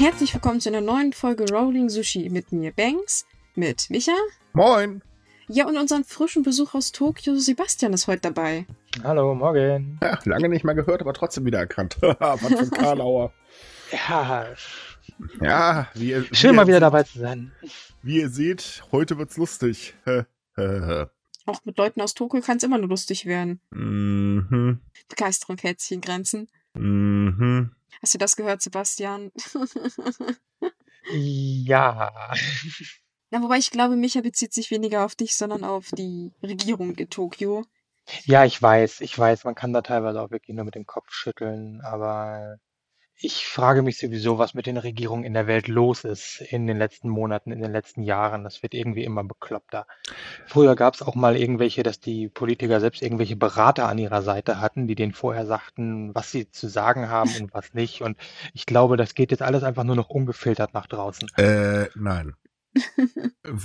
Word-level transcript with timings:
Herzlich 0.00 0.32
willkommen 0.32 0.62
zu 0.62 0.70
einer 0.70 0.80
neuen 0.80 1.12
Folge 1.12 1.44
Rolling 1.52 1.90
Sushi 1.90 2.30
mit 2.30 2.52
mir, 2.52 2.72
Banks, 2.72 3.26
mit 3.54 3.90
Micha. 3.90 4.14
Moin. 4.54 5.02
Ja, 5.46 5.66
und 5.66 5.76
unseren 5.76 6.04
frischen 6.04 6.42
Besuch 6.42 6.72
aus 6.72 6.90
Tokio, 6.92 7.36
Sebastian, 7.36 7.92
ist 7.92 8.06
heute 8.06 8.22
dabei. 8.22 8.64
Hallo, 9.04 9.34
morgen. 9.34 9.98
Ja, 10.02 10.18
lange 10.24 10.48
nicht 10.48 10.64
mehr 10.64 10.74
gehört, 10.74 11.02
aber 11.02 11.12
trotzdem 11.12 11.44
wieder 11.44 11.58
erkannt. 11.58 11.98
Was 12.00 12.40
für 12.40 12.58
ein 12.60 12.70
Karlauer. 12.70 13.34
Ja, 13.92 14.46
Ja, 15.38 15.88
wie 15.92 16.12
ihr, 16.12 16.24
schön 16.32 16.52
wie 16.52 16.56
mal 16.56 16.62
ihr, 16.62 16.68
wieder 16.68 16.80
dabei 16.80 17.02
zu 17.02 17.18
sein. 17.18 17.52
Wie 18.02 18.20
ihr 18.20 18.30
seht, 18.30 18.82
heute 18.92 19.18
wird's 19.18 19.36
lustig. 19.36 19.92
Auch 21.44 21.64
mit 21.66 21.76
Leuten 21.76 22.00
aus 22.00 22.14
Tokio 22.14 22.40
kann 22.40 22.56
es 22.56 22.62
immer 22.62 22.78
nur 22.78 22.88
lustig 22.88 23.26
werden. 23.26 23.60
mhm. 23.68 24.80
Begeisterung 25.10 25.58
hält 25.58 25.80
sich 25.80 25.92
in 25.92 26.00
Grenzen. 26.00 26.48
Mhm. 26.72 27.72
Hast 28.02 28.14
du 28.14 28.18
das 28.18 28.36
gehört, 28.36 28.62
Sebastian? 28.62 29.30
Ja. 31.12 32.12
Na, 33.30 33.42
wobei 33.42 33.58
ich 33.58 33.70
glaube, 33.70 33.96
Micha 33.96 34.20
bezieht 34.20 34.52
sich 34.52 34.70
weniger 34.70 35.04
auf 35.04 35.14
dich, 35.14 35.34
sondern 35.34 35.64
auf 35.64 35.88
die 35.96 36.32
Regierung 36.42 36.94
in 36.96 37.08
Tokio. 37.08 37.64
Ja, 38.24 38.44
ich 38.44 38.60
weiß, 38.60 39.00
ich 39.02 39.16
weiß, 39.16 39.44
man 39.44 39.54
kann 39.54 39.72
da 39.72 39.82
teilweise 39.82 40.20
auch 40.20 40.30
wirklich 40.30 40.54
nur 40.56 40.64
mit 40.64 40.74
dem 40.74 40.86
Kopf 40.86 41.10
schütteln, 41.10 41.80
aber 41.80 42.58
ich 43.22 43.46
frage 43.46 43.82
mich 43.82 43.98
sowieso, 43.98 44.38
was 44.38 44.54
mit 44.54 44.64
den 44.66 44.78
Regierungen 44.78 45.24
in 45.24 45.34
der 45.34 45.46
Welt 45.46 45.68
los 45.68 46.04
ist 46.04 46.40
in 46.40 46.66
den 46.66 46.78
letzten 46.78 47.10
Monaten, 47.10 47.52
in 47.52 47.60
den 47.60 47.70
letzten 47.70 48.02
Jahren. 48.02 48.44
Das 48.44 48.62
wird 48.62 48.72
irgendwie 48.72 49.04
immer 49.04 49.22
bekloppter. 49.24 49.86
Früher 50.46 50.74
gab 50.74 50.94
es 50.94 51.02
auch 51.02 51.14
mal 51.14 51.36
irgendwelche, 51.36 51.82
dass 51.82 52.00
die 52.00 52.28
Politiker 52.28 52.80
selbst 52.80 53.02
irgendwelche 53.02 53.36
Berater 53.36 53.88
an 53.88 53.98
ihrer 53.98 54.22
Seite 54.22 54.60
hatten, 54.60 54.86
die 54.86 54.94
denen 54.94 55.12
vorher 55.12 55.44
sagten, 55.44 56.14
was 56.14 56.32
sie 56.32 56.50
zu 56.50 56.68
sagen 56.68 57.10
haben 57.10 57.30
und 57.38 57.52
was 57.52 57.74
nicht. 57.74 58.00
Und 58.00 58.16
ich 58.54 58.64
glaube, 58.64 58.96
das 58.96 59.14
geht 59.14 59.32
jetzt 59.32 59.42
alles 59.42 59.64
einfach 59.64 59.84
nur 59.84 59.96
noch 59.96 60.08
ungefiltert 60.08 60.72
nach 60.72 60.86
draußen. 60.86 61.28
Äh, 61.36 61.88
nein. 61.94 62.34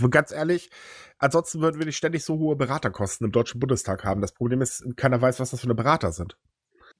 Ganz 0.10 0.32
ehrlich, 0.32 0.70
ansonsten 1.18 1.62
würden 1.62 1.80
wir 1.80 1.86
nicht 1.86 1.98
ständig 1.98 2.26
so 2.26 2.40
hohe 2.40 2.58
Beraterkosten 2.58 3.26
im 3.26 3.32
Deutschen 3.32 3.60
Bundestag 3.60 4.04
haben. 4.04 4.20
Das 4.20 4.34
Problem 4.34 4.62
ist, 4.62 4.84
keiner 4.98 5.22
weiß, 5.22 5.40
was 5.40 5.52
das 5.52 5.62
für 5.62 5.68
eine 5.68 5.76
Berater 5.76 6.12
sind. 6.12 6.36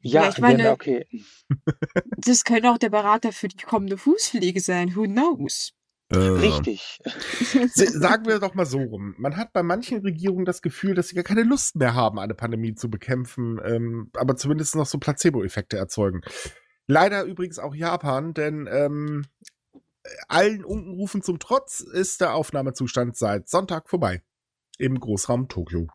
Ja, 0.02 0.30
ich 0.30 0.38
meine- 0.40 0.64
ja, 0.64 0.72
okay. 0.74 1.06
Das 2.18 2.44
könnte 2.44 2.70
auch 2.72 2.78
der 2.78 2.90
Berater 2.90 3.32
für 3.32 3.48
die 3.48 3.58
kommende 3.58 3.98
Fußpflege 3.98 4.60
sein. 4.60 4.96
Who 4.96 5.04
knows? 5.04 5.74
Äh, 6.10 6.18
Richtig. 6.18 7.00
Sagen 7.74 8.28
wir 8.28 8.40
doch 8.40 8.54
mal 8.54 8.68
so 8.68 8.78
rum. 8.80 9.16
Man 9.18 9.38
hat 9.38 9.54
bei 9.54 9.64
manchen 9.64 10.02
Regierungen 10.02 10.46
das 10.46 10.62
Gefühl, 10.62 10.94
dass 10.94 11.08
sie 11.08 11.16
gar 11.16 11.24
keine 11.24 11.42
Lust 11.44 11.76
mehr 11.78 11.96
haben, 11.96 12.20
eine 12.20 12.36
Pandemie 12.36 12.76
zu 12.76 12.90
bekämpfen, 12.92 13.60
ähm, 13.66 14.12
aber 14.14 14.36
zumindest 14.36 14.76
noch 14.76 14.86
so 14.86 15.00
Placebo-Effekte 15.00 15.78
erzeugen. 15.78 16.22
Leider 16.86 17.24
übrigens 17.24 17.58
auch 17.58 17.74
Japan, 17.74 18.36
denn 18.36 18.70
ähm, 18.72 19.26
allen 20.28 20.64
Unkenrufen 20.64 21.24
zum 21.24 21.40
Trotz 21.40 21.80
ist 21.80 22.22
der 22.22 22.36
Aufnahmezustand 22.36 23.18
seit 23.18 23.50
Sonntag 23.50 23.90
vorbei. 23.90 24.22
Im 24.78 25.00
Großraum 25.00 25.48
Tokio. 25.48 25.88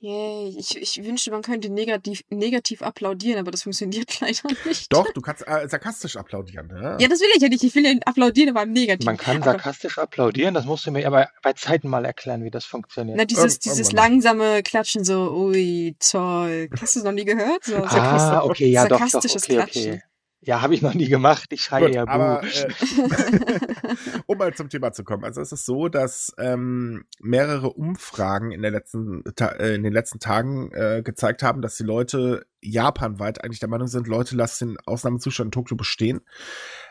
Yay, 0.00 0.54
ich, 0.56 0.76
ich 0.76 1.04
wünschte, 1.04 1.32
man 1.32 1.42
könnte 1.42 1.70
negativ, 1.70 2.22
negativ 2.30 2.82
applaudieren, 2.82 3.40
aber 3.40 3.50
das 3.50 3.64
funktioniert 3.64 4.20
leider 4.20 4.42
nicht. 4.64 4.92
Doch, 4.92 5.12
du 5.12 5.20
kannst 5.20 5.44
äh, 5.48 5.68
sarkastisch 5.68 6.16
applaudieren. 6.16 6.70
Ja? 6.70 6.98
Ja, 7.00 7.08
das 7.08 7.18
will 7.20 7.26
ich 7.34 7.42
ja 7.42 7.48
nicht. 7.48 7.64
Ich 7.64 7.74
will 7.74 7.84
ja 7.84 7.94
applaudieren, 8.04 8.50
aber 8.50 8.62
im 8.62 8.72
Negativ. 8.72 9.06
Man 9.06 9.16
kann 9.16 9.38
aber, 9.38 9.46
sarkastisch 9.52 9.98
applaudieren, 9.98 10.54
das 10.54 10.66
musst 10.66 10.86
du 10.86 10.92
mir 10.92 11.04
aber 11.04 11.28
bei 11.42 11.52
Zeiten 11.54 11.88
mal 11.88 12.04
erklären, 12.04 12.44
wie 12.44 12.50
das 12.52 12.64
funktioniert. 12.64 13.18
Na, 13.18 13.24
dieses, 13.24 13.56
Irg- 13.58 13.62
dieses 13.64 13.88
irgendwann. 13.88 14.10
langsame 14.12 14.62
Klatschen, 14.62 15.04
so, 15.04 15.32
ui, 15.32 15.96
toll. 15.98 16.68
Hast 16.80 16.94
du 16.94 17.00
es 17.00 17.04
noch 17.04 17.12
nie 17.12 17.24
gehört? 17.24 17.64
So, 17.64 17.72
sarkastisch- 17.74 17.98
ah, 17.98 18.44
okay, 18.44 18.70
ja, 18.70 18.82
doch, 18.86 19.00
doch, 19.00 19.08
sarkastisches 19.08 19.42
okay, 19.44 19.54
Klatschen. 19.56 19.92
okay. 19.94 20.02
Ja, 20.40 20.62
habe 20.62 20.72
ich 20.72 20.82
noch 20.82 20.94
nie 20.94 21.08
gemacht. 21.08 21.52
Ich 21.52 21.62
schreie 21.62 21.86
Gut, 21.86 21.94
Buh. 21.94 22.12
aber 22.12 22.44
äh, 22.44 22.68
um 24.26 24.38
mal 24.38 24.54
zum 24.54 24.68
Thema 24.68 24.92
zu 24.92 25.02
kommen. 25.02 25.24
Also 25.24 25.40
es 25.40 25.50
ist 25.50 25.66
so, 25.66 25.88
dass 25.88 26.32
ähm, 26.38 27.04
mehrere 27.18 27.70
Umfragen 27.70 28.52
in, 28.52 28.62
der 28.62 28.70
letzten, 28.70 29.24
äh, 29.36 29.74
in 29.74 29.82
den 29.82 29.92
letzten 29.92 30.20
Tagen 30.20 30.70
äh, 30.72 31.02
gezeigt 31.02 31.42
haben, 31.42 31.60
dass 31.60 31.76
die 31.76 31.82
Leute 31.82 32.46
japanweit 32.60 33.42
eigentlich 33.42 33.58
der 33.58 33.68
Meinung 33.68 33.88
sind, 33.88 34.06
Leute 34.06 34.36
lassen 34.36 34.68
den 34.68 34.78
Ausnahmezustand 34.86 35.48
in 35.48 35.52
Tokio 35.52 35.76
bestehen. 35.76 36.20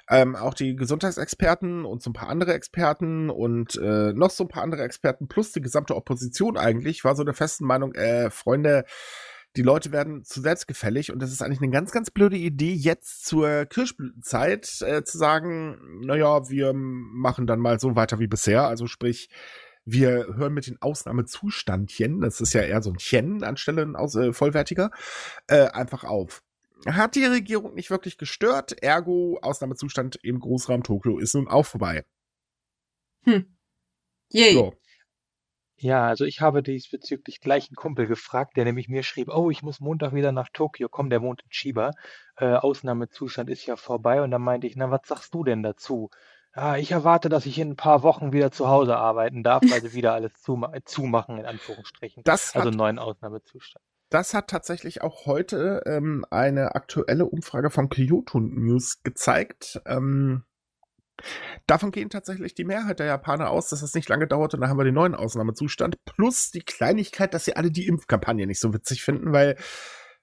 Ähm, 0.10 0.36
auch 0.36 0.54
die 0.54 0.76
Gesundheitsexperten 0.76 1.86
und 1.86 2.02
so 2.02 2.10
ein 2.10 2.14
paar 2.14 2.30
andere 2.30 2.54
Experten 2.54 3.30
und 3.30 3.76
äh, 3.78 4.14
noch 4.14 4.30
so 4.30 4.44
ein 4.44 4.50
paar 4.50 4.64
andere 4.64 4.84
Experten 4.84 5.28
plus 5.28 5.54
die 5.54 5.62
gesamte 5.62 5.96
Opposition 5.96 6.58
eigentlich 6.58 7.04
war 7.04 7.16
so 7.16 7.24
der 7.24 7.34
festen 7.34 7.66
Meinung, 7.66 7.94
äh, 7.94 8.30
Freunde, 8.30 8.86
die 9.56 9.62
Leute 9.64 9.92
werden 9.92 10.24
zu 10.24 10.42
selbstgefällig 10.42 11.12
und 11.12 11.20
das 11.20 11.32
ist 11.32 11.42
eigentlich 11.42 11.62
eine 11.62 11.72
ganz, 11.72 11.92
ganz 11.92 12.12
blöde 12.12 12.38
Idee, 12.38 12.74
jetzt 12.74 13.26
zur 13.26 13.66
Kirschblütenzeit 13.66 14.82
äh, 14.82 15.04
zu 15.04 15.18
sagen, 15.18 16.02
naja, 16.02 16.50
wir 16.50 16.74
machen 16.74 17.48
dann 17.48 17.60
mal 17.60 17.80
so 17.80 17.96
weiter 17.96 18.20
wie 18.20 18.28
bisher. 18.28 18.68
Also 18.68 18.86
sprich, 18.86 19.30
wir 19.86 20.28
hören 20.36 20.54
mit 20.54 20.68
den 20.68 20.82
Ausnahmezustandchen, 20.82 22.22
das 22.22 22.42
ist 22.42 22.54
ja 22.54 22.62
eher 22.62 22.82
so 22.82 22.92
ein 22.92 22.98
Chen 22.98 23.44
anstelle 23.44 23.82
ein 23.82 23.96
aus, 23.96 24.16
äh, 24.16 24.34
vollwertiger, 24.34 24.92
äh, 25.48 25.68
einfach 25.68 26.04
auf. 26.04 26.44
Hat 26.86 27.16
die 27.16 27.26
Regierung 27.26 27.74
nicht 27.74 27.90
wirklich 27.90 28.18
gestört, 28.18 28.84
ergo 28.84 29.40
Ausnahmezustand 29.42 30.20
im 30.22 30.40
Großraum 30.40 30.84
Tokio 30.84 31.18
ist 31.18 31.34
nun 31.34 31.48
auch 31.48 31.66
vorbei. 31.66 32.06
Yay. 34.30 34.54
So. 34.54 34.74
Ja, 35.80 36.08
also 36.08 36.26
ich 36.26 36.42
habe 36.42 36.64
diesbezüglich 36.64 37.40
gleich 37.40 37.70
einen 37.70 37.76
Kumpel 37.76 38.08
gefragt, 38.08 38.58
der 38.58 38.66
nämlich 38.66 38.90
mir 38.90 39.04
schrieb, 39.04 39.30
oh, 39.30 39.52
ich 39.52 39.62
muss 39.62 39.80
Montag 39.80 40.14
wieder 40.14 40.32
nach 40.32 40.50
Tokio 40.52 40.90
kommen, 40.90 41.12
der 41.12 41.22
wohnt 41.22 41.44
in 41.44 41.50
Chiba. 41.52 41.92
Äh, 42.36 42.54
Ausnahmezustand 42.54 43.50
ist 43.50 43.66
ja 43.68 43.76
vorbei. 43.76 44.24
Und 44.24 44.32
dann 44.32 44.42
meinte 44.42 44.66
ich, 44.66 44.76
na, 44.76 44.90
was 44.90 45.02
sagst 45.06 45.34
du 45.36 45.44
denn 45.44 45.62
dazu? 45.62 46.10
Ja, 46.56 46.78
ich 46.78 46.92
erwarte, 46.92 47.30
dass 47.30 47.46
ich 47.46 47.60
in 47.60 47.72
ein 47.72 47.76
paar 47.76 48.02
Wochen 48.02 48.34
wieder 48.34 48.50
zu 48.50 48.68
Hause 48.68 48.98
arbeiten 48.98 49.44
darf, 49.44 49.62
weil 49.70 49.82
sie 49.82 49.94
wieder 49.94 50.14
alles 50.14 50.34
zuma 50.42 50.74
zumachen, 50.86 51.38
in 51.38 51.46
Anführungsstrichen. 51.46 52.24
Das 52.24 52.56
Also 52.56 52.70
hat 52.70 52.76
neuen 52.76 52.98
Ausnahmezustand. 52.98 53.86
Das 54.10 54.34
hat 54.34 54.48
tatsächlich 54.48 55.04
auch 55.04 55.28
heute 55.28 55.84
ähm, 55.86 56.26
eine 56.32 56.74
aktuelle 56.74 57.26
Umfrage 57.26 57.70
von 57.70 57.90
Kyoto 57.90 58.40
News 58.40 59.04
gezeigt. 59.04 59.82
Ähm, 59.86 60.46
davon 61.66 61.92
gehen 61.92 62.10
tatsächlich 62.10 62.56
die 62.56 62.66
Mehrheit 62.66 63.00
der 63.00 63.08
Japaner 63.08 63.50
aus, 63.50 63.70
dass 63.70 63.82
es 63.82 63.94
nicht 63.94 64.10
lange 64.10 64.28
dauert 64.28 64.54
und 64.54 64.62
dann 64.62 64.70
haben 64.70 64.78
wir 64.78 64.84
den 64.84 64.94
neuen 64.94 65.16
Ausnahmezustand. 65.16 66.04
Plus 66.06 66.52
die 66.52 66.62
Kleinigkeit, 66.62 67.34
dass 67.34 67.46
sie 67.46 67.56
alle 67.56 67.72
die 67.72 67.88
Impfkampagne 67.88 68.48
nicht 68.48 68.60
so 68.60 68.74
witzig 68.74 69.04
finden, 69.04 69.34
weil 69.34 69.58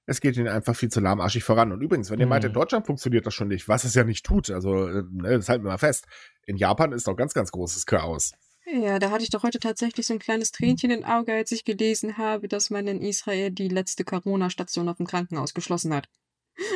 es 0.06 0.21
geht 0.21 0.37
ihnen 0.37 0.49
einfach 0.49 0.77
viel 0.77 0.91
zu 0.91 1.00
lahmarschig 1.00 1.44
voran. 1.44 1.72
Und 1.72 1.81
übrigens, 1.81 2.10
wenn 2.10 2.21
ihr 2.21 2.27
meint, 2.27 2.44
in 2.44 2.50
Mhm. 2.50 2.55
Deutschland 2.55 2.87
funktioniert 2.87 3.27
das 3.27 3.34
schon 3.34 3.49
nicht, 3.49 3.69
was 3.69 3.84
es 3.84 3.94
ja 3.94 4.05
nicht 4.05 4.25
tut, 4.27 4.50
also 4.50 4.87
äh, 4.87 5.03
ne, 5.10 5.37
das 5.38 5.49
halten 5.49 5.65
wir 5.65 5.71
mal 5.71 5.78
fest. 5.78 6.06
In 6.47 6.56
Japan 6.56 6.93
ist 6.93 7.06
doch 7.09 7.16
ganz, 7.16 7.32
ganz 7.32 7.50
großes 7.53 7.87
Chaos. 7.87 8.32
Ja, 8.66 8.99
da 8.99 9.11
hatte 9.11 9.22
ich 9.25 9.31
doch 9.31 9.43
heute 9.43 9.59
tatsächlich 9.59 10.06
so 10.06 10.15
ein 10.15 10.19
kleines 10.19 10.50
Tränchen 10.50 10.91
im 10.91 11.05
Auge, 11.05 11.34
als 11.34 11.53
ich 11.53 11.65
gelesen 11.65 12.16
habe, 12.16 12.49
dass 12.49 12.71
man 12.71 12.87
in 12.87 13.03
Israel 13.03 13.50
die 13.50 13.69
letzte 13.69 14.05
Corona-Station 14.05 14.88
auf 14.88 14.97
dem 14.97 15.06
Krankenhaus 15.06 15.53
geschlossen 15.53 15.93
hat. 15.94 16.09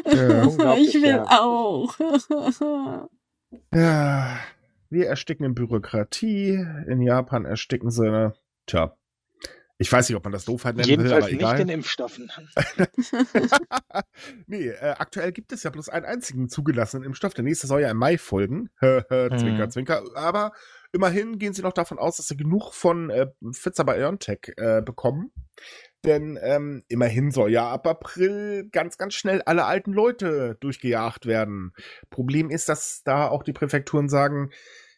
Ja, 0.05 0.43
unglaublich, 0.47 0.95
ich 0.95 1.03
will 1.03 1.11
ja. 1.11 1.25
auch. 1.41 1.99
Ja, 3.73 4.39
wir 4.91 5.07
ersticken 5.07 5.45
in 5.45 5.55
Bürokratie. 5.55 6.65
In 6.87 7.01
Japan 7.03 7.45
ersticken 7.45 7.91
sie, 7.91 8.33
tja. 8.67 8.95
Ich 9.81 9.93
weiß 9.93 10.09
nicht, 10.09 10.17
ob 10.17 10.25
man 10.25 10.33
das 10.33 10.45
Doofheit 10.45 10.75
nennen 10.75 10.89
will, 10.89 11.07
Jedenfalls 11.07 11.27
aber 11.27 11.53
nicht 11.53 11.61
in 11.61 11.69
Impfstoffen. 11.69 12.33
nee, 14.49 14.67
äh, 14.71 14.95
aktuell 14.99 15.31
gibt 15.31 15.53
es 15.53 15.63
ja 15.63 15.71
bloß 15.71 15.89
einen 15.89 16.05
einzigen 16.05 16.49
zugelassenen 16.49 17.05
Impfstoff. 17.05 17.33
Der 17.35 17.45
nächste 17.45 17.69
soll 17.69 17.83
ja 17.83 17.91
im 17.91 17.97
Mai 17.97 18.19
folgen. 18.19 18.71
zwinker, 18.81 19.31
Mhm. 19.67 19.71
zwinker. 19.71 20.03
Aber 20.17 20.53
immerhin 20.93 21.39
gehen 21.39 21.53
sie 21.53 21.63
noch 21.63 21.73
davon 21.73 22.01
aus, 22.01 22.17
dass 22.17 22.27
sie 22.27 22.37
genug 22.37 22.73
von 22.75 23.11
äh, 23.11 23.29
Pfizer-BioNTech 23.53 24.55
äh, 24.57 24.83
bekommen. 24.83 25.31
Denn 26.05 26.39
ähm, 26.41 26.85
immerhin 26.89 27.33
soll 27.33 27.51
ja 27.51 27.69
ab 27.71 27.87
April 27.87 28.69
ganz, 28.71 28.99
ganz 28.99 29.15
schnell 29.15 29.43
alle 29.43 29.65
alten 29.65 29.93
Leute 29.93 30.57
durchgejagt 30.61 31.27
werden. 31.27 31.73
Problem 32.11 32.51
ist, 32.51 32.69
dass 32.69 33.03
da 33.05 33.29
auch 33.29 33.43
die 33.43 33.53
Präfekturen 33.53 34.09
sagen, 34.09 34.51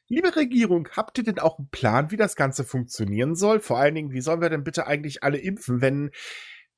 liebe 0.08 0.36
Regierung, 0.36 0.88
habt 0.94 1.16
ihr 1.16 1.24
denn 1.24 1.38
auch 1.38 1.58
einen 1.58 1.70
Plan, 1.70 2.10
wie 2.10 2.18
das 2.18 2.36
Ganze 2.36 2.64
funktionieren 2.64 3.34
soll? 3.34 3.60
Vor 3.60 3.78
allen 3.78 3.94
Dingen, 3.94 4.12
wie 4.12 4.20
sollen 4.20 4.42
wir 4.42 4.50
denn 4.50 4.64
bitte 4.64 4.86
eigentlich 4.86 5.22
alle 5.22 5.38
impfen, 5.38 5.80
wenn 5.80 6.08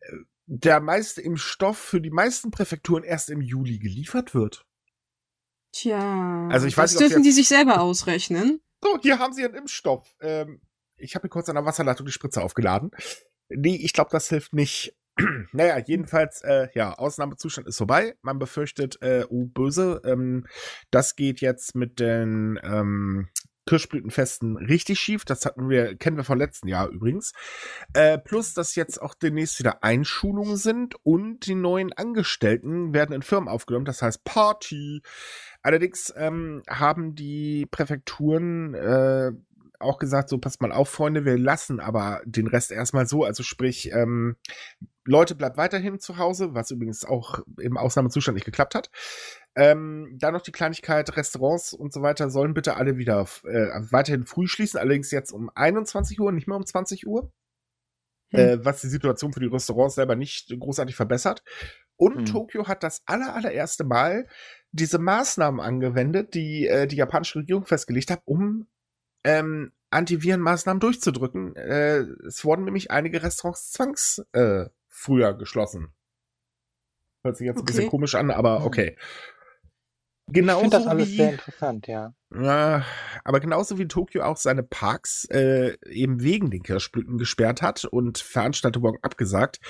äh, 0.01 0.17
der 0.47 0.81
meiste 0.81 1.21
Impfstoff 1.21 1.79
für 1.79 2.01
die 2.01 2.11
meisten 2.11 2.51
Präfekturen 2.51 3.03
erst 3.03 3.29
im 3.29 3.41
Juli 3.41 3.79
geliefert 3.79 4.35
wird? 4.35 4.67
Tja, 5.73 6.49
Also 6.49 6.67
ich 6.67 6.77
weiß 6.77 6.93
das 6.93 7.01
nicht, 7.01 7.11
dürfen 7.11 7.23
die 7.25 7.33
sich 7.33 7.49
selber 7.49 7.81
ausrechnen. 7.81 8.61
So, 8.85 8.99
hier 9.01 9.19
haben 9.19 9.33
Sie 9.33 9.45
einen 9.45 9.55
Impfstoff. 9.55 10.15
Ähm, 10.21 10.61
ich 10.97 11.15
habe 11.15 11.23
hier 11.23 11.31
kurz 11.31 11.49
an 11.49 11.55
der 11.55 11.65
Wasserleitung 11.65 12.07
die 12.07 12.13
Spritze 12.13 12.43
aufgeladen. 12.43 12.91
Nee, 13.57 13.77
ich 13.77 13.93
glaube, 13.93 14.11
das 14.13 14.29
hilft 14.29 14.53
nicht. 14.53 14.95
naja, 15.53 15.79
jedenfalls, 15.79 16.43
äh, 16.43 16.69
ja, 16.75 16.95
Ausnahmezustand 16.95 17.67
ist 17.69 17.79
vorbei. 17.79 18.15
Man 18.23 18.39
befürchtet, 18.39 19.01
äh, 19.03 19.25
oh, 19.29 19.47
böse. 19.47 20.01
Ähm, 20.05 20.47
das 20.91 21.17
geht 21.17 21.41
jetzt 21.41 21.75
mit 21.75 22.01
den 22.01 22.59
ähm, 22.63 23.29
Kirschblütenfesten 23.67 24.57
richtig 24.57 24.99
schief. 24.99 25.25
Das 25.25 25.47
hatten 25.47 25.69
wir, 25.69 25.97
kennen 25.97 26.17
wir 26.17 26.25
vom 26.25 26.39
letzten 26.39 26.69
Jahr 26.69 26.89
übrigens. 26.89 27.33
Äh, 27.93 28.19
plus, 28.19 28.55
dass 28.55 28.75
jetzt 28.75 29.01
auch 29.01 29.15
demnächst 29.15 29.59
wieder 29.59 29.85
Einschulungen 29.85 30.57
sind 30.57 30.97
und 31.05 31.47
die 31.47 31.55
neuen 31.55 31.93
Angestellten 31.93 32.93
werden 32.93 33.15
in 33.15 33.23
Firmen 33.23 33.49
aufgenommen. 33.49 33.85
Das 33.85 34.03
heißt 34.03 34.25
Party. 34.25 35.03
Allerdings 35.63 36.13
ähm, 36.17 36.63
haben 36.69 37.15
die 37.15 37.67
Präfekturen 37.67 38.75
äh, 38.75 39.33
auch 39.83 39.99
gesagt, 39.99 40.29
so 40.29 40.39
passt 40.39 40.61
mal 40.61 40.73
auf, 40.73 40.89
Freunde, 40.89 41.25
wir 41.25 41.39
lassen 41.39 41.81
aber 41.81 42.23
den 42.25 42.47
Rest 42.47 42.71
erstmal 42.71 43.07
so. 43.07 43.25
Also 43.25 43.43
sprich, 43.43 43.91
ähm, 43.93 44.37
Leute, 45.05 45.35
bleibt 45.35 45.57
weiterhin 45.57 45.99
zu 45.99 46.19
Hause, 46.19 46.55
was 46.55 46.71
übrigens 46.71 47.05
auch 47.05 47.41
im 47.59 47.77
Ausnahmezustand 47.77 48.37
nicht 48.37 48.45
geklappt 48.45 48.75
hat. 48.75 48.91
Ähm, 49.55 50.17
dann 50.19 50.33
noch 50.33 50.43
die 50.43 50.53
Kleinigkeit, 50.53 51.17
Restaurants 51.17 51.73
und 51.75 51.93
so 51.93 52.03
weiter 52.03 52.31
sollen 52.31 52.55
bitte 52.55 52.77
alle 52.77 52.97
wieder 52.97 53.27
äh, 53.45 53.69
weiterhin 53.91 54.25
früh 54.25 54.47
schließen, 54.47 54.81
allerdings 54.81 55.11
jetzt 55.11 55.33
um 55.33 55.51
21 55.55 56.21
Uhr, 56.21 56.33
nicht 56.33 56.47
mehr 56.47 56.57
um 56.57 56.65
20 56.65 57.07
Uhr. 57.07 57.33
Hm. 58.31 58.41
Äh, 58.41 58.65
was 58.65 58.81
die 58.81 58.89
Situation 58.89 59.33
für 59.33 59.41
die 59.41 59.47
Restaurants 59.47 59.95
selber 59.95 60.17
nicht 60.17 60.55
großartig 60.59 60.97
verbessert. 60.97 61.43
Und 61.97 62.17
hm. 62.17 62.25
Tokio 62.25 62.67
hat 62.67 62.83
das 62.83 63.03
aller, 63.07 63.35
allererste 63.35 63.85
Mal 63.85 64.27
diese 64.73 64.99
Maßnahmen 64.99 65.61
angewendet, 65.61 66.35
die 66.35 66.67
äh, 66.67 66.87
die 66.87 66.97
japanische 66.97 67.41
Regierung 67.41 67.67
festgelegt 67.67 68.11
hat, 68.11 68.23
um 68.25 68.67
ähm, 69.25 69.73
Antivirenmaßnahmen 69.91 70.81
durchzudrücken. 70.81 71.55
Äh, 71.57 72.01
es 72.27 72.45
wurden 72.45 72.65
nämlich 72.65 72.91
einige 72.91 73.23
Restaurants 73.23 73.73
zwangs 73.73 74.25
äh, 74.33 74.67
früher 74.89 75.35
geschlossen. 75.35 75.93
Hört 77.23 77.37
sich 77.37 77.47
jetzt 77.47 77.59
okay. 77.59 77.63
ein 77.63 77.77
bisschen 77.77 77.91
komisch 77.91 78.15
an, 78.15 78.31
aber 78.31 78.61
hm. 78.61 78.67
okay. 78.67 78.97
Genauso 80.29 80.59
ich 80.59 80.71
finde 80.71 80.77
das 80.79 80.87
alles 80.87 81.09
wie, 81.09 81.17
sehr 81.17 81.31
interessant, 81.33 81.87
ja. 81.89 82.15
Ja, 82.35 82.87
aber 83.25 83.41
genauso 83.41 83.79
wie 83.79 83.87
Tokio 83.87 84.23
auch 84.23 84.37
seine 84.37 84.63
Parks 84.63 85.27
äh, 85.27 85.77
eben 85.85 86.23
wegen 86.23 86.51
den 86.51 86.63
Kirschblüten 86.63 87.19
gesperrt 87.19 87.61
hat 87.61 87.85
und 87.85 88.19
Veranstaltungen 88.19 88.97
abgesagt. 89.03 89.61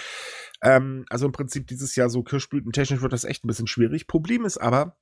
Ähm, 0.62 1.05
also 1.08 1.26
im 1.26 1.32
Prinzip 1.32 1.66
dieses 1.66 1.96
Jahr 1.96 2.10
so 2.10 2.22
Kirschblütentechnisch 2.22 3.00
wird 3.00 3.12
das 3.12 3.25
echt 3.25 3.44
ein 3.44 3.48
bisschen 3.48 3.66
schwierig. 3.66 4.06
Problem 4.06 4.44
ist 4.44 4.58
aber, 4.58 4.96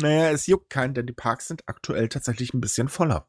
naja, 0.00 0.30
es 0.30 0.46
juckt 0.46 0.70
keinen, 0.70 0.94
denn 0.94 1.06
die 1.06 1.12
Parks 1.12 1.48
sind 1.48 1.62
aktuell 1.66 2.08
tatsächlich 2.08 2.54
ein 2.54 2.60
bisschen 2.60 2.88
voller. 2.88 3.26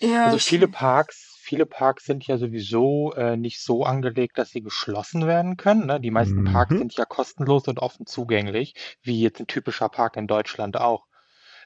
Ja, 0.00 0.26
also 0.26 0.38
viele 0.38 0.68
Parks 0.68 1.36
viele 1.46 1.64
Parks 1.64 2.04
sind 2.04 2.26
ja 2.26 2.38
sowieso 2.38 3.12
äh, 3.14 3.36
nicht 3.36 3.62
so 3.62 3.84
angelegt, 3.84 4.36
dass 4.36 4.50
sie 4.50 4.62
geschlossen 4.62 5.26
werden 5.26 5.56
können. 5.56 5.86
Ne? 5.86 6.00
Die 6.00 6.10
meisten 6.10 6.44
Parks 6.44 6.72
mhm. 6.72 6.78
sind 6.78 6.96
ja 6.96 7.04
kostenlos 7.04 7.68
und 7.68 7.78
offen 7.78 8.04
zugänglich, 8.04 8.74
wie 9.02 9.20
jetzt 9.22 9.40
ein 9.40 9.46
typischer 9.46 9.88
Park 9.88 10.16
in 10.16 10.26
Deutschland 10.26 10.76
auch. 10.76 11.06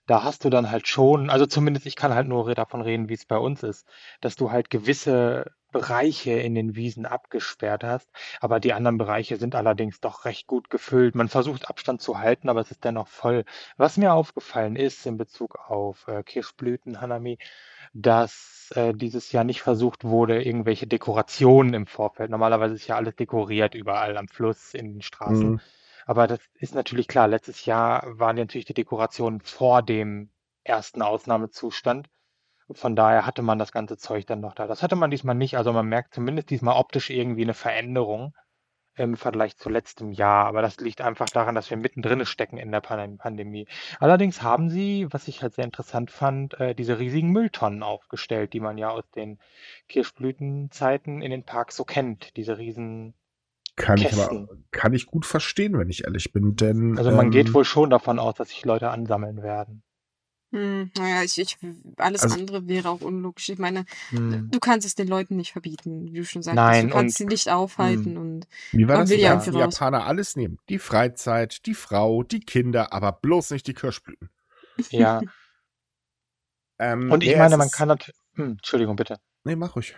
Da 0.06 0.22
hast 0.22 0.44
du 0.44 0.50
dann 0.50 0.70
halt 0.70 0.86
schon, 0.86 1.30
also 1.30 1.46
zumindest 1.46 1.86
ich 1.86 1.96
kann 1.96 2.14
halt 2.14 2.28
nur 2.28 2.54
davon 2.54 2.82
reden, 2.82 3.08
wie 3.08 3.14
es 3.14 3.24
bei 3.24 3.38
uns 3.38 3.62
ist, 3.62 3.86
dass 4.20 4.36
du 4.36 4.50
halt 4.50 4.70
gewisse 4.70 5.46
Bereiche 5.70 6.32
in 6.32 6.55
den 6.55 6.75
Wiesen 6.75 7.06
abgesperrt 7.06 7.84
hast, 7.84 8.11
aber 8.40 8.61
die 8.61 8.72
anderen 8.72 8.99
Bereiche 8.99 9.37
sind 9.37 9.55
allerdings 9.55 10.00
doch 10.00 10.25
recht 10.25 10.46
gut 10.46 10.70
gefüllt. 10.70 11.14
Man 11.14 11.28
versucht 11.28 11.69
Abstand 11.69 12.00
zu 12.00 12.19
halten, 12.19 12.49
aber 12.49 12.61
es 12.61 12.70
ist 12.70 12.84
dennoch 12.84 13.08
voll. 13.08 13.44
Was 13.76 13.96
mir 13.96 14.12
aufgefallen 14.12 14.76
ist 14.76 15.06
in 15.06 15.17
Bezug 15.17 15.58
auf 15.69 16.06
äh, 16.08 16.22
Kirschblüten, 16.22 17.00
Hanami, 17.00 17.38
dass 17.93 18.72
äh, 18.75 18.93
dieses 18.94 19.32
Jahr 19.32 19.44
nicht 19.44 19.62
versucht 19.62 20.05
wurde, 20.05 20.43
irgendwelche 20.43 20.87
Dekorationen 20.87 21.75
im 21.75 21.87
Vorfeld. 21.87 22.31
Normalerweise 22.31 22.75
ist 22.75 22.87
ja 22.87 22.96
alles 22.96 23.16
dekoriert 23.16 23.75
überall 23.75 24.16
am 24.16 24.28
Fluss, 24.28 24.75
in 24.75 24.94
den 24.94 25.02
Straßen. 25.02 25.52
Mhm. 25.52 25.61
Aber 26.06 26.26
das 26.26 26.40
ist 26.55 26.75
natürlich 26.75 27.08
klar. 27.08 27.28
Letztes 27.28 27.66
Jahr 27.66 28.19
waren 28.19 28.37
natürlich 28.37 28.64
die 28.64 28.75
Dekorationen 28.75 29.40
vor 29.40 29.82
dem 29.82 30.31
ersten 30.64 31.02
Ausnahmezustand. 31.02 32.08
Von 32.72 32.96
daher 32.96 33.26
hatte 33.26 33.43
man 33.43 33.58
das 33.58 33.72
ganze 33.72 33.96
Zeug 33.96 34.26
dann 34.26 34.40
noch 34.40 34.55
da. 34.55 34.67
Das 34.67 34.82
hatte 34.82 34.96
man 34.96 35.11
diesmal 35.11 35.34
nicht. 35.34 35.56
Also 35.56 35.72
man 35.72 35.87
merkt 35.87 36.14
zumindest 36.14 36.50
diesmal 36.50 36.76
optisch 36.76 37.11
irgendwie 37.11 37.43
eine 37.43 37.55
Veränderung 37.55 38.34
im 38.96 39.17
Vergleich 39.17 39.56
zu 39.56 39.69
letztem 39.69 40.12
Jahr. 40.12 40.46
Aber 40.46 40.62
das 40.62 40.78
liegt 40.78 41.00
einfach 41.00 41.28
daran, 41.28 41.55
dass 41.55 41.70
wir 41.70 41.76
mittendrin 41.76 42.25
stecken 42.26 42.58
in 42.58 42.70
der 42.70 42.81
Pandemie. 42.81 43.67
Allerdings 43.99 44.43
haben 44.43 44.69
sie, 44.69 45.06
was 45.11 45.26
ich 45.28 45.43
halt 45.43 45.55
sehr 45.55 45.64
interessant 45.64 46.11
fand, 46.11 46.61
äh, 46.61 46.75
diese 46.75 46.99
riesigen 46.99 47.31
Mülltonnen 47.31 47.82
aufgestellt, 47.82 48.52
die 48.52 48.61
man 48.61 48.78
ja 48.78 48.90
aus 48.90 49.08
den 49.11 49.38
Kirschblütenzeiten 49.88 51.23
in 51.23 51.31
den 51.31 51.44
Parks 51.44 51.76
so 51.76 51.84
kennt. 51.84 52.37
Diese 52.37 52.58
riesen 52.58 53.14
kann 53.76 53.99
ich 53.99 54.12
aber 54.12 54.49
kann 54.70 54.93
ich 54.93 55.06
gut 55.06 55.25
verstehen, 55.25 55.78
wenn 55.78 55.88
ich 55.88 56.05
ehrlich 56.05 56.32
bin, 56.32 56.55
denn 56.55 56.99
also 56.99 57.11
man 57.11 57.26
ähm, 57.26 57.31
geht 57.31 57.55
wohl 57.55 57.64
schon 57.64 57.88
davon 57.88 58.19
aus, 58.19 58.34
dass 58.34 58.50
sich 58.50 58.64
Leute 58.64 58.90
ansammeln 58.90 59.43
werden. 59.43 59.82
Hm, 60.52 60.91
naja, 60.97 61.23
ich, 61.23 61.38
ich, 61.38 61.56
alles 61.97 62.23
also, 62.23 62.35
andere 62.35 62.67
wäre 62.67 62.91
auch 62.91 63.02
unlogisch. 63.02 63.49
Ich 63.50 63.58
meine, 63.58 63.85
hm. 64.08 64.50
du 64.50 64.58
kannst 64.58 64.85
es 64.85 64.97
den 64.97 65.06
Leuten 65.06 65.37
nicht 65.37 65.52
verbieten, 65.52 66.12
wie 66.12 66.19
du 66.19 66.25
schon 66.25 66.43
sagst. 66.43 66.56
Nein, 66.56 66.88
du 66.88 66.94
kannst 66.94 67.20
und, 67.20 67.29
sie 67.29 67.32
nicht 67.32 67.50
aufhalten 67.50 68.17
hm. 68.17 68.17
und 68.17 68.49
wie 68.73 68.88
war 68.88 68.99
das? 68.99 69.11
Will 69.11 69.20
ja, 69.20 69.37
die 69.37 69.56
Japaner 69.56 70.06
alles 70.06 70.35
nehmen. 70.35 70.58
Die 70.69 70.81
Freizeit, 70.81 71.67
die 71.67 71.75
Frau, 71.75 72.25
die 72.25 72.41
Kinder, 72.41 72.93
aber 72.93 73.12
bloß 73.12 73.52
nicht 73.52 73.69
die 73.69 73.75
Kirschblüten. 73.75 74.29
Ja. 74.91 75.20
ähm, 76.81 77.12
und 77.12 77.23
ich 77.23 77.37
meine, 77.37 77.56
man 77.56 77.70
kann 77.70 77.87
natürlich. 77.88 78.19
Hm, 78.35 78.52
Entschuldigung, 78.52 78.97
bitte. 78.97 79.19
Nee, 79.44 79.55
mach 79.55 79.76
ruhig. 79.76 79.94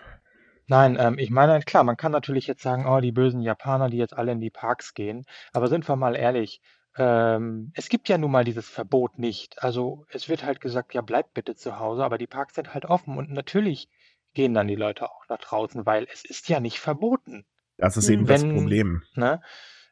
Nein, 0.66 0.96
ähm, 1.00 1.18
ich 1.18 1.30
meine, 1.30 1.60
klar, 1.60 1.82
man 1.84 1.96
kann 1.96 2.12
natürlich 2.12 2.46
jetzt 2.46 2.62
sagen, 2.62 2.86
oh, 2.86 3.00
die 3.00 3.12
bösen 3.12 3.40
Japaner, 3.40 3.88
die 3.88 3.96
jetzt 3.96 4.14
alle 4.14 4.32
in 4.32 4.40
die 4.40 4.50
Parks 4.50 4.94
gehen. 4.94 5.24
Aber 5.52 5.68
sind 5.68 5.88
wir 5.88 5.96
mal 5.96 6.14
ehrlich, 6.14 6.60
ähm, 6.96 7.72
es 7.74 7.88
gibt 7.88 8.08
ja 8.08 8.18
nun 8.18 8.30
mal 8.30 8.44
dieses 8.44 8.68
Verbot 8.68 9.18
nicht. 9.18 9.62
Also 9.62 10.04
es 10.10 10.28
wird 10.28 10.44
halt 10.44 10.60
gesagt, 10.60 10.94
ja, 10.94 11.00
bleibt 11.00 11.34
bitte 11.34 11.54
zu 11.54 11.78
Hause, 11.78 12.04
aber 12.04 12.18
die 12.18 12.26
Parks 12.26 12.54
sind 12.54 12.74
halt 12.74 12.84
offen 12.84 13.16
und 13.16 13.30
natürlich 13.30 13.88
gehen 14.34 14.54
dann 14.54 14.68
die 14.68 14.76
Leute 14.76 15.10
auch 15.10 15.28
nach 15.28 15.38
draußen, 15.38 15.84
weil 15.86 16.06
es 16.12 16.24
ist 16.24 16.48
ja 16.48 16.60
nicht 16.60 16.80
verboten. 16.80 17.44
Das 17.76 17.96
ist 17.96 18.08
eben 18.08 18.26
das 18.26 18.42
Problem. 18.42 19.02
Ne, 19.14 19.40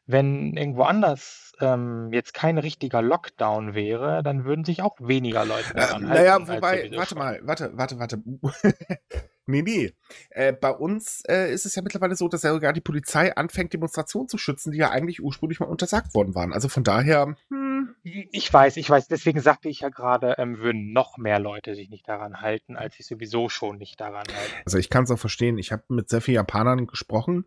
wenn 0.05 0.55
irgendwo 0.57 0.83
anders 0.83 1.53
ähm, 1.59 2.09
jetzt 2.11 2.33
kein 2.33 2.57
richtiger 2.57 3.01
Lockdown 3.01 3.73
wäre, 3.73 4.23
dann 4.23 4.45
würden 4.45 4.65
sich 4.65 4.81
auch 4.81 4.95
weniger 4.99 5.45
Leute 5.45 5.69
Äh, 5.71 5.79
daran 5.79 6.03
naja, 6.03 6.33
halten 6.33 6.47
wobei, 6.47 6.91
warte 6.95 7.15
mal, 7.15 7.39
warte, 7.43 7.71
warte, 7.75 7.99
warte. 7.99 8.23
Nee, 9.47 9.61
nee. 9.63 9.93
Äh, 10.29 10.53
bei 10.53 10.71
uns 10.71 11.23
äh, 11.27 11.51
ist 11.51 11.65
es 11.65 11.75
ja 11.75 11.81
mittlerweile 11.81 12.15
so, 12.15 12.27
dass 12.27 12.43
ja 12.43 12.53
sogar 12.53 12.73
die 12.73 12.81
Polizei 12.81 13.35
anfängt, 13.35 13.73
Demonstrationen 13.73 14.29
zu 14.29 14.37
schützen, 14.37 14.71
die 14.71 14.77
ja 14.77 14.91
eigentlich 14.91 15.21
ursprünglich 15.21 15.59
mal 15.59 15.65
untersagt 15.65 16.13
worden 16.13 16.35
waren. 16.35 16.53
Also 16.53 16.69
von 16.69 16.83
daher. 16.83 17.35
Hm. 17.49 17.95
Ich 18.03 18.51
weiß, 18.51 18.77
ich 18.77 18.89
weiß. 18.89 19.07
Deswegen 19.07 19.41
sagte 19.41 19.69
ich 19.69 19.81
ja 19.81 19.89
gerade, 19.89 20.35
ähm, 20.37 20.59
würden 20.59 20.93
noch 20.93 21.17
mehr 21.17 21.39
Leute 21.39 21.75
sich 21.75 21.89
nicht 21.89 22.07
daran 22.07 22.41
halten, 22.41 22.75
als 22.75 22.95
sich 22.95 23.07
sowieso 23.07 23.49
schon 23.49 23.77
nicht 23.77 23.99
daran 23.99 24.25
halten. 24.27 24.53
Also 24.65 24.77
ich 24.77 24.89
kann 24.89 25.03
es 25.03 25.11
auch 25.11 25.19
verstehen. 25.19 25.57
Ich 25.57 25.71
habe 25.71 25.83
mit 25.89 26.09
sehr 26.09 26.21
vielen 26.21 26.35
Japanern 26.35 26.87
gesprochen, 26.87 27.45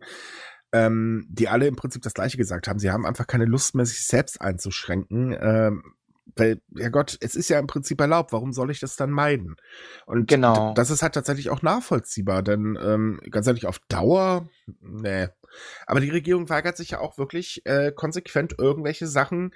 ähm, 0.71 1.25
die 1.29 1.47
alle 1.47 1.67
im 1.67 1.75
Prinzip 1.75 2.01
das 2.01 2.13
Gleiche 2.13 2.37
gesagt 2.37 2.67
haben. 2.67 2.79
Sie 2.79 2.91
haben 2.91 3.05
einfach 3.05 3.27
keine 3.27 3.45
Lust 3.45 3.75
mehr, 3.75 3.85
sich 3.85 4.05
selbst 4.05 4.41
einzuschränken. 4.41 5.35
Ähm, 5.39 5.95
weil, 6.35 6.61
ja 6.75 6.89
Gott, 6.89 7.17
es 7.21 7.35
ist 7.35 7.49
ja 7.49 7.59
im 7.59 7.67
Prinzip 7.67 7.99
erlaubt, 8.01 8.33
warum 8.33 8.53
soll 8.53 8.71
ich 8.71 8.79
das 8.79 8.95
dann 8.95 9.11
meiden? 9.11 9.55
Und 10.05 10.27
genau. 10.27 10.73
das 10.73 10.89
ist 10.89 11.01
halt 11.01 11.13
tatsächlich 11.13 11.49
auch 11.49 11.61
nachvollziehbar, 11.61 12.43
denn 12.43 12.77
ähm, 12.81 13.19
ganz 13.29 13.47
ehrlich, 13.47 13.67
auf 13.67 13.79
Dauer, 13.87 14.49
nee. 14.81 15.27
Aber 15.87 16.01
die 16.01 16.09
Regierung 16.09 16.49
weigert 16.49 16.75
sich 16.75 16.91
ja 16.91 16.99
auch 16.99 17.17
wirklich 17.17 17.65
äh, 17.65 17.91
konsequent 17.93 18.55
irgendwelche 18.57 19.07
Sachen 19.07 19.53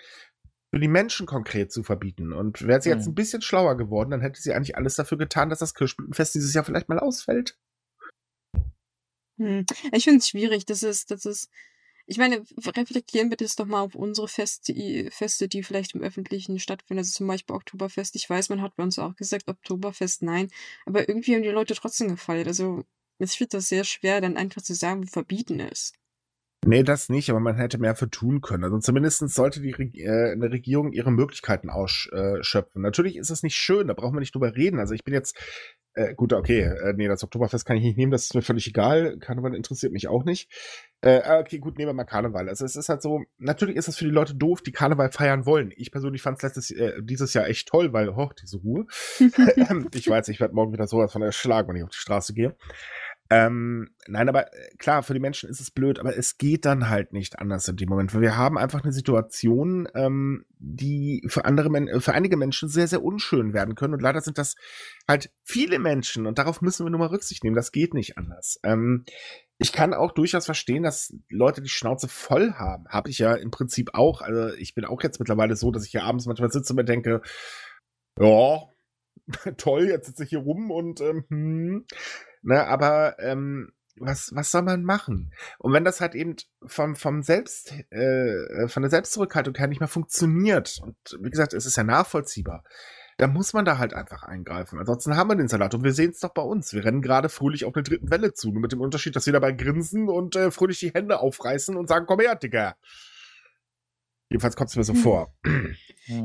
für 0.71 0.79
die 0.79 0.87
Menschen 0.87 1.25
konkret 1.25 1.71
zu 1.71 1.83
verbieten. 1.83 2.31
Und 2.31 2.65
wäre 2.65 2.81
sie 2.81 2.91
hm. 2.91 2.97
jetzt 2.97 3.07
ein 3.07 3.15
bisschen 3.15 3.41
schlauer 3.41 3.75
geworden, 3.75 4.11
dann 4.11 4.21
hätte 4.21 4.41
sie 4.41 4.53
eigentlich 4.53 4.77
alles 4.77 4.95
dafür 4.95 5.17
getan, 5.17 5.49
dass 5.49 5.59
das 5.59 5.73
Kirschblütenfest 5.73 6.35
dieses 6.35 6.53
Jahr 6.53 6.63
vielleicht 6.63 6.89
mal 6.89 6.99
ausfällt. 6.99 7.57
Hm. 9.37 9.65
Ich 9.91 10.03
finde 10.03 10.19
es 10.19 10.29
schwierig. 10.29 10.65
Das 10.65 10.83
ist, 10.83 11.11
das 11.11 11.25
ist 11.25 11.49
ich 12.09 12.17
meine, 12.17 12.43
reflektieren 12.75 13.29
wir 13.29 13.37
das 13.37 13.55
doch 13.55 13.67
mal 13.67 13.81
auf 13.81 13.93
unsere 13.93 14.27
Feste, 14.27 14.73
Feste, 15.11 15.47
die 15.47 15.61
vielleicht 15.61 15.93
im 15.93 16.01
Öffentlichen 16.01 16.57
stattfinden. 16.57 16.97
Also 16.97 17.11
zum 17.11 17.27
Beispiel 17.27 17.55
Oktoberfest. 17.55 18.15
Ich 18.15 18.27
weiß, 18.27 18.49
man 18.49 18.63
hat 18.63 18.75
bei 18.75 18.81
uns 18.81 18.97
auch 18.97 19.15
gesagt, 19.15 19.47
Oktoberfest 19.47 20.23
nein. 20.23 20.49
Aber 20.87 21.07
irgendwie 21.07 21.35
haben 21.35 21.43
die 21.43 21.49
Leute 21.49 21.75
trotzdem 21.75 22.07
gefeiert. 22.07 22.47
Also 22.47 22.83
es 23.19 23.39
wird 23.39 23.53
das 23.53 23.69
sehr 23.69 23.83
schwer, 23.83 24.21
dann 24.21 24.37
einfach 24.37 24.63
zu 24.63 24.73
sagen, 24.73 25.01
wir 25.01 25.07
verbieten 25.07 25.59
es. 25.59 25.93
Nee, 26.65 26.81
das 26.81 27.09
nicht, 27.09 27.29
aber 27.29 27.39
man 27.39 27.55
hätte 27.55 27.77
mehr 27.77 27.95
für 27.95 28.09
tun 28.09 28.41
können. 28.41 28.63
Also 28.63 28.79
zumindest 28.79 29.19
sollte 29.29 29.61
die 29.61 29.71
äh, 30.01 30.31
eine 30.31 30.51
Regierung 30.51 30.91
ihre 30.91 31.11
Möglichkeiten 31.11 31.69
ausschöpfen. 31.69 32.81
Natürlich 32.81 33.17
ist 33.17 33.29
es 33.29 33.43
nicht 33.43 33.55
schön, 33.55 33.87
da 33.87 33.93
brauchen 33.93 34.15
wir 34.15 34.19
nicht 34.19 34.33
drüber 34.33 34.55
reden. 34.55 34.79
Also 34.79 34.95
ich 34.95 35.03
bin 35.03 35.13
jetzt 35.13 35.37
äh, 35.93 36.13
gut, 36.13 36.33
okay, 36.33 36.61
äh, 36.61 36.93
nee, 36.95 37.07
das 37.07 37.23
Oktoberfest 37.23 37.65
kann 37.65 37.77
ich 37.77 37.83
nicht 37.83 37.97
nehmen, 37.97 38.11
das 38.11 38.25
ist 38.25 38.35
mir 38.35 38.41
völlig 38.41 38.67
egal. 38.67 39.17
Karneval 39.19 39.55
interessiert 39.55 39.91
mich 39.91 40.07
auch 40.07 40.23
nicht. 40.23 40.49
Äh, 41.01 41.21
ah, 41.23 41.39
okay, 41.39 41.59
gut, 41.59 41.77
nehmen 41.77 41.89
wir 41.89 41.93
mal 41.93 42.03
Karneval. 42.03 42.49
Also 42.49 42.65
es 42.65 42.75
ist 42.75 42.89
halt 42.89 43.01
so, 43.01 43.23
natürlich 43.37 43.75
ist 43.75 43.87
es 43.87 43.97
für 43.97 44.05
die 44.05 44.11
Leute 44.11 44.35
doof, 44.35 44.61
die 44.61 44.71
Karneval 44.71 45.11
feiern 45.11 45.45
wollen. 45.45 45.71
Ich 45.75 45.91
persönlich 45.91 46.21
fand 46.21 46.37
es 46.37 46.43
letztes 46.43 46.71
äh, 46.71 47.01
dieses 47.01 47.33
Jahr 47.33 47.47
echt 47.47 47.67
toll, 47.69 47.93
weil, 47.93 48.15
hoch, 48.15 48.33
diese 48.33 48.57
Ruhe. 48.57 48.85
ich 49.93 50.09
weiß, 50.09 50.27
ich 50.27 50.39
werde 50.39 50.53
morgen 50.53 50.73
wieder 50.73 50.87
sowas 50.87 51.11
von 51.11 51.21
erschlagen, 51.21 51.69
wenn 51.69 51.77
ich 51.77 51.83
auf 51.83 51.89
die 51.89 51.97
Straße 51.97 52.33
gehe. 52.33 52.55
Ähm, 53.31 53.89
nein, 54.07 54.27
aber 54.27 54.51
äh, 54.53 54.75
klar, 54.77 55.03
für 55.03 55.13
die 55.13 55.19
Menschen 55.19 55.49
ist 55.49 55.59
es 55.59 55.69
blöd, 55.69 55.99
aber 55.99 56.17
es 56.17 56.39
geht 56.39 56.65
dann 56.65 56.89
halt 56.89 57.13
nicht 57.13 57.37
anders 57.37 57.67
in 57.67 57.75
dem 57.75 57.87
Moment, 57.87 58.13
weil 58.13 58.21
wir 58.21 58.35
haben 58.35 58.57
einfach 58.57 58.83
eine 58.83 58.91
Situation, 58.91 59.87
ähm, 59.93 60.45
die 60.57 61.23
für 61.27 61.45
andere, 61.45 61.69
Men 61.69 62.01
für 62.01 62.13
einige 62.13 62.37
Menschen 62.37 62.69
sehr, 62.69 62.87
sehr 62.87 63.03
unschön 63.03 63.53
werden 63.53 63.75
können 63.75 63.93
und 63.93 64.01
leider 64.01 64.21
sind 64.21 64.39
das 64.39 64.55
halt 65.07 65.31
viele 65.43 65.77
Menschen 65.77 66.25
und 66.25 66.39
darauf 66.39 66.61
müssen 66.61 66.85
wir 66.85 66.89
nur 66.89 66.99
mal 66.99 67.09
Rücksicht 67.09 67.43
nehmen. 67.43 67.55
Das 67.55 67.71
geht 67.71 67.93
nicht 67.93 68.17
anders. 68.17 68.59
Ähm, 68.63 69.05
ich 69.59 69.73
kann 69.73 69.93
auch 69.93 70.11
durchaus 70.11 70.45
verstehen, 70.45 70.81
dass 70.81 71.13
Leute 71.29 71.61
die 71.61 71.69
Schnauze 71.69 72.07
voll 72.07 72.53
haben. 72.53 72.87
Habe 72.87 73.11
ich 73.11 73.19
ja 73.19 73.35
im 73.35 73.51
Prinzip 73.51 73.93
auch. 73.93 74.21
Also 74.21 74.55
ich 74.55 74.73
bin 74.73 74.85
auch 74.85 75.03
jetzt 75.03 75.19
mittlerweile 75.19 75.55
so, 75.55 75.69
dass 75.69 75.85
ich 75.85 75.91
hier 75.91 76.03
abends 76.03 76.25
manchmal 76.25 76.51
sitze 76.51 76.73
und 76.73 76.77
mir 76.77 76.85
denke, 76.85 77.21
ja, 78.19 78.63
toll, 79.57 79.87
jetzt 79.87 80.07
sitze 80.07 80.23
ich 80.23 80.29
hier 80.29 80.39
rum 80.39 80.71
und 80.71 81.01
ähm, 81.01 81.25
hm, 81.29 81.85
ne, 82.41 82.65
aber 82.67 83.17
ähm, 83.19 83.71
was, 83.99 84.31
was 84.33 84.51
soll 84.51 84.61
man 84.61 84.83
machen? 84.83 85.33
Und 85.57 85.73
wenn 85.73 85.83
das 85.83 86.01
halt 86.01 86.15
eben 86.15 86.35
vom, 86.65 86.95
vom 86.95 87.21
Selbst, 87.21 87.73
äh, 87.89 88.67
von 88.67 88.83
der 88.83 88.89
Selbstzurückhaltung 88.89 89.55
her 89.55 89.67
nicht 89.67 89.79
mehr 89.79 89.89
funktioniert, 89.89 90.79
und 90.81 90.95
wie 91.19 91.29
gesagt, 91.29 91.53
es 91.53 91.65
ist 91.65 91.77
ja 91.77 91.83
nachvollziehbar, 91.83 92.63
dann 93.17 93.33
muss 93.33 93.51
man 93.51 93.65
da 93.65 93.77
halt 93.77 93.93
einfach 93.93 94.23
eingreifen. 94.23 94.79
Ansonsten 94.79 95.17
haben 95.17 95.29
wir 95.29 95.35
den 95.35 95.49
Salat 95.49 95.73
und 95.73 95.83
wir 95.83 95.91
sehen 95.91 96.11
es 96.11 96.19
doch 96.19 96.33
bei 96.33 96.41
uns. 96.41 96.73
Wir 96.73 96.85
rennen 96.85 97.01
gerade 97.01 97.27
fröhlich 97.27 97.65
auf 97.65 97.75
eine 97.75 97.83
dritten 97.83 98.09
Welle 98.09 98.33
zu, 98.33 98.49
nur 98.49 98.61
mit 98.61 98.71
dem 98.71 98.79
Unterschied, 98.79 99.15
dass 99.15 99.25
wir 99.25 99.33
dabei 99.33 99.51
grinsen 99.51 100.07
und 100.07 100.37
äh, 100.37 100.51
fröhlich 100.51 100.79
die 100.79 100.93
Hände 100.93 101.19
aufreißen 101.19 101.75
und 101.75 101.89
sagen, 101.89 102.05
komm 102.07 102.21
her, 102.21 102.35
Digga. 102.35 102.75
Jedenfalls 104.29 104.55
kommt 104.55 104.69
es 104.69 104.75
mir 104.75 104.83
so 104.83 104.93
hm. 104.93 105.01
vor. 105.01 105.33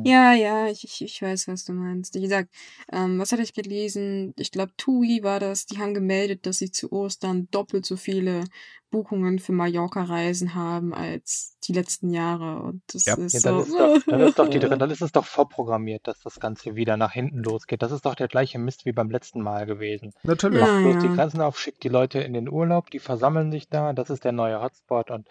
Ja, 0.02 0.32
ja, 0.32 0.68
ich, 0.68 0.84
ich, 0.84 1.02
ich 1.02 1.20
weiß, 1.20 1.48
was 1.48 1.64
du 1.64 1.72
meinst. 1.72 2.14
Wie 2.14 2.22
gesagt, 2.22 2.48
ähm, 2.90 3.18
was 3.18 3.32
hatte 3.32 3.42
ich 3.42 3.52
gelesen? 3.52 4.32
Ich 4.38 4.50
glaube, 4.50 4.72
TUI 4.76 5.22
war 5.22 5.40
das. 5.40 5.66
Die 5.66 5.78
haben 5.78 5.92
gemeldet, 5.92 6.46
dass 6.46 6.58
sie 6.58 6.70
zu 6.70 6.90
Ostern 6.90 7.48
doppelt 7.50 7.84
so 7.84 7.96
viele 7.96 8.44
Buchungen 8.90 9.38
für 9.40 9.52
Mallorca-Reisen 9.52 10.54
haben 10.54 10.94
als 10.94 11.58
die 11.66 11.72
letzten 11.72 12.10
Jahre. 12.10 12.62
Und 12.62 12.82
das 12.92 13.04
ja. 13.06 13.14
ist 13.16 13.32
ja, 13.32 13.40
dann, 13.40 13.64
so. 13.64 13.94
Ist 13.94 14.06
doch, 14.06 14.10
dann, 14.10 14.20
ist 14.20 14.38
doch 14.38 14.48
die, 14.48 14.58
dann 14.60 14.90
ist 14.90 15.02
es 15.02 15.12
doch 15.12 15.24
vorprogrammiert, 15.24 16.06
dass 16.06 16.20
das 16.20 16.40
Ganze 16.40 16.76
wieder 16.76 16.96
nach 16.96 17.12
hinten 17.12 17.42
losgeht. 17.42 17.82
Das 17.82 17.92
ist 17.92 18.06
doch 18.06 18.14
der 18.14 18.28
gleiche 18.28 18.58
Mist 18.58 18.86
wie 18.86 18.92
beim 18.92 19.10
letzten 19.10 19.42
Mal 19.42 19.66
gewesen. 19.66 20.12
Natürlich. 20.22 20.60
Macht 20.60 20.82
bloß 20.82 20.94
ja. 20.94 21.00
die 21.00 21.14
Grenzen 21.14 21.40
auf, 21.40 21.58
schickt 21.58 21.82
die 21.84 21.88
Leute 21.88 22.20
in 22.20 22.32
den 22.32 22.48
Urlaub, 22.48 22.90
die 22.90 23.00
versammeln 23.00 23.50
sich 23.50 23.68
da. 23.68 23.92
Das 23.92 24.10
ist 24.10 24.24
der 24.24 24.32
neue 24.32 24.62
Hotspot 24.62 25.10
und 25.10 25.28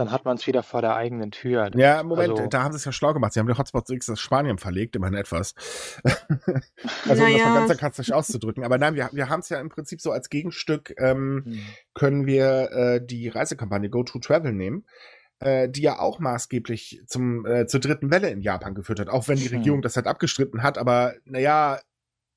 dann 0.00 0.10
hat 0.10 0.24
man 0.24 0.36
es 0.36 0.46
wieder 0.46 0.62
vor 0.62 0.80
der 0.80 0.96
eigenen 0.96 1.30
Tür. 1.30 1.70
Ja, 1.76 2.02
Moment, 2.02 2.30
also, 2.30 2.46
da 2.46 2.62
haben 2.62 2.72
sie 2.72 2.76
es 2.76 2.84
ja 2.84 2.92
schlau 2.92 3.12
gemacht. 3.12 3.34
Sie 3.34 3.40
haben 3.40 3.46
den 3.46 3.58
Hotspot 3.58 3.88
X 3.90 4.08
aus 4.08 4.18
Spanien 4.18 4.58
verlegt, 4.58 4.96
immerhin 4.96 5.14
etwas. 5.14 5.54
also 6.04 7.22
naja. 7.22 7.26
um 7.26 7.32
das 7.32 7.44
mal 7.44 7.54
ganz 7.54 7.68
sarkastisch 7.68 8.12
auszudrücken. 8.12 8.64
Aber 8.64 8.78
nein, 8.78 8.94
wir, 8.94 9.10
wir 9.12 9.28
haben 9.28 9.40
es 9.40 9.50
ja 9.50 9.60
im 9.60 9.68
Prinzip 9.68 10.00
so 10.00 10.10
als 10.10 10.30
Gegenstück, 10.30 10.94
ähm, 10.98 11.42
hm. 11.44 11.60
können 11.92 12.26
wir 12.26 12.70
äh, 12.72 13.00
die 13.04 13.28
Reisekampagne 13.28 13.90
Go 13.90 14.02
to 14.02 14.18
Travel 14.18 14.52
nehmen 14.52 14.86
äh, 15.42 15.70
die 15.70 15.80
ja 15.80 15.98
auch 15.98 16.18
maßgeblich 16.18 17.02
zum, 17.06 17.46
äh, 17.46 17.66
zur 17.66 17.80
dritten 17.80 18.10
Welle 18.10 18.28
in 18.28 18.42
Japan 18.42 18.74
geführt 18.74 19.00
hat, 19.00 19.08
auch 19.08 19.26
wenn 19.26 19.38
die 19.38 19.48
hm. 19.48 19.56
Regierung 19.56 19.82
das 19.82 19.96
halt 19.96 20.06
abgestritten 20.06 20.62
hat, 20.62 20.76
aber 20.76 21.14
naja, 21.24 21.80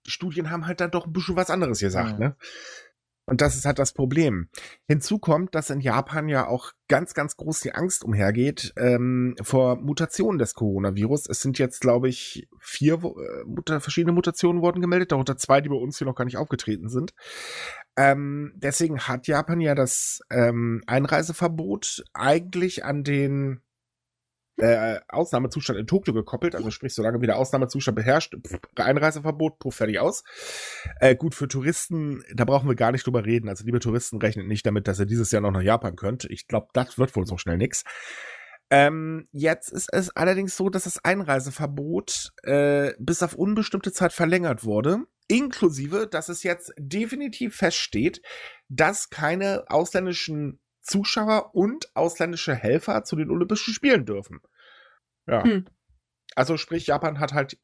Studien 0.08 0.52
haben 0.52 0.68
halt 0.68 0.82
dann 0.82 0.92
doch 0.92 1.06
ein 1.06 1.14
bisschen 1.14 1.36
was 1.36 1.50
anderes 1.50 1.80
gesagt, 1.80 2.14
mhm. 2.14 2.26
ne? 2.26 2.36
Und 3.26 3.40
das 3.40 3.56
ist 3.56 3.66
halt 3.66 3.80
das 3.80 3.94
Problem. 3.94 4.50
Hinzu 4.86 5.18
kommt, 5.18 5.56
dass 5.56 5.70
in 5.70 5.80
Japan 5.80 6.28
ja 6.28 6.48
auch 6.48 6.74
ganz, 6.90 7.14
ganz 7.14 7.38
groß 7.38 7.62
die 7.62 7.74
Angst 7.74 8.04
umhergeht 8.04 8.74
ähm, 8.78 9.36
vor 9.42 9.78
Mutationen 9.78 10.40
des 10.40 10.54
Coronavirus. 10.56 11.28
Es 11.30 11.42
sind 11.42 11.58
jetzt, 11.58 11.80
glaube 11.80 12.10
ich, 12.10 12.50
vier 12.60 12.96
äh, 12.96 13.44
Mutter 13.46 13.80
verschiedene 13.80 14.12
Mutationen 14.12 14.62
wurden 14.62 14.82
gemeldet, 14.82 15.14
darunter 15.14 15.38
zwei, 15.38 15.62
die 15.62 15.70
bei 15.70 15.76
uns 15.76 15.98
hier 15.98 16.08
noch 16.08 16.16
gar 16.16 16.26
nicht 16.26 16.38
aufgetreten 16.38 16.90
sind. 16.90 17.14
Ähm, 17.96 18.54
deswegen 18.56 19.00
hat 19.00 19.28
Japan 19.28 19.62
ja 19.62 19.74
das 19.74 20.20
ähm, 20.30 20.84
Einreiseverbot 20.88 22.04
eigentlich 22.14 22.84
an 22.84 23.04
den 23.04 23.62
äh, 24.58 25.00
Ausnahmezustand 25.08 25.80
in 25.80 25.88
Tokio 25.88 26.14
gekoppelt, 26.14 26.56
also 26.56 26.70
sprich, 26.72 26.94
solange 26.94 27.22
wieder 27.22 27.38
Ausnahmezustand 27.38 27.96
beherrscht, 27.96 28.36
pff, 28.36 28.60
Einreiseverbot, 28.76 29.60
puff, 29.60 29.76
fertig 29.76 30.00
aus. 30.00 30.24
Äh, 31.00 31.16
gut, 31.16 31.36
für 31.36 31.48
Touristen, 31.48 32.24
da 32.34 32.46
brauchen 32.46 32.68
wir 32.70 32.76
gar 32.76 32.92
nicht 32.92 33.06
drüber 33.06 33.26
reden. 33.26 33.50
Also, 33.50 33.66
liebe 33.66 33.80
Touristen, 33.80 34.18
rechnet 34.18 34.48
nicht 34.48 34.66
damit, 34.66 34.88
dass 34.88 35.00
ihr 35.00 35.06
dieses 35.06 35.32
Jahr 35.32 35.42
noch 35.42 35.52
nach 35.52 35.62
Japan 35.62 35.96
könnt. 35.96 36.26
Ich 36.26 36.48
glaube, 36.48 36.68
das 36.74 36.98
wird 36.98 37.16
wohl 37.16 37.26
so 37.26 37.38
schnell 37.38 37.58
nix. 37.58 37.84
Ähm, 38.70 39.28
jetzt 39.32 39.72
ist 39.72 39.90
es 39.92 40.16
allerdings 40.16 40.56
so, 40.56 40.70
dass 40.70 40.86
das 40.86 41.04
Einreiseverbot 41.04 42.32
äh, 42.44 42.94
bis 42.98 43.22
auf 43.22 43.36
unbestimmte 43.36 43.92
Zeit 43.92 44.14
verlängert 44.14 44.64
wurde, 44.64 45.04
inklusive, 45.28 46.08
dass 46.08 46.30
es 46.30 46.44
jetzt 46.44 46.74
definitiv 46.78 47.56
feststeht, 47.56 48.22
dass 48.70 49.10
keine 49.10 49.66
ausländischen 49.68 50.60
Zuschauer 50.84 51.56
und 51.56 51.96
ausländische 51.96 52.54
Helfer 52.54 53.04
zu 53.04 53.16
den 53.16 53.32
Olympischen 53.32 53.74
Spielen 53.74 54.06
dürfen. 54.06 54.42
Ja. 55.28 55.44
Hm. 55.44 55.66
Also 56.36 56.58
sprich, 56.58 56.88
Japan 56.88 57.20
hat 57.20 57.34
halt 57.34 57.58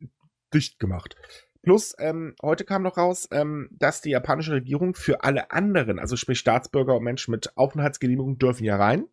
dicht 0.54 0.80
gemacht. 0.80 1.16
Plus, 1.62 1.94
ähm, 2.00 2.36
heute 2.42 2.64
kam 2.64 2.84
noch 2.84 2.98
raus, 2.98 3.28
ähm, 3.32 3.70
dass 3.72 4.02
die 4.02 4.12
japanische 4.12 4.54
Regierung 4.54 4.96
für 4.96 5.24
alle 5.24 5.52
anderen, 5.52 6.00
also 6.00 6.16
sprich 6.16 6.40
Staatsbürger 6.40 6.96
und 6.96 7.04
Menschen 7.04 7.32
mit 7.32 7.58
Aufenthaltsgenehmigung 7.58 8.38
dürfen 8.38 8.64
ja 8.64 8.78
rein. 8.78 9.08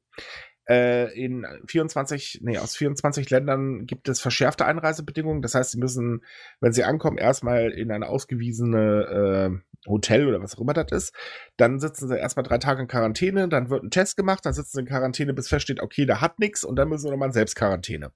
Äh, 0.68 1.12
in 1.16 1.46
24, 1.66 2.40
nee, 2.42 2.58
aus 2.58 2.76
24 2.76 3.30
Ländern 3.30 3.86
gibt 3.86 4.08
es 4.08 4.20
verschärfte 4.20 4.64
Einreisebedingungen. 4.64 5.42
Das 5.42 5.54
heißt, 5.54 5.72
sie 5.72 5.78
müssen, 5.78 6.25
wenn 6.60 6.72
sie 6.72 6.84
ankommen, 6.84 7.18
erstmal 7.18 7.70
in 7.70 7.92
eine 7.92 8.08
ausgewiesene 8.08 9.60
äh, 9.62 9.65
Hotel 9.87 10.26
oder 10.26 10.43
was 10.43 10.57
auch 10.57 10.61
immer 10.61 10.75
das 10.75 10.93
ist. 10.93 11.14
Dann 11.57 11.81
sitzen 11.81 12.09
sie 12.09 12.19
erstmal 12.19 12.45
drei 12.45 12.59
Tage 12.59 12.83
in 12.83 12.88
Quarantäne, 12.88 13.49
dann 13.49 13.71
wird 13.71 13.83
ein 13.83 13.90
Test 13.90 14.16
gemacht, 14.16 14.45
dann 14.45 14.52
sitzen 14.52 14.73
sie 14.73 14.81
in 14.81 14.87
Quarantäne, 14.87 15.35
bis 15.35 15.49
feststeht, 15.49 15.81
okay, 15.81 16.07
da 16.07 16.21
hat 16.21 16.38
nichts 16.38 16.64
und 16.64 16.76
dann 16.76 16.88
müssen 16.88 17.05
sie 17.05 17.11
nochmal 17.11 17.28
in 17.28 17.33
Selbstquarantäne. 17.33 18.12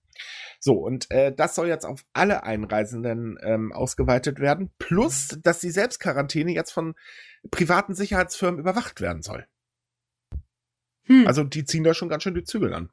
So, 0.58 0.74
und 0.74 1.10
äh, 1.10 1.32
das 1.34 1.54
soll 1.54 1.68
jetzt 1.68 1.86
auf 1.86 2.04
alle 2.12 2.42
Einreisenden 2.42 3.38
ähm, 3.42 3.72
ausgeweitet 3.72 4.40
werden, 4.40 4.70
plus, 4.78 5.38
dass 5.42 5.60
die 5.60 5.70
Selbstquarantäne 5.70 6.52
jetzt 6.52 6.72
von 6.72 6.94
privaten 7.50 7.94
Sicherheitsfirmen 7.94 8.60
überwacht 8.60 9.00
werden 9.00 9.22
soll. 9.22 9.46
Hm. 11.04 11.26
Also 11.26 11.44
die 11.44 11.64
ziehen 11.64 11.84
da 11.84 11.94
schon 11.94 12.08
ganz 12.08 12.22
schön 12.22 12.34
die 12.34 12.44
Zügel 12.44 12.74
an. 12.74 12.90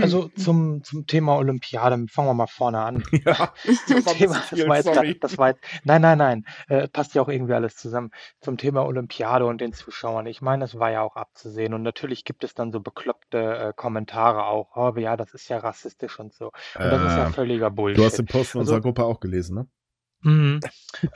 Also 0.00 0.28
zum, 0.36 0.82
zum 0.84 1.06
Thema 1.06 1.36
Olympiade, 1.36 2.06
fangen 2.08 2.28
wir 2.28 2.34
mal 2.34 2.46
vorne 2.46 2.80
an. 2.80 3.02
Ja, 3.24 3.52
zum 3.86 4.04
Thema, 4.04 4.42
das 4.50 4.66
war, 4.66 5.04
jetzt, 5.04 5.22
das 5.22 5.38
war 5.38 5.48
jetzt, 5.48 5.60
nein, 5.84 6.02
nein, 6.02 6.18
nein, 6.18 6.44
äh, 6.68 6.88
passt 6.88 7.14
ja 7.14 7.22
auch 7.22 7.28
irgendwie 7.28 7.52
alles 7.52 7.76
zusammen. 7.76 8.10
Zum 8.40 8.56
Thema 8.56 8.84
Olympiade 8.84 9.46
und 9.46 9.60
den 9.60 9.72
Zuschauern. 9.72 10.26
Ich 10.26 10.40
meine, 10.40 10.64
das 10.64 10.78
war 10.78 10.90
ja 10.90 11.02
auch 11.02 11.16
abzusehen 11.16 11.74
und 11.74 11.82
natürlich 11.82 12.24
gibt 12.24 12.42
es 12.42 12.54
dann 12.54 12.72
so 12.72 12.80
bekloppte 12.80 13.38
äh, 13.38 13.72
Kommentare 13.76 14.46
auch. 14.46 14.76
Oh, 14.76 14.98
ja, 14.98 15.16
das 15.16 15.34
ist 15.34 15.48
ja 15.48 15.58
rassistisch 15.58 16.18
und 16.18 16.32
so. 16.32 16.46
Und 16.46 16.84
das 16.84 17.02
ist 17.02 17.16
ja 17.16 17.28
äh, 17.28 17.32
völliger 17.32 17.70
Bullshit. 17.70 17.98
Du 17.98 18.04
hast 18.04 18.18
den 18.18 18.26
Post 18.26 18.54
in 18.54 18.60
also, 18.60 18.72
unserer 18.74 18.80
Gruppe 18.80 19.04
auch 19.04 19.20
gelesen, 19.20 19.54
ne? 19.56 19.68
Mhm. 20.22 20.60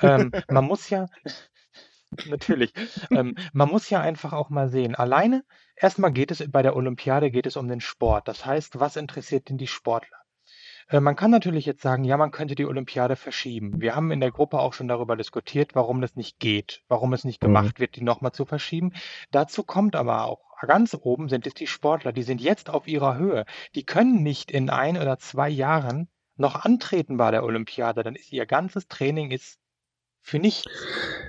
ähm, 0.00 0.33
man 0.49 0.64
muss 0.64 0.90
ja, 0.90 1.06
Natürlich. 2.25 2.73
Ähm, 3.13 3.37
man 3.53 3.69
muss 3.69 3.91
ja 3.91 4.01
einfach 4.01 4.33
auch 4.33 4.51
mal 4.51 4.69
sehen. 4.69 4.95
Alleine, 4.95 5.45
erstmal 5.77 6.13
geht 6.13 6.31
es 6.31 6.45
bei 6.51 6.63
der 6.63 6.77
Olympiade 6.77 7.31
geht 7.31 7.47
es 7.47 7.57
um 7.57 7.69
den 7.69 7.81
Sport. 7.81 8.29
Das 8.29 8.45
heißt, 8.47 8.79
was 8.81 8.97
interessiert 8.97 9.49
denn 9.49 9.59
die 9.59 9.67
Sportler? 9.67 10.17
Äh, 10.89 11.01
man 11.01 11.17
kann 11.17 11.31
natürlich 11.31 11.67
jetzt 11.67 11.83
sagen, 11.83 12.05
ja, 12.05 12.17
man 12.17 12.31
könnte 12.31 12.55
die 12.55 12.67
Olympiade 12.67 13.17
verschieben. 13.17 13.81
Wir 13.81 13.95
haben 13.97 14.11
in 14.11 14.21
der 14.21 14.31
Gruppe 14.31 14.59
auch 14.61 14.73
schon 14.73 14.89
darüber 14.89 15.17
diskutiert, 15.17 15.75
warum 15.75 16.01
das 16.01 16.17
nicht 16.17 16.39
geht, 16.39 16.83
warum 16.89 17.13
es 17.13 17.25
nicht 17.25 17.43
Mhm. 17.47 17.47
gemacht 17.47 17.81
wird, 17.81 17.97
die 17.97 18.03
nochmal 18.03 18.33
zu 18.33 18.45
verschieben. 18.45 18.93
Dazu 19.31 19.63
kommt 19.65 19.97
aber 19.97 20.25
auch, 20.25 20.41
ganz 20.63 20.95
oben 21.01 21.29
sind 21.29 21.47
es 21.47 21.55
die 21.55 21.67
Sportler, 21.67 22.13
die 22.13 22.23
sind 22.23 22.41
jetzt 22.41 22.71
auf 22.71 22.87
ihrer 22.89 23.17
Höhe. 23.17 23.45
Die 23.75 23.85
können 23.85 24.23
nicht 24.23 24.51
in 24.51 24.71
ein 24.71 24.97
oder 24.97 25.19
zwei 25.19 25.49
Jahren 25.49 26.09
noch 26.37 26.65
antreten 26.65 27.17
bei 27.17 27.31
der 27.31 27.45
Olympiade. 27.45 28.03
Dann 28.03 28.15
ist 28.15 28.33
ihr 28.33 28.47
ganzes 28.47 28.89
Training 28.89 29.31
ist 29.31 29.59
für 30.26 30.40
nichts. 30.40 30.66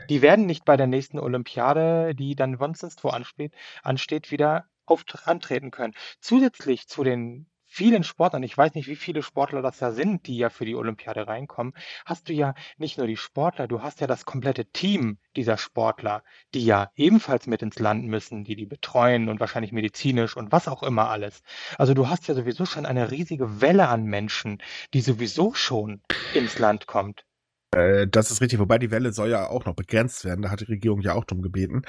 Die 0.09 0.23
werden 0.23 0.47
nicht 0.47 0.65
bei 0.65 0.75
der 0.75 0.87
nächsten 0.87 1.19
Olympiade, 1.19 2.15
die 2.15 2.35
dann 2.35 2.57
sonst 2.73 3.03
wo 3.03 3.09
ansteht, 3.09 3.53
ansteht 3.83 4.31
wieder 4.31 4.65
antreten 5.25 5.69
können. 5.69 5.93
Zusätzlich 6.19 6.87
zu 6.87 7.03
den 7.03 7.45
vielen 7.67 8.03
Sportlern, 8.03 8.41
ich 8.41 8.57
weiß 8.57 8.73
nicht, 8.73 8.87
wie 8.87 8.95
viele 8.95 9.21
Sportler 9.21 9.61
das 9.61 9.81
ja 9.81 9.91
sind, 9.91 10.25
die 10.25 10.37
ja 10.37 10.49
für 10.49 10.65
die 10.65 10.75
Olympiade 10.75 11.27
reinkommen, 11.27 11.73
hast 12.05 12.29
du 12.29 12.33
ja 12.33 12.55
nicht 12.77 12.97
nur 12.97 13.05
die 13.05 13.17
Sportler, 13.17 13.67
du 13.67 13.83
hast 13.83 14.01
ja 14.01 14.07
das 14.07 14.25
komplette 14.25 14.65
Team 14.65 15.19
dieser 15.35 15.57
Sportler, 15.57 16.23
die 16.55 16.65
ja 16.65 16.89
ebenfalls 16.95 17.45
mit 17.45 17.61
ins 17.61 17.77
Land 17.77 18.05
müssen, 18.05 18.45
die 18.45 18.55
die 18.55 18.65
betreuen 18.65 19.29
und 19.29 19.39
wahrscheinlich 19.39 19.73
medizinisch 19.73 20.35
und 20.35 20.51
was 20.51 20.67
auch 20.67 20.81
immer 20.81 21.09
alles. 21.09 21.43
Also 21.77 21.93
du 21.93 22.09
hast 22.09 22.27
ja 22.29 22.33
sowieso 22.33 22.65
schon 22.65 22.87
eine 22.87 23.11
riesige 23.11 23.61
Welle 23.61 23.89
an 23.89 24.05
Menschen, 24.05 24.63
die 24.95 25.01
sowieso 25.01 25.53
schon 25.53 26.01
ins 26.33 26.57
Land 26.57 26.87
kommt. 26.87 27.27
Äh, 27.71 28.07
das 28.07 28.31
ist 28.31 28.41
richtig, 28.41 28.59
wobei 28.59 28.77
die 28.77 28.91
Welle 28.91 29.11
soll 29.11 29.29
ja 29.29 29.47
auch 29.47 29.65
noch 29.65 29.75
begrenzt 29.75 30.25
werden, 30.25 30.41
da 30.41 30.51
hat 30.51 30.61
die 30.61 30.65
Regierung 30.65 31.01
ja 31.01 31.13
auch 31.13 31.25
drum 31.25 31.41
gebeten. 31.41 31.83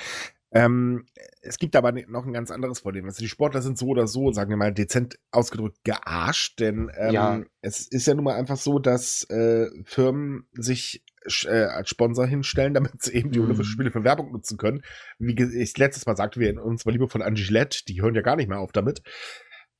Ähm, 0.51 1.05
es 1.43 1.59
gibt 1.59 1.77
aber 1.77 1.93
noch 1.93 2.25
ein 2.25 2.33
ganz 2.33 2.51
anderes 2.51 2.81
Problem. 2.81 3.05
Also 3.05 3.21
die 3.21 3.29
Sportler 3.29 3.61
sind 3.61 3.77
so 3.77 3.89
oder 3.89 4.07
so, 4.07 4.33
sagen 4.33 4.49
wir 4.49 4.57
mal, 4.57 4.73
dezent 4.73 5.19
ausgedrückt 5.31 5.85
gearscht, 5.85 6.59
denn 6.61 6.91
ähm, 6.97 7.13
ja. 7.13 7.43
es 7.61 7.87
ist 7.87 8.07
ja 8.07 8.15
nun 8.15 8.25
mal 8.25 8.37
einfach 8.37 8.57
so, 8.57 8.79
dass 8.79 9.25
äh, 9.29 9.67
Firmen 9.85 10.47
sich 10.53 11.05
äh, 11.45 11.65
als 11.65 11.91
Sponsor 11.91 12.27
hinstellen, 12.27 12.75
damit 12.75 13.03
sie 13.03 13.13
eben 13.13 13.31
die 13.31 13.41
Mhm. 13.41 13.47
Olympischen 13.47 13.73
Spiele 13.73 13.91
für 13.91 14.05
Werbung 14.05 14.33
nutzen 14.33 14.57
können. 14.57 14.83
Wie 15.19 15.35
ich 15.35 15.77
letztes 15.77 16.07
Mal 16.07 16.17
sagte, 16.17 16.41
wir 16.41 16.65
uns 16.65 16.87
mal 16.87 16.93
lieber 16.93 17.09
von 17.09 17.23
Angie 17.23 17.45
Gillette, 17.45 17.85
die 17.87 18.01
hören 18.01 18.15
ja 18.15 18.23
gar 18.23 18.37
nicht 18.37 18.49
mehr 18.49 18.61
auf 18.61 18.73
damit. 18.73 19.03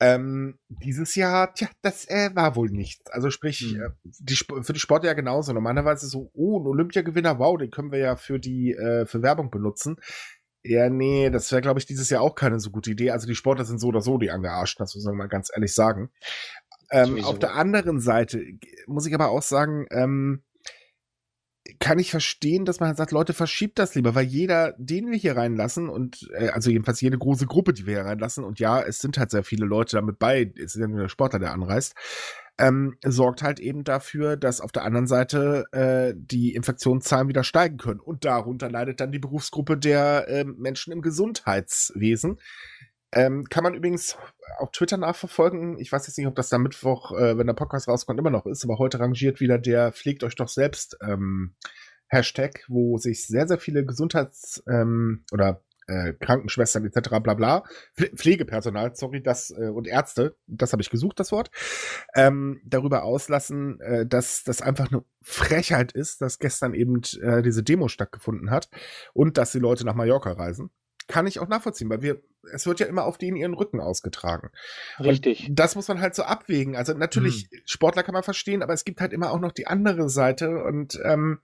Ähm, 0.01 0.59
dieses 0.69 1.15
Jahr, 1.17 1.55
tja, 1.55 1.69
das 1.83 2.09
äh, 2.09 2.31
war 2.35 2.55
wohl 2.55 2.71
nichts. 2.71 3.11
Also 3.11 3.31
sprich, 3.31 3.75
Mhm. 3.75 3.83
äh, 3.83 3.89
die, 4.21 4.37
für 4.37 4.73
die 4.73 4.79
Sportler 4.79 5.09
ja 5.11 5.15
genauso. 5.15 5.53
Normalerweise 5.53 6.07
so, 6.07 6.31
oh, 6.35 6.61
ein 6.61 6.67
Olympiagewinner, 6.67 7.39
wow, 7.39 7.59
den 7.59 7.71
können 7.71 7.91
wir 7.91 7.99
ja 7.99 8.17
für 8.17 8.39
die 8.39 8.73
äh, 8.73 9.07
für 9.07 9.23
Werbung 9.23 9.51
benutzen. 9.51 9.97
Ja, 10.63 10.91
nee, 10.91 11.31
das 11.31 11.51
wäre, 11.51 11.63
glaube 11.63 11.81
ich, 11.81 11.87
dieses 11.87 12.11
Jahr 12.11 12.23
auch 12.23 12.35
keine 12.35 12.61
so 12.61 12.71
gute 12.71 12.91
Idee. 12.91 13.11
Also 13.11 13.27
die 13.27 13.35
Sportler 13.35 13.65
sind 13.65 13.79
so 13.81 13.89
oder 13.89 14.01
so 14.01 14.19
die 14.19 14.31
angearscht, 14.31 14.79
das 14.81 14.95
muss 14.95 15.05
man 15.05 15.17
mal 15.17 15.29
ganz 15.29 15.51
ehrlich 15.55 15.75
sagen. 15.75 16.11
Ähm, 16.91 17.25
auf 17.25 17.39
der 17.39 17.55
anderen 17.55 18.01
Seite 18.01 18.43
muss 18.87 19.07
ich 19.07 19.15
aber 19.15 19.29
auch 19.29 19.43
sagen, 19.43 19.87
ähm, 19.91 20.43
kann 21.81 21.99
ich 21.99 22.11
verstehen, 22.11 22.65
dass 22.65 22.81
man 22.81 22.95
sagt, 22.97 23.13
Leute, 23.13 23.35
verschiebt 23.35 23.79
das 23.79 23.95
lieber, 23.95 24.15
weil 24.15 24.25
jeder, 24.25 24.75
den 24.79 25.11
wir 25.11 25.19
hier 25.19 25.37
reinlassen 25.37 25.89
und 25.89 26.29
äh, 26.35 26.49
also 26.49 26.71
jedenfalls 26.71 27.01
jede 27.01 27.19
große 27.19 27.47
Gruppe, 27.47 27.73
die 27.73 27.87
wir 27.87 27.95
hier 27.95 28.05
reinlassen 28.05 28.45
und 28.45 28.59
ja, 28.59 28.81
es 28.81 28.99
sind 29.01 29.19
halt 29.19 29.31
sehr 29.31 29.45
viele 29.45 29.67
Leute 29.67 29.97
damit 29.97 30.19
bei, 30.19 30.51
es 30.57 30.75
ist 30.75 30.81
ja 30.81 30.89
nur 30.89 31.01
der 31.01 31.09
Sportler, 31.09 31.39
der 31.39 31.53
anreist, 31.53 31.95
ähm, 32.59 32.97
sorgt 33.05 33.43
halt 33.43 33.61
eben 33.61 33.85
dafür, 33.85 34.37
dass 34.37 34.61
auf 34.61 34.73
der 34.73 34.85
anderen 34.85 35.07
Seite 35.07 35.65
äh, 35.73 36.15
die 36.17 36.55
Infektionszahlen 36.55 37.29
wieder 37.29 37.45
steigen 37.45 37.77
können 37.77 38.01
und 38.01 38.25
darunter 38.25 38.69
leidet 38.69 39.01
dann 39.01 39.13
die 39.13 39.21
Berufsgruppe 39.21 39.79
der 39.79 40.27
ähm, 40.29 40.57
Menschen 40.59 40.93
im 40.93 41.01
Gesundheitswesen. 41.01 42.39
Ähm, 43.13 43.45
kann 43.45 43.65
man 43.65 43.75
übrigens 43.75 44.17
auf 44.59 44.71
Twitter 44.73 44.99
nachverfolgen. 44.99 45.79
Ich 45.79 45.91
weiß 45.91 46.07
jetzt 46.07 46.19
nicht, 46.19 46.27
ob 46.27 46.35
das 46.35 46.51
da 46.51 46.59
Mittwoch, 46.59 47.13
äh, 47.13 47.39
wenn 47.39 47.47
der 47.47 47.55
Podcast 47.55 47.89
rauskommt, 47.89 48.19
immer 48.21 48.31
noch 48.31 48.47
ist, 48.47 48.65
aber 48.65 48.79
heute 48.79 49.01
rangiert 49.01 49.41
wieder 49.41 49.59
der 49.59 49.93
Pflegt 49.93 50.25
euch 50.25 50.35
doch 50.35 50.49
selbst 50.49 50.99
ähm, 51.03 51.55
Hashtag, 52.09 52.65
wo 52.69 52.99
sich 52.99 53.27
sehr, 53.27 53.49
sehr 53.49 53.59
viele 53.59 53.85
Gesundheits- 53.85 54.63
ähm, 54.69 55.25
oder 55.33 55.63
äh, 55.87 56.13
Krankenschwestern 56.13 56.85
etc. 56.85 57.09
bla 57.23 57.35
bla, 57.35 57.65
Pfle- 57.97 58.15
Pflegepersonal, 58.15 58.95
sorry, 58.95 59.23
das 59.23 59.51
äh, 59.51 59.69
und 59.69 59.87
Ärzte, 59.87 60.37
das 60.47 60.73
habe 60.73 60.83
ich 60.83 60.91
gesucht, 60.91 61.19
das 61.19 61.33
Wort, 61.33 61.51
ähm, 62.15 62.61
darüber 62.65 63.05
auslassen, 63.05 63.81
äh, 63.81 64.07
dass 64.07 64.45
das 64.45 64.61
einfach 64.61 64.93
eine 64.93 65.03
Frechheit 65.23 65.93
ist, 65.93 66.21
dass 66.21 66.39
gestern 66.39 66.75
eben 66.75 67.01
äh, 67.23 67.43
diese 67.43 67.63
Demo 67.63 67.89
stattgefunden 67.89 68.51
hat 68.51 68.69
und 69.15 69.39
dass 69.39 69.53
die 69.53 69.61
Leute 69.61 69.87
nach 69.87 69.95
Mallorca 69.95 70.33
reisen. 70.33 70.71
Kann 71.09 71.27
ich 71.27 71.41
auch 71.41 71.49
nachvollziehen, 71.49 71.91
weil 71.91 72.03
wir, 72.03 72.23
es 72.53 72.67
wird 72.67 72.81
ja 72.81 72.87
immer 72.87 73.05
auf 73.05 73.19
denen 73.19 73.37
ihren 73.37 73.55
Rücken 73.55 73.81
ausgetragen. 73.81 74.51
Richtig. 75.01 75.49
Und 75.49 75.59
das 75.59 75.75
muss 75.75 75.89
man 75.89 76.01
halt 76.01 76.15
so 76.15 76.23
abwägen. 76.23 76.77
Also 76.77 76.93
natürlich, 76.93 77.49
Sportler 77.65 78.03
kann 78.03 78.13
man 78.13 78.23
verstehen, 78.23 78.63
aber 78.63 78.75
es 78.75 78.85
gibt 78.85 79.01
halt 79.01 79.13
immer 79.13 79.33
auch 79.33 79.41
noch 79.41 79.53
die 79.53 79.67
andere 79.67 80.11
Seite. 80.11 80.63
Und 80.63 81.01
ähm, 81.03 81.41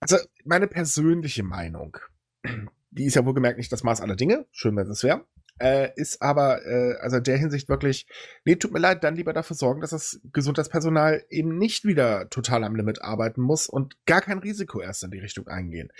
also 0.00 0.16
meine 0.44 0.68
persönliche 0.68 1.42
Meinung, 1.42 1.98
die 2.90 3.06
ist 3.06 3.16
ja 3.16 3.26
wohlgemerkt 3.26 3.58
nicht 3.58 3.72
das 3.72 3.82
Maß 3.82 4.00
aller 4.00 4.16
Dinge, 4.16 4.46
schön, 4.52 4.76
wenn 4.76 4.88
es 4.88 5.02
wäre, 5.02 5.26
äh, 5.60 5.90
ist 5.96 6.22
aber 6.22 6.64
äh, 6.64 6.96
also 7.00 7.16
in 7.16 7.24
der 7.24 7.36
Hinsicht 7.36 7.68
wirklich, 7.68 8.06
nee, 8.44 8.56
tut 8.56 8.72
mir 8.72 8.78
leid, 8.78 9.02
dann 9.04 9.16
lieber 9.16 9.32
dafür 9.32 9.56
sorgen, 9.56 9.80
dass 9.80 9.90
das 9.90 10.20
Gesundheitspersonal 10.32 11.24
eben 11.30 11.58
nicht 11.58 11.84
wieder 11.84 12.28
total 12.30 12.64
am 12.64 12.76
Limit 12.76 13.02
arbeiten 13.02 13.40
muss 13.40 13.68
und 13.68 13.96
gar 14.06 14.20
kein 14.20 14.38
Risiko 14.38 14.80
erst 14.80 15.02
in 15.02 15.10
die 15.10 15.18
Richtung 15.18 15.48
eingehen. 15.48 15.90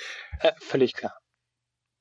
Äh, 0.41 0.53
völlig 0.59 0.95
klar. 0.95 1.19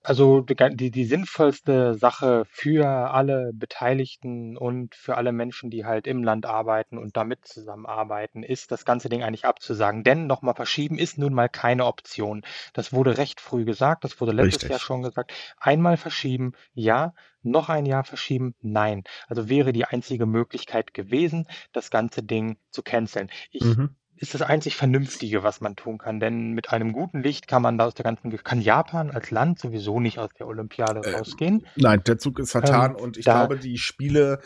Also 0.03 0.41
die, 0.41 0.89
die 0.91 1.05
sinnvollste 1.05 1.93
Sache 1.95 2.45
für 2.49 2.87
alle 3.11 3.51
Beteiligten 3.53 4.55
und 4.55 4.95
für 4.95 5.17
alle 5.17 5.33
Menschen, 5.33 5.69
die 5.69 5.83
halt 5.85 6.07
im 6.07 6.23
Land 6.23 6.45
arbeiten 6.45 6.97
und 6.97 7.17
damit 7.17 7.45
zusammenarbeiten, 7.45 8.41
ist, 8.43 8.71
das 8.71 8.85
ganze 8.85 9.09
Ding 9.09 9.21
eigentlich 9.23 9.45
abzusagen. 9.45 10.03
Denn 10.03 10.25
nochmal 10.27 10.55
verschieben 10.55 10.97
ist 10.97 11.17
nun 11.17 11.33
mal 11.33 11.49
keine 11.49 11.85
Option. 11.85 12.43
Das 12.73 12.93
wurde 12.93 13.17
recht 13.17 13.41
früh 13.41 13.65
gesagt, 13.65 14.03
das 14.05 14.21
wurde 14.21 14.31
letztes 14.31 14.61
Richtig. 14.61 14.69
Jahr 14.69 14.79
schon 14.79 15.01
gesagt. 15.03 15.33
Einmal 15.57 15.97
verschieben, 15.97 16.53
ja. 16.73 17.13
Noch 17.43 17.69
ein 17.69 17.85
Jahr 17.85 18.03
verschieben, 18.03 18.55
nein. 18.61 19.03
Also 19.27 19.49
wäre 19.49 19.73
die 19.73 19.85
einzige 19.85 20.25
Möglichkeit 20.25 20.93
gewesen, 20.93 21.47
das 21.73 21.91
ganze 21.91 22.23
Ding 22.23 22.57
zu 22.71 22.81
canceln. 22.81 23.29
Ich 23.51 23.77
Mhm. 23.77 23.95
Ist 24.17 24.33
das 24.33 24.41
einzig 24.41 24.75
Vernünftige, 24.75 25.43
was 25.43 25.61
man 25.61 25.75
tun 25.75 25.97
kann. 25.97 26.19
Denn 26.19 26.51
mit 26.51 26.71
einem 26.71 26.93
guten 26.93 27.21
Licht 27.21 27.47
kann 27.47 27.61
man 27.61 27.77
da 27.77 27.85
aus 27.85 27.93
der 27.93 28.03
ganzen, 28.03 28.35
kann 28.43 28.61
Japan 28.61 29.11
als 29.11 29.31
Land 29.31 29.59
sowieso 29.59 29.99
nicht 29.99 30.19
aus 30.19 30.29
der 30.37 30.47
Olympiade 30.47 31.01
Ähm, 31.05 31.15
rausgehen. 31.15 31.65
Nein, 31.75 32.01
der 32.05 32.17
Zug 32.17 32.39
ist 32.39 32.51
vertan 32.51 32.91
Ähm, 32.91 32.97
und 32.97 33.17
ich 33.17 33.25
glaube, 33.25 33.57
die 33.57 33.77
Spiele 33.77 34.39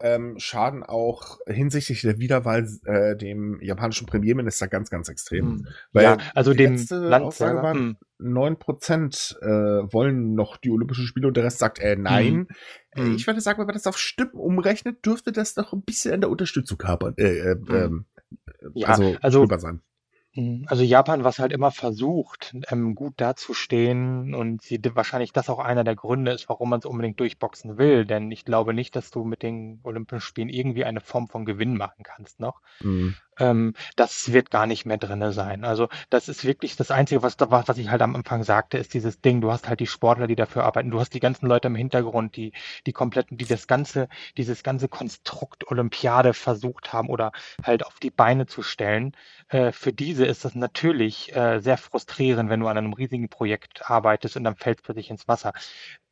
ähm, 0.00 0.36
schaden 0.38 0.84
auch 0.84 1.38
hinsichtlich 1.46 2.02
der 2.02 2.18
Wiederwahl 2.18 2.68
äh, 2.84 3.16
dem 3.16 3.58
japanischen 3.60 4.06
Premierminister 4.06 4.68
ganz, 4.68 4.90
ganz 4.90 5.08
extrem. 5.08 5.46
Hm. 5.46 5.66
Weil 5.92 6.04
ja, 6.04 6.16
also 6.34 6.52
die 6.52 6.58
dem 6.58 6.76
letzte 6.76 6.96
Land 6.96 7.24
Aussage 7.24 7.62
war, 7.62 7.74
Hm. 7.74 7.96
9% 8.20 9.40
äh, 9.40 9.92
wollen 9.92 10.34
noch 10.34 10.56
die 10.56 10.70
Olympischen 10.70 11.06
Spiele 11.06 11.28
und 11.28 11.36
der 11.36 11.44
Rest 11.44 11.58
sagt 11.58 11.78
äh, 11.80 11.96
nein. 11.96 12.46
Äh, 12.48 12.54
Mhm. 12.98 13.14
Ich 13.14 13.26
würde 13.26 13.40
sagen, 13.40 13.60
wenn 13.60 13.66
man 13.66 13.74
das 13.74 13.86
auf 13.86 13.98
Stimmen 13.98 14.32
umrechnet, 14.34 15.04
dürfte 15.06 15.30
das 15.30 15.54
noch 15.56 15.72
ein 15.72 15.82
bisschen 15.82 16.14
an 16.14 16.20
der 16.20 16.30
Unterstützung 16.30 16.78
kapern. 16.78 17.14
Äh, 17.16 17.52
äh, 17.52 17.56
ähm, 17.70 18.06
Ja, 18.74 18.88
also, 18.88 19.16
also- 19.20 19.40
drüber 19.40 19.58
sein. 19.58 19.82
Mhm. 20.34 20.64
Also 20.68 20.82
Japan, 20.82 21.24
was 21.24 21.38
halt 21.38 21.52
immer 21.52 21.70
versucht, 21.70 22.54
ähm, 22.68 22.94
gut 22.94 23.14
dazustehen 23.16 24.34
und 24.34 24.62
sie 24.62 24.80
wahrscheinlich 24.94 25.32
das 25.32 25.48
auch 25.48 25.58
einer 25.58 25.84
der 25.84 25.96
Gründe 25.96 26.32
ist, 26.32 26.48
warum 26.48 26.70
man 26.70 26.80
es 26.80 26.84
unbedingt 26.86 27.18
durchboxen 27.18 27.78
will. 27.78 28.04
Denn 28.04 28.30
ich 28.30 28.44
glaube 28.44 28.74
nicht, 28.74 28.94
dass 28.94 29.10
du 29.10 29.24
mit 29.24 29.42
den 29.42 29.80
Olympischen 29.84 30.20
Spielen 30.20 30.48
irgendwie 30.48 30.84
eine 30.84 31.00
Form 31.00 31.28
von 31.28 31.44
Gewinn 31.44 31.76
machen 31.76 32.02
kannst 32.02 32.40
noch. 32.40 32.60
Mhm. 32.80 33.14
Ähm, 33.38 33.74
das 33.96 34.32
wird 34.32 34.50
gar 34.50 34.66
nicht 34.66 34.84
mehr 34.86 34.98
drinne 34.98 35.32
sein. 35.32 35.64
Also 35.64 35.88
das 36.10 36.28
ist 36.28 36.44
wirklich 36.44 36.76
das 36.76 36.90
Einzige, 36.90 37.22
was, 37.22 37.36
was 37.38 37.78
ich 37.78 37.90
halt 37.90 38.02
am 38.02 38.16
Anfang 38.16 38.42
sagte, 38.42 38.78
ist 38.78 38.94
dieses 38.94 39.20
Ding, 39.20 39.40
du 39.40 39.52
hast 39.52 39.68
halt 39.68 39.80
die 39.80 39.86
Sportler, 39.86 40.26
die 40.26 40.36
dafür 40.36 40.64
arbeiten, 40.64 40.90
du 40.90 41.00
hast 41.00 41.14
die 41.14 41.20
ganzen 41.20 41.46
Leute 41.46 41.68
im 41.68 41.74
Hintergrund, 41.74 42.36
die, 42.36 42.52
die 42.86 42.92
kompletten, 42.92 43.38
die 43.38 43.46
das 43.46 43.66
ganze, 43.66 44.08
dieses 44.36 44.62
ganze 44.62 44.88
Konstrukt 44.88 45.70
Olympiade 45.70 46.34
versucht 46.34 46.92
haben 46.92 47.08
oder 47.08 47.32
halt 47.62 47.84
auf 47.86 47.98
die 48.00 48.10
Beine 48.10 48.46
zu 48.46 48.62
stellen. 48.62 49.12
Äh, 49.48 49.72
für 49.72 49.92
diese 49.92 50.26
ist 50.26 50.44
das 50.44 50.54
natürlich 50.54 51.34
äh, 51.34 51.60
sehr 51.60 51.78
frustrierend, 51.78 52.50
wenn 52.50 52.60
du 52.60 52.68
an 52.68 52.78
einem 52.78 52.92
riesigen 52.92 53.28
Projekt 53.28 53.88
arbeitest 53.90 54.36
und 54.36 54.44
dann 54.44 54.56
fällst 54.56 54.82
plötzlich 54.84 55.10
ins 55.10 55.28
Wasser. 55.28 55.52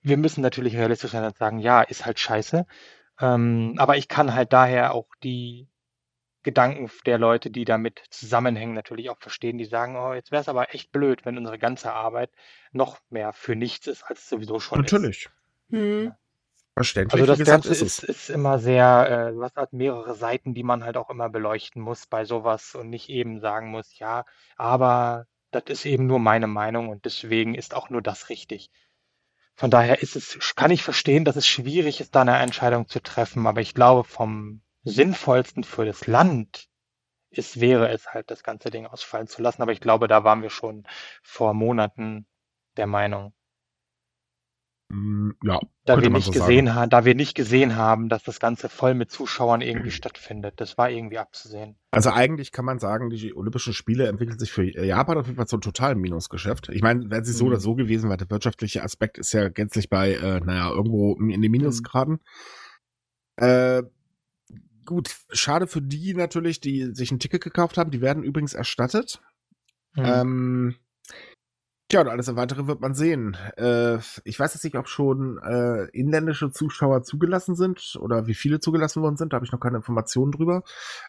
Wir 0.02 0.16
müssen 0.16 0.40
natürlich 0.40 0.76
realistisch 0.76 1.10
sein 1.12 1.24
und 1.24 1.36
sagen, 1.36 1.58
ja, 1.58 1.82
ist 1.82 2.06
halt 2.06 2.20
scheiße. 2.20 2.66
Ähm, 3.20 3.74
aber 3.78 3.96
ich 3.96 4.08
kann 4.08 4.34
halt 4.34 4.52
daher 4.52 4.94
auch 4.94 5.08
die 5.22 5.68
Gedanken 6.46 6.88
der 7.06 7.18
Leute, 7.18 7.50
die 7.50 7.64
damit 7.64 8.04
zusammenhängen, 8.08 8.72
natürlich 8.72 9.10
auch 9.10 9.18
verstehen, 9.18 9.58
die 9.58 9.64
sagen, 9.64 9.96
oh, 9.96 10.14
jetzt 10.14 10.30
wäre 10.30 10.40
es 10.40 10.48
aber 10.48 10.72
echt 10.72 10.92
blöd, 10.92 11.26
wenn 11.26 11.36
unsere 11.36 11.58
ganze 11.58 11.92
Arbeit 11.92 12.30
noch 12.70 13.00
mehr 13.10 13.32
für 13.32 13.56
nichts 13.56 13.88
ist, 13.88 14.04
als 14.04 14.20
es 14.20 14.28
sowieso 14.28 14.60
schon 14.60 14.84
ist. 14.84 14.92
Natürlich. 14.92 15.28
Hm. 15.70 16.12
Verständlich. 16.74 17.14
Also 17.20 17.26
das 17.26 17.38
gesagt, 17.38 17.64
Ganze 17.64 17.84
ist, 17.84 18.04
ist 18.04 18.30
immer 18.30 18.60
sehr, 18.60 19.30
äh, 19.30 19.32
du 19.32 19.42
hast 19.42 19.56
halt 19.56 19.72
mehrere 19.72 20.14
Seiten, 20.14 20.54
die 20.54 20.62
man 20.62 20.84
halt 20.84 20.96
auch 20.96 21.10
immer 21.10 21.28
beleuchten 21.28 21.82
muss 21.82 22.06
bei 22.06 22.24
sowas 22.24 22.76
und 22.76 22.90
nicht 22.90 23.08
eben 23.08 23.40
sagen 23.40 23.72
muss, 23.72 23.98
ja, 23.98 24.24
aber 24.56 25.26
das 25.50 25.64
ist 25.66 25.84
eben 25.84 26.06
nur 26.06 26.20
meine 26.20 26.46
Meinung 26.46 26.90
und 26.90 27.06
deswegen 27.06 27.56
ist 27.56 27.74
auch 27.74 27.90
nur 27.90 28.02
das 28.02 28.28
richtig. 28.28 28.70
Von 29.56 29.70
daher 29.70 30.00
ist 30.00 30.14
es, 30.14 30.38
kann 30.54 30.70
ich 30.70 30.84
verstehen, 30.84 31.24
dass 31.24 31.34
es 31.34 31.48
schwierig 31.48 32.00
ist, 32.00 32.14
da 32.14 32.20
eine 32.20 32.36
Entscheidung 32.38 32.86
zu 32.86 33.02
treffen, 33.02 33.48
aber 33.48 33.60
ich 33.62 33.74
glaube, 33.74 34.04
vom 34.04 34.60
sinnvollsten 34.86 35.64
für 35.64 35.84
das 35.84 36.06
Land 36.06 36.68
ist, 37.30 37.60
wäre 37.60 37.88
es 37.90 38.08
halt, 38.14 38.30
das 38.30 38.42
ganze 38.44 38.70
Ding 38.70 38.86
ausfallen 38.86 39.28
zu 39.28 39.42
lassen. 39.42 39.62
Aber 39.62 39.72
ich 39.72 39.80
glaube, 39.80 40.08
da 40.08 40.24
waren 40.24 40.42
wir 40.42 40.50
schon 40.50 40.86
vor 41.22 41.54
Monaten 41.54 42.26
der 42.76 42.86
Meinung. 42.86 43.34
Mm, 44.92 45.30
Ja, 45.42 45.60
Da 45.86 46.00
wir 46.02 46.10
nicht 46.10 46.26
so 46.26 46.32
gesehen 46.32 46.66
sagen. 46.66 46.74
haben, 46.74 46.90
da 46.90 47.04
wir 47.04 47.14
nicht 47.14 47.34
gesehen 47.34 47.76
haben, 47.76 48.08
dass 48.08 48.22
das 48.24 48.40
Ganze 48.40 48.68
voll 48.68 48.94
mit 48.94 49.10
Zuschauern 49.10 49.60
irgendwie 49.60 49.90
stattfindet. 49.90 50.60
Das 50.60 50.76
war 50.76 50.90
irgendwie 50.90 51.18
abzusehen. 51.18 51.76
Also 51.92 52.10
eigentlich 52.10 52.52
kann 52.52 52.66
man 52.66 52.78
sagen, 52.78 53.08
die 53.08 53.34
Olympischen 53.34 53.72
Spiele 53.72 54.06
entwickeln 54.08 54.38
sich 54.38 54.52
für 54.52 54.64
Japan 54.64 55.16
auf 55.16 55.26
jeden 55.26 55.36
Fall 55.36 55.46
zum 55.46 55.62
totalen 55.62 55.98
Minusgeschäft. 55.98 56.68
Ich 56.68 56.82
meine, 56.82 57.08
wären 57.10 57.24
sie 57.24 57.32
so 57.32 57.44
Mhm. 57.44 57.50
oder 57.50 57.60
so 57.60 57.74
gewesen, 57.74 58.10
weil 58.10 58.18
der 58.18 58.28
wirtschaftliche 58.30 58.82
Aspekt 58.82 59.16
ist 59.16 59.32
ja 59.32 59.48
gänzlich 59.48 59.88
bei, 59.88 60.12
äh, 60.12 60.40
naja, 60.40 60.70
irgendwo 60.70 61.14
in 61.14 61.40
den 61.40 61.50
Minusgraden. 61.50 62.18
Äh, 63.36 63.82
gut, 64.86 65.14
schade 65.30 65.66
für 65.66 65.82
die 65.82 66.14
natürlich, 66.14 66.60
die 66.60 66.94
sich 66.94 67.10
ein 67.10 67.18
Ticket 67.18 67.42
gekauft 67.42 67.76
haben. 67.76 67.90
Die 67.90 68.00
werden 68.00 68.22
übrigens 68.22 68.54
erstattet. 68.54 69.20
Mhm. 69.94 70.04
Ähm, 70.04 70.74
tja, 71.88 72.00
und 72.00 72.08
alles 72.08 72.34
weitere 72.34 72.66
wird 72.66 72.80
man 72.80 72.94
sehen. 72.94 73.36
Äh, 73.56 73.98
ich 74.24 74.38
weiß 74.38 74.54
jetzt 74.54 74.64
nicht, 74.64 74.76
ob 74.76 74.88
schon 74.88 75.38
äh, 75.38 75.84
inländische 75.90 76.50
Zuschauer 76.50 77.02
zugelassen 77.02 77.54
sind 77.56 77.96
oder 78.00 78.26
wie 78.26 78.34
viele 78.34 78.60
zugelassen 78.60 79.02
worden 79.02 79.16
sind. 79.16 79.32
Da 79.32 79.36
habe 79.36 79.46
ich 79.46 79.52
noch 79.52 79.60
keine 79.60 79.78
Informationen 79.78 80.32
drüber. 80.32 80.62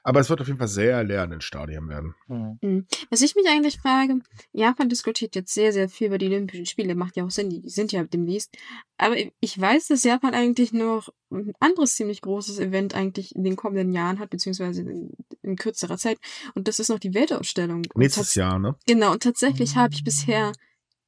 Aber 0.03 0.19
es 0.19 0.29
wird 0.29 0.41
auf 0.41 0.47
jeden 0.47 0.59
Fall 0.59 0.67
sehr 0.67 1.03
leer 1.03 1.23
in 1.23 1.31
den 1.31 1.41
Stadien 1.41 1.89
werden. 1.89 2.15
Mhm. 2.27 2.87
Was 3.09 3.21
ich 3.21 3.35
mich 3.35 3.47
eigentlich 3.47 3.79
frage, 3.79 4.19
Japan 4.51 4.89
diskutiert 4.89 5.35
jetzt 5.35 5.53
sehr, 5.53 5.73
sehr 5.73 5.89
viel 5.89 6.07
über 6.07 6.17
die 6.17 6.27
Olympischen 6.27 6.65
Spiele, 6.65 6.95
macht 6.95 7.17
ja 7.17 7.25
auch 7.25 7.31
Sinn, 7.31 7.49
die 7.49 7.69
sind 7.69 7.91
ja 7.91 8.03
demnächst. 8.03 8.55
Aber 8.97 9.15
ich 9.39 9.59
weiß, 9.59 9.87
dass 9.87 10.03
Japan 10.03 10.33
eigentlich 10.33 10.73
noch 10.73 11.09
ein 11.31 11.53
anderes 11.59 11.95
ziemlich 11.95 12.21
großes 12.21 12.59
Event 12.59 12.95
eigentlich 12.95 13.35
in 13.35 13.43
den 13.43 13.55
kommenden 13.55 13.91
Jahren 13.91 14.19
hat, 14.19 14.29
beziehungsweise 14.29 14.81
in, 14.81 15.11
in 15.41 15.55
kürzerer 15.55 15.97
Zeit. 15.97 16.17
Und 16.55 16.67
das 16.67 16.79
ist 16.79 16.89
noch 16.89 16.99
die 16.99 17.13
Weltausstellung. 17.13 17.79
Und 17.93 17.97
Nächstes 17.97 18.35
Jahr, 18.35 18.59
ne? 18.59 18.75
Genau, 18.87 19.11
und 19.13 19.23
tatsächlich 19.23 19.75
habe 19.75 19.93
ich 19.93 20.03
bisher 20.03 20.53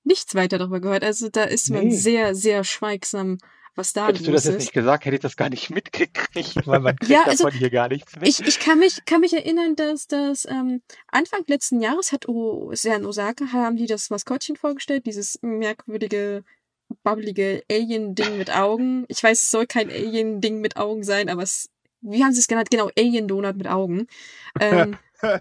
nichts 0.04 0.36
weiter 0.36 0.58
darüber 0.58 0.80
gehört. 0.80 1.04
Also 1.04 1.30
da 1.30 1.44
ist 1.44 1.70
man 1.70 1.88
Nee. 1.88 1.96
sehr, 1.96 2.36
sehr 2.36 2.64
schweigsam, 2.64 3.38
was 3.76 3.94
da 3.94 4.08
Hättest 4.08 4.28
du 4.28 4.32
das 4.32 4.44
jetzt 4.46 4.56
ist. 4.56 4.60
nicht 4.62 4.74
gesagt, 4.74 5.06
hätte 5.06 5.16
ich 5.16 5.22
das 5.22 5.38
gar 5.38 5.50
nicht 5.50 5.70
mitgekriegt, 5.70 6.68
weil 6.68 6.80
man 6.82 6.96
kriegt 6.98 7.12
Ja, 7.12 7.24
also, 7.26 7.46
davon 7.46 7.58
hier 7.58 7.70
gar 7.70 7.88
nichts 7.88 8.16
mit. 8.16 8.28
Ich, 8.28 8.40
ich 8.42 8.60
kann 8.60 8.80
mich, 8.80 9.06
kann 9.06 9.22
mich 9.22 9.34
erinnern, 9.34 9.76
dass 9.76 10.08
das 10.08 10.46
ähm, 10.50 10.82
Anfang 11.08 11.44
letzten 11.48 11.80
Jahres 11.80 12.12
hat 12.12 12.28
o, 12.28 12.72
sehr 12.74 12.98
in 12.98 13.06
Osaka 13.06 13.54
haben 13.54 13.78
die 13.78 13.86
das 13.86 14.10
Maskottchen 14.10 14.56
vorgestellt, 14.58 15.06
dieses 15.06 15.40
merkwürdige, 15.42 16.44
bubblige 17.04 17.64
Alien-Ding 17.72 18.38
mit 18.38 18.52
Augen. 18.56 19.06
Ich 19.08 19.24
weiß, 19.24 19.42
es 19.42 19.52
soll 19.52 19.68
kein 19.68 19.90
Alien-Ding 19.90 20.60
mit 20.62 20.78
Augen 20.78 21.04
sein, 21.04 21.30
aber 21.30 21.44
es, 21.44 21.70
wie 22.02 22.24
haben 22.24 22.34
sie 22.34 22.40
es 22.40 22.48
genannt? 22.48 22.70
Genau, 22.72 22.90
Alien-Donut 22.98 23.56
mit 23.58 23.68
Augen. 23.68 24.08
Ähm, 24.60 24.98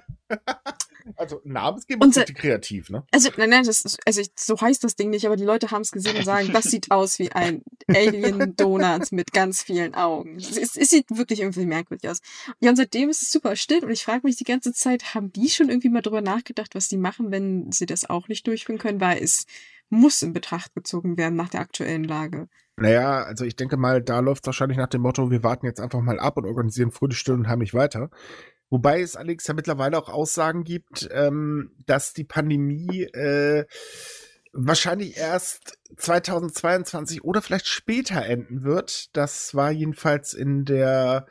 Also 1.16 1.40
Namensgeber 1.44 2.04
Unser- 2.04 2.20
sind 2.26 2.30
die 2.30 2.34
kreativ, 2.34 2.90
ne? 2.90 3.02
also, 3.12 3.30
nein, 3.38 3.48
nein, 3.48 3.64
das 3.64 3.82
ist, 3.82 3.98
also 4.06 4.20
so 4.37 4.61
heißt 4.61 4.84
das 4.84 4.94
Ding 4.94 5.08
nicht, 5.08 5.24
aber 5.24 5.37
die 5.37 5.44
Leute 5.44 5.70
haben 5.70 5.80
es 5.80 5.90
gesehen 5.90 6.16
und 6.18 6.24
sagen, 6.24 6.52
das 6.52 6.64
sieht 6.64 6.90
aus 6.90 7.18
wie 7.18 7.32
ein 7.32 7.62
Alien-Donut 7.87 9.11
mit 9.12 9.32
ganz 9.32 9.62
vielen 9.62 9.94
Augen. 9.94 10.37
Es, 10.37 10.56
es, 10.58 10.76
es 10.76 10.90
sieht 10.90 11.06
wirklich 11.16 11.40
irgendwie 11.40 11.64
merkwürdig 11.64 12.11
aus. 12.11 12.20
Ja, 12.61 12.68
und 12.70 12.76
seitdem 12.76 13.08
ist 13.08 13.22
es 13.22 13.32
super 13.32 13.56
still 13.56 13.84
und 13.84 13.90
ich 13.90 14.04
frage 14.04 14.26
mich 14.26 14.37
die 14.37 14.44
ganze 14.44 14.72
Zeit, 14.74 15.14
haben 15.14 15.32
die 15.32 15.48
schon 15.48 15.70
irgendwie 15.70 15.88
mal 15.88 16.02
drüber 16.02 16.20
nachgedacht, 16.20 16.74
was 16.74 16.88
die 16.88 16.98
machen, 16.98 17.30
wenn 17.30 17.72
sie 17.72 17.87
das 17.87 18.08
auch 18.11 18.28
nicht 18.28 18.46
durchführen 18.46 18.78
können, 18.78 19.00
weil 19.00 19.22
es 19.22 19.46
muss 19.90 20.22
in 20.22 20.33
Betracht 20.33 20.74
gezogen 20.74 21.16
werden 21.16 21.37
nach 21.37 21.48
der 21.48 21.61
aktuellen 21.61 22.05
Lage. 22.05 22.48
Naja, 22.77 23.22
also 23.22 23.44
ich 23.44 23.57
denke 23.57 23.77
mal, 23.77 24.03
da 24.03 24.20
läuft 24.20 24.44
es 24.44 24.46
wahrscheinlich 24.46 24.79
nach 24.79 24.88
dem 24.88 25.03
Motto, 25.03 25.31
wir 25.31 25.42
warten 25.42 25.66
jetzt 25.66 25.81
einfach 25.81 26.01
mal 26.01 26.20
ab 26.20 26.37
und 26.37 26.46
organisieren 26.46 26.92
fröhlich 26.92 27.18
still 27.18 27.35
und 27.35 27.48
heimlich 27.48 27.74
weiter. 27.74 28.11
Wobei 28.70 29.01
es 29.01 29.16
allerdings 29.16 29.46
ja 29.46 29.55
mittlerweile 29.55 29.98
auch 29.98 30.09
Aussagen 30.09 30.62
gibt, 30.62 31.09
ähm, 31.11 31.72
dass 31.87 32.12
die 32.12 32.24
Pandemie 32.24 33.05
äh, 33.05 33.64
wahrscheinlich 34.53 35.16
erst 35.16 35.79
2022 35.96 37.24
oder 37.24 37.40
vielleicht 37.42 37.66
später 37.66 38.24
enden 38.24 38.62
wird. 38.64 39.16
Das 39.16 39.55
war 39.55 39.70
jedenfalls 39.70 40.35
in 40.35 40.64
der 40.64 41.27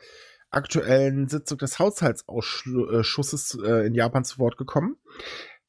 aktuellen 0.49 1.27
Sitzung 1.27 1.57
des 1.59 1.77
Haushaltsausschusses 1.77 3.57
äh, 3.63 3.85
in 3.85 3.93
Japan 3.93 4.23
zu 4.23 4.39
Wort 4.39 4.57
gekommen. 4.57 4.97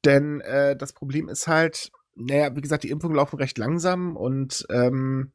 Denn 0.04 0.40
äh, 0.40 0.76
das 0.76 0.92
Problem 0.92 1.28
ist 1.28 1.48
halt, 1.48 1.90
naja, 2.18 2.54
wie 2.56 2.60
gesagt, 2.60 2.84
die 2.84 2.90
Impfungen 2.90 3.16
laufen 3.16 3.36
recht 3.36 3.58
langsam 3.58 4.16
und 4.16 4.66
ähm, 4.70 5.32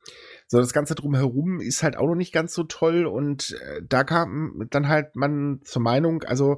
so 0.48 0.60
das 0.60 0.74
Ganze 0.74 0.96
drumherum 0.96 1.60
ist 1.60 1.84
halt 1.84 1.98
auch 1.98 2.08
noch 2.08 2.15
nicht 2.15 2.34
ganz 2.34 2.54
so 2.54 2.63
toll 2.63 3.06
und 3.06 3.58
äh, 3.62 3.82
da 3.88 4.04
kam 4.04 4.67
dann 4.69 4.88
halt 4.88 5.15
man 5.15 5.62
zur 5.63 5.82
Meinung, 5.82 6.24
also 6.24 6.58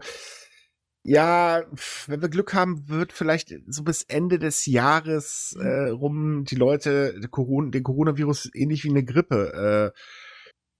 ja, 1.07 1.63
wenn 2.07 2.21
wir 2.21 2.29
Glück 2.29 2.55
haben, 2.55 2.89
wird 2.89 3.13
vielleicht 3.13 3.53
so 3.67 3.83
bis 3.83 4.01
Ende 4.01 4.39
des 4.39 4.65
Jahres 4.65 5.55
äh, 5.59 5.89
rum 5.89 6.45
die 6.45 6.55
Leute 6.55 7.19
Corona, 7.29 7.69
den 7.69 7.83
Coronavirus 7.83 8.49
ähnlich 8.55 8.83
wie 8.85 8.89
eine 8.89 9.05
Grippe, 9.05 9.93
äh, 9.93 9.99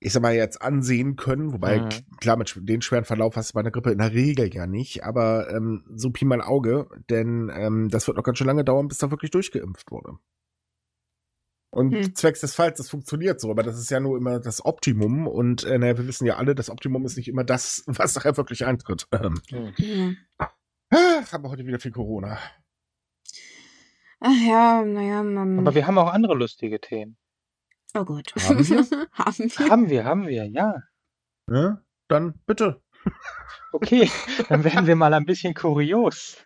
ich 0.06 0.14
sag 0.14 0.22
mal 0.22 0.34
jetzt 0.36 0.62
ansehen 0.62 1.16
können, 1.16 1.52
wobei 1.52 1.80
Mhm. 1.80 1.90
klar 2.20 2.38
mit 2.38 2.54
den 2.58 2.82
schweren 2.82 3.06
Verlauf 3.06 3.36
hast 3.36 3.50
du 3.50 3.54
bei 3.56 3.60
einer 3.62 3.72
Grippe 3.72 3.92
in 3.92 3.98
der 3.98 4.14
Regel 4.14 4.54
ja 4.54 4.68
nicht, 4.68 5.04
aber 5.04 5.50
ähm, 5.50 5.84
so 5.96 6.12
Pi 6.12 6.26
mal 6.26 6.42
Auge, 6.42 6.88
denn 7.10 7.52
ähm, 7.54 7.90
das 7.90 8.08
wird 8.08 8.16
noch 8.18 8.24
ganz 8.24 8.38
schön 8.38 8.48
lange 8.48 8.64
dauern, 8.64 8.88
bis 8.88 9.00
da 9.00 9.12
wirklich 9.12 9.32
durchgeimpft 9.32 9.92
wurde. 9.92 10.18
Und 11.72 11.94
Hm. 11.94 12.16
zwecks 12.16 12.40
des 12.40 12.56
Falls, 12.56 12.78
das 12.78 12.90
funktioniert 12.90 13.42
so, 13.42 13.52
aber 13.52 13.64
das 13.64 13.78
ist 13.78 13.90
ja 13.90 14.00
nur 14.00 14.18
immer 14.18 14.40
das 14.40 14.64
Optimum 14.64 15.28
und 15.28 15.64
äh, 15.66 15.78
naja, 15.78 15.98
wir 15.98 16.08
wissen 16.08 16.26
ja 16.26 16.38
alle, 16.38 16.56
das 16.56 16.70
Optimum 16.70 17.06
ist 17.06 17.18
nicht 17.18 17.28
immer 17.28 17.44
das, 17.44 17.84
was 17.88 18.16
nachher 18.16 18.38
wirklich 18.38 18.66
eintritt. 18.66 19.08
Ähm, 19.12 19.42
Hm. 19.50 20.18
Ja. 20.40 20.52
ah, 20.92 21.32
haben 21.32 21.44
wir 21.44 21.50
heute 21.50 21.66
wieder 21.66 21.80
viel 21.80 21.92
Corona. 21.92 22.38
Ach 24.22 24.48
ja, 24.48 24.84
naja, 24.86 25.24
man. 25.24 25.60
Aber 25.60 25.76
wir 25.76 25.86
haben 25.88 25.98
auch 25.98 26.12
andere 26.14 26.36
lustige 26.36 26.80
Themen. 26.80 27.18
Oh 27.96 28.06
Gott. 28.06 28.34
Haben 28.36 28.68
wir? 28.68 28.78
haben 29.14 29.50
wir? 29.50 29.70
Haben 29.70 29.90
wir, 29.90 30.06
haben 30.06 30.28
wir, 30.28 30.46
ja. 30.46 30.84
Ne? 31.48 31.84
Dann 32.08 32.40
bitte. 32.46 32.82
Okay, 33.72 34.10
dann 34.50 34.64
werden 34.64 34.88
wir 34.88 34.96
mal 34.96 35.14
ein 35.14 35.26
bisschen 35.26 35.54
kurios. 35.54 36.38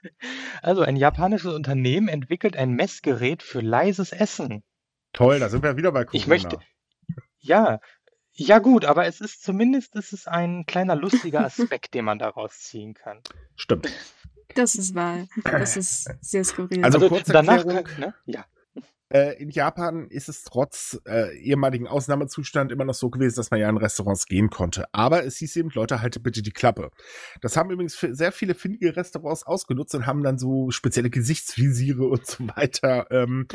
Also, 0.62 0.82
ein 0.82 0.96
japanisches 0.96 1.54
Unternehmen 1.54 2.08
entwickelt 2.08 2.58
ein 2.58 2.72
Messgerät 2.72 3.44
für 3.44 3.62
leises 3.62 4.12
Essen. 4.12 4.64
Toll, 5.14 5.40
da 5.40 5.50
sind 5.50 5.64
wir 5.64 5.78
wieder 5.78 5.92
bei 5.92 6.06
Corona. 6.06 6.22
Ich 6.22 6.28
möchte, 6.28 6.60
ja, 7.40 7.80
ja 8.34 8.60
gut, 8.60 8.86
aber 8.86 9.06
es 9.06 9.22
ist 9.22 9.44
zumindest 9.44 9.96
es 9.96 10.14
ist 10.14 10.28
ein 10.28 10.66
kleiner 10.66 10.96
lustiger 10.96 11.46
Aspekt, 11.46 11.94
den 11.94 12.06
man 12.06 12.20
daraus 12.20 12.60
ziehen 12.60 12.94
kann. 12.94 13.22
Stimmt. 13.56 13.90
Das 14.56 14.76
ist 14.76 14.96
wahr. 14.96 15.28
Das 15.44 15.78
ist 15.78 16.10
sehr 16.22 16.44
skurril. 16.44 16.84
Also, 16.84 17.08
kurze 17.08 17.34
danach, 17.34 17.58
Erklärung. 17.58 17.84
kann, 17.84 18.00
ne? 18.00 18.14
ja, 18.26 18.46
Äh, 19.10 19.42
in 19.42 19.50
Japan 19.50 20.08
ist 20.10 20.30
es 20.30 20.44
trotz 20.44 21.02
äh, 21.08 21.36
ehemaligen 21.38 21.88
Ausnahmezustand 21.88 22.72
immer 22.72 22.86
noch 22.86 22.94
so 22.94 23.10
gewesen, 23.10 23.38
dass 23.38 23.52
man 23.52 23.60
ja 23.60 23.70
in 23.70 23.78
Restaurants 23.78 24.28
gehen 24.28 24.50
konnte. 24.50 24.86
Aber 24.92 25.26
es 25.26 25.38
hieß 25.38 25.56
eben, 25.56 25.72
Leute, 25.74 26.02
haltet 26.02 26.24
bitte 26.24 26.42
die 26.42 26.52
Klappe. 26.52 26.92
Das 27.42 27.58
haben 27.58 27.72
übrigens 27.72 27.98
sehr 28.00 28.32
viele 28.32 28.54
findige 28.54 28.96
Restaurants 28.96 29.44
ausgenutzt 29.46 29.96
und 29.96 30.06
haben 30.06 30.24
dann 30.24 30.38
so 30.38 30.70
spezielle 30.72 31.10
Gesichtsvisiere 31.10 32.04
und 32.04 32.26
so 32.26 32.48
weiter 32.56 33.08
ähm, 33.10 33.48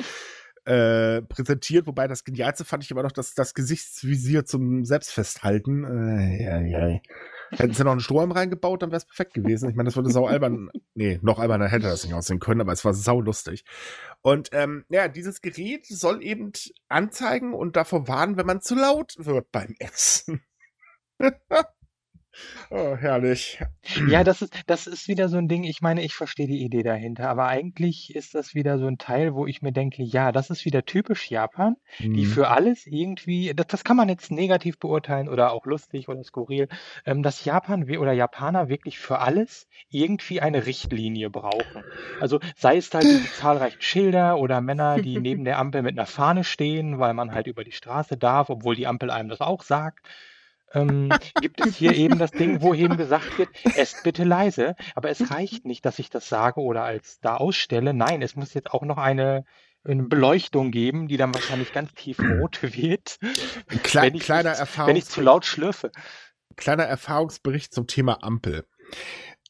äh, 0.64 1.22
präsentiert. 1.22 1.86
Wobei 1.86 2.08
das 2.08 2.24
Genialste 2.24 2.64
fand 2.64 2.84
ich 2.84 2.90
immer 2.90 3.02
noch 3.02 3.12
das, 3.12 3.34
das 3.34 3.54
Gesichtsvisier 3.54 4.44
zum 4.44 4.84
Selbstfesthalten. 4.84 5.84
Äh, 5.84 6.44
ja, 6.44 6.60
ja. 6.60 7.00
Hätten 7.56 7.74
sie 7.74 7.84
noch 7.84 7.92
einen 7.92 8.00
Strohhalm 8.00 8.32
reingebaut, 8.32 8.82
dann 8.82 8.90
wäre 8.90 8.98
es 8.98 9.06
perfekt 9.06 9.34
gewesen. 9.34 9.70
Ich 9.70 9.76
meine, 9.76 9.88
das 9.88 9.96
würde 9.96 10.10
sau 10.10 10.26
albern. 10.26 10.70
Nee, 10.96 11.18
noch 11.22 11.40
alberner 11.40 11.66
hätte 11.66 11.88
das 11.88 12.04
nicht 12.04 12.14
aussehen 12.14 12.38
können, 12.38 12.60
aber 12.60 12.70
es 12.70 12.84
war 12.84 12.94
sau 12.94 13.20
lustig. 13.20 13.64
Und 14.22 14.50
ähm, 14.52 14.84
ja, 14.90 15.08
dieses 15.08 15.40
Gerät 15.40 15.86
soll 15.86 16.22
eben 16.22 16.52
anzeigen 16.88 17.52
und 17.52 17.74
davor 17.74 18.06
warnen, 18.06 18.36
wenn 18.36 18.46
man 18.46 18.60
zu 18.60 18.76
laut 18.76 19.14
wird 19.18 19.50
beim 19.50 19.74
Essen. 19.80 20.44
oh, 22.70 22.96
herrlich. 22.96 23.60
Ja, 24.06 24.24
das 24.24 24.40
ist, 24.42 24.54
das 24.66 24.86
ist 24.86 25.08
wieder 25.08 25.28
so 25.28 25.36
ein 25.36 25.46
Ding, 25.48 25.64
ich 25.64 25.80
meine, 25.82 26.02
ich 26.02 26.14
verstehe 26.14 26.46
die 26.46 26.62
Idee 26.64 26.82
dahinter, 26.82 27.28
aber 27.28 27.48
eigentlich 27.48 28.14
ist 28.14 28.34
das 28.34 28.54
wieder 28.54 28.78
so 28.78 28.86
ein 28.86 28.96
Teil, 28.98 29.34
wo 29.34 29.46
ich 29.46 29.60
mir 29.62 29.72
denke, 29.72 30.02
ja, 30.02 30.32
das 30.32 30.48
ist 30.50 30.64
wieder 30.64 30.84
typisch 30.84 31.30
Japan, 31.30 31.76
die 32.14 32.24
Mhm. 32.24 32.24
für 32.24 32.48
alles 32.48 32.86
irgendwie, 32.86 33.52
das, 33.54 33.66
das 33.66 33.84
kann 33.84 33.96
man 33.96 34.08
jetzt 34.08 34.30
negativ 34.30 34.78
beurteilen 34.78 35.28
oder 35.28 35.52
auch 35.52 35.66
lustig 35.66 36.08
oder 36.08 36.22
skurril, 36.24 36.68
ähm, 37.04 37.22
dass 37.22 37.44
Japan 37.44 37.84
oder 37.98 38.12
Japaner 38.12 38.68
wirklich 38.68 38.98
für 38.98 39.18
alles 39.18 39.68
irgendwie 39.90 40.40
eine 40.40 40.64
Richtlinie 40.66 41.28
brauchen. 41.30 41.84
Also 42.18 42.40
sei 42.56 42.76
es 42.78 42.92
halt 42.94 43.10
diese 43.10 43.30
zahlreichen 43.30 43.80
Schilder 43.82 44.38
oder 44.38 44.60
Männer, 44.62 44.98
die 44.98 45.18
neben 45.18 45.44
der 45.44 45.58
Ampel 45.58 45.82
mit 45.82 45.98
einer 45.98 46.06
Fahne 46.06 46.44
stehen, 46.44 46.98
weil 46.98 47.12
man 47.14 47.32
halt 47.32 47.46
über 47.46 47.64
die 47.64 47.72
Straße 47.72 48.16
darf, 48.16 48.48
obwohl 48.50 48.74
die 48.76 48.86
Ampel 48.86 49.10
einem 49.10 49.28
das 49.28 49.40
auch 49.42 49.62
sagt. 49.62 50.06
Ähm, 50.74 51.08
gibt 51.40 51.64
es 51.64 51.76
hier 51.76 51.94
eben 51.94 52.18
das 52.18 52.32
Ding, 52.32 52.60
wo 52.60 52.74
eben 52.74 52.96
gesagt 52.96 53.38
wird, 53.38 53.48
esst 53.76 54.02
bitte 54.02 54.24
leise, 54.24 54.74
aber 54.94 55.10
es 55.10 55.30
reicht 55.30 55.64
nicht, 55.64 55.84
dass 55.84 55.98
ich 55.98 56.10
das 56.10 56.28
sage 56.28 56.60
oder 56.60 56.84
als 56.84 57.20
da 57.20 57.36
ausstelle. 57.36 57.94
Nein, 57.94 58.22
es 58.22 58.36
muss 58.36 58.54
jetzt 58.54 58.72
auch 58.72 58.82
noch 58.82 58.98
eine, 58.98 59.44
eine 59.84 60.02
Beleuchtung 60.04 60.70
geben, 60.70 61.08
die 61.08 61.16
dann 61.16 61.34
wahrscheinlich 61.34 61.72
ganz 61.72 61.94
tiefrot 61.94 62.62
wird, 62.62 63.18
Kle 63.82 64.02
wenn 64.02 64.14
ich, 64.14 64.22
kleiner, 64.22 64.50
nicht, 64.50 64.78
wenn 64.86 64.96
ich 64.96 65.04
zu 65.06 65.20
Erfahrungsbericht, 65.20 65.24
laut 65.24 65.44
schlürfe. 65.44 65.92
kleiner 66.56 66.84
Erfahrungsbericht 66.84 67.72
zum 67.72 67.86
Thema 67.86 68.22
Ampel. 68.22 68.66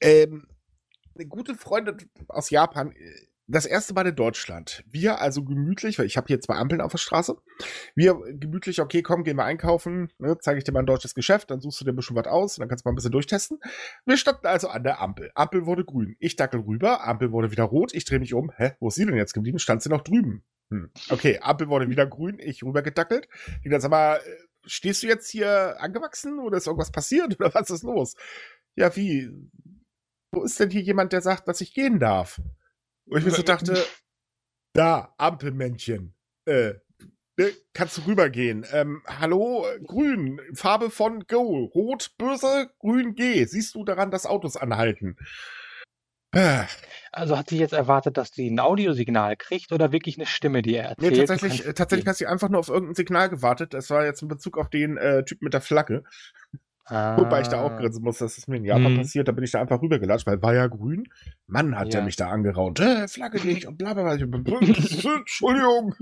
Ähm, 0.00 0.46
eine 1.14 1.26
gute 1.26 1.54
Freundin 1.54 1.96
aus 2.28 2.50
Japan, 2.50 2.92
äh, 2.92 3.26
das 3.46 3.66
erste 3.66 3.92
Mal 3.92 4.07
in 4.07 4.16
Deutschland. 4.16 4.85
Wir 4.87 5.20
also 5.20 5.44
gemütlich, 5.44 5.98
weil 5.98 6.07
ich 6.07 6.16
habe 6.16 6.28
hier 6.28 6.40
zwei 6.40 6.54
Ampeln 6.54 6.80
auf 6.80 6.92
der 6.92 6.98
Straße. 6.98 7.37
Wir 7.94 8.14
gemütlich, 8.33 8.80
okay, 8.80 9.02
komm, 9.02 9.24
gehen 9.24 9.37
wir 9.37 9.44
einkaufen, 9.44 10.11
ne, 10.18 10.38
zeige 10.40 10.59
ich 10.59 10.64
dir 10.64 10.72
mal 10.72 10.80
ein 10.80 10.87
deutsches 10.87 11.14
Geschäft, 11.14 11.50
dann 11.50 11.61
suchst 11.61 11.80
du 11.80 11.85
dir 11.85 11.92
ein 11.92 11.96
bisschen 11.96 12.16
was 12.16 12.26
aus, 12.26 12.57
dann 12.57 12.68
kannst 12.68 12.85
du 12.85 12.88
mal 12.88 12.92
ein 12.92 12.96
bisschen 12.96 13.12
durchtesten. 13.12 13.59
Wir 14.07 14.16
standen 14.16 14.46
also 14.46 14.68
an 14.68 14.83
der 14.83 15.00
Ampel. 15.00 15.30
Ampel 15.35 15.66
wurde 15.66 15.85
grün. 15.85 16.16
Ich 16.20 16.37
dackel 16.37 16.61
rüber, 16.61 17.07
Ampel 17.07 17.33
wurde 17.33 17.50
wieder 17.50 17.64
rot, 17.64 17.94
ich 17.94 18.04
drehe 18.04 18.18
mich 18.18 18.33
um. 18.35 18.50
Hä, 18.57 18.72
wo 18.80 18.88
ist 18.88 18.94
sie 18.94 19.04
denn 19.04 19.16
jetzt 19.16 19.35
geblieben? 19.35 19.59
Stand 19.59 19.83
sie 19.83 19.90
noch 19.90 20.02
drüben? 20.02 20.42
Hm. 20.70 20.90
Okay, 21.11 21.38
Ampel 21.42 21.68
wurde 21.68 21.90
wieder 21.90 22.07
grün, 22.07 22.38
ich 22.38 22.62
rüber 22.62 22.83
gedackelt. 22.83 23.28
Die 23.64 23.68
dann 23.68 23.80
sag 23.80 23.90
mal, 23.90 24.16
äh, 24.16 24.20
stehst 24.64 25.02
du 25.02 25.07
jetzt 25.07 25.28
hier 25.28 25.80
angewachsen 25.80 26.38
oder 26.38 26.57
ist 26.57 26.66
irgendwas 26.66 26.92
passiert 26.92 27.35
oder 27.40 27.52
was 27.54 27.68
ist 27.68 27.83
los? 27.83 28.14
Ja, 28.74 28.94
wie? 28.96 29.30
Wo 30.33 30.42
ist 30.42 30.59
denn 30.59 30.70
hier 30.70 30.80
jemand, 30.80 31.12
der 31.12 31.20
sagt, 31.20 31.46
dass 31.46 31.61
ich 31.61 31.74
gehen 31.74 32.00
darf? 32.00 32.40
Und 33.07 33.19
ich 33.19 33.25
mir 33.25 33.31
so 33.31 33.43
dachte, 33.43 33.85
da, 34.73 35.14
Ampelmännchen, 35.19 36.14
äh, 36.47 36.75
ne, 37.37 37.53
kannst 37.73 37.99
du 37.99 38.03
rübergehen. 38.07 38.64
Ähm, 38.73 39.03
hallo, 39.07 39.67
grün, 39.85 40.40
Farbe 40.55 40.90
von 40.90 41.25
Go, 41.27 41.64
rot, 41.75 42.12
böse, 42.19 42.71
grün, 42.79 43.14
G. 43.14 43.45
Siehst 43.45 43.75
du 43.75 43.85
daran, 43.85 44.11
dass 44.11 44.27
Autos 44.27 44.57
anhalten? 44.57 45.17
Äh, 46.33 46.64
Also 47.12 47.38
hat 47.38 47.49
sie 47.49 47.59
jetzt 47.59 47.73
erwartet, 47.73 48.17
dass 48.17 48.31
sie 48.31 48.51
ein 48.51 48.59
Audiosignal 48.59 49.37
kriegt 49.37 49.71
oder 49.71 49.93
wirklich 49.93 50.19
eine 50.19 50.27
Stimme, 50.27 50.62
die 50.62 50.75
er 50.75 50.97
Nee, 50.99 51.07
erzählt? 51.09 51.12
Du 51.12 51.27
tatsächlich, 51.27 51.67
äh, 51.67 51.75
tatsächlich 51.75 52.09
hat 52.09 52.17
sie 52.17 52.27
einfach 52.27 52.49
nur 52.49 52.59
auf 52.59 52.69
irgendein 52.69 52.97
Signal 52.97 53.29
gewartet. 53.29 53.73
Das 53.75 53.90
war 53.90 54.05
jetzt 54.05 54.23
in 54.23 54.29
Bezug 54.29 54.59
auf 54.59 54.69
den 54.69 54.97
äh, 54.97 55.25
Typ 55.25 55.43
mit 55.43 55.55
der 55.55 55.61
Flagge. 55.61 56.03
Wobei 56.87 57.40
ich 57.40 57.49
da 57.49 57.62
auch 57.62 57.70
Ah. 57.73 57.77
grinsen 57.79 58.03
muss, 58.05 58.18
dass 58.18 58.37
es 58.37 58.47
mir 58.47 58.57
in 58.57 58.64
Japan 58.64 58.92
Mhm. 58.92 58.99
passiert. 58.99 59.27
Da 59.29 59.33
bin 59.33 59.42
ich 59.44 59.51
da 59.53 59.61
einfach 59.61 59.81
rübergelatscht, 59.81 60.27
weil 60.27 60.42
war 60.42 60.55
ja 60.55 60.66
grün. 60.66 61.05
Mann, 61.47 61.79
hat 61.79 61.92
der 61.92 62.01
Ja. 62.01 62.05
mich 62.05 62.16
da 62.16 62.29
angeraunt. 62.29 62.79
Äh, 62.81 63.09
Flagge 63.09 63.40
nicht 63.47 63.66
und 63.66 63.79
bla 63.79 63.94
bla 63.94 64.03
bla. 64.03 64.14
Ich 64.16 64.31
bin- 64.31 64.44
Entschuldigung. 65.20 65.94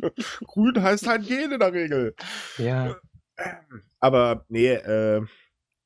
grün 0.46 0.82
heißt 0.82 1.06
halt 1.06 1.26
gehen 1.26 1.52
in 1.52 1.60
der 1.60 1.72
Regel. 1.72 2.14
Ja. 2.58 2.96
Aber 4.00 4.44
nee, 4.48 4.72
äh, 4.72 5.22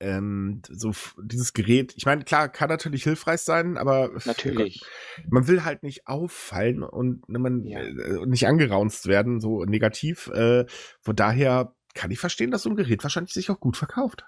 ähm, 0.00 0.60
so 0.68 0.92
dieses 1.22 1.52
Gerät, 1.54 1.94
ich 1.96 2.04
meine, 2.04 2.24
klar, 2.24 2.48
kann 2.50 2.68
natürlich 2.68 3.02
hilfreich 3.04 3.40
sein, 3.40 3.78
aber 3.78 4.10
Natürlich. 4.26 4.82
man 5.30 5.48
will 5.48 5.64
halt 5.64 5.82
nicht 5.82 6.06
auffallen 6.06 6.82
und 6.82 7.26
ne, 7.28 7.38
man 7.38 7.64
Ja. 7.64 7.80
äh, 7.80 8.26
nicht 8.26 8.46
angeraunzt 8.46 9.06
werden, 9.06 9.40
so 9.40 9.64
negativ. 9.64 10.28
Äh, 10.28 10.66
von 11.00 11.16
daher 11.16 11.74
kann 11.94 12.10
ich 12.10 12.18
verstehen, 12.18 12.50
dass 12.50 12.62
so 12.64 12.70
ein 12.70 12.76
Gerät 12.76 13.02
wahrscheinlich 13.04 13.32
sich 13.32 13.50
auch 13.50 13.58
gut 13.60 13.76
verkauft. 13.78 14.24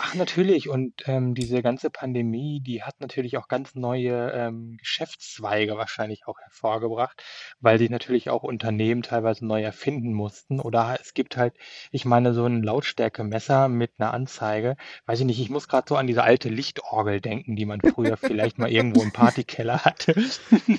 Ach, 0.00 0.14
natürlich. 0.14 0.68
Und 0.68 1.02
ähm, 1.06 1.34
diese 1.34 1.62
ganze 1.62 1.90
Pandemie, 1.90 2.60
die 2.60 2.82
hat 2.82 3.00
natürlich 3.00 3.36
auch 3.36 3.48
ganz 3.48 3.74
neue 3.74 4.30
ähm, 4.32 4.76
Geschäftszweige 4.78 5.76
wahrscheinlich 5.76 6.26
auch 6.26 6.38
hervorgebracht, 6.40 7.22
weil 7.60 7.78
sich 7.78 7.90
natürlich 7.90 8.30
auch 8.30 8.42
Unternehmen 8.42 9.02
teilweise 9.02 9.46
neu 9.46 9.62
erfinden 9.62 10.12
mussten. 10.12 10.60
Oder 10.60 10.98
es 11.00 11.14
gibt 11.14 11.36
halt, 11.36 11.54
ich 11.90 12.04
meine, 12.04 12.34
so 12.34 12.46
ein 12.46 12.62
Lautstärkemesser 12.62 13.68
mit 13.68 13.92
einer 13.98 14.14
Anzeige. 14.14 14.76
Weiß 15.06 15.20
ich 15.20 15.26
nicht, 15.26 15.40
ich 15.40 15.50
muss 15.50 15.68
gerade 15.68 15.86
so 15.88 15.96
an 15.96 16.06
diese 16.06 16.22
alte 16.22 16.48
Lichtorgel 16.48 17.20
denken, 17.20 17.56
die 17.56 17.66
man 17.66 17.80
früher 17.80 18.16
vielleicht 18.16 18.58
mal 18.58 18.70
irgendwo 18.70 19.02
im 19.02 19.12
Partykeller 19.12 19.84
hatte. 19.84 20.14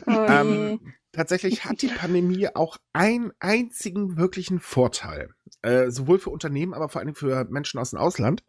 Oh, 0.05 0.25
Ähm, 0.27 0.95
tatsächlich 1.11 1.65
hat 1.65 1.81
die 1.81 1.87
Pandemie 1.87 2.47
auch 2.53 2.77
einen 2.93 3.31
einzigen 3.39 4.17
wirklichen 4.17 4.59
Vorteil. 4.59 5.29
Äh, 5.61 5.91
sowohl 5.91 6.19
für 6.19 6.29
Unternehmen, 6.29 6.73
aber 6.73 6.89
vor 6.89 7.01
allem 7.01 7.15
für 7.15 7.45
Menschen 7.45 7.79
aus 7.79 7.91
dem 7.91 7.99
Ausland. 7.99 8.43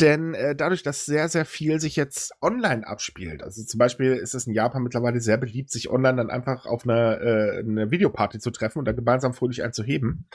Denn 0.00 0.34
äh, 0.34 0.54
dadurch, 0.54 0.82
dass 0.82 1.06
sehr, 1.06 1.28
sehr 1.28 1.46
viel 1.46 1.80
sich 1.80 1.96
jetzt 1.96 2.32
online 2.42 2.86
abspielt, 2.86 3.42
also 3.42 3.64
zum 3.64 3.78
Beispiel 3.78 4.12
ist 4.12 4.34
es 4.34 4.46
in 4.46 4.52
Japan 4.52 4.82
mittlerweile 4.82 5.20
sehr 5.20 5.38
beliebt, 5.38 5.70
sich 5.70 5.88
online 5.88 6.16
dann 6.18 6.30
einfach 6.30 6.66
auf 6.66 6.84
eine, 6.84 7.18
äh, 7.18 7.58
eine 7.60 7.90
Videoparty 7.90 8.38
zu 8.38 8.50
treffen 8.50 8.78
und 8.80 8.84
da 8.84 8.92
gemeinsam 8.92 9.32
fröhlich 9.32 9.62
einzuheben. 9.62 10.28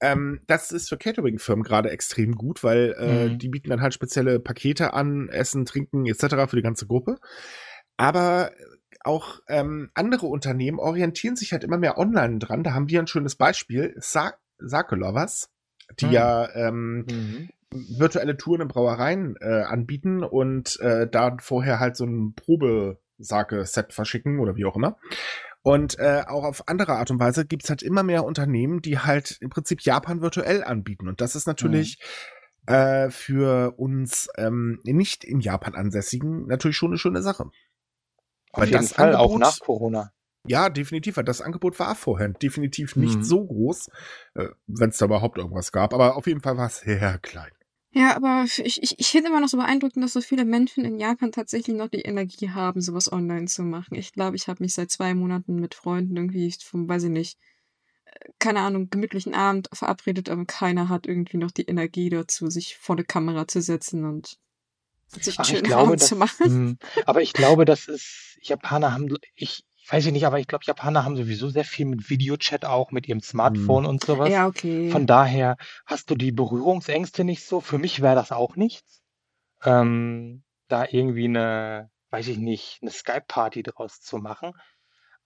Ähm, 0.00 0.40
das 0.46 0.70
ist 0.72 0.88
für 0.88 0.96
Catering-Firmen 0.96 1.64
gerade 1.64 1.90
extrem 1.90 2.32
gut, 2.34 2.62
weil 2.64 2.94
äh, 2.98 3.28
Mhm. 3.30 3.38
die 3.38 3.48
bieten 3.48 3.70
dann 3.70 3.80
halt 3.82 3.94
spezielle 3.94 4.40
Pakete 4.40 4.92
an, 4.94 5.28
Essen, 5.28 5.64
Trinken 5.64 6.06
etc. 6.06 6.48
für 6.48 6.56
die 6.56 6.62
ganze 6.62 6.86
Gruppe. 6.86 7.18
Aber 7.96 8.50
auch 9.04 9.40
ähm, 9.48 9.90
andere 9.94 10.26
Unternehmen 10.26 10.78
orientieren 10.78 11.36
sich 11.36 11.52
halt 11.52 11.64
immer 11.64 11.78
mehr 11.78 11.98
online 11.98 12.38
dran. 12.38 12.62
Da 12.64 12.74
haben 12.74 12.88
wir 12.88 13.00
ein 13.00 13.06
schönes 13.06 13.36
Beispiel. 13.36 13.94
Sa 13.98 14.34
Sake 14.58 14.96
Lovers, 14.96 15.50
die 16.00 16.06
Hm. 16.06 16.12
ja 16.12 16.48
ähm, 16.54 17.06
Mhm. 17.08 17.48
Virtuelle 17.72 18.36
Touren 18.36 18.62
in 18.62 18.68
Brauereien 18.68 19.36
äh, 19.40 19.62
anbieten 19.62 20.22
und 20.24 20.78
äh, 20.80 21.08
da 21.08 21.36
vorher 21.40 21.80
halt 21.80 21.96
so 21.96 22.04
ein 22.04 22.34
Probe-Sake-Set 22.34 23.92
verschicken 23.92 24.40
oder 24.40 24.56
wie 24.56 24.64
auch 24.64 24.76
immer. 24.76 24.96
Und 25.62 25.98
äh, 25.98 26.22
auch 26.26 26.44
auf 26.44 26.66
andere 26.68 26.94
Art 26.94 27.10
und 27.10 27.20
Weise 27.20 27.44
gibt's 27.44 27.68
halt 27.68 27.82
immer 27.82 28.02
mehr 28.02 28.24
Unternehmen, 28.24 28.80
die 28.80 28.98
halt 28.98 29.36
im 29.40 29.50
Prinzip 29.50 29.82
Japan 29.82 30.22
virtuell 30.22 30.64
anbieten. 30.64 31.08
Und 31.08 31.20
das 31.20 31.34
ist 31.36 31.46
natürlich 31.46 31.98
äh, 32.66 33.10
für 33.10 33.74
uns 33.78 34.28
ähm, 34.36 34.80
nicht 34.84 35.24
in 35.24 35.40
Japan 35.40 35.74
ansässigen 35.74 36.46
natürlich 36.46 36.76
schon 36.76 36.92
eine 36.92 36.98
schöne 36.98 37.22
Sache. 37.22 37.44
Auf 38.52 38.62
Weil 38.62 38.68
jeden 38.68 38.80
das 38.82 38.92
Fall, 38.92 39.14
auch 39.14 39.34
Angebot- 39.34 39.38
nach 39.40 39.60
Corona. 39.60 40.12
Ja, 40.46 40.70
definitiv. 40.70 41.18
weil 41.18 41.24
Das 41.24 41.42
Angebot 41.42 41.78
war 41.78 41.94
vorher 41.94 42.28
definitiv 42.28 42.96
nicht 42.96 43.18
Mhm. 43.18 43.22
so 43.24 43.44
groß, 43.44 43.88
äh, 44.36 44.48
wenn 44.66 44.88
es 44.90 44.96
da 44.96 45.04
überhaupt 45.04 45.36
irgendwas 45.36 45.72
gab. 45.72 45.92
Aber 45.92 46.16
auf 46.16 46.26
jeden 46.26 46.40
Fall 46.40 46.56
war 46.56 46.68
es 46.68 46.78
sehr 46.80 47.18
klein. 47.18 47.50
Ja, 47.90 48.14
aber 48.14 48.44
ich, 48.44 48.82
ich, 48.82 48.98
ich 48.98 49.08
finde 49.08 49.30
immer 49.30 49.40
noch 49.40 49.48
so 49.48 49.56
beeindruckend, 49.56 50.04
dass 50.04 50.12
so 50.12 50.20
viele 50.20 50.44
Menschen 50.44 50.84
in 50.84 50.98
Japan 50.98 51.32
tatsächlich 51.32 51.74
noch 51.74 51.88
die 51.88 52.02
Energie 52.02 52.50
haben, 52.50 52.80
sowas 52.80 53.10
online 53.10 53.46
zu 53.46 53.62
machen. 53.62 53.94
Ich 53.94 54.12
glaube, 54.12 54.36
ich 54.36 54.46
habe 54.48 54.62
mich 54.62 54.74
seit 54.74 54.90
zwei 54.90 55.14
Monaten 55.14 55.56
mit 55.56 55.74
Freunden 55.74 56.16
irgendwie 56.16 56.54
vom, 56.62 56.88
weiß 56.88 57.04
ich 57.04 57.10
nicht, 57.10 57.38
äh, 58.04 58.28
keine 58.38 58.60
Ahnung, 58.60 58.90
gemütlichen 58.90 59.34
Abend 59.34 59.70
verabredet, 59.72 60.28
aber 60.28 60.44
keiner 60.44 60.90
hat 60.90 61.06
irgendwie 61.06 61.38
noch 61.38 61.50
die 61.50 61.64
Energie 61.64 62.10
dazu, 62.10 62.50
sich 62.50 62.76
vor 62.76 62.96
eine 62.96 63.04
Kamera 63.04 63.48
zu 63.48 63.62
setzen 63.62 64.04
und 64.04 64.36
sich 65.08 65.38
einen 65.38 65.46
Ach, 65.46 65.50
schönen 65.50 65.62
glaube, 65.62 65.82
Abend 65.88 66.02
das, 66.02 66.08
zu 66.08 66.16
machen. 66.16 66.44
Hm, 66.44 66.78
aber 67.06 67.22
ich 67.22 67.32
glaube, 67.32 67.64
das 67.64 67.88
ist, 67.88 68.38
Japaner 68.42 68.92
haben, 68.92 69.16
ich, 69.34 69.64
ich 69.88 69.92
weiß 69.94 70.12
nicht, 70.12 70.26
aber 70.26 70.38
ich 70.38 70.46
glaube, 70.46 70.66
Japaner 70.66 71.06
haben 71.06 71.16
sowieso 71.16 71.48
sehr 71.48 71.64
viel 71.64 71.86
mit 71.86 72.10
Videochat 72.10 72.66
auch, 72.66 72.90
mit 72.90 73.08
ihrem 73.08 73.22
Smartphone 73.22 73.86
und 73.86 74.04
sowas. 74.04 74.28
Ja, 74.28 74.46
okay. 74.46 74.90
Von 74.90 75.06
daher 75.06 75.56
hast 75.86 76.10
du 76.10 76.14
die 76.14 76.30
Berührungsängste 76.30 77.24
nicht 77.24 77.46
so. 77.46 77.62
Für 77.62 77.78
mich 77.78 78.02
wäre 78.02 78.14
das 78.14 78.30
auch 78.30 78.54
nichts. 78.54 79.02
Ähm, 79.64 80.42
da 80.68 80.84
irgendwie 80.90 81.24
eine, 81.24 81.90
weiß 82.10 82.28
ich 82.28 82.36
nicht, 82.36 82.80
eine 82.82 82.90
Skype-Party 82.90 83.62
draus 83.62 84.02
zu 84.02 84.18
machen. 84.18 84.52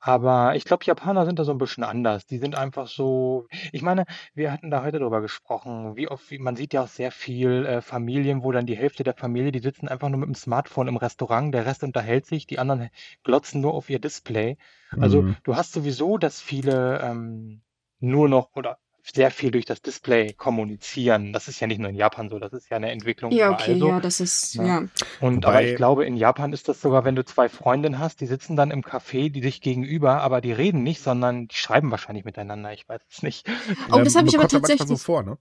Aber 0.04 0.56
ich 0.56 0.64
glaube, 0.64 0.84
Japaner 0.84 1.24
sind 1.26 1.38
da 1.38 1.44
so 1.44 1.52
ein 1.52 1.58
bisschen 1.58 1.84
anders. 1.84 2.26
Die 2.26 2.38
sind 2.38 2.56
einfach 2.56 2.88
so, 2.88 3.46
ich 3.70 3.82
meine, 3.82 4.04
wir 4.34 4.50
hatten 4.52 4.68
da 4.70 4.82
heute 4.82 4.98
drüber 4.98 5.20
gesprochen, 5.20 5.94
wie 5.96 6.08
oft, 6.08 6.28
wie, 6.30 6.38
man 6.38 6.56
sieht 6.56 6.72
ja 6.74 6.82
auch 6.82 6.88
sehr 6.88 7.12
viel 7.12 7.64
äh, 7.66 7.80
Familien, 7.82 8.42
wo 8.42 8.50
dann 8.50 8.66
die 8.66 8.76
Hälfte 8.76 9.04
der 9.04 9.14
Familie, 9.14 9.52
die 9.52 9.60
sitzen 9.60 9.86
einfach 9.88 10.08
nur 10.08 10.18
mit 10.18 10.26
dem 10.26 10.34
Smartphone 10.34 10.88
im 10.88 10.96
Restaurant, 10.96 11.54
der 11.54 11.66
Rest 11.66 11.84
unterhält 11.84 12.26
sich, 12.26 12.46
die 12.46 12.58
anderen 12.58 12.90
glotzen 13.22 13.60
nur 13.60 13.74
auf 13.74 13.88
ihr 13.90 14.00
Display. 14.00 14.56
Also 14.98 15.24
Mhm. 15.24 15.36
du 15.44 15.54
hast 15.56 15.72
sowieso, 15.72 16.18
dass 16.18 16.40
viele 16.40 17.00
ähm, 17.00 17.62
nur 18.00 18.28
noch 18.28 18.50
oder 18.56 18.78
sehr 19.02 19.30
viel 19.30 19.50
durch 19.50 19.64
das 19.64 19.82
Display 19.82 20.32
kommunizieren. 20.32 21.32
Das 21.32 21.48
ist 21.48 21.58
ja 21.60 21.66
nicht 21.66 21.78
nur 21.80 21.90
in 21.90 21.96
Japan 21.96 22.28
so, 22.30 22.38
das 22.38 22.52
ist 22.52 22.70
ja 22.70 22.76
eine 22.76 22.90
Entwicklung 22.92 23.32
ja, 23.32 23.50
okay, 23.50 23.78
so. 23.78 23.88
ja, 23.88 24.00
das 24.00 24.20
ist, 24.20 24.54
Ja. 24.54 24.64
ja. 24.64 24.78
Und 25.20 25.38
Wobei- 25.44 25.46
aber 25.48 25.62
ich 25.62 25.76
glaube, 25.76 26.04
in 26.06 26.16
Japan 26.16 26.52
ist 26.52 26.68
das 26.68 26.80
sogar, 26.80 27.04
wenn 27.04 27.16
du 27.16 27.24
zwei 27.24 27.48
Freundinnen 27.48 27.98
hast, 27.98 28.20
die 28.20 28.26
sitzen 28.26 28.56
dann 28.56 28.70
im 28.70 28.82
Café, 28.82 29.30
die 29.30 29.42
sich 29.42 29.60
gegenüber, 29.60 30.20
aber 30.20 30.40
die 30.40 30.52
reden 30.52 30.82
nicht, 30.82 31.02
sondern 31.02 31.48
die 31.48 31.56
schreiben 31.56 31.90
wahrscheinlich 31.90 32.24
miteinander. 32.24 32.72
Ich 32.72 32.88
weiß 32.88 33.00
es 33.10 33.22
nicht. 33.22 33.46
Oh, 33.90 33.98
das 33.98 34.14
habe 34.14 34.28
ich 34.28 34.38
aber 34.38 34.48
tatsächlich. 34.48 34.88
so 34.88 34.96
vor, 34.96 35.22
ne? 35.22 35.36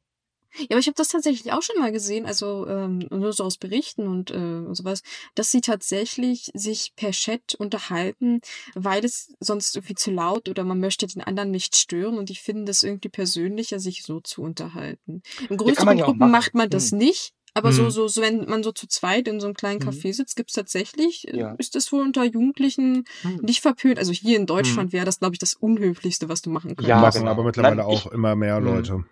Ja, 0.57 0.67
aber 0.71 0.79
ich 0.79 0.87
habe 0.87 0.95
das 0.95 1.07
tatsächlich 1.09 1.53
auch 1.53 1.61
schon 1.61 1.79
mal 1.79 1.91
gesehen, 1.91 2.25
also 2.25 2.67
ähm, 2.67 2.99
nur 3.09 3.31
so 3.33 3.43
aus 3.45 3.57
Berichten 3.57 4.07
und, 4.07 4.31
äh, 4.31 4.35
und 4.35 4.75
sowas, 4.75 5.01
dass 5.35 5.51
sie 5.51 5.61
tatsächlich 5.61 6.51
sich 6.53 6.93
per 6.95 7.11
Chat 7.11 7.55
unterhalten, 7.57 8.41
weil 8.75 9.03
es 9.05 9.33
sonst 9.39 9.75
irgendwie 9.75 9.95
zu 9.95 10.11
laut 10.11 10.49
oder 10.49 10.63
man 10.63 10.79
möchte 10.79 11.07
den 11.07 11.21
anderen 11.21 11.51
nicht 11.51 11.75
stören 11.77 12.17
und 12.17 12.29
die 12.29 12.35
finden 12.35 12.65
das 12.65 12.83
irgendwie 12.83 13.09
persönlicher, 13.09 13.79
sich 13.79 14.03
so 14.03 14.19
zu 14.19 14.41
unterhalten. 14.41 15.21
In 15.49 15.57
größeren 15.57 15.97
ja 15.97 16.05
Gruppen 16.05 16.29
macht 16.31 16.53
man 16.53 16.69
das 16.69 16.91
Hm. 16.91 16.97
nicht, 16.99 17.33
aber 17.53 17.71
so, 17.73 17.83
Hm. 17.83 17.91
so, 17.91 18.07
so, 18.07 18.21
wenn 18.21 18.45
man 18.45 18.63
so 18.63 18.71
zu 18.71 18.87
zweit 18.87 19.27
in 19.27 19.39
so 19.39 19.47
einem 19.47 19.55
kleinen 19.55 19.81
Hm. 19.81 19.89
Café 19.89 20.13
sitzt, 20.13 20.35
gibt's 20.35 20.53
tatsächlich, 20.53 21.27
äh, 21.27 21.37
Ja. 21.37 21.55
ist 21.57 21.75
das 21.75 21.91
wohl 21.91 22.01
unter 22.03 22.23
Jugendlichen 22.25 23.05
Hm. 23.21 23.37
nicht 23.41 23.61
verpönt. 23.61 23.97
Also 23.99 24.11
hier 24.11 24.37
in 24.37 24.45
Deutschland 24.45 24.91
wäre 24.93 25.05
das, 25.05 25.19
glaube 25.19 25.35
ich, 25.35 25.39
das 25.39 25.53
Unhöflichste, 25.53 26.29
was 26.29 26.41
du 26.41 26.49
machen 26.49 26.69
könntest. 26.75 26.89
Ja, 26.89 26.99
machen 26.99 27.19
genau. 27.19 27.31
aber 27.31 27.43
mittlerweile 27.43 27.77
Nein, 27.77 27.85
auch 27.85 28.05
ich- 28.07 28.11
immer 28.11 28.35
mehr 28.35 28.59
Mhm. 28.59 28.65
Leute. 28.65 29.05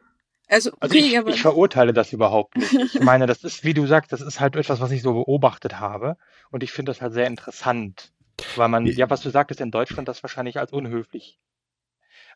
Also, 0.49 0.71
Also 0.79 0.95
okay, 0.95 1.05
ich, 1.07 1.17
aber 1.17 1.29
ich 1.29 1.41
verurteile 1.41 1.93
das 1.93 2.12
überhaupt 2.12 2.57
nicht. 2.57 2.73
Ich 2.73 2.99
meine, 3.01 3.25
das 3.27 3.43
ist, 3.43 3.63
wie 3.63 3.73
du 3.73 3.85
sagst, 3.85 4.12
das 4.12 4.21
ist 4.21 4.39
halt 4.39 4.55
etwas, 4.55 4.79
was 4.81 4.91
ich 4.91 5.01
so 5.01 5.13
beobachtet 5.13 5.79
habe. 5.79 6.17
Und 6.51 6.63
ich 6.63 6.71
finde 6.71 6.89
das 6.91 7.01
halt 7.01 7.13
sehr 7.13 7.27
interessant. 7.27 8.12
Weil 8.55 8.69
man, 8.69 8.85
Ja. 8.85 9.09
was 9.09 9.21
du 9.21 9.29
sagtest, 9.29 9.62
in 9.62 9.69
Deutschland 9.71 10.07
das 10.07 10.23
wahrscheinlich 10.23 10.57
als 10.59 10.71
unhöflich 10.73 11.39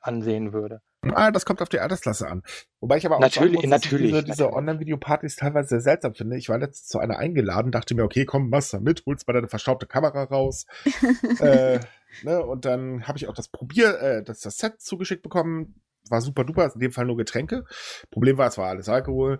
ansehen 0.01 0.51
würde. 0.51 0.81
Ah, 1.13 1.31
das 1.31 1.45
kommt 1.45 1.61
auf 1.61 1.69
die 1.69 1.79
Altersklasse 1.79 2.27
an. 2.29 2.43
Wobei 2.81 2.97
ich 2.97 3.05
aber 3.05 3.15
auch 3.17 3.21
Natürlich- 3.21 3.53
sagen 3.55 3.69
muss, 3.69 3.83
natürlich, 3.83 4.11
diese, 4.11 4.23
diese. 4.23 4.53
Online-Videopartys 4.53 5.37
teilweise 5.37 5.69
sehr 5.69 5.79
seltsam 5.81 6.13
finde. 6.13 6.37
Ich 6.37 6.49
war 6.49 6.57
letztens 6.59 6.87
zu 6.89 6.99
einer 6.99 7.17
eingeladen, 7.17 7.71
dachte 7.71 7.95
mir, 7.95 8.03
okay, 8.03 8.25
komm, 8.25 8.49
machst 8.49 8.73
da 8.73 8.79
mit, 8.79 9.03
holst 9.05 9.27
mal 9.27 9.33
deine 9.33 9.47
verstaubte 9.47 9.85
Kamera 9.87 10.23
raus. 10.23 10.65
äh, 11.39 11.79
ne, 12.23 12.45
und 12.45 12.65
dann 12.65 13.07
habe 13.07 13.17
ich 13.17 13.27
auch 13.29 13.33
das 13.33 13.47
Probier, 13.47 13.99
äh, 14.01 14.23
das, 14.23 14.41
das 14.41 14.57
Set 14.57 14.81
zugeschickt 14.81 15.23
bekommen. 15.23 15.81
War 16.13 16.21
super 16.21 16.43
duper, 16.43 16.71
in 16.71 16.79
dem 16.79 16.91
Fall 16.91 17.05
nur 17.05 17.17
Getränke. 17.17 17.65
Problem 18.11 18.37
war, 18.37 18.47
es 18.47 18.57
war 18.59 18.69
alles 18.69 18.87
Alkohol. 18.87 19.39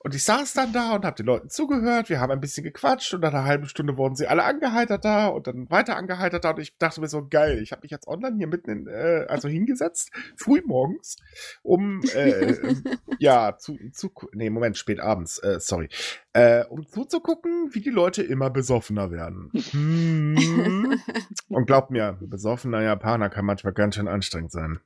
Und 0.00 0.14
ich 0.14 0.22
saß 0.22 0.52
dann 0.54 0.72
da 0.72 0.94
und 0.94 1.04
habe 1.04 1.16
den 1.16 1.26
Leuten 1.26 1.48
zugehört. 1.48 2.08
Wir 2.08 2.20
haben 2.20 2.30
ein 2.30 2.40
bisschen 2.40 2.62
gequatscht 2.62 3.14
und 3.14 3.20
nach 3.20 3.32
einer 3.32 3.44
halben 3.44 3.66
Stunde 3.66 3.96
wurden 3.96 4.14
sie 4.14 4.28
alle 4.28 4.44
angeheitert 4.44 5.04
da 5.04 5.26
und 5.26 5.48
dann 5.48 5.68
weiter 5.70 5.96
angeheitert 5.96 6.44
da. 6.44 6.50
Und 6.50 6.60
ich 6.60 6.76
dachte 6.78 7.00
mir 7.00 7.08
so, 7.08 7.26
geil, 7.28 7.60
ich 7.62 7.72
habe 7.72 7.82
mich 7.82 7.90
jetzt 7.90 8.06
online 8.06 8.36
hier 8.36 8.46
mitten 8.46 8.70
in, 8.70 8.86
äh, 8.86 9.26
also 9.28 9.48
hingesetzt, 9.48 10.12
früh 10.36 10.62
morgens, 10.64 11.16
um, 11.62 12.00
äh, 12.14 12.74
ja, 13.18 13.56
zu, 13.58 13.76
zu, 13.92 14.12
nee, 14.32 14.50
Moment, 14.50 14.76
spät 14.76 15.00
abends, 15.00 15.40
äh, 15.40 15.58
sorry, 15.58 15.88
äh, 16.32 16.64
um 16.66 16.86
zuzugucken, 16.86 17.70
wie 17.72 17.80
die 17.80 17.90
Leute 17.90 18.22
immer 18.22 18.50
besoffener 18.50 19.10
werden. 19.10 19.50
Hm. 19.72 21.00
Und 21.48 21.66
glaubt 21.66 21.90
mir, 21.90 22.18
besoffener 22.20 22.82
Japaner 22.82 23.30
kann 23.30 23.44
manchmal 23.44 23.72
ganz 23.72 23.96
schön 23.96 24.06
anstrengend 24.06 24.52
sein. 24.52 24.80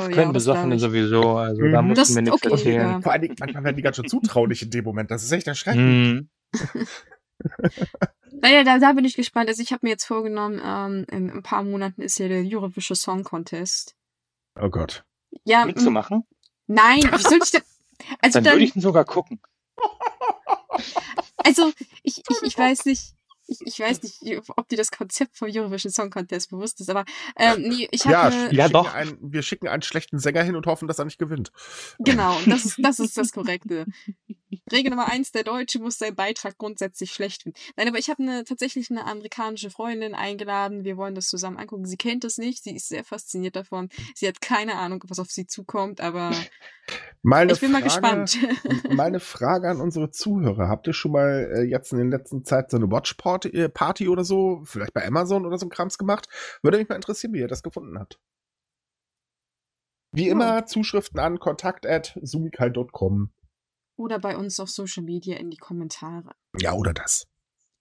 Das 0.00 0.08
ja, 0.08 0.14
können 0.14 0.32
das 0.32 0.44
Besoffene 0.44 0.78
sowieso. 0.78 1.36
Also 1.36 1.62
da 1.68 1.82
Mhm. 1.82 1.88
musst 1.88 2.00
Das- 2.00 2.08
du 2.08 2.14
mir 2.14 2.22
nichts 2.22 2.42
okay, 2.42 2.50
erzählen. 2.52 2.80
ja. 2.90 3.00
Vor 3.00 3.12
allen 3.12 3.22
Dingen, 3.22 3.36
manchmal 3.38 3.64
werden 3.64 3.76
die 3.76 3.82
ganz 3.82 3.96
schön 3.96 4.08
zutraulich 4.08 4.62
in 4.62 4.70
dem 4.70 4.84
Moment. 4.84 5.10
Das 5.10 5.22
ist 5.22 5.32
echt 5.32 5.46
erschreckend. 5.46 5.82
Mhm. 5.82 6.28
Naja, 8.40 8.62
da, 8.64 8.78
da 8.78 8.92
bin 8.92 9.04
ich 9.04 9.14
gespannt. 9.14 9.48
Also 9.48 9.62
ich 9.62 9.72
habe 9.72 9.80
mir 9.86 9.90
jetzt 9.90 10.04
vorgenommen, 10.04 10.60
ähm, 10.64 11.04
in 11.10 11.30
ein 11.30 11.42
paar 11.42 11.62
Monaten 11.64 12.02
ist 12.02 12.18
ja 12.18 12.28
der 12.28 12.42
Eurovision 12.44 12.94
Song 12.96 13.24
Contest. 13.24 13.96
Oh 14.60 14.68
Gott. 14.70 15.04
Ja, 15.44 15.64
Mitzumachen? 15.64 16.24
nein, 16.66 17.00
wie 17.02 17.22
soll 17.22 17.38
ich 17.42 17.50
denn? 17.50 17.62
Also 18.20 18.38
Dann 18.38 18.44
dann, 18.44 18.52
würde 18.54 18.64
ich 18.64 18.76
ihn 18.76 18.82
sogar 18.82 19.04
gucken. 19.04 19.40
also 21.38 21.72
ich, 22.04 22.18
ich, 22.28 22.42
ich 22.42 22.56
weiß 22.58 22.84
nicht, 22.84 23.14
ich, 23.48 23.60
ich 23.64 23.80
weiß 23.80 24.02
nicht, 24.02 24.22
ob 24.56 24.68
dir 24.68 24.76
das 24.76 24.90
Konzept 24.90 25.36
vom 25.36 25.48
Eurovision 25.50 25.90
Song 25.92 26.10
Contest 26.10 26.50
bewusst 26.50 26.80
ist, 26.80 26.90
aber 26.90 27.04
ähm, 27.36 27.62
nee, 27.68 27.88
ich 27.90 28.04
Ja, 28.04 28.24
habe 28.24 28.34
eine, 28.36 28.54
Ja, 28.54 28.64
schicken 28.64 28.72
doch. 28.72 28.94
Einen, 28.94 29.18
wir 29.20 29.42
schicken 29.42 29.68
einen 29.68 29.82
schlechten 29.82 30.18
Sänger 30.18 30.42
hin 30.42 30.54
und 30.56 30.66
hoffen, 30.66 30.86
dass 30.86 30.98
er 30.98 31.04
nicht 31.06 31.18
gewinnt. 31.18 31.50
genau, 31.98 32.36
das 32.46 32.64
ist, 32.64 32.78
das 32.82 33.00
ist 33.00 33.16
das 33.18 33.32
Korrekte. 33.32 33.86
Regel 34.70 34.90
Nummer 34.90 35.10
eins, 35.10 35.32
der 35.32 35.44
Deutsche 35.44 35.78
muss 35.78 35.98
seinen 35.98 36.14
Beitrag 36.14 36.58
grundsätzlich 36.58 37.12
schlecht 37.12 37.42
finden. 37.42 37.58
Nein, 37.76 37.88
aber 37.88 37.98
ich 37.98 38.10
habe 38.10 38.22
eine, 38.22 38.44
tatsächlich 38.44 38.90
eine 38.90 39.06
amerikanische 39.06 39.70
Freundin 39.70 40.14
eingeladen. 40.14 40.84
Wir 40.84 40.96
wollen 40.98 41.14
das 41.14 41.28
zusammen 41.28 41.56
angucken. 41.56 41.86
Sie 41.86 41.96
kennt 41.96 42.24
das 42.24 42.36
nicht. 42.38 42.64
Sie 42.64 42.74
ist 42.76 42.88
sehr 42.88 43.04
fasziniert 43.04 43.56
davon. 43.56 43.88
Sie 44.14 44.28
hat 44.28 44.40
keine 44.42 44.74
Ahnung, 44.76 45.02
was 45.08 45.18
auf 45.18 45.30
sie 45.30 45.46
zukommt, 45.46 46.00
aber 46.00 46.32
Mal 47.22 47.42
eine 47.42 47.52
ich 47.52 47.60
bin 47.60 47.70
mal 47.72 47.82
Frage- 47.82 48.22
gespannt. 48.24 48.38
Mal 48.94 49.08
eine 49.08 49.20
Frage 49.20 49.68
an 49.68 49.80
unsere 49.82 50.10
Zuhörer. 50.10 50.68
Habt 50.68 50.86
ihr 50.86 50.94
schon 50.94 51.12
mal 51.12 51.50
äh, 51.54 51.62
jetzt 51.64 51.92
in 51.92 51.98
der 51.98 52.18
letzten 52.18 52.44
Zeit 52.44 52.70
so 52.70 52.78
eine 52.78 52.90
Watch-Party 52.90 53.37
äh, 53.46 53.68
Party 53.68 54.08
oder 54.08 54.24
so, 54.24 54.62
vielleicht 54.64 54.92
bei 54.94 55.06
Amazon 55.06 55.46
oder 55.46 55.58
so 55.58 55.66
ein 55.66 55.70
Krams 55.70 55.98
gemacht? 55.98 56.28
Würde 56.62 56.78
mich 56.78 56.88
mal 56.88 56.96
interessieren, 56.96 57.32
wie 57.32 57.40
ihr 57.40 57.48
das 57.48 57.62
gefunden 57.62 57.98
habt. 57.98 58.18
Wie 60.12 60.26
Ja. 60.26 60.32
immer, 60.32 60.66
Zuschriften 60.66 61.20
an 61.20 61.38
kontakt 61.38 61.86
at 61.86 62.18
sumikai.com. 62.22 63.30
Oder 63.96 64.18
bei 64.18 64.36
uns 64.36 64.58
auf 64.60 64.70
Social 64.70 65.02
Media 65.02 65.36
in 65.36 65.50
die 65.50 65.56
Kommentare. 65.56 66.30
Ja, 66.58 66.72
oder 66.72 66.92
das. 66.94 67.26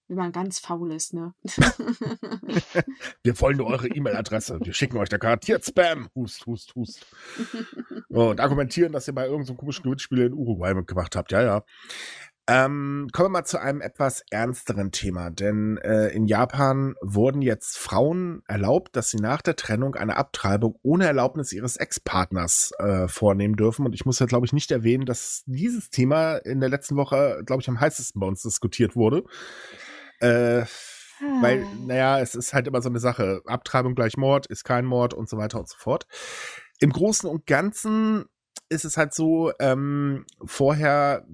Wenn 0.09 0.17
man 0.17 0.31
ganz 0.31 0.59
faul 0.59 0.93
ist, 0.93 1.13
ne? 1.13 1.33
Wir 3.23 3.39
wollen 3.41 3.57
nur 3.57 3.67
eure 3.67 3.89
E-Mail-Adresse. 3.89 4.59
Wir 4.63 4.73
schicken 4.73 4.97
euch 4.97 5.09
da 5.09 5.17
garantiert 5.17 5.65
Spam. 5.65 6.07
Hust, 6.15 6.45
hust, 6.45 6.73
hust. 6.75 7.05
Und 8.09 8.39
argumentieren, 8.39 8.93
dass 8.93 9.07
ihr 9.07 9.13
bei 9.13 9.25
irgendeinem 9.25 9.47
so 9.47 9.55
komischen 9.55 9.83
Gewinnspiel 9.83 10.19
in 10.19 10.33
Uruguay 10.33 10.73
mitgemacht 10.73 11.15
habt. 11.17 11.31
Ja, 11.33 11.41
ja. 11.43 11.63
Ähm, 12.49 13.10
kommen 13.12 13.25
wir 13.25 13.39
mal 13.39 13.45
zu 13.45 13.60
einem 13.60 13.81
etwas 13.81 14.23
ernsteren 14.29 14.93
Thema, 14.93 15.29
denn 15.29 15.77
äh, 15.79 16.07
in 16.10 16.27
Japan 16.27 16.95
wurden 17.01 17.41
jetzt 17.41 17.77
Frauen 17.77 18.41
erlaubt, 18.47 18.95
dass 18.95 19.10
sie 19.10 19.17
nach 19.17 19.41
der 19.41 19.57
Trennung 19.57 19.95
eine 19.95 20.15
Abtreibung 20.15 20.79
ohne 20.81 21.05
Erlaubnis 21.07 21.51
ihres 21.51 21.75
Ex-Partners 21.75 22.71
äh, 22.79 23.10
vornehmen 23.10 23.57
dürfen. 23.57 23.86
Und 23.86 23.93
ich 23.93 24.05
muss 24.05 24.19
ja, 24.19 24.27
glaube 24.27 24.45
ich, 24.45 24.53
nicht 24.53 24.71
erwähnen, 24.71 25.05
dass 25.05 25.43
dieses 25.45 25.89
Thema 25.89 26.38
in 26.38 26.62
der 26.62 26.69
letzten 26.69 26.95
Woche, 26.95 27.41
glaube 27.45 27.62
ich, 27.62 27.67
am 27.67 27.81
heißesten 27.81 28.19
bei 28.19 28.27
uns 28.27 28.43
diskutiert 28.43 28.95
wurde. 28.95 29.25
Äh, 30.19 30.63
weil, 31.41 31.63
Ah. 31.63 31.67
naja, 31.86 32.19
es 32.19 32.33
ist 32.33 32.53
halt 32.53 32.67
immer 32.67 32.81
so 32.81 32.89
eine 32.89 32.99
Sache. 32.99 33.41
Abtreibung 33.45 33.93
gleich 33.93 34.15
Mord, 34.15 34.45
ist 34.47 34.63
kein 34.63 34.86
Mord 34.86 35.13
und 35.13 35.27
so 35.27 35.38
weiter 35.38 35.60
und 35.60 35.67
so 35.67 35.75
fort. 35.77 36.07
Im 36.79 36.91
Großen 36.93 37.29
und 37.29 37.45
Ganzen 37.45 38.25
ist 38.69 38.86
es 38.86 38.95
halt 38.97 39.13
so, 39.13 39.51
ähm, 39.60 40.25
vorher 40.45 41.25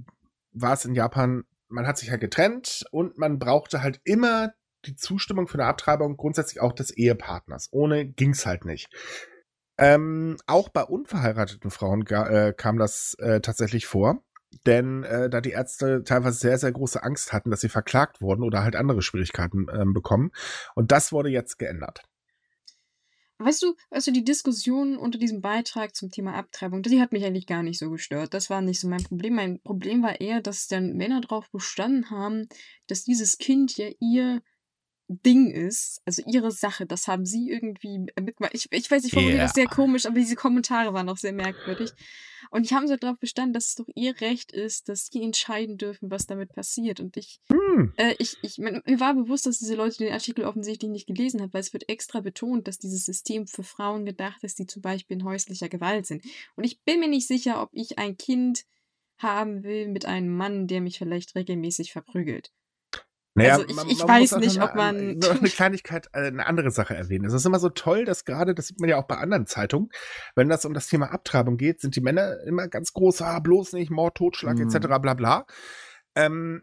war 0.54 0.74
es 0.74 0.86
in 0.86 0.96
Japan, 0.96 1.44
man 1.68 1.88
hat 1.88 1.98
sich 1.98 2.12
halt 2.12 2.22
getrennt 2.22 2.86
und 2.92 3.18
man 3.18 3.40
brauchte 3.40 3.82
halt 3.82 4.00
immer 4.04 4.54
die 4.86 4.96
Zustimmung 4.96 5.48
für 5.48 5.56
eine 5.56 5.66
Abtreibung 5.66 6.18
grundsätzlich 6.18 6.62
auch 6.62 6.74
des 6.74 6.92
Ehepartners. 6.92 7.70
Ohne 7.72 8.06
ging's 8.06 8.46
halt 8.46 8.66
nicht. 8.66 8.90
Ähm, 9.78 10.38
auch 10.46 10.70
bei 10.70 10.84
unverheirateten 10.84 11.72
Frauen 11.72 12.06
äh, 12.06 12.54
kam 12.56 12.78
das 12.78 13.16
äh, 13.20 13.42
tatsächlich 13.42 13.86
vor. 13.86 14.24
Denn 14.68 15.04
äh, 15.04 15.32
da 15.32 15.42
die 15.42 15.52
Ärzte 15.52 16.04
teilweise 16.04 16.38
sehr, 16.38 16.60
sehr 16.60 16.72
große 16.72 17.02
Angst 17.02 17.34
hatten, 17.34 17.50
dass 17.50 17.62
sie 17.62 17.70
verklagt 17.70 18.22
wurden 18.22 18.44
oder 18.44 18.64
halt 18.64 18.76
andere 18.76 19.02
Schwierigkeiten 19.02 19.66
ähm, 19.74 19.94
bekommen. 19.94 20.32
Und 20.76 20.92
das 20.92 21.12
wurde 21.12 21.30
jetzt 21.30 21.58
geändert. 21.58 22.04
Weißt 23.46 23.62
du, 23.64 23.76
also 23.90 24.12
die 24.12 24.24
Diskussion 24.24 24.98
unter 24.98 25.20
diesem 25.20 25.42
Beitrag 25.42 25.96
zum 25.96 26.10
Thema 26.10 26.36
Abtreibung, 26.36 26.82
die 26.82 27.02
hat 27.02 27.12
mich 27.12 27.26
eigentlich 27.26 27.48
gar 27.48 27.64
nicht 27.64 27.80
so 27.80 27.90
gestört. 27.90 28.34
Das 28.34 28.50
war 28.50 28.62
nicht 28.62 28.80
so 28.80 28.88
mein 28.88 29.04
Problem. 29.04 29.36
Mein 29.36 29.60
Problem 29.62 30.04
war 30.04 30.22
eher, 30.22 30.42
dass 30.42 30.68
dann 30.68 30.94
Männer 30.94 31.22
darauf 31.22 31.50
bestanden 31.52 32.10
haben, 32.10 32.48
dass 32.88 33.04
dieses 33.04 33.38
Kind 33.38 33.78
ja 33.78 33.90
ihr 34.00 34.42
Ding 35.08 35.52
ist, 35.52 36.02
also 36.06 36.24
ihre 36.26 36.52
Sache. 36.52 36.86
Das 36.86 37.08
haben 37.08 37.26
sie 37.26 37.50
irgendwie 37.50 38.00
mit. 38.00 38.36
Ich, 38.54 38.72
ich 38.72 38.90
weiß, 38.90 39.04
ich 39.04 39.12
formuliere 39.12 39.40
das 39.40 39.54
sehr 39.54 39.68
komisch, 39.68 40.06
aber 40.06 40.16
diese 40.16 40.36
Kommentare 40.36 40.94
waren 40.94 41.10
auch 41.10 41.18
sehr 41.18 41.34
merkwürdig. 41.34 41.92
Und 42.52 42.66
ich 42.66 42.74
habe 42.74 42.88
so 42.88 42.96
darauf 42.96 43.20
bestanden, 43.20 43.54
dass 43.54 43.68
es 43.68 43.76
doch 43.76 43.88
ihr 43.96 44.20
Recht 44.22 44.52
ist, 44.52 44.88
dass 44.88 45.08
sie 45.12 45.22
entscheiden 45.22 45.78
dürfen, 45.78 46.10
was 46.12 46.26
damit 46.26 46.54
passiert. 46.54 47.00
Und 47.00 47.18
ich 47.18 47.42
Hm. 47.50 47.94
äh, 47.98 48.16
ich, 48.20 48.38
ich, 48.42 48.58
mir 48.58 48.82
war 49.00 49.14
bewusst, 49.14 49.46
dass 49.46 49.60
diese 49.60 49.76
Leute 49.76 49.98
den 49.98 50.14
Artikel 50.14 50.46
offensichtlich 50.46 50.92
nicht 50.92 51.08
gelesen 51.08 51.42
haben, 51.42 51.54
weil 51.54 51.62
es 51.62 51.74
wird 51.74 51.90
extra 51.90 52.22
betont, 52.22 52.68
dass 52.68 52.80
dieses 52.80 53.06
System 53.06 53.48
für 53.48 53.64
Frauen 53.64 54.06
gedacht 54.06 54.44
ist, 54.44 54.60
die 54.60 54.68
zum 54.68 54.82
Beispiel 54.82 55.18
in 55.18 55.26
häuslicher 55.26 55.70
Gewalt 55.70 56.06
sind. 56.06 56.24
Und 56.56 56.64
ich 56.64 56.82
bin 56.82 57.00
mir 57.00 57.10
nicht 57.10 57.28
sicher, 57.28 57.62
ob 57.62 57.70
ich 57.74 57.98
ein 57.98 58.18
Kind 58.18 58.66
haben 59.18 59.64
will 59.64 59.88
mit 59.88 60.06
einem 60.06 60.36
Mann, 60.36 60.68
der 60.68 60.82
mich 60.82 60.98
vielleicht 60.98 61.36
regelmäßig 61.36 61.92
verprügelt. 61.92 62.52
Also 63.36 63.66
ich- 63.66 63.92
ich 63.92 64.08
weiß 64.08 64.38
nicht, 64.38 64.58
noch 64.60 64.70
ob 64.70 64.76
man- 64.76 65.18
Noch 65.18 65.40
eine 65.40 65.50
Kleinigkeit, 65.50 66.08
äh, 66.14 66.28
eine 66.28 66.46
andere 66.46 66.70
Sache 66.72 66.96
erwähnen. 66.96 67.26
Es 67.26 67.34
ist 67.34 67.46
immer 67.46 67.60
so 67.60 67.70
toll, 67.70 68.06
dass 68.06 68.26
gerade, 68.26 68.54
das 68.54 68.68
sieht 68.68 68.80
man 68.80 68.90
ja 68.90 68.98
auch 68.98 69.08
bei 69.08 69.18
anderen 69.18 69.48
Zeitungen, 69.48 69.90
wenn 70.36 70.50
das 70.50 70.66
um 70.66 70.74
das 70.74 70.88
Thema 70.88 71.12
Abtreibung 71.12 71.58
geht, 71.58 71.82
sind 71.82 71.96
die 71.96 72.02
Männer 72.02 72.38
immer 72.46 72.68
ganz 72.68 72.94
groß, 72.94 73.22
ah, 73.24 73.40
bloß 73.40 73.74
nicht, 73.74 73.90
Mord, 73.90 74.16
Totschlag, 74.18 74.58
Mhm. 74.60 74.68
etc., 74.70 75.00
bla 75.00 75.14
bla. 75.16 75.46
Ähm, 76.16 76.62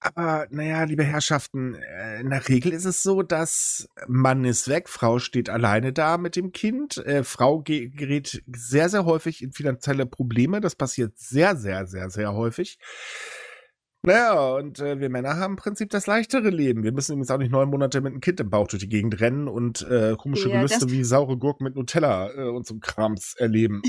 aber 0.00 0.48
naja, 0.50 0.82
liebe 0.84 1.02
Herrschaften, 1.04 1.76
äh, 1.76 2.20
in 2.20 2.28
der 2.28 2.46
Regel 2.48 2.72
ist 2.74 2.84
es 2.84 3.02
so, 3.02 3.22
dass 3.22 3.88
Mann 4.06 4.44
ist 4.44 4.68
weg, 4.68 4.88
Frau 4.90 5.18
steht 5.18 5.48
alleine 5.48 5.92
da 5.94 6.18
mit 6.18 6.36
dem 6.36 6.52
Kind. 6.52 6.98
Äh, 7.06 7.24
Frau 7.24 7.60
ge 7.62 7.88
gerät 7.88 8.42
sehr, 8.54 8.90
sehr 8.90 9.06
häufig 9.06 9.42
in 9.42 9.52
finanzielle 9.52 10.04
Probleme. 10.04 10.60
Das 10.60 10.74
passiert 10.74 11.16
sehr, 11.16 11.56
sehr, 11.56 11.86
sehr, 11.86 12.10
sehr 12.10 12.34
häufig. 12.34 12.78
Naja, 14.06 14.54
und 14.56 14.80
äh, 14.80 15.00
wir 15.00 15.08
Männer 15.08 15.36
haben 15.38 15.52
im 15.52 15.56
Prinzip 15.56 15.88
das 15.88 16.06
leichtere 16.06 16.50
Leben. 16.50 16.82
Wir 16.82 16.92
müssen 16.92 17.12
übrigens 17.12 17.30
auch 17.30 17.38
nicht 17.38 17.50
neun 17.50 17.70
Monate 17.70 18.02
mit 18.02 18.12
einem 18.12 18.20
Kind 18.20 18.38
im 18.38 18.50
Bauch 18.50 18.68
durch 18.68 18.82
die 18.82 18.88
Gegend 18.88 19.18
rennen 19.20 19.48
und 19.48 19.80
äh, 19.88 20.14
komische 20.18 20.50
Ja, 20.50 20.56
Gelüste 20.58 20.90
wie 20.90 21.04
saure 21.04 21.38
Gurken 21.38 21.64
mit 21.64 21.74
Nutella 21.74 22.30
äh, 22.30 22.48
und 22.50 22.66
so 22.66 22.78
Krams 22.78 23.34
erleben. 23.38 23.80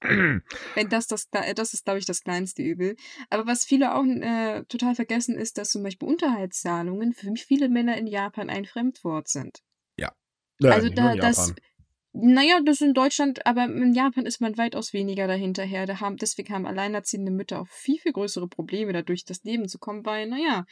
Wenn 0.00 0.88
das 0.90 1.06
das, 1.06 1.30
Kle- 1.32 1.54
das 1.54 1.72
ist, 1.72 1.84
glaube 1.86 1.98
ich, 1.98 2.04
das 2.04 2.20
kleinste 2.20 2.62
Übel. 2.62 2.96
Aber 3.30 3.46
was 3.46 3.64
viele 3.64 3.94
auch 3.94 4.04
äh, 4.04 4.64
total 4.64 4.94
vergessen, 4.94 5.36
ist, 5.36 5.56
dass 5.56 5.70
zum 5.70 5.82
Beispiel 5.82 6.06
Unterhaltszahlungen 6.08 7.14
für 7.14 7.32
viele 7.36 7.70
Männer 7.70 7.96
in 7.96 8.06
Japan 8.06 8.50
ein 8.50 8.66
Fremdwort 8.66 9.28
sind. 9.28 9.60
Ja, 9.98 10.12
also 10.62 10.88
nicht 10.88 10.98
nur 10.98 11.16
da, 11.16 11.16
das. 11.16 11.54
Naja, 12.12 12.60
das 12.64 12.80
in 12.80 12.94
Deutschland, 12.94 13.46
aber 13.46 13.64
in 13.64 13.92
Japan 13.94 14.26
ist 14.26 14.40
man 14.40 14.56
weitaus 14.58 14.92
weniger 14.92 15.26
dahinterher. 15.26 15.86
Da 15.86 16.00
haben, 16.00 16.16
deswegen 16.16 16.52
haben 16.52 16.66
alleinerziehende 16.66 17.30
Mütter 17.30 17.60
auch 17.60 17.68
viel, 17.68 17.98
viel 17.98 18.12
größere 18.12 18.48
Probleme, 18.48 18.92
dadurch 18.92 19.24
das 19.24 19.44
Leben 19.44 19.68
zu 19.68 19.78
kommen, 19.78 20.04
weil, 20.04 20.28
naja, 20.28 20.64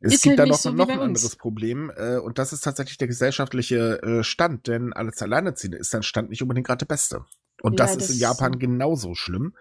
Es 0.00 0.14
Ist 0.14 0.22
gibt 0.22 0.38
halt 0.38 0.38
da 0.40 0.46
noch, 0.46 0.58
so 0.58 0.70
noch 0.72 0.88
ein 0.88 0.98
uns. 0.98 1.06
anderes 1.06 1.36
Problem 1.36 1.90
äh, 1.96 2.16
und 2.18 2.38
das 2.38 2.52
ist 2.52 2.62
tatsächlich 2.62 2.98
der 2.98 3.08
gesellschaftliche 3.08 4.02
äh, 4.02 4.22
Stand, 4.24 4.66
denn 4.66 4.92
als 4.92 5.20
Alleinerziehende 5.22 5.78
ist 5.78 5.94
dein 5.94 6.02
Stand 6.02 6.30
nicht 6.30 6.42
unbedingt 6.42 6.66
gerade 6.66 6.78
der 6.84 6.86
beste. 6.86 7.24
Und 7.62 7.78
Ja, 7.78 7.86
das 7.86 7.96
ist 7.96 8.10
in 8.10 8.18
Japan 8.18 8.58
genauso 8.58 9.14
schlimm. 9.14 9.54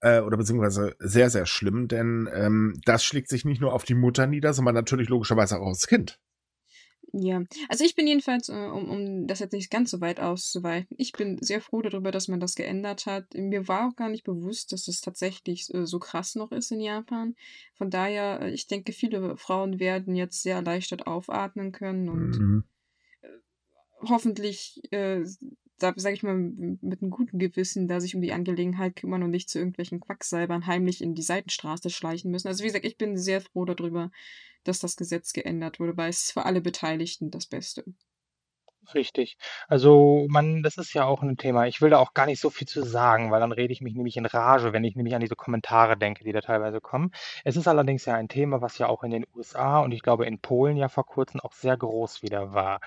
Äh, 0.00 0.20
oder 0.20 0.36
beziehungsweise 0.36 0.94
sehr, 1.00 1.28
sehr 1.28 1.44
schlimm, 1.46 1.88
denn 1.88 2.28
ähm, 2.32 2.80
das 2.84 3.02
schlägt 3.04 3.28
sich 3.28 3.44
nicht 3.44 3.60
nur 3.60 3.72
auf 3.72 3.82
die 3.82 3.94
Mutter 3.94 4.28
nieder, 4.28 4.52
sondern 4.52 4.76
natürlich 4.76 5.08
logischerweise 5.08 5.58
auch 5.58 5.66
aufs 5.66 5.88
Kind. 5.88 6.20
Ja. 7.12 7.42
Also 7.68 7.84
ich 7.84 7.94
bin 7.94 8.06
jedenfalls, 8.06 8.48
äh, 8.48 8.52
um, 8.52 8.88
um 8.90 9.26
das 9.26 9.38
jetzt 9.40 9.52
nicht 9.52 9.70
ganz 9.70 9.90
so 9.90 10.00
weit 10.00 10.20
auszuweiten, 10.20 10.94
ich 10.98 11.12
bin 11.12 11.38
sehr 11.42 11.60
froh 11.60 11.82
darüber, 11.82 12.10
dass 12.10 12.28
man 12.28 12.40
das 12.40 12.54
geändert 12.54 13.06
hat. 13.06 13.34
Mir 13.34 13.66
war 13.68 13.88
auch 13.88 13.96
gar 13.96 14.08
nicht 14.08 14.24
bewusst, 14.24 14.72
dass 14.72 14.88
es 14.88 15.00
tatsächlich 15.00 15.72
äh, 15.74 15.86
so 15.86 15.98
krass 15.98 16.34
noch 16.34 16.52
ist 16.52 16.70
in 16.70 16.80
Japan. 16.80 17.34
Von 17.76 17.90
daher, 17.90 18.42
äh, 18.42 18.50
ich 18.50 18.66
denke, 18.66 18.92
viele 18.92 19.36
Frauen 19.36 19.78
werden 19.80 20.14
jetzt 20.14 20.42
sehr 20.42 20.56
erleichtert 20.56 21.06
aufatmen 21.06 21.72
können 21.72 22.08
und 22.08 22.38
Mhm. 22.38 22.64
hoffentlich, 24.02 24.80
äh, 24.92 25.24
sage 25.80 26.12
ich 26.12 26.22
mal, 26.22 26.34
mit 26.34 27.02
einem 27.02 27.10
guten 27.10 27.38
Gewissen 27.38 27.88
da 27.88 28.00
sich 28.00 28.14
um 28.14 28.22
die 28.22 28.32
Angelegenheit 28.32 28.96
kümmern 28.96 29.22
und 29.22 29.30
nicht 29.30 29.48
zu 29.48 29.58
irgendwelchen 29.58 30.00
Quacksalbern 30.00 30.66
heimlich 30.66 31.02
in 31.02 31.14
die 31.14 31.22
Seitenstraße 31.22 31.90
schleichen 31.90 32.30
müssen. 32.30 32.48
Also 32.48 32.62
wie 32.62 32.68
gesagt, 32.68 32.84
ich 32.84 32.96
bin 32.96 33.16
sehr 33.16 33.40
froh 33.40 33.64
darüber, 33.64 34.10
dass 34.64 34.80
das 34.80 34.96
Gesetz 34.96 35.32
geändert 35.32 35.80
wurde, 35.80 35.96
weil 35.96 36.10
es 36.10 36.30
für 36.30 36.44
alle 36.44 36.60
Beteiligten 36.60 37.30
das 37.30 37.46
Beste. 37.46 37.84
Richtig. 38.94 39.36
Also, 39.68 40.26
man 40.30 40.62
das 40.62 40.78
ist 40.78 40.94
ja 40.94 41.04
auch 41.04 41.22
'n 41.22 41.36
Thema. 41.36 41.66
Ich 41.66 41.80
will 41.82 41.90
da 41.90 41.98
auch 41.98 42.14
gar 42.14 42.24
nicht 42.26 42.40
so 42.40 42.48
viel 42.48 42.66
zu 42.66 42.82
sagen, 42.84 43.30
weil 43.30 43.40
dann 43.40 43.52
rede 43.52 43.70
ich 43.72 43.82
mich 43.82 43.94
nämlich 43.94 44.16
in 44.16 44.24
Rage, 44.24 44.72
wenn 44.72 44.82
ich 44.84 44.96
nämlich 44.96 45.14
an 45.14 45.20
diese 45.20 45.36
Kommentare 45.36 45.96
denke, 45.98 46.24
die 46.24 46.32
da 46.32 46.40
teilweise 46.40 46.80
kommen. 46.80 47.10
Es 47.44 47.56
ist 47.56 47.68
allerdings 47.68 48.06
ja 48.06 48.14
ein 48.14 48.28
Thema, 48.28 48.62
was 48.62 48.78
ja 48.78 48.86
auch 48.88 49.02
in 49.04 49.10
den 49.10 49.26
USA 49.34 49.80
und 49.80 49.92
ich 49.92 50.00
glaube 50.02 50.24
in 50.26 50.38
Polen 50.40 50.76
ja 50.78 50.88
vor 50.88 51.04
Kurzem 51.04 51.40
auch 51.40 51.52
sehr 51.52 51.76
groß 51.76 52.22
wieder 52.22 52.54
war. 52.54 52.80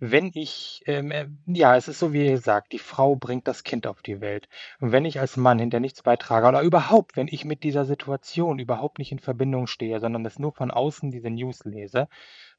Wenn 0.00 0.30
ich, 0.34 0.82
ähm, 0.86 1.12
äh 1.12 1.26
ja, 1.46 1.76
es 1.76 1.86
ist 1.88 2.00
so, 2.00 2.12
wie 2.12 2.26
ihr 2.26 2.38
sagt, 2.38 2.72
die 2.72 2.78
Frau 2.80 3.14
bringt 3.14 3.46
das 3.46 3.62
Kind 3.62 3.86
auf 3.86 4.02
die 4.02 4.20
Welt. 4.20 4.48
Und 4.80 4.90
wenn 4.92 5.04
ich 5.04 5.20
als 5.20 5.36
Mann 5.36 5.58
hinter 5.60 5.78
nichts 5.78 6.02
beitrage 6.02 6.48
oder 6.48 6.62
überhaupt, 6.62 7.16
wenn 7.16 7.28
ich 7.30 7.44
mit 7.44 7.62
dieser 7.62 7.84
Situation 7.84 8.58
überhaupt 8.58 8.98
nicht 8.98 9.12
in 9.12 9.20
Verbindung 9.20 9.66
stehe, 9.68 10.00
sondern 10.00 10.24
das 10.24 10.38
nur 10.40 10.52
von 10.52 10.70
außen 10.72 11.10
diese 11.12 11.30
News 11.30 11.64
lese, 11.64 12.08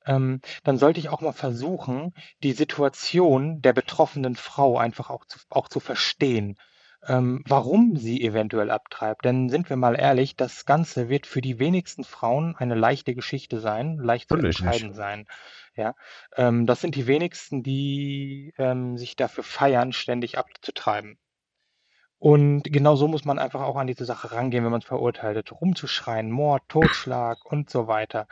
ähm, 0.06 0.42
dann 0.64 0.78
sollte 0.78 1.00
ich 1.00 1.10
auch 1.10 1.22
mal 1.22 1.34
versuchen, 1.34 2.14
die 2.44 2.54
Situation 2.54 3.62
der 3.62 3.74
betroffenen 3.74 4.36
Frau 4.36 4.78
einfach 4.78 5.10
auch 5.10 5.26
zu 5.26 5.40
auch 5.50 5.68
zu 5.68 5.80
verstehen, 5.80 6.58
ähm, 7.08 7.44
warum 7.48 7.98
sie 7.98 8.24
eventuell 8.24 8.72
abtreibt. 8.72 9.26
Denn 9.26 9.50
sind 9.50 9.70
wir 9.70 9.78
mal 9.78 9.96
ehrlich, 9.96 10.36
das 10.36 10.66
Ganze 10.66 11.10
wird 11.10 11.28
für 11.28 11.42
die 11.42 11.60
wenigsten 11.60 12.04
Frauen 12.04 12.56
eine 12.58 12.76
leichte 12.76 13.16
Geschichte 13.16 13.60
sein, 13.60 13.98
leicht 13.98 14.30
zu 14.30 14.36
entscheiden 14.36 14.94
sein, 14.94 15.26
ja? 15.76 15.96
Ähm, 16.36 16.66
das 16.66 16.82
sind 16.82 16.96
die 16.96 17.08
wenigsten, 17.08 17.64
die, 17.64 18.54
ähm, 18.58 18.98
sich 18.98 19.16
dafür 19.16 19.44
feiern, 19.44 19.94
ständig 19.94 20.38
abzutreiben. 20.38 21.18
Und 22.18 22.64
genau 22.64 22.96
so 22.96 23.08
muss 23.08 23.26
man 23.26 23.40
einfach 23.40 23.62
auch 23.62 23.76
an 23.76 23.88
diese 23.88 24.06
Sache 24.06 24.32
rangehen, 24.32 24.64
wenn 24.64 24.72
man's 24.72 24.86
verurteilt, 24.86 25.52
rumzuschreien, 25.52 26.32
Mord, 26.32 26.64
Totschlag 26.70 27.46
und 27.46 27.70
so 27.70 27.88
weiter. 27.88 28.28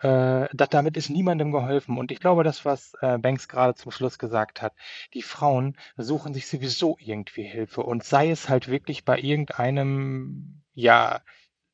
Äh, 0.00 0.48
da 0.52 0.66
damit 0.68 0.96
ist 0.96 1.10
niemandem 1.10 1.52
geholfen. 1.52 1.96
Und 1.98 2.12
ich 2.12 2.20
glaube, 2.20 2.44
das, 2.44 2.64
was, 2.64 2.94
äh, 3.00 3.18
Banks 3.18 3.48
grade 3.48 3.74
zum 3.74 3.92
Schluss 3.92 4.18
gesagt 4.18 4.60
hat, 4.62 4.74
die 5.14 5.22
Frauen 5.22 5.76
suchen 5.96 6.34
sich 6.34 6.46
sowieso 6.48 6.96
irgendwie 7.00 7.44
Hilfe 7.44 7.82
und 7.82 8.04
sei 8.04 8.30
es 8.30 8.48
halt 8.48 8.68
wirklich 8.68 9.04
bei 9.04 9.18
irgendeinem, 9.18 10.62
ja, 10.74 11.22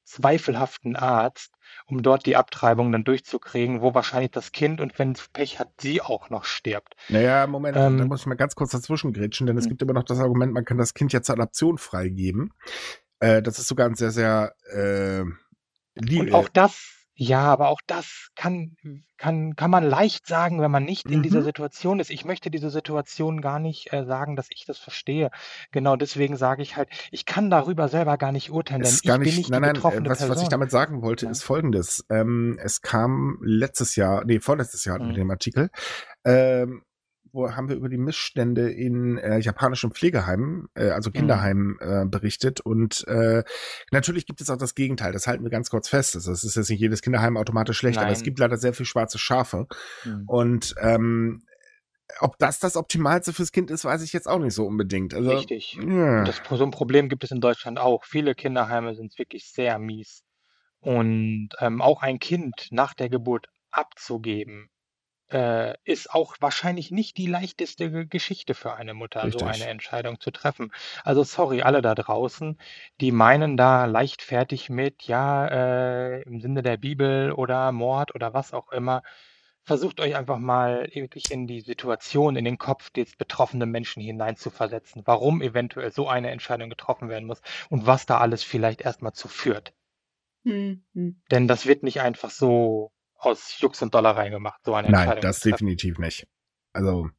zweifelhaften 0.04 0.96
Arzt, 0.96 1.54
um 1.86 2.02
dort 2.02 2.26
die 2.26 2.36
Abtreibung 2.36 2.92
dann 2.92 3.04
durchzukriegen, 3.04 3.80
wo 3.82 3.94
wahrscheinlich 3.94 4.32
das 4.32 4.52
Kind 4.52 4.80
und 4.80 4.98
wenn's 4.98 5.28
Pech 5.28 5.58
hat, 5.60 5.80
sie 5.80 6.02
auch 6.02 6.30
noch 6.30 6.44
stirbt. 6.44 6.96
Na 7.08 7.20
ja, 7.20 7.46
Moment, 7.46 7.82
da 7.98 8.04
Ähm 8.04 8.06
muss 8.06 8.20
ich 8.20 8.26
mal 8.26 8.36
ganz 8.36 8.54
kurz 8.54 8.70
dazwischengrätschen, 8.70 9.46
denn 9.46 9.56
es 9.58 9.66
Mhm. 9.66 9.68
gibt 9.68 9.82
immer 9.82 9.92
noch 9.92 10.04
das 10.04 10.20
Argument, 10.20 10.52
man 10.52 10.64
kann 10.64 10.78
das 10.78 10.94
Kind 10.94 11.12
ja 11.12 11.22
zur 11.22 11.34
Adoption 11.34 11.78
freigeben. 11.78 12.52
Äh, 13.20 13.42
das 13.42 13.58
ist 13.58 13.68
sogar 13.68 13.86
'n 13.88 13.94
sehr, 13.96 14.10
sehr, 14.12 14.54
äh, 14.72 15.24
Und 16.18 16.32
auch 16.32 16.48
das 16.48 17.01
ja, 17.14 17.40
aber 17.44 17.68
auch 17.68 17.80
das 17.86 18.28
kann 18.36 18.76
kann 19.18 19.54
kann 19.56 19.70
man 19.70 19.84
leicht 19.84 20.26
sagen, 20.26 20.60
wenn 20.60 20.70
man 20.70 20.84
nicht 20.84 21.10
in 21.10 21.22
dieser 21.22 21.42
Mhm. 21.42 21.44
Situation 21.44 22.00
ist. 22.00 22.10
Ich 22.10 22.24
möchte 22.24 22.50
diese 22.50 22.70
Situation 22.70 23.40
gar 23.40 23.58
nicht, 23.60 23.92
äh, 23.92 24.04
sagen, 24.04 24.36
dass 24.36 24.48
ich 24.50 24.64
das 24.66 24.78
verstehe. 24.78 25.30
Genau 25.70 25.96
deswegen 25.96 26.36
sage 26.36 26.62
ich 26.62 26.76
halt, 26.76 26.88
ich 27.12 27.24
kann 27.26 27.50
darüber 27.50 27.88
selber 27.88 28.18
gar 28.18 28.32
nicht 28.32 28.50
urteilen, 28.50 28.82
denn 28.82 28.98
Ist 28.98 29.04
gar 29.04 29.18
ich 29.18 29.22
bin 29.22 29.34
nicht 29.34 29.36
nicht 29.36 29.50
nein, 29.50 29.60
die 29.62 29.62
nein, 29.62 29.76
äh, 29.76 29.80
betroffene 29.80 30.08
was 30.08 30.28
was 30.28 30.40
ich 30.42 30.48
Person. 30.48 30.48
damit 30.48 30.70
sagen 30.70 31.02
wollte, 31.02 31.26
Ja. 31.26 31.30
ist 31.30 31.42
Folgendes. 31.44 32.04
Ähm, 32.10 32.58
es 32.62 32.80
kam 32.80 33.38
letztes 33.42 33.96
Jahr 33.96 34.24
ne, 34.24 34.40
vorletztes 34.40 34.84
Jahr 34.84 34.96
hatten 34.96 35.08
wir 35.08 35.12
Mhm. 35.12 35.14
den 35.14 35.30
Artikel, 35.30 35.70
ähm, 36.24 36.82
wo 37.32 37.50
haben 37.52 37.68
wir 37.68 37.76
über 37.76 37.88
die 37.88 37.98
Missstände 37.98 38.70
in, 38.70 39.18
äh, 39.18 39.38
japanischen 39.38 39.90
Pflegeheimen, 39.92 40.68
äh, 40.74 40.90
also 40.90 41.10
Mhm. 41.10 41.14
Kinderheimen, 41.18 41.78
äh, 41.80 42.04
berichtet 42.06 42.60
und, 42.60 43.06
äh, 43.08 43.42
natürlich 43.90 44.26
gibt 44.26 44.40
es 44.40 44.50
auch 44.50 44.56
das 44.58 44.74
Gegenteil. 44.74 45.12
Das 45.12 45.26
halten 45.26 45.42
wir 45.44 45.50
ganz 45.50 45.70
kurz 45.70 45.88
fest. 45.88 46.14
Also, 46.16 46.32
es 46.32 46.44
ist 46.44 46.56
jetzt 46.56 46.70
nicht 46.70 46.80
jedes 46.80 47.02
Kinderheim 47.02 47.36
automatisch 47.36 47.78
schlecht, 47.78 48.02
aber 48.02 48.12
es 48.12 48.18
Nein. 48.18 48.24
gibt 48.24 48.38
leider 48.38 48.56
sehr 48.58 48.74
viel 48.74 48.86
schwarze 48.86 49.18
Schafe. 49.18 49.66
Mhm. 50.04 50.24
Und, 50.26 50.74
ähm, 50.80 51.42
ob 52.20 52.38
das 52.38 52.58
das 52.60 52.76
Optimalste 52.76 53.32
fürs 53.32 53.52
Kind 53.52 53.70
ist, 53.70 53.84
weiß 53.84 54.02
ich 54.02 54.12
jetzt 54.12 54.28
auch 54.28 54.38
nicht 54.38 54.54
so 54.54 54.66
unbedingt. 54.66 55.14
Also, 55.14 55.30
Richtig. 55.32 55.78
ja. 55.88 56.24
Das 56.24 56.40
so 56.50 56.64
'n 56.64 56.70
Problem 56.70 57.08
gibt 57.08 57.24
es 57.24 57.30
in 57.30 57.40
Deutschland 57.40 57.78
auch. 57.78 58.04
Viele 58.04 58.34
Kinderheime 58.34 58.94
sind 58.94 59.18
wirklich 59.18 59.50
sehr 59.50 59.78
mies. 59.78 60.22
Und, 60.80 61.50
ähm, 61.60 61.80
auch 61.82 62.02
ein 62.02 62.18
Kind 62.18 62.68
nach 62.70 62.94
der 62.94 63.08
Geburt 63.08 63.46
abzugeben, 63.70 64.70
äh, 65.32 65.74
ist 65.84 66.12
auch 66.12 66.36
wahrscheinlich 66.40 66.90
nicht 66.90 67.16
die 67.16 67.26
leichteste 67.26 67.90
Ge 67.90 68.06
Geschichte 68.06 68.54
für 68.54 68.74
eine 68.74 68.94
Mutter, 68.94 69.30
so 69.30 69.44
eine. 69.44 69.66
Entscheidung 69.66 70.20
zu 70.20 70.30
treffen. 70.30 70.72
Also, 71.04 71.22
sorry, 71.24 71.62
alle 71.62 71.82
da 71.82 71.94
draußen, 71.94 72.58
die 73.00 73.12
meinen 73.12 73.56
da 73.56 73.86
leichtfertig 73.86 74.70
mit, 74.70 75.04
ja, 75.04 75.46
äh, 75.48 76.22
im 76.22 76.40
Sinne 76.40 76.62
der 76.62 76.76
Bibel 76.76 77.32
oder 77.32 77.72
Mord 77.72 78.14
oder 78.14 78.34
was 78.34 78.52
auch 78.52 78.70
immer. 78.72 79.02
Versucht 79.64 80.00
euch 80.00 80.16
einfach 80.16 80.38
mal 80.38 80.88
wirklich 80.92 81.30
in 81.30 81.46
die 81.46 81.60
Situation, 81.60 82.36
in 82.36 82.44
den 82.44 82.58
Kopf 82.58 82.90
des 82.90 83.16
betroffenen 83.16 83.70
Menschen 83.70 84.02
hineinzuversetzen, 84.02 85.02
warum 85.04 85.40
eventuell 85.40 85.92
so 85.92 86.08
eine 86.08 86.30
Entscheidung 86.30 86.68
getroffen 86.68 87.08
werden 87.08 87.26
muss 87.26 87.40
und 87.70 87.86
was 87.86 88.06
da 88.06 88.18
alles 88.18 88.42
vielleicht 88.42 88.80
erst 88.80 89.02
mal 89.02 89.12
zu 89.12 89.28
führt. 89.28 89.72
Mhm. 90.44 91.22
Denn 91.30 91.48
das 91.48 91.66
wird 91.66 91.82
nicht 91.82 92.00
einfach 92.00 92.30
so 92.30 92.91
aus 93.24 93.58
Jux 93.58 93.80
und 93.82 93.94
Dollerei 93.94 94.28
gemacht, 94.28 94.60
so 94.64 94.74
eine 94.74 94.90
Nein, 94.90 95.18
das 95.20 95.40
definitiv 95.40 95.98
nicht. 95.98 96.26
Also, 96.72 97.10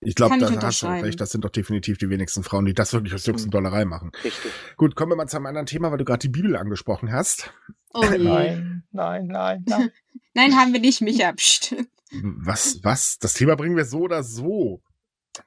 ich 0.00 0.14
glaube, 0.14 0.38
da 0.38 0.62
hast 0.62 0.82
du 0.82 0.86
recht. 0.86 1.20
Das 1.20 1.30
sind 1.30 1.44
doch 1.44 1.50
definitiv 1.50 1.98
die 1.98 2.08
wenigsten 2.08 2.42
Frauen, 2.42 2.64
die 2.64 2.74
das 2.74 2.92
wirklich 2.92 3.14
aus 3.14 3.26
Jux 3.26 3.44
und 3.44 3.52
Dollerei 3.52 3.84
machen. 3.84 4.10
Richtig. 4.22 4.52
Gut, 4.76 4.94
kommen 4.94 5.12
wir 5.12 5.16
mal 5.16 5.26
zu 5.26 5.36
einem 5.36 5.46
anderen 5.46 5.66
Thema, 5.66 5.90
weil 5.90 5.98
du 5.98 6.04
grad 6.04 6.22
die 6.22 6.28
Bibel 6.28 6.56
angesprochen 6.56 7.12
hast. 7.12 7.52
Oh 7.92 8.04
je. 8.10 8.18
Nein, 8.18 8.84
nein, 8.92 9.26
nein, 9.26 9.64
nein. 9.66 9.90
Nein, 10.34 10.56
haben 10.56 10.72
wir 10.72 10.80
nicht, 10.80 11.02
Micha. 11.02 11.30
Psst. 11.32 11.76
Was, 12.22 12.82
was? 12.82 13.18
Das 13.18 13.34
Thema 13.34 13.54
bringen 13.54 13.76
wir 13.76 13.84
so 13.84 14.00
oder 14.00 14.22
so. 14.22 14.82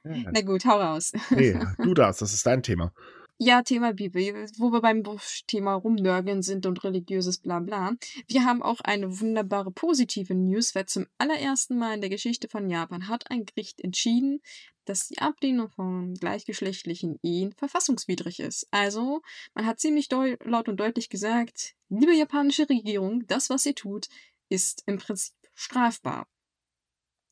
Na 0.04 0.40
gut, 0.42 0.64
hau 0.64 0.78
raus. 0.78 1.12
Ne, 1.30 1.74
du 1.82 1.94
darfst, 1.94 2.22
das 2.22 2.32
ist 2.32 2.46
dein 2.46 2.62
Thema. 2.62 2.92
Ja, 3.38 3.60
Thema 3.60 3.92
Bibel, 3.92 4.46
wo 4.56 4.72
wir 4.72 4.80
beim 4.80 5.02
Thema 5.46 5.74
Rumnörgeln 5.74 6.40
sind 6.40 6.64
und 6.64 6.82
religiöses 6.84 7.36
Blabla. 7.36 7.92
Wir 8.28 8.46
haben 8.46 8.62
auch 8.62 8.80
eine 8.80 9.20
wunderbare 9.20 9.70
positive 9.70 10.34
News, 10.34 10.74
weil 10.74 10.86
zum 10.86 11.06
allerersten 11.18 11.76
Mal 11.76 11.96
in 11.96 12.00
der 12.00 12.08
Geschichte 12.08 12.48
von 12.48 12.70
Japan 12.70 13.08
hat 13.08 13.30
ein 13.30 13.44
Gericht 13.44 13.82
entschieden, 13.82 14.40
dass 14.86 15.08
die 15.08 15.18
Ablehnung 15.18 15.68
von 15.68 16.14
gleichgeschlechtlichen 16.14 17.18
Ehen 17.22 17.52
verfassungswidrig 17.52 18.40
ist. 18.40 18.68
Also, 18.70 19.20
man 19.52 19.66
hat 19.66 19.80
ziemlich 19.80 20.08
laut 20.10 20.70
und 20.70 20.80
deutlich 20.80 21.10
gesagt, 21.10 21.74
liebe 21.90 22.14
japanische 22.14 22.66
Regierung, 22.66 23.26
das, 23.26 23.50
was 23.50 23.66
ihr 23.66 23.74
tut, 23.74 24.08
ist 24.48 24.82
im 24.86 24.96
Prinzip 24.96 25.34
strafbar. 25.54 26.26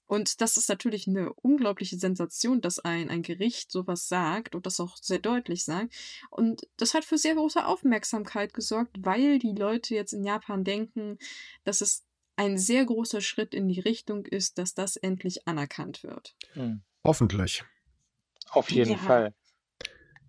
Und 0.07 0.41
das 0.41 0.57
ist 0.57 0.69
natürlich 0.69 1.09
eine 1.09 1.33
unglaubliche 1.35 1.97
Sensation, 1.97 2.61
dass 2.61 2.79
ein 2.79 3.11
ein 3.11 3.23
Gericht 3.23 3.73
so 3.73 3.87
was 3.87 4.09
sagt 4.09 4.55
und 4.55 4.67
das 4.67 4.81
auch 4.81 4.97
sehr 4.97 5.19
deutlich 5.19 5.65
sagt. 5.65 5.95
Und 6.31 6.69
das 6.77 6.95
hat 6.95 7.05
für 7.05 7.19
sehr 7.19 7.35
große 7.35 7.65
Aufmerksamkeit 7.65 8.55
gesorgt, 8.55 8.97
weil 9.01 9.39
die 9.39 9.55
Leute 9.55 9.95
jetzt 9.95 10.13
in 10.13 10.25
Japan 10.25 10.65
denken, 10.65 11.19
dass 11.65 11.81
es 11.81 12.05
ein 12.37 12.59
sehr 12.59 12.85
großer 12.85 13.21
Schritt 13.21 13.55
in 13.55 13.69
die 13.69 13.81
Richtung 13.81 14.27
ist, 14.27 14.59
dass 14.59 14.75
das 14.75 14.97
endlich 14.97 15.47
anerkannt 15.47 16.03
wird. 16.03 16.35
Mhm. 16.55 16.83
Hoffentlich. 17.05 17.65
Auf 18.51 18.71
jeden 18.71 18.93
Ja. 18.93 18.99
Fall. 18.99 19.35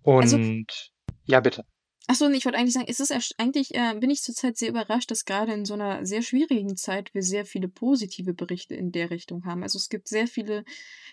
Also 0.06 0.38
Und 0.38 0.92
ja, 1.26 1.40
bitte. 1.40 1.66
Ach 2.08 2.14
so, 2.16 2.28
ne, 2.30 2.38
ich 2.38 2.46
wollte 2.46 2.60
eigentlich 2.60 2.74
sagen, 2.76 2.86
es 2.88 3.00
ist 3.00 3.12
eigentlich, 3.40 3.74
äh, 3.74 3.96
bin 4.00 4.12
ich 4.12 4.22
zurzeit 4.22 4.58
sehr 4.58 4.70
überrascht, 4.70 5.10
dass 5.10 5.26
grade 5.26 5.54
in 5.54 5.66
so 5.66 5.76
'ner 5.76 6.06
sehr 6.06 6.22
schwierigen 6.22 6.78
Zeit 6.78 7.12
wir 7.16 7.24
sehr 7.24 7.46
viele 7.46 7.68
positive 7.68 8.34
Berichte 8.36 8.76
in 8.76 8.92
der 8.92 9.10
Richtung 9.10 9.44
haben. 9.46 9.64
Also, 9.64 9.80
es 9.80 9.90
gibt 9.90 10.08
sehr 10.08 10.28
viele, 10.28 10.66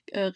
äh, 0.07 0.33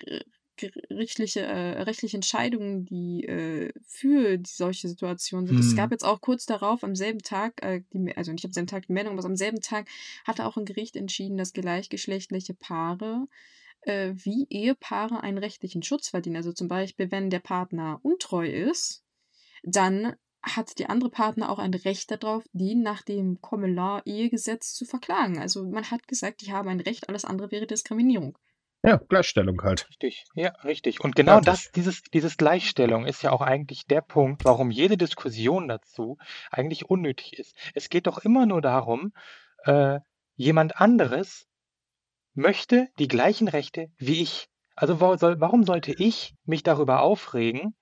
gerichtliche 0.57 1.43
äh, 1.43 1.83
rechtliche 1.83 2.17
Entscheidungen, 2.17 2.87
die, 2.87 3.25
äh, 3.25 3.73
für 3.87 4.39
die 4.39 4.49
solche 4.51 4.89
Situationen 4.89 5.47
sind. 5.47 5.61
Es 5.61 5.75
gab 5.75 5.91
Mhm. 5.91 5.93
jetzt 5.93 6.05
auch 6.05 6.23
kurz 6.23 6.47
darauf 6.47 6.83
am 6.85 6.95
selben 6.97 7.19
Tag, 7.21 7.63
äh, 7.63 7.83
die 7.93 8.17
also, 8.17 8.33
nicht 8.33 8.45
am 8.47 8.53
selben 8.53 8.67
Tag 8.69 8.87
die 8.87 8.93
Meldung, 8.95 9.19
aber 9.19 9.27
am 9.29 9.37
selben 9.37 9.61
Tag 9.61 9.89
hatte 10.27 10.47
auch 10.47 10.57
'n 10.57 10.65
Gericht 10.65 10.97
entschieden, 10.97 11.37
dass 11.37 11.53
gleichgeschlechtliche 11.53 12.55
Paare, 12.55 13.27
äh, 13.83 14.13
wie 14.17 14.47
Ehepaare 14.51 15.23
einen 15.23 15.39
rechtlichen 15.39 15.83
Schutz 15.83 16.09
verdienen. 16.11 16.37
Also, 16.37 16.53
zum 16.53 16.69
Beispiel, 16.69 17.11
wenn 17.13 17.31
der 17.31 17.41
Partner 17.41 18.01
untreu 18.03 18.47
ist, 18.49 19.05
dann 19.65 20.17
hat 20.47 20.79
der 20.79 20.91
andere 20.91 21.11
Partner 21.11 21.51
auch 21.51 21.59
ein 21.59 21.75
Recht 21.75 22.11
da 22.11 22.17
drauf, 22.17 22.45
den 22.53 22.83
nach 22.83 23.03
dem 23.03 23.41
Common-Law-Ehegesetz 23.41 24.75
zu 24.75 24.85
verklagen. 24.85 25.39
Also, 25.39 25.65
man 25.65 25.91
hat 25.91 26.07
gesagt, 26.07 26.41
die 26.43 26.53
haben 26.53 26.69
ein 26.69 26.81
Recht, 26.81 27.09
alles 27.09 27.25
andere 27.25 27.51
wäre 27.51 27.67
Diskriminierung. 27.67 28.39
Ja, 28.83 28.99
Gleichstellung 28.99 29.61
halt. 29.63 29.89
Richtig, 29.89 30.27
ja, 30.35 30.51
richtig. 30.63 31.01
Und 31.01 31.17
genau 31.17 31.41
Fertig. 31.43 31.47
das 31.47 31.73
dieses 31.73 32.03
dieses 32.03 32.37
Gleichstellung 32.37 33.05
ist 33.05 33.21
ja 33.23 33.33
auch 33.33 33.41
eigentlich 33.41 33.87
der 33.87 34.01
Punkt, 34.01 34.45
warum 34.45 34.71
jede 34.71 34.97
Diskussion 34.97 35.67
dazu 35.67 36.19
eigentlich 36.53 36.89
unnötig 36.89 37.37
ist. 37.37 37.57
Es 37.75 37.89
geht 37.89 38.07
doch 38.07 38.19
immer 38.19 38.47
nur 38.47 38.63
darum, 38.63 39.13
äh, 39.65 39.99
jemand 40.37 40.81
anderes 40.81 41.49
möchte 42.35 42.89
die 43.01 43.09
gleichen 43.09 43.49
Rechte 43.49 43.89
wie 43.97 44.23
ich. 44.23 44.49
Also, 44.77 45.01
warum 45.01 45.65
sollte 45.65 45.93
ich 45.93 46.35
mich 46.45 46.63
darüber 46.63 47.01
aufregen, 47.01 47.75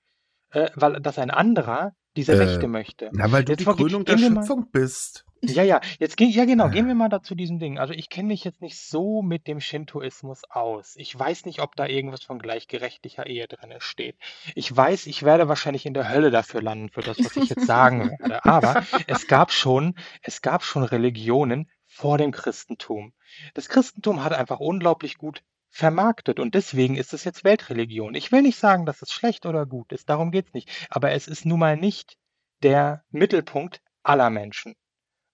äh, 0.52 0.70
weil 0.74 1.00
dass 1.02 1.18
ein 1.18 1.30
anderer 1.30 1.92
diese 2.16 2.32
Äh, 2.32 2.36
Rechte 2.44 2.68
möchte. 2.68 3.10
Na, 3.12 3.30
weil 3.32 3.44
du 3.44 3.52
Jetzt 3.52 3.60
die 3.60 3.64
Krönung 3.64 4.04
der 4.04 4.14
gehen 4.16 4.22
wir 4.24 4.30
mal- 4.30 4.42
Schöpfung 4.42 4.70
bist. 4.70 5.24
Ja, 5.42 5.62
ja, 5.62 5.80
jetzt 5.98 6.16
geh, 6.16 6.24
ja 6.24 6.46
genau, 6.46 6.64
Ah. 6.64 6.68
gehen 6.68 6.86
wir 6.86 6.94
mal 6.94 7.10
da 7.10 7.20
zu 7.22 7.34
diesem 7.34 7.58
Ding. 7.58 7.78
Also 7.78 7.92
ich 7.92 8.08
kenne 8.08 8.28
mich 8.28 8.44
jetzt 8.44 8.62
nicht 8.62 8.78
so 8.78 9.20
mit 9.20 9.46
dem 9.46 9.60
Shintoismus 9.60 10.42
aus. 10.48 10.94
Ich 10.96 11.18
weiß 11.18 11.44
nicht, 11.44 11.60
ob 11.60 11.76
da 11.76 11.86
irgendwas 11.86 12.22
von 12.22 12.38
gleichgerechtlicher 12.38 13.26
Ehe 13.26 13.46
drin 13.46 13.74
steht. 13.78 14.16
Ich 14.54 14.74
weiß, 14.74 15.06
ich 15.06 15.22
werde 15.22 15.46
wahrscheinlich 15.48 15.84
in 15.84 15.92
der 15.92 16.08
Hölle 16.08 16.30
dafür 16.30 16.62
landen, 16.62 16.88
für 16.88 17.02
das, 17.02 17.18
was 17.22 17.36
ich 17.36 17.50
jetzt 17.50 17.66
sagen 17.66 18.10
werde. 18.20 18.42
Aber 18.46 18.84
es 19.06 19.26
gab 19.26 19.52
schon, 19.52 19.96
es 20.22 20.40
gab 20.40 20.62
schon 20.64 20.82
Religionen 20.82 21.68
vor 21.86 22.16
dem 22.16 22.30
Christentum. 22.32 23.12
Das 23.52 23.68
Christentum 23.68 24.24
hat 24.24 24.32
einfach 24.32 24.60
unglaublich 24.60 25.18
gut 25.18 25.42
vermarktet 25.74 26.38
und 26.38 26.54
deswegen 26.54 26.96
ist 26.96 27.12
es 27.12 27.24
jetzt 27.24 27.42
Weltreligion. 27.42 28.14
Ich 28.14 28.30
will 28.30 28.42
nicht 28.42 28.58
sagen, 28.58 28.86
dass 28.86 29.02
es 29.02 29.10
schlecht 29.10 29.44
oder 29.44 29.66
gut 29.66 29.90
ist, 29.90 30.08
darum 30.08 30.30
geht's 30.30 30.54
nicht. 30.54 30.70
Aber 30.88 31.10
es 31.10 31.26
ist 31.26 31.44
nun 31.44 31.58
mal 31.58 31.76
nicht 31.76 32.16
der 32.62 33.02
Mittelpunkt 33.10 33.82
aller 34.04 34.30
Menschen. 34.30 34.76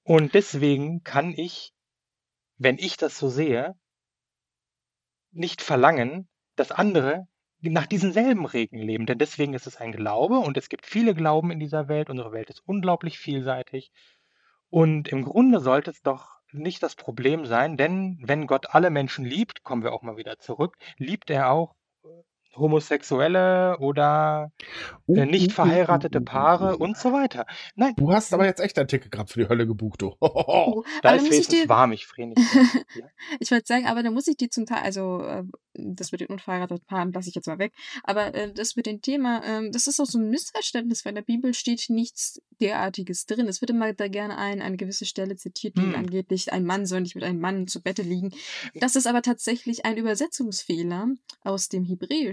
Und 0.02 0.32
deswegen 0.32 1.02
kann 1.04 1.34
ich, 1.36 1.74
wenn 2.56 2.78
ich 2.78 2.96
das 2.96 3.18
so 3.18 3.28
sehe, 3.28 3.74
nicht 5.30 5.60
verlangen, 5.60 6.26
dass 6.56 6.72
andere 6.72 7.28
nach 7.60 7.86
diesen 7.86 8.14
selben 8.14 8.46
Regeln 8.46 8.82
leben. 8.82 9.04
Denn 9.04 9.18
deswegen 9.18 9.52
ist 9.52 9.66
es 9.66 9.76
ein 9.76 9.92
Glaube 9.92 10.38
und 10.38 10.56
es 10.56 10.70
gibt 10.70 10.86
viele 10.86 11.14
Glauben 11.14 11.50
in 11.50 11.60
dieser 11.60 11.86
Welt. 11.88 12.08
Unsere 12.08 12.32
Welt 12.32 12.48
ist 12.48 12.62
unglaublich 12.64 13.18
vielseitig. 13.18 13.92
Und 14.70 15.08
im 15.08 15.22
Grunde 15.22 15.60
sollte 15.60 15.90
es 15.90 16.00
doch 16.00 16.39
nicht 16.52 16.82
das 16.82 16.94
Problem 16.96 17.46
sein, 17.46 17.76
denn 17.76 18.18
wenn 18.22 18.46
Gott 18.46 18.74
alle 18.74 18.90
Menschen 18.90 19.24
liebt, 19.24 19.62
kommen 19.64 19.82
wir 19.82 19.92
auch 19.92 20.02
mal 20.02 20.16
wieder 20.16 20.38
zurück, 20.38 20.76
liebt 20.96 21.30
er 21.30 21.50
auch 21.50 21.74
Homosexuelle 22.56 23.78
oder 23.78 24.52
äh, 25.08 25.20
uh, 25.20 25.24
nicht 25.24 25.50
uh, 25.50 25.54
verheiratete 25.54 26.18
uh, 26.18 26.22
uh, 26.22 26.24
Paare 26.24 26.76
und 26.78 26.96
so 26.96 27.12
weiter. 27.12 27.46
Nein, 27.76 27.94
Du 27.96 28.12
hast 28.12 28.32
aber 28.34 28.44
jetzt 28.46 28.60
echt 28.60 28.78
ein 28.78 28.88
Ticket 28.88 29.10
gerade 29.12 29.30
für 29.30 29.40
die 29.40 29.48
Hölle 29.48 29.66
gebucht, 29.66 30.02
du. 30.02 30.14
Oh, 30.20 30.84
da 31.02 31.10
aber 31.10 31.16
ist 31.16 31.22
muss 31.22 31.30
ich 31.30 31.32
wenigstens 31.32 31.62
dir, 31.62 31.68
warm, 31.68 31.92
ich 31.92 32.06
friere 32.06 32.28
nicht. 32.28 32.40
Ja. 32.94 33.06
ich 33.38 33.50
wollte 33.50 33.66
sagen, 33.66 33.86
aber 33.86 34.02
da 34.02 34.10
muss 34.10 34.26
ich 34.26 34.36
dir 34.36 34.50
zum 34.50 34.66
Teil, 34.66 34.82
also 34.82 35.22
äh, 35.22 35.44
das 35.74 36.12
mit 36.12 36.20
den 36.20 36.28
unverheirateten 36.28 36.84
Paaren 36.86 37.12
lasse 37.12 37.28
ich 37.28 37.34
jetzt 37.34 37.46
mal 37.46 37.58
weg, 37.58 37.72
aber 38.02 38.34
äh, 38.34 38.52
das 38.52 38.74
mit 38.76 38.86
dem 38.86 39.00
Thema, 39.00 39.42
ähm, 39.44 39.70
das 39.72 39.86
ist 39.86 40.00
auch 40.00 40.06
so 40.06 40.18
ein 40.18 40.28
Missverständnis, 40.30 41.04
weil 41.04 41.10
in 41.10 41.16
der 41.16 41.22
Bibel 41.22 41.54
steht 41.54 41.86
nichts 41.88 42.40
derartiges 42.60 43.26
drin. 43.26 43.46
Es 43.48 43.60
wird 43.60 43.70
immer 43.70 43.92
da 43.92 44.08
gerne 44.08 44.36
ein, 44.38 44.60
eine 44.60 44.76
gewisse 44.76 45.06
Stelle 45.06 45.36
zitiert, 45.36 45.76
die 45.76 45.82
Hm. 45.82 45.94
angeblich 45.94 46.52
ein 46.52 46.64
Mann 46.64 46.84
soll 46.86 47.00
nicht 47.02 47.14
mit 47.14 47.24
einem 47.24 47.40
Mann 47.40 47.66
zu 47.66 47.80
Bette 47.82 48.02
liegen. 48.02 48.32
Das 48.74 48.96
ist 48.96 49.06
aber 49.06 49.22
tatsächlich 49.22 49.84
ein 49.84 49.96
Übersetzungsfehler 49.96 51.08
aus 51.42 51.68
dem 51.68 51.84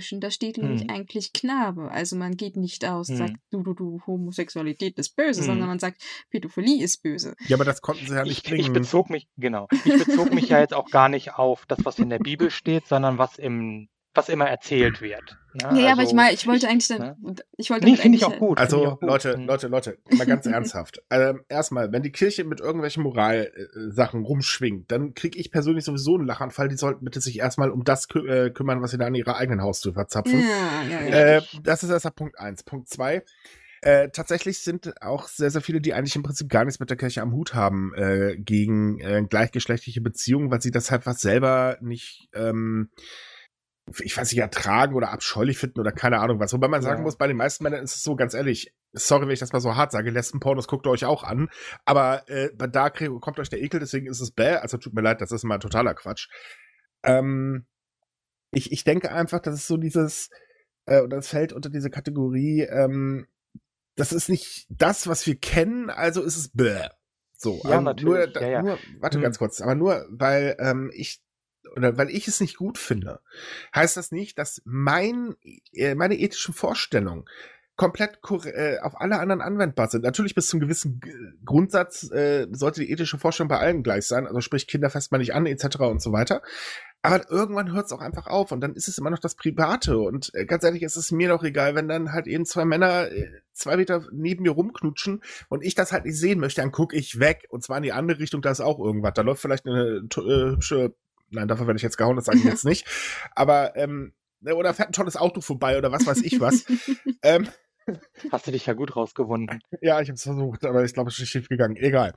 Hebräischen. 0.07 0.21
Da 0.21 0.31
steht 0.31 0.57
nämlich 0.57 0.81
Hm. 0.81 0.89
eigentlich 0.89 1.33
Knabe. 1.33 1.91
Also 1.91 2.15
man 2.15 2.35
geht 2.35 2.55
nicht 2.55 2.85
aus, 2.85 3.07
Hm. 3.07 3.17
sagt, 3.17 3.35
du, 3.51 3.63
du, 3.63 3.73
du, 3.73 4.01
Homosexualität 4.05 4.97
ist 4.97 5.15
böse, 5.15 5.43
sondern 5.43 5.63
Hm. 5.63 5.67
man 5.69 5.79
sagt, 5.79 6.01
Pädophilie 6.29 6.83
ist 6.83 7.03
böse. 7.03 7.35
Ja, 7.47 7.55
aber 7.55 7.65
das 7.65 7.81
konnten 7.81 8.05
sie 8.07 8.15
ja 8.15 8.23
nicht 8.23 8.45
Ich, 8.45 8.51
ich 8.51 8.61
bringen. 8.61 8.73
bezog 8.73 9.09
mich, 9.09 9.27
genau, 9.37 9.67
ich 9.85 9.97
bezog 9.97 10.31
mich 10.33 10.49
ja 10.49 10.59
jetzt 10.59 10.73
auch 10.73 10.89
gar 10.89 11.09
nicht 11.09 11.35
auf 11.35 11.65
das, 11.65 11.79
was 11.83 11.99
in 11.99 12.09
der 12.09 12.19
Bibel 12.19 12.49
steht, 12.51 12.87
sondern 12.87 13.17
was 13.17 13.37
im, 13.37 13.89
was 14.17 14.29
immer 14.29 14.45
erzählt 14.49 15.01
wird. 15.01 15.37
Ne? 15.53 15.61
Ja, 15.61 15.75
ja, 15.75 15.91
aber 15.93 16.01
ich 16.01 16.07
Also, 16.09 16.15
meine, 16.15 16.33
ich 16.33 16.45
wollte 16.47 16.65
ich- 16.65 16.71
eigentlich 16.71 16.89
ne? 16.89 17.15
dann, 17.21 17.35
ich 17.57 17.69
wollte 17.69 17.85
Nee, 17.85 17.91
damit 17.91 18.01
finde 18.01 18.17
ich 18.17 18.23
eigentlich 18.25 18.35
auch 18.35 18.39
gut. 18.39 18.57
Also, 18.59 18.85
auch 18.85 18.99
gut. 18.99 19.09
Leute, 19.09 19.33
Hm. 19.35 19.45
Leute, 19.47 19.67
Leute, 19.67 19.97
mal 20.17 20.25
ganz 20.27 20.45
ernsthaft. 20.45 21.01
Ähm, 21.09 21.41
erstmal, 21.49 21.91
wenn 21.91 22.03
die 22.03 22.11
Kirche 22.11 22.43
mit 22.43 22.59
irgendwelchen 22.59 23.03
Moralsachen 23.03 24.23
rumschwingt, 24.23 24.91
dann 24.91 25.13
kriege 25.13 25.39
ich 25.39 25.51
persönlich 25.51 25.85
sowieso 25.85 26.15
einen 26.15 26.27
Lachanfall. 26.27 26.67
Die 26.67 26.77
sollten 26.77 27.05
bitte 27.05 27.21
sich 27.21 27.39
erstmal 27.39 27.69
um 27.71 27.83
das 27.83 28.07
kü 28.07 28.27
äh, 28.27 28.49
kümmern, 28.51 28.81
was 28.81 28.91
sie 28.91 28.97
da 28.97 29.05
an 29.07 29.15
ihrer 29.15 29.37
eigenen 29.37 29.61
Haustür 29.61 29.93
verzapfen. 29.93 30.39
Ja, 30.41 30.83
ja, 30.89 31.07
ja. 31.07 31.37
Äh, 31.37 31.41
das 31.63 31.83
ist 31.83 31.89
erst 31.89 32.13
Punkt 32.15 32.37
eins. 32.39 32.63
Punkt 32.63 32.89
zwei. 32.89 33.23
Äh, 33.81 34.09
tatsächlich 34.09 34.59
sind 34.63 35.01
auch 35.03 35.27
sehr, 35.27 35.51
sehr 35.51 35.61
viele, 35.61 35.79
die 35.81 35.93
eigentlich 35.93 36.15
im 36.15 36.23
Prinzip 36.23 36.49
gar 36.49 36.65
nichts 36.65 36.79
mit 36.79 36.89
der 36.89 36.97
Kirche 36.97 37.21
am 37.21 37.31
Hut 37.33 37.53
haben, 37.53 37.93
äh, 37.95 38.35
gegen 38.35 38.99
äh, 38.99 39.23
gleichgeschlechtliche 39.29 40.01
Beziehungen, 40.01 40.49
weil 40.49 40.61
sie 40.63 40.71
das 40.71 40.89
halt 40.89 41.05
was 41.05 41.21
selber 41.21 41.77
nicht, 41.79 42.27
ähm, 42.33 42.89
ich 44.03 44.17
weiß 44.17 44.31
nicht, 44.31 44.41
ertragen 44.41 44.95
oder 44.95 45.11
abscheulich 45.11 45.57
finden 45.57 45.79
oder 45.79 45.91
keine 45.91 46.19
Ahnung 46.19 46.39
was. 46.39 46.53
Wobei 46.53 46.67
man 46.67 46.81
sagen 46.81 46.99
Ja. 46.99 47.03
muss, 47.03 47.17
bei 47.17 47.27
den 47.27 47.37
meisten 47.37 47.63
Männern 47.63 47.83
ist 47.83 47.95
es 47.95 48.03
so, 48.03 48.15
ganz 48.15 48.33
ehrlich, 48.33 48.73
sorry, 48.93 49.23
wenn 49.27 49.33
ich 49.33 49.39
das 49.39 49.53
mal 49.53 49.61
so 49.61 49.75
hart 49.75 49.91
sage, 49.91 50.09
Lesben-Pornos 50.11 50.67
guckt 50.67 50.85
ihr 50.85 50.91
euch 50.91 51.05
auch 51.05 51.23
an, 51.23 51.49
aber 51.85 52.27
äh, 52.29 52.49
da 52.55 52.89
kommt 52.89 53.39
euch 53.39 53.49
der 53.49 53.61
Ekel, 53.61 53.79
deswegen 53.79 54.07
ist 54.07 54.19
es 54.21 54.31
bäh, 54.31 54.55
also 54.57 54.77
tut 54.77 54.93
mir 54.93 55.01
leid, 55.01 55.21
das 55.21 55.31
ist 55.31 55.43
mal 55.43 55.59
totaler 55.59 55.93
Quatsch. 55.93 56.27
Ähm, 57.03 57.65
ich, 58.51 58.71
ich 58.71 58.83
denke 58.83 59.11
einfach, 59.11 59.39
das 59.39 59.55
ist 59.55 59.67
so 59.67 59.77
dieses, 59.77 60.29
äh, 60.85 61.01
oder 61.01 61.17
es 61.17 61.29
fällt 61.29 61.53
unter 61.53 61.69
diese 61.69 61.89
Kategorie, 61.89 62.61
ähm, 62.61 63.27
das 63.95 64.11
ist 64.13 64.29
nicht 64.29 64.67
das, 64.69 65.07
was 65.07 65.25
wir 65.25 65.35
kennen, 65.37 65.89
also 65.89 66.21
ist 66.21 66.37
es 66.37 66.49
bäh. 66.49 66.87
So, 67.39 67.61
Ja, 67.65 67.77
ähm, 67.77 67.83
natürlich, 67.83 68.33
Nur, 68.33 68.41
ja, 68.41 68.49
ja. 68.49 68.61
nur 68.63 68.79
warte 68.99 69.17
Hm. 69.17 69.23
ganz 69.23 69.37
kurz, 69.37 69.61
aber 69.61 69.75
nur, 69.75 70.05
weil 70.09 70.55
ähm, 70.59 70.91
ich 70.93 71.21
oder 71.75 71.97
weil 71.97 72.09
ich 72.09 72.27
es 72.27 72.39
nicht 72.39 72.57
gut 72.57 72.77
finde, 72.77 73.21
heißt 73.75 73.97
das 73.97 74.11
nicht, 74.11 74.37
dass 74.37 74.61
mein 74.65 75.35
äh, 75.73 75.95
meine 75.95 76.17
ethischen 76.17 76.53
Vorstellungen 76.53 77.25
komplett 77.77 78.19
äh, 78.45 78.79
auf 78.79 78.99
alle 78.99 79.19
anderen 79.19 79.41
anwendbar 79.41 79.87
sind. 79.87 80.03
Natürlich 80.03 80.33
bis 80.33 80.47
zum 80.47 80.59
gewissen 80.59 80.99
Grundsatz 81.45 82.11
äh, 82.11 82.47
sollte 82.51 82.81
die 82.81 82.91
ethische 82.91 83.19
Vorstellung 83.19 83.49
bei 83.49 83.59
allen 83.59 83.83
gleich 83.83 84.07
sein, 84.07 84.25
also 84.25 84.41
sprich 84.41 84.67
Kinder 84.67 84.89
fest 84.89 85.11
man 85.11 85.21
nicht 85.21 85.35
an 85.35 85.45
etc. 85.45 85.79
und 85.81 86.01
so 86.01 86.11
weiter. 86.11 86.41
Aber 87.03 87.29
irgendwann 87.29 87.71
hört 87.71 87.85
es 87.85 87.91
auch 87.91 88.01
einfach 88.01 88.25
auf 88.25 88.51
und 88.51 88.61
dann 88.61 88.73
ist 88.73 88.87
es 88.87 88.97
immer 88.97 89.11
noch 89.11 89.19
das 89.19 89.35
Private. 89.35 89.99
Und 89.99 90.31
äh, 90.33 90.45
ganz 90.45 90.63
ehrlich, 90.63 90.81
es 90.81 90.97
ist 90.97 91.11
mir 91.11 91.29
doch 91.29 91.43
egal, 91.43 91.75
wenn 91.75 91.87
dann 91.87 92.11
halt 92.11 92.25
eben 92.25 92.45
zwei 92.45 92.65
Männer 92.65 93.07
zwei 93.53 93.77
Meter 93.77 94.03
neben 94.11 94.43
mir 94.43 94.51
rumknutschen 94.51 95.21
und 95.49 95.63
ich 95.63 95.75
das 95.75 95.91
halt 95.91 96.05
nicht 96.05 96.19
sehen 96.19 96.39
möchte, 96.39 96.61
dann 96.61 96.71
gucke 96.71 96.95
ich 96.95 97.19
weg. 97.19 97.47
Und 97.49 97.63
zwar 97.63 97.77
in 97.77 97.83
die 97.83 97.93
andere 97.93 98.19
Richtung, 98.19 98.41
da 98.41 98.51
ist 98.51 98.61
auch 98.61 98.79
irgendwas. 98.79 99.13
Da 99.15 99.21
läuft 99.21 99.41
vielleicht 99.41 99.67
eine 99.67 100.01
äh, 100.03 100.51
hübsche, 100.51 100.95
nein, 101.29 101.47
dafür 101.47 101.67
werde 101.67 101.77
ich 101.77 101.83
jetzt 101.83 101.97
gehauen, 101.97 102.15
das 102.15 102.25
sage 102.25 102.37
ich 102.39 102.43
jetzt 102.43 102.65
nicht. 102.65 102.85
Aber, 103.35 103.75
ähm, 103.75 104.13
ne, 104.39 104.55
oder 104.55 104.73
fährt 104.73 104.89
ein 104.89 104.93
tolles 104.93 105.17
Auto 105.17 105.41
vorbei 105.41 105.77
oder 105.77 105.91
was 105.91 106.05
weiß 106.05 106.21
ich 106.21 106.39
was. 106.39 106.65
ähm, 107.23 107.47
Hast 108.31 108.45
du 108.47 108.51
dich 108.51 108.65
ja 108.65 108.73
gut 108.73 108.95
rausgewunden. 108.97 109.61
ja, 109.81 110.01
ich 110.01 110.09
habe 110.09 110.15
es 110.15 110.23
versucht, 110.23 110.65
aber 110.65 110.83
ich 110.83 110.93
glaube, 110.93 111.09
es 111.09 111.19
ist 111.19 111.29
schief 111.29 111.47
gegangen. 111.47 111.77
Egal. 111.77 112.13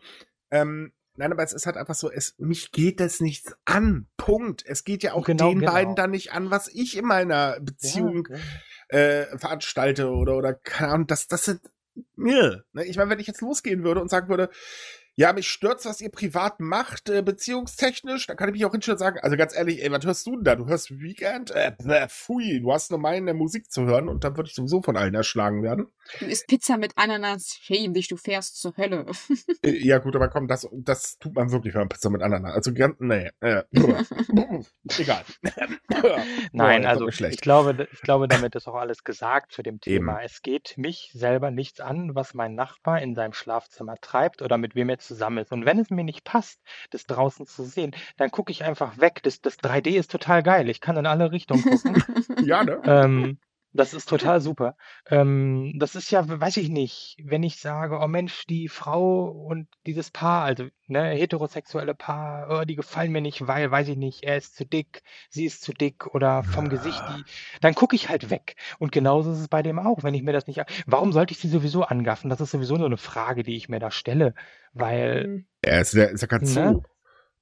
Ähm, 0.50 0.92
nein, 1.14 1.30
aber 1.30 1.44
es 1.44 1.52
ist 1.52 1.64
halt 1.66 1.76
einfach 1.76 1.94
so, 1.94 2.10
es, 2.10 2.34
mich 2.38 2.72
geht 2.72 2.98
das 2.98 3.20
nichts 3.20 3.54
an. 3.66 4.08
Punkt. 4.16 4.64
Es 4.66 4.82
geht 4.82 5.04
ja 5.04 5.12
auch 5.12 5.24
Genau, 5.24 5.50
den 5.50 5.60
genau. 5.60 5.72
beiden 5.72 5.94
dann 5.94 6.10
nicht 6.10 6.32
an, 6.32 6.50
was 6.50 6.66
ich 6.66 6.96
in 6.96 7.04
meiner 7.04 7.60
Beziehung 7.60 8.26
Ja, 8.90 8.98
äh, 8.98 9.38
veranstalte 9.38 10.10
oder, 10.10 10.36
oder 10.36 10.54
keine 10.54 10.90
Ahnung. 10.92 11.06
Das, 11.06 11.28
das 11.28 11.44
sind 11.44 11.60
mir. 12.16 12.64
Ne? 12.72 12.84
Ich 12.86 12.96
meine, 12.96 13.10
wenn 13.10 13.20
ich 13.20 13.28
jetzt 13.28 13.40
losgehen 13.40 13.84
würde 13.84 14.00
und 14.00 14.10
sagen 14.10 14.28
würde, 14.28 14.50
ja, 15.20 15.34
mich 15.34 15.50
stört's, 15.50 15.84
was 15.84 16.00
ihr 16.00 16.08
privat 16.08 16.60
macht, 16.60 17.10
äh, 17.10 17.20
beziehungstechnisch, 17.20 18.26
dann 18.26 18.38
kann 18.38 18.48
ich 18.48 18.54
mich 18.54 18.64
auch 18.64 18.70
hinstellen 18.72 18.94
und 18.94 19.00
sagen, 19.00 19.18
also 19.20 19.36
ganz 19.36 19.54
ehrlich, 19.54 19.82
ey, 19.82 19.90
was 19.92 20.06
hörst 20.06 20.26
du 20.26 20.36
denn 20.36 20.44
da? 20.44 20.56
Du 20.56 20.66
hörst 20.66 20.90
Weekend? 20.98 21.50
Äh, 21.50 21.72
bäh, 21.78 22.08
pfui, 22.08 22.60
du 22.62 22.72
hast 22.72 22.90
nur 22.90 22.98
meine 23.00 23.34
Musik 23.34 23.70
zu 23.70 23.84
hören 23.84 24.08
und 24.08 24.24
dann 24.24 24.38
würde 24.38 24.48
ich 24.48 24.54
sowieso 24.54 24.80
von 24.80 24.96
allen 24.96 25.12
erschlagen 25.14 25.62
werden. 25.62 25.88
Du 26.20 26.24
isst 26.24 26.46
Pizza 26.46 26.78
mit 26.78 26.92
Ananas, 26.96 27.58
schäm 27.60 27.92
dich, 27.92 28.08
du 28.08 28.16
fährst 28.16 28.58
zur 28.62 28.74
Hölle. 28.78 29.04
Äh, 29.62 29.76
Ja, 29.86 29.98
gut, 29.98 30.16
aber 30.16 30.28
komm, 30.28 30.48
das, 30.48 30.66
das 30.72 31.18
tut 31.18 31.34
man 31.34 31.50
wirklich, 31.52 31.74
wenn 31.74 31.82
man 31.82 31.88
Pizza 31.90 32.08
mit 32.08 32.22
Ananas. 32.22 32.54
Also, 32.54 32.72
ganz, 32.72 32.96
nee, 32.98 33.28
äh, 33.40 33.62
egal. 34.98 35.24
Nein, 36.52 36.82
Boah, 36.82 36.88
also 36.88 37.08
ich 37.08 37.16
schlecht. 37.16 37.42
glaube, 37.42 37.88
ich 37.92 38.00
glaube, 38.00 38.26
damit 38.26 38.54
ist 38.54 38.66
auch 38.68 38.74
alles 38.74 39.04
gesagt 39.04 39.52
zu 39.52 39.62
dem 39.62 39.74
Eben. 39.74 39.80
Thema. 39.80 40.22
Es 40.22 40.40
geht 40.40 40.78
mich 40.78 41.10
selber 41.12 41.50
nichts 41.50 41.80
an, 41.80 42.14
was 42.14 42.32
mein 42.32 42.54
Nachbar 42.54 43.02
in 43.02 43.14
seinem 43.14 43.34
Schlafzimmer 43.34 43.96
treibt 44.00 44.40
oder 44.40 44.56
mit 44.56 44.74
wem 44.74 44.88
er 44.88 44.98
zusammen 45.10 45.38
ist. 45.38 45.52
Und 45.52 45.66
wenn 45.66 45.78
es 45.78 45.90
mir 45.90 46.04
nicht 46.04 46.22
passt, 46.24 46.60
das 46.90 47.04
draußen 47.06 47.46
zu 47.46 47.64
sehen, 47.64 47.90
dann 48.16 48.30
gucke 48.30 48.52
ich 48.52 48.62
einfach 48.62 48.98
weg. 48.98 49.20
Das, 49.24 49.40
das 49.40 49.58
3D 49.58 49.90
ist 49.90 50.10
total 50.10 50.42
geil. 50.42 50.68
Ich 50.68 50.80
kann 50.80 50.96
in 50.96 51.06
alle 51.06 51.32
Richtungen 51.32 51.62
gucken. 51.62 52.02
Ja, 52.46 52.64
ne? 52.64 52.80
ähm, 52.84 53.38
das 53.72 53.94
ist 53.94 54.08
total 54.08 54.40
super. 54.40 54.76
Ähm, 55.08 55.74
das 55.78 55.94
ist 55.94 56.10
ja, 56.10 56.22
weiß 56.26 56.56
ich 56.56 56.68
nicht, 56.68 57.16
wenn 57.22 57.42
ich 57.42 57.56
sage, 57.60 57.98
oh 58.00 58.08
Mensch, 58.08 58.46
die 58.46 58.68
Frau 58.68 59.24
und 59.24 59.68
dieses 59.86 60.10
Paar, 60.10 60.44
also 60.44 60.66
ne, 60.86 61.10
heterosexuelle 61.10 61.94
Paar, 61.94 62.48
oh, 62.50 62.64
die 62.64 62.76
gefallen 62.76 63.12
mir 63.12 63.20
nicht, 63.20 63.46
weil, 63.46 63.70
weiß 63.70 63.88
ich 63.88 63.96
nicht, 63.96 64.24
er 64.24 64.36
ist 64.36 64.56
zu 64.56 64.64
dick, 64.64 65.02
sie 65.28 65.44
ist 65.44 65.62
zu 65.62 65.72
dick 65.72 66.06
oder 66.14 66.42
vom 66.42 66.68
Gesicht, 66.68 67.02
die, 67.10 67.24
dann 67.60 67.74
gucke 67.74 67.96
ich 67.96 68.08
halt 68.08 68.30
weg. 68.30 68.56
Und 68.78 68.92
genauso 68.92 69.32
ist 69.32 69.40
es 69.40 69.48
bei 69.48 69.62
dem 69.62 69.78
auch, 69.78 70.02
wenn 70.02 70.14
ich 70.14 70.22
mir 70.22 70.32
das 70.32 70.46
nicht, 70.46 70.60
warum 70.86 71.12
sollte 71.12 71.32
ich 71.32 71.38
sie 71.38 71.48
sowieso 71.48 71.84
angaffen? 71.84 72.30
Das 72.30 72.40
ist 72.40 72.50
sowieso 72.50 72.76
so 72.76 72.84
eine 72.84 72.96
Frage, 72.96 73.42
die 73.42 73.56
ich 73.56 73.68
mir 73.68 73.80
da 73.80 73.90
stelle, 73.90 74.34
weil, 74.72 75.44
Er 75.62 75.80
ist 75.80 75.94
ja, 75.94 76.04
ist 76.04 76.22
ja 76.22 76.26
kein 76.26 76.40
Ne? 76.40 76.46
Zoo. 76.46 76.82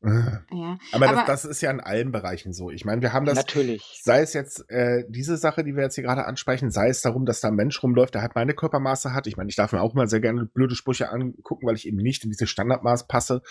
Äh. 0.02 0.08
ja. 0.52 0.78
Aber, 0.92 1.08
Aber- 1.08 1.16
das, 1.16 1.26
das 1.26 1.44
ist 1.44 1.60
ja 1.60 1.70
in 1.70 1.80
allen 1.80 2.12
Bereichen 2.12 2.52
so. 2.52 2.70
Ich 2.70 2.84
meine, 2.84 3.02
wir 3.02 3.12
haben 3.12 3.26
das, 3.26 3.36
natürlich, 3.36 4.00
sei 4.02 4.20
es 4.20 4.32
jetzt 4.32 4.64
äh, 4.70 5.04
diese 5.08 5.36
Sache, 5.36 5.64
die 5.64 5.74
wir 5.74 5.82
jetzt 5.82 5.96
hier 5.96 6.04
gerade 6.04 6.24
ansprechen, 6.26 6.70
sei 6.70 6.88
es 6.88 7.00
darum, 7.00 7.26
dass 7.26 7.40
da 7.40 7.48
ein 7.48 7.54
Mensch 7.54 7.82
rumläuft, 7.82 8.14
der 8.14 8.22
halt 8.22 8.34
meine 8.34 8.54
Körpermaße 8.54 9.12
hat. 9.12 9.26
Ich 9.26 9.36
meine, 9.36 9.50
ich 9.50 9.56
darf 9.56 9.72
mir 9.72 9.80
auch 9.80 9.94
mal 9.94 10.08
sehr 10.08 10.20
gerne 10.20 10.46
blöde 10.46 10.76
Sprüche 10.76 11.10
angucken, 11.10 11.66
weil 11.66 11.74
ich 11.74 11.86
eben 11.86 11.96
nicht 11.96 12.22
in 12.24 12.30
diese 12.30 12.46
Standardmaß 12.46 13.08
passe. 13.08 13.42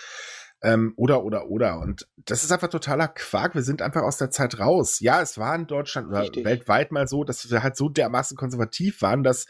Ähm, 0.60 0.92
oder, 0.96 1.22
oder, 1.22 1.48
oder. 1.50 1.78
Und 1.78 2.08
das 2.16 2.42
ist 2.42 2.50
einfach 2.50 2.68
totaler 2.68 3.06
Quark. 3.06 3.54
Wir 3.54 3.62
sind 3.62 3.80
einfach 3.80 4.02
aus 4.02 4.16
der 4.16 4.30
Zeit 4.30 4.58
raus. 4.58 4.98
Ja, 4.98 5.22
es 5.22 5.38
war 5.38 5.54
in 5.54 5.68
Deutschland 5.68 6.08
oder 6.08 6.22
Richtig. 6.22 6.44
weltweit 6.44 6.90
mal 6.90 7.06
so, 7.06 7.22
dass 7.22 7.48
wir 7.48 7.62
halt 7.62 7.76
so 7.76 7.88
dermaßen 7.88 8.36
konservativ 8.36 9.00
waren, 9.00 9.22
dass 9.22 9.46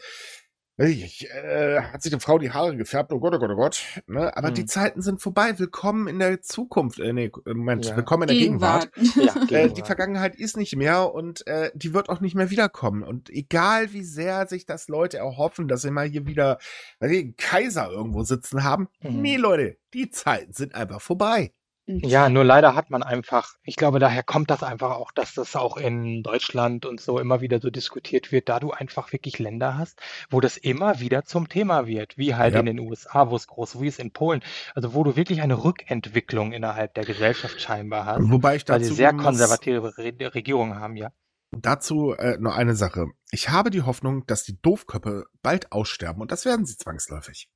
ich, 0.87 1.29
äh, 1.29 1.81
hat 1.81 2.01
sich 2.01 2.13
eine 2.13 2.21
Frau 2.21 2.37
die 2.37 2.51
Haare 2.51 2.77
gefärbt, 2.77 3.11
oh 3.11 3.19
Gott, 3.19 3.33
oh 3.35 3.39
Gott, 3.39 3.49
oh 3.51 3.55
Gott. 3.55 3.83
Ne? 4.07 4.35
Aber 4.37 4.47
hm. 4.47 4.53
die 4.53 4.65
Zeiten 4.65 5.01
sind 5.01 5.21
vorbei. 5.21 5.59
Willkommen 5.59 6.07
in 6.07 6.19
der 6.19 6.41
Zukunft. 6.41 6.99
Äh, 6.99 7.11
nee, 7.11 7.31
Moment, 7.45 7.87
ja. 7.87 7.97
willkommen 7.97 8.23
in 8.23 8.27
der 8.29 8.37
Gegenwart. 8.37 8.93
Gegenwart. 8.93 9.15
Ja, 9.35 9.45
Gegenwart. 9.45 9.71
Äh, 9.71 9.73
die 9.73 9.81
Vergangenheit 9.81 10.35
ist 10.35 10.55
nicht 10.55 10.75
mehr 10.75 11.13
und 11.13 11.45
äh, 11.47 11.71
die 11.73 11.93
wird 11.93 12.09
auch 12.09 12.21
nicht 12.21 12.35
mehr 12.35 12.49
wiederkommen. 12.49 13.03
Und 13.03 13.29
egal 13.29 13.91
wie 13.91 14.03
sehr 14.03 14.47
sich 14.47 14.65
das 14.65 14.87
Leute 14.87 15.17
erhoffen, 15.17 15.67
dass 15.67 15.81
sie 15.81 15.91
mal 15.91 16.07
hier 16.07 16.25
wieder 16.25 16.59
einen 16.99 17.35
Kaiser 17.35 17.89
irgendwo 17.89 18.23
sitzen 18.23 18.63
haben. 18.63 18.87
Hm. 19.01 19.21
Nee, 19.21 19.37
Leute, 19.37 19.77
die 19.93 20.09
Zeiten 20.09 20.53
sind 20.53 20.75
einfach 20.75 21.01
vorbei. 21.01 21.51
Ja, 21.89 22.29
nur 22.29 22.43
leider 22.43 22.75
hat 22.75 22.89
man 22.89 23.01
einfach 23.03 23.55
ich 23.63 23.75
glaube, 23.75 23.99
daher 23.99 24.23
kommt 24.23 24.49
das 24.49 24.63
einfach 24.63 24.91
auch, 24.91 25.11
dass 25.11 25.33
das 25.33 25.55
auch 25.55 25.77
in 25.77 26.23
Deutschland 26.23 26.85
und 26.85 26.99
so 27.01 27.19
immer 27.19 27.41
wieder 27.41 27.59
so 27.59 27.69
diskutiert 27.69 28.31
wird, 28.31 28.49
da 28.49 28.59
du 28.59 28.71
einfach 28.71 29.11
wirklich 29.11 29.39
Länder 29.39 29.77
hast, 29.77 29.99
wo 30.29 30.39
das 30.39 30.57
immer 30.57 30.99
wieder 30.99 31.23
zum 31.25 31.49
Thema 31.49 31.87
wird, 31.87 32.17
wie 32.17 32.35
halt 32.35 32.53
Ja. 32.53 32.59
in 32.59 32.65
den 32.65 32.79
USA, 32.79 33.29
wo 33.29 33.35
es 33.35 33.47
groß 33.47 33.79
wie 33.81 33.87
es 33.87 33.99
in 33.99 34.11
Polen. 34.11 34.41
Also, 34.75 34.93
wo 34.93 35.03
du 35.03 35.15
wirklich 35.15 35.41
eine 35.41 35.63
Rückentwicklung 35.63 36.51
innerhalb 36.51 36.93
der 36.93 37.05
Gesellschaft 37.05 37.61
scheinbar 37.61 38.05
hast, 38.05 38.19
Wobei 38.31 38.55
ich 38.55 38.67
weil 38.67 38.83
sie 38.83 38.93
sehr 38.93 39.13
konservative 39.13 39.97
Re 39.97 40.13
Regierungen 40.33 40.79
haben, 40.79 40.95
ja. 40.95 41.11
dazu 41.51 42.13
äh, 42.13 42.37
nur 42.39 42.55
eine 42.55 42.75
Sache. 42.75 43.07
Ich 43.31 43.49
habe 43.49 43.69
die 43.69 43.83
Hoffnung, 43.83 44.25
dass 44.25 44.43
die 44.43 44.59
Doofköppe 44.61 45.25
bald 45.41 45.71
aussterben 45.71 46.21
und 46.21 46.31
das 46.31 46.45
werden 46.45 46.65
sie 46.65 46.77
zwangsläufig. 46.77 47.49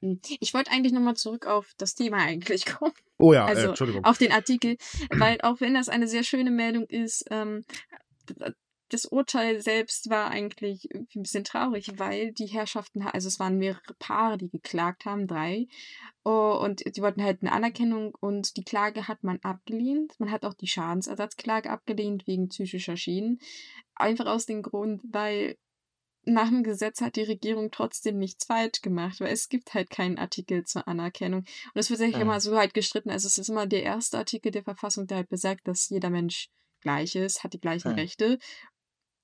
Hm, 0.00 0.20
ich 0.40 0.54
wollte 0.54 0.70
eigentlich 0.70 0.92
nochmal 0.92 1.16
zurück 1.16 1.46
auf 1.46 1.72
das 1.78 1.94
Thema 1.94 2.18
eigentlich 2.18 2.66
kommen. 2.66 2.92
Oh 3.18 3.32
ja, 3.32 3.46
äh, 3.46 3.50
also 3.50 3.62
äh, 3.62 3.68
Entschuldigung. 3.68 4.04
Auf 4.04 4.18
den 4.18 4.32
Artikel, 4.32 4.76
weil 5.10 5.40
auch 5.42 5.60
wenn 5.60 5.74
das 5.74 5.88
eine 5.88 6.08
sehr 6.08 6.22
schöne 6.22 6.50
Meldung 6.50 6.86
ist, 6.86 7.24
ähm, 7.30 7.64
das 8.90 9.04
Urteil 9.04 9.60
selbst 9.60 10.10
war 10.10 10.30
eigentlich 10.30 10.88
ein 10.94 11.22
bisschen 11.22 11.44
traurig, 11.44 11.98
weil 11.98 12.32
die 12.32 12.46
Herrschaften, 12.46 13.02
also 13.02 13.26
es 13.26 13.40
waren 13.40 13.58
mehrere 13.58 13.94
Paare, 13.98 14.38
die 14.38 14.48
geklagt 14.48 15.04
haben, 15.06 15.26
drei, 15.26 15.66
oh, 16.24 16.58
und 16.62 16.84
die 16.96 17.02
wollten 17.02 17.22
halt 17.22 17.42
eine 17.42 17.52
Anerkennung 17.52 18.14
und 18.20 18.56
die 18.56 18.64
Klage 18.64 19.08
hat 19.08 19.24
man 19.24 19.40
abgelehnt. 19.40 20.18
Man 20.18 20.30
hat 20.30 20.44
auch 20.44 20.54
die 20.54 20.68
Schadensersatzklage 20.68 21.70
abgelehnt 21.70 22.26
wegen 22.26 22.48
psychischer 22.48 22.96
Schäden. 22.96 23.40
Einfach 23.96 24.26
aus 24.26 24.46
dem 24.46 24.62
Grund, 24.62 25.02
weil 25.10 25.56
nach 26.26 26.48
dem 26.48 26.64
Gesetz 26.64 27.00
hat 27.00 27.16
die 27.16 27.22
Regierung 27.22 27.70
trotzdem 27.70 28.18
nichts 28.18 28.46
falsch 28.46 28.82
gemacht, 28.82 29.20
weil 29.20 29.32
es 29.32 29.48
gibt 29.48 29.74
halt 29.74 29.90
keinen 29.90 30.18
Artikel 30.18 30.64
zur 30.64 30.86
Anerkennung. 30.88 31.40
Und 31.40 31.80
es 31.80 31.88
wird 31.88 32.00
sich 32.00 32.12
ja. 32.12 32.20
immer 32.20 32.40
so 32.40 32.56
halt 32.56 32.74
gestritten. 32.74 33.10
Also 33.10 33.28
es 33.28 33.38
ist 33.38 33.48
immer 33.48 33.66
der 33.66 33.84
erste 33.84 34.18
Artikel 34.18 34.50
der 34.50 34.64
Verfassung, 34.64 35.06
der 35.06 35.18
halt 35.18 35.28
besagt, 35.28 35.68
dass 35.68 35.88
jeder 35.88 36.10
Mensch 36.10 36.48
gleich 36.80 37.14
ist, 37.14 37.44
hat 37.44 37.52
die 37.52 37.60
gleichen 37.60 37.90
ja. 37.90 37.94
Rechte. 37.94 38.38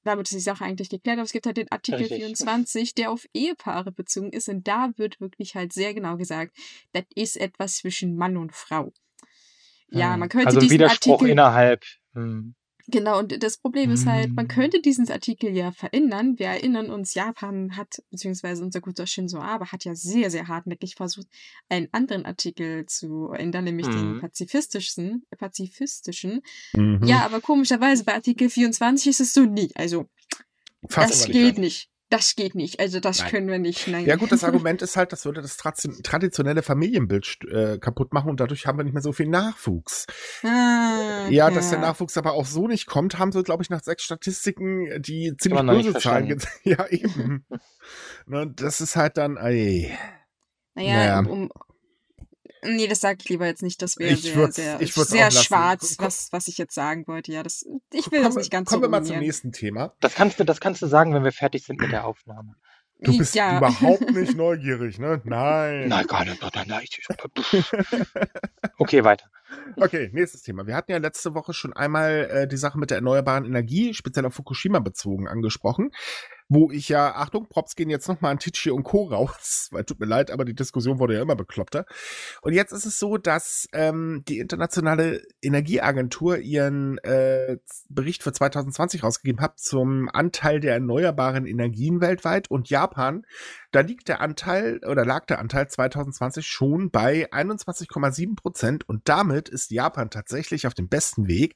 Damit 0.05 0.27
ist 0.27 0.35
die 0.35 0.41
Sache 0.41 0.65
eigentlich 0.65 0.91
geklärt. 0.91 1.19
Aber 1.19 1.25
es 1.25 1.33
gibt 1.33 1.47
halt 1.47 1.57
den 1.57 1.71
Artikel 1.71 2.03
Richtig. 2.03 2.19
24, 2.19 2.95
der 2.95 3.11
auf 3.11 3.27
Ehepaare 3.35 3.91
bezogen 3.91 4.31
ist. 4.31 4.49
Und 4.49 4.67
da 4.69 4.93
wird 4.97 5.21
wirklich 5.21 5.57
halt 5.57 5.73
sehr 5.73 5.95
genau 5.95 6.17
gesagt, 6.17 6.57
das 6.93 7.05
ist 7.15 7.37
etwas 7.37 7.79
zwischen 7.79 8.17
Mann 8.17 8.37
und 8.37 8.55
Frau. 8.55 8.93
Ja, 9.89 10.17
man 10.17 10.29
könnte 10.29 10.47
also 10.47 10.61
diesen 10.61 10.75
Widerspruch 10.75 11.15
Artikel 11.15 11.31
innerhalb. 11.33 11.85
Hm. 12.15 12.55
Genau, 12.89 13.19
und 13.19 13.43
das 13.43 13.59
Problem 13.59 13.91
ist 13.91 14.07
halt, 14.07 14.33
man 14.35 14.47
mm. 14.47 14.49
könnte 14.49 14.81
diesen 14.81 15.09
Artikel 15.11 15.55
ja 15.55 15.71
verändern. 15.73 16.39
Wir 16.39 16.47
erinnern 16.47 16.91
uns, 16.91 17.15
Japan 17.15 17.77
hat, 17.77 18.03
beziehungsweise 18.11 18.65
unser 18.65 18.81
guter 18.81 19.07
Shinzo 19.07 19.39
Abe 19.39 19.71
hat 19.71 19.85
ja 19.85 19.95
sehr, 19.95 20.31
sehr 20.31 20.49
hartnäckig 20.49 20.97
versucht, 20.97 21.29
einen 21.69 21.89
anderen 21.93 22.27
Artikel 22.27 22.87
zu 22.87 23.31
ändern, 23.31 23.65
nämlich 23.65 23.87
mhm. 23.87 23.93
den 23.93 24.21
pazifistischen, 24.21 25.27
pazifistischen. 25.39 26.43
Mhm. 26.75 27.01
Ja, 27.05 27.25
aber 27.25 27.41
komischerweise 27.41 28.05
bei 28.05 28.15
Artikel 28.15 28.51
24 28.51 29.09
ist 29.09 29.21
es 29.21 29.35
so 29.35 29.45
nie. 29.45 29.71
Also, 29.75 30.07
Fast 30.89 31.13
das 31.13 31.27
geht 31.27 31.59
nicht 31.59 31.92
das 32.13 32.37
geht 32.37 32.55
nicht. 32.55 32.79
Also 32.79 33.01
das 33.01 33.21
Nein. 33.21 33.31
können 33.31 33.49
wir 33.49 33.59
nicht. 33.59 33.89
Nein. 33.89 34.05
Ja 34.05 34.17
gut, 34.17 34.31
das 34.31 34.45
Argument 34.45 34.83
ist 34.83 34.97
halt, 34.97 35.13
das 35.13 35.25
würde 35.25 35.41
das 35.41 35.57
traditionelle 35.57 36.63
Familienbild 36.63 37.39
äh, 37.51 37.79
kaputt 37.79 38.13
machen 38.13 38.31
und 38.31 38.39
dadurch 38.39 38.67
haben 38.67 38.79
wir 38.79 38.85
nicht 38.85 38.93
mehr 38.93 39.03
so 39.03 39.13
viel 39.13 39.29
Nachwuchs. 39.29 40.07
Ah, 40.43 41.27
ja, 41.29 41.31
ja, 41.31 41.51
dass 41.51 41.71
der 41.71 41.79
Nachwuchs 41.79 42.19
aber 42.19 42.35
auch 42.35 42.45
so 42.45 42.69
nicht 42.69 42.87
kommt, 42.87 43.19
haben 43.19 43.33
sie, 43.33 43.43
glaube 43.43 43.63
ich, 43.63 43.71
nach 43.71 43.83
sechs 43.83 44.03
Statistiken, 44.03 45.01
die 45.01 45.35
ziemlich 45.39 45.63
böse 45.63 45.95
Zahlen. 45.95 46.23
Ja, 46.65 46.87
eben. 46.89 47.47
ne, 48.27 48.53
das 48.55 48.81
ist 48.81 48.95
halt 48.95 49.17
dann, 49.17 49.37
ey. 49.37 49.91
Naja, 50.75 50.95
naja. 50.95 51.19
Um, 51.21 51.51
Nee, 52.65 52.87
das 52.87 53.01
sage 53.01 53.19
ich 53.21 53.29
lieber 53.29 53.47
jetzt 53.47 53.63
nicht. 53.63 53.83
Das 53.83 53.99
wäre 53.99 54.17
sehr, 54.17 54.53
sehr, 54.53 54.81
ich 54.81 54.95
sehr 54.95 55.31
schwarz, 55.33 55.97
was, 55.99 56.29
was 56.31 56.47
ich 56.47 56.59
jetzt 56.59 56.75
sagen 56.75 57.07
wollte. 57.09 57.33
Ja, 57.33 57.43
das, 57.43 57.65
ich 57.93 58.11
will 58.13 58.21
komm, 58.21 58.29
das 58.29 58.37
nicht 58.37 58.51
ganz 58.53 58.69
kommen 58.69 58.83
so 58.83 58.89
Kommen 58.89 58.93
wir 58.93 59.01
mal 59.01 59.05
zum 59.05 59.19
nächsten 59.19 59.51
Thema. 59.51 59.95
Das 60.01 60.15
kannst, 60.15 60.39
du, 60.39 60.45
das 60.45 60.61
kannst 60.61 60.81
du 60.81 60.87
sagen, 60.87 61.13
wenn 61.13 61.25
wir 61.25 61.33
fertig 61.33 61.65
sind 61.65 61.81
mit 61.81 61.91
der 61.91 62.07
Aufnahme. 62.07 62.55
Du 63.01 63.19
bist 63.19 63.35
ja. 63.35 63.59
überhaupt 63.59 64.11
nicht 64.15 64.37
neugierig, 64.37 65.01
ne? 65.01 65.21
Nein. 65.25 65.89
Nein, 65.89 66.07
gar 66.07 66.25
nicht. 66.25 66.41
Nein, 66.41 66.69
nein, 66.69 66.87
okay, 68.79 69.03
weiter. 69.03 69.27
Okay, 69.77 70.11
nächstes 70.13 70.43
Thema. 70.43 70.67
Wir 70.67 70.77
hatten 70.77 70.93
ja 70.93 70.99
letzte 70.99 71.35
Woche 71.35 71.53
schon 71.53 71.73
einmal 71.73 72.29
äh, 72.31 72.49
die 72.49 72.57
Sache 72.57 72.79
mit 72.79 72.91
der 72.91 72.99
erneuerbaren 72.99 73.45
Energie, 73.45 73.93
speziell 73.93 74.25
auf 74.25 74.35
Fukushima 74.35 74.79
bezogen, 74.79 75.27
angesprochen 75.27 75.91
wo 76.55 76.71
ich 76.71 76.91
ja, 76.91 77.15
Achtung, 77.15 77.49
Props 77.49 77.77
gehen 77.77 77.89
jetzt 77.89 78.09
nochmal 78.09 78.33
an 78.33 78.39
Tichy 78.39 78.71
und 78.71 78.83
Co. 78.83 79.05
raus, 79.05 79.69
weil 79.73 79.85
tut 79.85 80.01
mir 80.01 80.07
leid, 80.07 80.31
aber 80.31 80.45
die 80.45 80.55
Diskussion 80.55 80.99
wurde 80.99 81.15
ja 81.15 81.23
immer 81.23 81.35
bekloppter. 81.35 81.87
Und 82.43 82.53
jetzt 82.53 82.73
ist 82.73 82.85
es 82.85 82.99
so, 82.99 83.17
dass 83.17 83.69
ähm, 83.73 84.23
die 84.29 84.39
Internationale 84.39 85.23
Energieagentur 85.41 86.39
ihren 86.39 86.99
äh, 86.99 87.57
Bericht 87.89 88.23
für 88.23 88.33
2020 88.33 89.03
rausgegeben 89.03 89.41
hat 89.41 89.59
zum 89.59 90.11
Anteil 90.13 90.61
der 90.61 90.75
erneuerbaren 90.75 91.47
Energien 91.47 92.03
weltweit 92.03 92.51
und 92.51 92.69
Japan. 92.69 93.25
Da 93.71 93.81
liegt 93.81 94.09
der 94.09 94.21
Anteil 94.21 94.81
oder 94.87 95.07
lag 95.07 95.25
der 95.25 95.39
Anteil 95.39 95.69
2020 95.69 96.47
schon 96.47 96.91
bei 96.91 97.33
21,7 97.33 98.37
Prozent 98.37 98.87
und 98.87 99.09
damit 99.09 99.49
ist 99.49 99.71
Japan 99.71 100.11
tatsächlich 100.11 100.67
auf 100.67 100.75
dem 100.75 100.89
besten 100.89 101.29
Weg, 101.29 101.55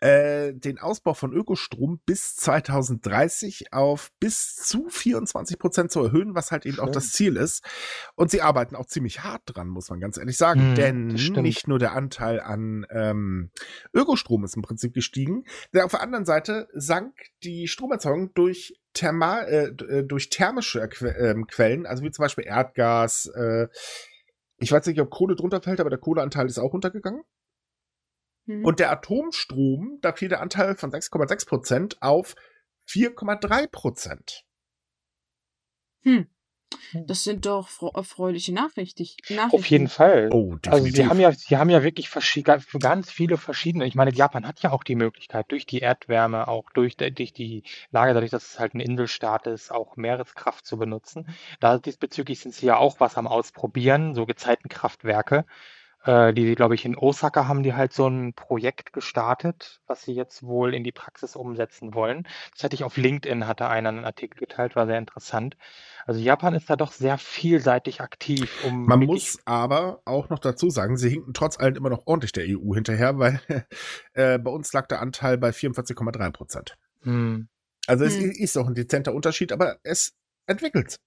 äh, 0.00 0.52
den 0.54 0.78
Ausbau 0.78 1.14
von 1.14 1.32
Ökostrom 1.32 2.00
bis 2.06 2.36
2030 2.36 3.72
auf 3.72 4.10
bis 4.20 4.56
zu 4.56 4.88
24 4.88 5.58
Prozent 5.58 5.90
zu 5.90 6.04
erhöhen, 6.04 6.34
was 6.34 6.52
halt 6.52 6.66
eben 6.66 6.76
Schön. 6.76 6.84
auch 6.84 6.90
das 6.90 7.12
Ziel 7.12 7.36
ist. 7.36 7.64
Und 8.14 8.30
sie 8.30 8.42
arbeiten 8.42 8.76
auch 8.76 8.86
ziemlich 8.86 9.24
hart 9.24 9.42
dran, 9.46 9.68
muss 9.68 9.90
man 9.90 10.00
ganz 10.00 10.16
ehrlich 10.16 10.36
sagen. 10.36 10.60
Hm, 10.60 10.74
Denn 10.74 11.06
nicht 11.42 11.68
nur 11.68 11.78
der 11.78 11.92
Anteil 11.92 12.40
an 12.40 12.86
ähm, 12.90 13.50
Ökostrom 13.92 14.44
ist 14.44 14.56
im 14.56 14.62
Prinzip 14.62 14.94
gestiegen, 14.94 15.44
denn 15.72 15.82
auf 15.82 15.90
der 15.90 16.02
anderen 16.02 16.24
Seite 16.24 16.68
sank 16.74 17.14
die 17.42 17.68
Stromerzeugung 17.68 18.34
durch 18.34 18.74
Thermal, 18.94 19.46
äh, 19.46 19.98
äh 19.98 20.04
durch 20.04 20.30
thermische 20.30 20.80
äh, 20.80 21.34
Quellen, 21.48 21.86
also 21.86 22.02
wie 22.02 22.10
zum 22.10 22.24
Beispiel 22.24 22.46
Erdgas, 22.46 23.26
äh, 23.26 23.68
ich 24.58 24.72
weiß 24.72 24.86
nicht, 24.86 25.00
ob 25.00 25.10
Kohle 25.10 25.36
drunter 25.36 25.62
fällt, 25.62 25.80
aber 25.80 25.90
der 25.90 26.00
Kohleanteil 26.00 26.46
ist 26.46 26.58
auch 26.58 26.72
runtergegangen. 26.72 27.22
Mhm. 28.48 28.64
Und 28.64 28.80
der 28.80 28.90
Atomstrom, 28.90 29.98
da 30.00 30.14
fiel 30.14 30.30
der 30.30 30.40
Anteil 30.40 30.74
von 30.74 30.90
6,6 30.90 31.46
Prozent 31.46 32.02
auf 32.02 32.34
4,3 32.88 33.66
Prozent. 33.68 34.44
Hm. 36.02 36.28
hm. 36.92 37.06
Das 37.06 37.24
sind 37.24 37.44
doch 37.44 37.68
erfreuliche 37.94 38.54
Nachrichten. 38.54 39.06
Auf 39.50 39.66
jeden 39.66 39.88
Fall. 39.88 40.30
Oh, 40.32 40.56
also 40.66 40.86
sie 40.86 41.06
haben 41.06 41.20
ja, 41.20 41.30
sie 41.32 41.58
haben 41.58 41.68
ja 41.68 41.82
wirklich 41.82 42.10
ganz 42.80 43.10
viele 43.10 43.36
verschiedene. 43.36 43.84
Ich 43.84 43.94
meine, 43.94 44.14
Japan 44.14 44.48
hat 44.48 44.62
ja 44.62 44.72
auch 44.72 44.82
die 44.82 44.94
Möglichkeit, 44.94 45.50
durch 45.50 45.66
die 45.66 45.80
Erdwärme, 45.80 46.48
auch 46.48 46.70
durch, 46.70 46.96
durch 46.96 47.34
die 47.34 47.64
Lage, 47.90 48.14
dadurch, 48.14 48.30
dass 48.30 48.52
es 48.52 48.58
halt 48.58 48.72
ein 48.72 48.80
Inselstaat 48.80 49.46
ist, 49.46 49.70
auch 49.70 49.96
Meereskraft 49.96 50.64
zu 50.64 50.78
benutzen. 50.78 51.28
Da 51.60 51.76
diesbezüglich 51.76 52.40
sind 52.40 52.54
sie 52.54 52.64
ja 52.64 52.78
auch 52.78 52.98
was 52.98 53.18
am 53.18 53.26
Ausprobieren, 53.26 54.14
so 54.14 54.24
Gezeitenkraftwerke. 54.24 55.44
Äh, 56.04 56.32
die, 56.32 56.54
glaube 56.54 56.74
ich, 56.74 56.84
in 56.84 56.96
Osaka 56.96 57.48
haben 57.48 57.62
die 57.62 57.74
halt 57.74 57.92
so 57.92 58.06
ein 58.06 58.32
Projekt 58.32 58.92
gestartet, 58.92 59.80
was 59.86 60.02
sie 60.02 60.12
jetzt 60.12 60.42
wohl 60.42 60.74
in 60.74 60.84
die 60.84 60.92
Praxis 60.92 61.34
umsetzen 61.34 61.92
wollen. 61.92 62.26
Das 62.54 62.64
hatte 62.64 62.74
ich 62.74 62.84
auf 62.84 62.96
LinkedIn, 62.96 63.46
hatte 63.46 63.68
einer 63.68 63.88
einen 63.88 64.04
Artikel 64.04 64.38
geteilt, 64.38 64.76
war 64.76 64.86
sehr 64.86 64.98
interessant. 64.98 65.56
Also 66.06 66.20
Japan 66.20 66.54
ist 66.54 66.70
da 66.70 66.76
doch 66.76 66.92
sehr 66.92 67.18
vielseitig 67.18 68.00
aktiv. 68.00 68.64
Um 68.64 68.86
Man 68.86 69.00
muss 69.00 69.38
aber 69.44 70.00
auch 70.04 70.28
noch 70.28 70.38
dazu 70.38 70.70
sagen, 70.70 70.96
sie 70.96 71.10
hinken 71.10 71.34
trotz 71.34 71.58
allem 71.58 71.76
immer 71.76 71.90
noch 71.90 72.06
ordentlich 72.06 72.32
der 72.32 72.44
EU 72.46 72.74
hinterher, 72.74 73.18
weil 73.18 73.40
äh, 74.14 74.38
bei 74.38 74.50
uns 74.50 74.72
lag 74.72 74.86
der 74.86 75.00
Anteil 75.00 75.36
bei 75.36 75.50
44,3 75.50 76.30
Prozent. 76.30 76.78
Hm. 77.02 77.48
Also 77.86 78.04
es 78.04 78.16
hm. 78.16 78.30
ist 78.30 78.56
auch 78.56 78.68
ein 78.68 78.74
dezenter 78.74 79.14
Unterschied, 79.14 79.50
aber 79.50 79.78
es 79.82 80.14
entwickelt. 80.46 81.00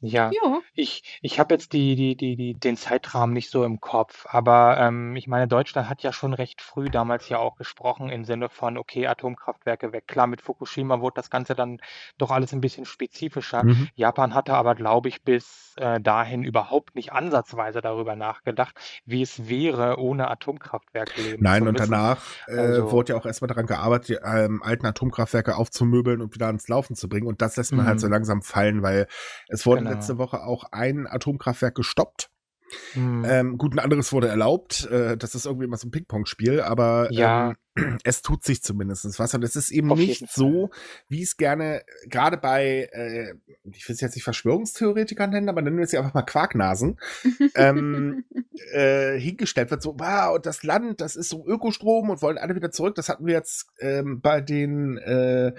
Ja, 0.00 0.36
Ja. 0.42 0.62
ich 0.74 1.18
ich 1.22 1.40
habe 1.40 1.54
jetzt 1.54 1.72
die 1.72 1.96
die 1.96 2.16
die 2.16 2.36
die 2.36 2.54
den 2.54 2.76
Zeitrahmen 2.76 3.32
nicht 3.34 3.50
so 3.50 3.64
im 3.64 3.80
Kopf, 3.80 4.26
aber, 4.28 4.76
ähm, 4.78 5.16
ich 5.16 5.26
meine, 5.26 5.48
Deutschland 5.48 5.88
hat 5.88 6.04
ja 6.04 6.12
schon 6.12 6.34
recht 6.34 6.62
früh 6.62 6.88
damals 6.88 7.28
ja 7.28 7.38
auch 7.38 7.56
gesprochen 7.56 8.08
im 8.08 8.24
Sinne 8.24 8.48
von: 8.48 8.78
„Okay, 8.78 9.08
Atomkraftwerke 9.08 9.92
weg.“ 9.92 10.06
Klar, 10.06 10.28
mit 10.28 10.40
Fukushima 10.40 11.00
wurde 11.00 11.14
das 11.16 11.30
Ganze 11.30 11.54
dann 11.56 11.78
doch 12.16 12.30
alles 12.30 12.52
ein 12.52 12.60
bisschen 12.60 12.84
spezifischer. 12.84 13.64
Mhm. 13.64 13.88
Japan 13.96 14.34
hatte 14.34 14.54
aber, 14.54 14.76
glaube 14.76 15.08
ich, 15.08 15.24
bis, 15.24 15.74
äh, 15.78 16.00
dahin 16.00 16.44
überhaupt 16.44 16.94
nicht 16.94 17.12
ansatzweise 17.12 17.80
darüber 17.80 18.14
nachgedacht, 18.14 18.78
wie 19.04 19.22
es 19.22 19.48
wäre, 19.48 19.98
ohne 19.98 20.30
Atomkraftwerke 20.30 21.20
leben 21.20 21.48
Nein, 21.48 21.66
zu 21.66 21.66
und 21.68 21.78
müssen. 21.78 21.80
danach 21.80 22.38
äh, 22.46 22.52
Also 22.54 22.84
wurde 22.90 23.12
ja 23.12 23.18
auch 23.18 23.26
erstmal 23.26 23.48
daran 23.48 23.66
gearbeitet, 23.66 24.08
die 24.08 24.14
ähm, 24.24 24.62
alten 24.62 24.86
Atomkraftwerke 24.86 25.56
aufzumöbeln 25.56 26.20
und 26.20 26.34
wieder 26.34 26.46
ans 26.46 26.68
Laufen 26.68 26.96
zu 26.96 27.08
bringen. 27.08 27.26
Und 27.26 27.42
das 27.42 27.56
lässt 27.56 27.76
man 27.76 27.86
halt 27.86 28.00
so 28.00 28.06
Mhm. 28.06 28.08
langsam 28.08 28.42
fallen, 28.42 28.82
weil 28.82 29.06
es 29.48 29.66
wurde 29.66 29.87
letzte 29.88 30.12
Genau. 30.12 30.24
Woche 30.24 30.42
auch 30.42 30.64
ein 30.72 31.06
Atomkraftwerk 31.06 31.74
gestoppt. 31.74 32.30
Mhm. 32.94 33.24
Ähm, 33.26 33.56
gut, 33.58 33.72
ein 33.72 33.78
anderes 33.78 34.12
wurde 34.12 34.28
erlaubt. 34.28 34.86
Äh, 34.90 35.16
das 35.16 35.34
ist 35.34 35.46
irgendwie 35.46 35.64
immer 35.64 35.78
so 35.78 35.88
ein 35.88 35.90
Ping-Pong-Spiel, 35.90 36.60
aber 36.60 37.08
Ja. 37.10 37.54
ähm, 37.76 37.98
es 38.04 38.20
tut 38.20 38.44
sich 38.44 38.62
zumindest 38.62 39.18
was. 39.18 39.32
Und 39.34 39.42
es 39.42 39.56
ist 39.56 39.70
eben 39.70 39.90
Auf 39.90 39.98
nicht 39.98 40.28
so, 40.30 40.70
wie 41.08 41.22
es 41.22 41.38
gerne, 41.38 41.82
gerade 42.06 42.36
bei, 42.36 42.90
äh, 42.92 43.34
ich 43.72 43.88
will 43.88 43.94
es 43.94 44.00
jetzt 44.02 44.16
nicht 44.16 44.24
Verschwörungstheoretikern 44.24 45.30
nennen, 45.30 45.48
aber 45.48 45.62
nennen 45.62 45.78
wir 45.78 45.84
es 45.84 45.92
ja 45.92 46.00
einfach 46.00 46.12
mal 46.14 46.22
Quarknasen, 46.22 46.98
ähm, 47.54 48.24
äh, 48.72 49.18
hingestellt 49.18 49.70
wird, 49.70 49.80
so, 49.82 49.94
wow, 49.98 50.38
das 50.38 50.62
Land, 50.62 51.00
das 51.00 51.16
ist 51.16 51.30
so 51.30 51.46
Ökostrom 51.46 52.10
und 52.10 52.20
wollen 52.20 52.36
alle 52.36 52.54
wieder 52.54 52.70
zurück. 52.70 52.94
Das 52.96 53.08
hatten 53.08 53.26
wir 53.26 53.34
jetzt 53.34 53.68
ähm, 53.78 54.20
bei 54.20 54.40
den 54.42 54.98
äh, 54.98 55.52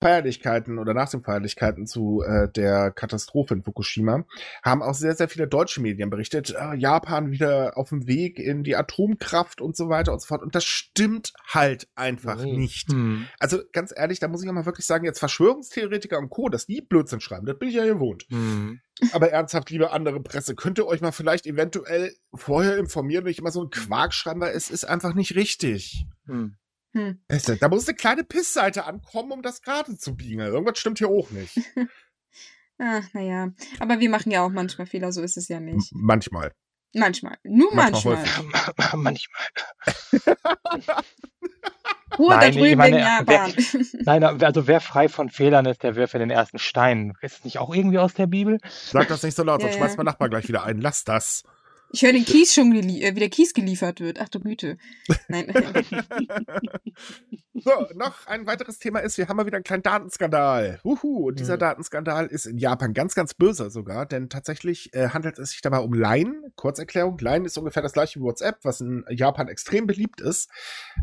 Feierlichkeiten 0.00 0.78
oder 0.78 0.92
nach 0.94 1.08
den 1.08 1.22
Feierlichkeiten 1.22 1.86
zu 1.86 2.22
äh, 2.22 2.48
der 2.50 2.90
Katastrophe 2.90 3.54
in 3.54 3.62
Fukushima 3.62 4.24
haben 4.62 4.82
auch 4.82 4.94
sehr, 4.94 5.14
sehr 5.14 5.28
viele 5.28 5.48
deutsche 5.48 5.80
Medien 5.80 6.10
berichtet, 6.10 6.54
äh, 6.54 6.74
Japan 6.74 7.30
wieder 7.30 7.76
auf 7.78 7.88
dem 7.88 8.06
Weg 8.06 8.38
in 8.38 8.62
die 8.62 8.76
Atomkraft 8.76 9.60
und 9.60 9.76
so 9.76 9.88
weiter 9.88 10.12
und 10.12 10.20
so 10.20 10.26
fort. 10.26 10.42
Und 10.42 10.54
das 10.54 10.64
stimmt 10.64 11.32
halt 11.46 11.88
einfach 11.94 12.36
Ne. 12.36 12.58
nicht. 12.58 12.92
Mhm. 12.92 13.26
Also 13.38 13.60
ganz 13.72 13.92
ehrlich, 13.96 14.20
da 14.20 14.28
muss 14.28 14.42
ich 14.42 14.48
auch 14.48 14.54
mal 14.54 14.66
wirklich 14.66 14.86
sagen, 14.86 15.04
jetzt 15.04 15.18
Verschwörungstheoretiker 15.18 16.18
und 16.18 16.28
Co., 16.28 16.48
dass 16.48 16.66
die 16.66 16.82
Blödsinn 16.82 17.20
schreiben, 17.20 17.46
das 17.46 17.58
bin 17.58 17.68
ich 17.70 17.74
ja 17.74 17.86
gewohnt. 17.86 18.26
Mhm. 18.28 18.80
Aber 19.12 19.30
ernsthaft, 19.30 19.70
liebe 19.70 19.92
andere 19.92 20.20
Presse, 20.22 20.54
könnt 20.54 20.78
ihr 20.78 20.86
euch 20.86 21.00
mal 21.00 21.12
vielleicht 21.12 21.46
eventuell 21.46 22.12
vorher 22.34 22.76
informieren 22.78 23.24
und 23.24 23.28
nicht 23.28 23.38
immer 23.38 23.50
so 23.50 23.60
einen 23.60 23.70
Quark 23.70 24.14
schreiben, 24.14 24.40
weil 24.40 24.54
es 24.54 24.70
ist 24.70 24.84
einfach 24.84 25.14
nicht 25.14 25.34
richtig. 25.34 26.06
Mhm. 26.24 26.56
Hm. 26.96 27.20
Weißt 27.28 27.48
du, 27.50 27.56
Da 27.56 27.68
muss 27.68 27.86
eine 27.86 27.94
kleine 27.94 28.24
Pissseite 28.24 28.86
ankommen, 28.86 29.30
um 29.32 29.42
das 29.42 29.60
gerade 29.60 29.98
zu 29.98 30.16
biegen. 30.16 30.40
Irgendwas 30.40 30.78
stimmt 30.78 30.96
hier 30.98 31.08
auch 31.08 31.30
nicht. 31.30 31.60
Ach, 32.78 33.04
naja. 33.12 33.52
Aber 33.80 34.00
wir 34.00 34.08
machen 34.08 34.30
ja 34.32 34.42
auch 34.42 34.50
manchmal 34.50 34.86
Fehler, 34.86 35.12
so 35.12 35.22
ist 35.22 35.36
es 35.36 35.48
ja 35.48 35.58
M 35.58 35.66
nicht. 35.66 35.92
manchmal. 35.92 36.52
Manchmal. 36.94 37.36
Nur 37.44 37.74
Manchmal 37.74 38.16
manchmal. 38.16 38.72
Manchmal. 38.94 39.42
Ruhe 42.18 42.30
da 42.30 42.36
Nein, 42.38 42.50
ich 42.52 42.56
drüben 42.56 42.82
in 42.84 42.94
Japan. 42.94 43.52
Nein, 44.04 44.24
also 44.42 44.66
wer 44.66 44.80
frei 44.80 45.08
von 45.10 45.28
Fehlern 45.28 45.66
ist, 45.66 45.82
der 45.82 45.96
wirft 45.96 46.14
den 46.14 46.30
ersten 46.30 46.58
Stein. 46.58 47.12
Ist 47.20 47.38
es 47.40 47.44
nicht 47.44 47.58
auch 47.58 47.74
irgendwie 47.74 47.98
aus 47.98 48.14
der 48.14 48.26
Bibel? 48.26 48.58
Sag 48.70 49.08
das 49.08 49.22
nicht 49.22 49.36
so 49.36 49.42
laut, 49.42 49.60
Ja, 49.60 49.66
sonst 49.66 49.76
schmeißt 49.76 49.94
ja. 49.94 49.96
mein 49.98 50.06
Nachbar 50.06 50.30
gleich 50.30 50.48
wieder 50.48 50.64
ein. 50.64 50.80
Lass 50.80 51.04
das. 51.04 51.42
Ich 51.92 52.02
höre 52.02 52.12
den 52.12 52.24
Kies 52.24 52.52
schon, 52.52 52.72
gelie- 52.72 53.02
äh, 53.02 53.14
wie 53.14 53.20
der 53.20 53.30
Kies 53.30 53.54
geliefert 53.54 54.00
wird. 54.00 54.18
Ach 54.20 54.28
du 54.28 54.40
Güte. 54.40 54.76
Nein. 55.28 55.46
So, 57.58 57.70
noch 57.94 58.26
ein 58.26 58.46
weiteres 58.46 58.78
Thema 58.78 58.98
ist, 59.00 59.16
wir 59.16 59.28
haben 59.28 59.36
mal 59.38 59.46
wieder 59.46 59.56
einen 59.56 59.64
kleinen 59.64 59.82
Datenskandal. 59.82 60.78
Uhu, 60.84 61.28
und 61.28 61.38
dieser 61.40 61.54
Mhm. 61.54 61.60
Datenskandal 61.60 62.26
ist 62.26 62.44
in 62.46 62.58
Japan 62.58 62.92
ganz, 62.92 63.14
ganz 63.14 63.32
böse 63.32 63.70
sogar, 63.70 64.04
denn 64.04 64.28
tatsächlich 64.28 64.92
äh, 64.94 65.08
handelt 65.08 65.38
es 65.38 65.50
sich 65.50 65.62
dabei 65.62 65.78
um 65.78 65.94
Line. 65.94 66.34
Kurzerklärung, 66.56 67.16
Line 67.18 67.46
ist 67.46 67.56
ungefähr 67.56 67.82
das 67.82 67.94
gleiche 67.94 68.20
wie 68.20 68.24
WhatsApp, 68.24 68.58
was 68.62 68.82
in 68.82 69.04
Japan 69.08 69.48
extrem 69.48 69.86
beliebt 69.86 70.20
ist. 70.20 70.50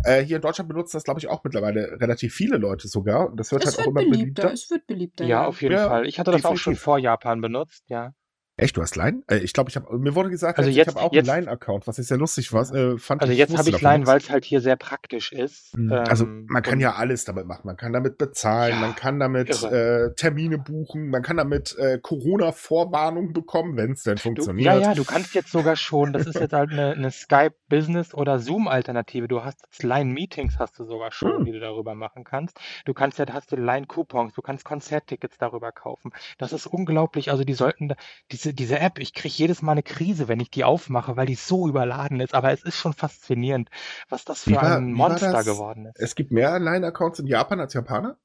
Äh, 0.03 0.21
hier 0.23 0.35
in 0.37 0.41
Deutschland 0.43 0.69
benutzen 0.69 0.95
das, 0.95 1.03
glaube 1.03 1.19
ich, 1.19 1.27
auch 1.27 1.43
mittlerweile 1.43 1.99
relativ 1.99 2.33
viele 2.35 2.57
Leute 2.57 2.87
sogar. 2.87 3.29
Und 3.31 3.39
das 3.39 3.51
wird 3.51 3.63
es 3.65 3.71
halt 3.77 3.87
auch 3.87 3.93
wird 3.95 4.03
immer 4.05 4.11
beliebter. 4.11 4.43
beliebter. 4.43 4.53
Es 4.53 4.69
wird 4.69 4.85
beliebter. 4.85 5.25
Ja, 5.25 5.45
auf 5.47 5.59
jeden 5.61 5.73
Ja, 5.73 5.87
Fall. 5.89 6.05
Ich 6.07 6.19
hatte 6.19 6.31
das 6.31 6.45
auch 6.45 6.55
schon 6.55 6.73
definitiv. 6.73 6.83
vor 6.83 6.99
Japan 6.99 7.41
benutzt, 7.41 7.83
ja. 7.87 8.13
Echt, 8.55 8.77
du 8.77 8.83
hast 8.83 8.95
Line? 8.95 9.23
Äh, 9.27 9.37
ich 9.37 9.51
glaube, 9.53 9.71
ich 9.71 9.75
habe 9.75 9.97
mir 9.97 10.13
wurde 10.13 10.29
gesagt, 10.29 10.59
Also 10.59 10.69
ich 10.69 10.75
jetzt- 10.75 10.89
habe 10.89 11.01
auch 11.01 11.11
jetzt- 11.11 11.27
einen 11.27 11.45
Line-Account, 11.45 11.87
was 11.87 11.97
ich 11.97 12.05
sehr 12.05 12.17
lustig 12.17 12.53
war, 12.53 12.61
äh, 12.71 12.99
fand. 12.99 13.21
Also 13.23 13.33
jetzt 13.33 13.57
habe 13.57 13.67
ich 13.69 13.81
Line, 13.81 14.05
weil 14.05 14.17
es 14.19 14.29
halt 14.29 14.45
hier 14.45 14.61
sehr 14.61 14.75
praktisch 14.75 15.31
ist. 15.31 15.75
Mhm. 15.75 15.91
Also 15.91 16.25
Ähm, 16.25 16.45
man 16.47 16.61
kann 16.61 16.79
ja 16.79 16.93
alles 16.93 17.25
damit 17.25 17.47
machen. 17.47 17.61
Man 17.65 17.77
kann 17.77 17.93
damit 17.93 18.19
bezahlen, 18.19 18.75
Ja, 18.75 18.79
man 18.79 18.95
kann 18.95 19.19
damit 19.19 19.63
äh, 19.63 20.13
Termine 20.13 20.59
buchen, 20.59 21.09
man 21.09 21.23
kann 21.23 21.37
damit 21.37 21.75
äh, 21.79 21.97
Corona-Vorwarnung 21.99 23.33
bekommen, 23.33 23.75
wenn 23.75 23.93
es 23.93 24.03
denn 24.03 24.15
Du, 24.17 24.21
funktioniert. 24.21 24.65
ja, 24.65 24.77
ja, 24.79 24.93
du 24.93 25.03
kannst 25.03 25.33
jetzt 25.33 25.51
sogar 25.51 25.75
schon, 25.75 26.13
das 26.13 26.27
ist 26.27 26.35
jetzt 26.39 26.53
halt 26.53 26.71
eine, 26.71 26.91
eine 26.91 27.09
Skype 27.09 27.55
Business 27.69 28.13
oder 28.13 28.37
Zoom-Alternative. 28.37 29.27
Du 29.27 29.43
hast 29.43 29.61
jetzt 29.63 29.81
Line-Meetings, 29.81 30.59
hast 30.59 30.77
du 30.77 30.83
sogar 30.83 31.11
schon, 31.11 31.37
Hm. 31.39 31.45
die 31.45 31.53
du 31.53 31.59
darüber 31.59 31.95
machen 31.95 32.23
kannst. 32.23 32.59
Du 32.85 32.93
kannst 32.93 33.17
ja, 33.17 33.25
hast 33.33 33.51
du 33.51 33.55
Line-Coupons, 33.55 34.33
du 34.35 34.41
kannst 34.43 34.63
Konzerttickets 34.63 35.37
darüber 35.39 35.71
kaufen. 35.71 36.11
Das 36.37 36.53
ist 36.53 36.67
unglaublich. 36.67 37.31
Also 37.31 37.43
die 37.43 37.53
sollten, 37.53 37.87
da- 37.89 37.95
diese, 38.43 38.53
diese 38.53 38.79
App, 38.79 38.99
ich 38.99 39.13
kriege 39.13 39.33
jedes 39.33 39.61
Mal 39.61 39.73
eine 39.73 39.83
Krise, 39.83 40.27
wenn 40.27 40.39
ich 40.39 40.51
die 40.51 40.63
aufmache, 40.63 41.15
weil 41.15 41.25
die 41.25 41.35
so 41.35 41.67
überladen 41.67 42.19
ist. 42.19 42.33
Aber 42.33 42.51
es 42.51 42.63
ist 42.63 42.75
schon 42.75 42.93
faszinierend, 42.93 43.69
was 44.09 44.25
das 44.25 44.43
für 44.43 44.59
ein 44.59 44.87
wie 44.93 44.99
war 44.99 45.09
Monster 45.09 45.43
geworden 45.43 45.85
ist. 45.87 45.99
Es 45.99 46.15
gibt 46.15 46.31
mehr 46.31 46.59
Line-Accounts 46.59 47.19
in 47.19 47.27
Japan 47.27 47.59
als 47.59 47.73
Japaner? 47.73 48.17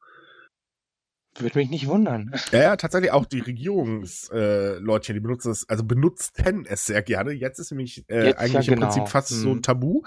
Würde 1.38 1.58
mich 1.58 1.70
nicht 1.70 1.86
wundern. 1.86 2.32
Ja, 2.52 2.60
ja, 2.60 2.76
tatsächlich 2.76 3.12
auch 3.12 3.26
die 3.26 3.40
Regierungsleutchen, 3.40 5.14
äh, 5.14 5.18
die 5.18 5.20
benutzen 5.20 5.52
es, 5.52 5.68
also 5.68 5.84
benutzten 5.84 6.64
es 6.66 6.86
sehr 6.86 7.02
gerne. 7.02 7.32
Jetzt 7.32 7.58
ist 7.60 7.70
nämlich 7.70 8.04
äh, 8.08 8.26
Jetzt 8.26 8.40
ja, 8.40 8.44
eigentlich 8.44 8.68
im 8.68 8.74
genau. 8.74 8.86
Prinzip 8.86 9.08
fast 9.08 9.28
so 9.28 9.50
ein 9.50 9.56
Mhm. 9.56 9.62
Tabu. 9.62 10.02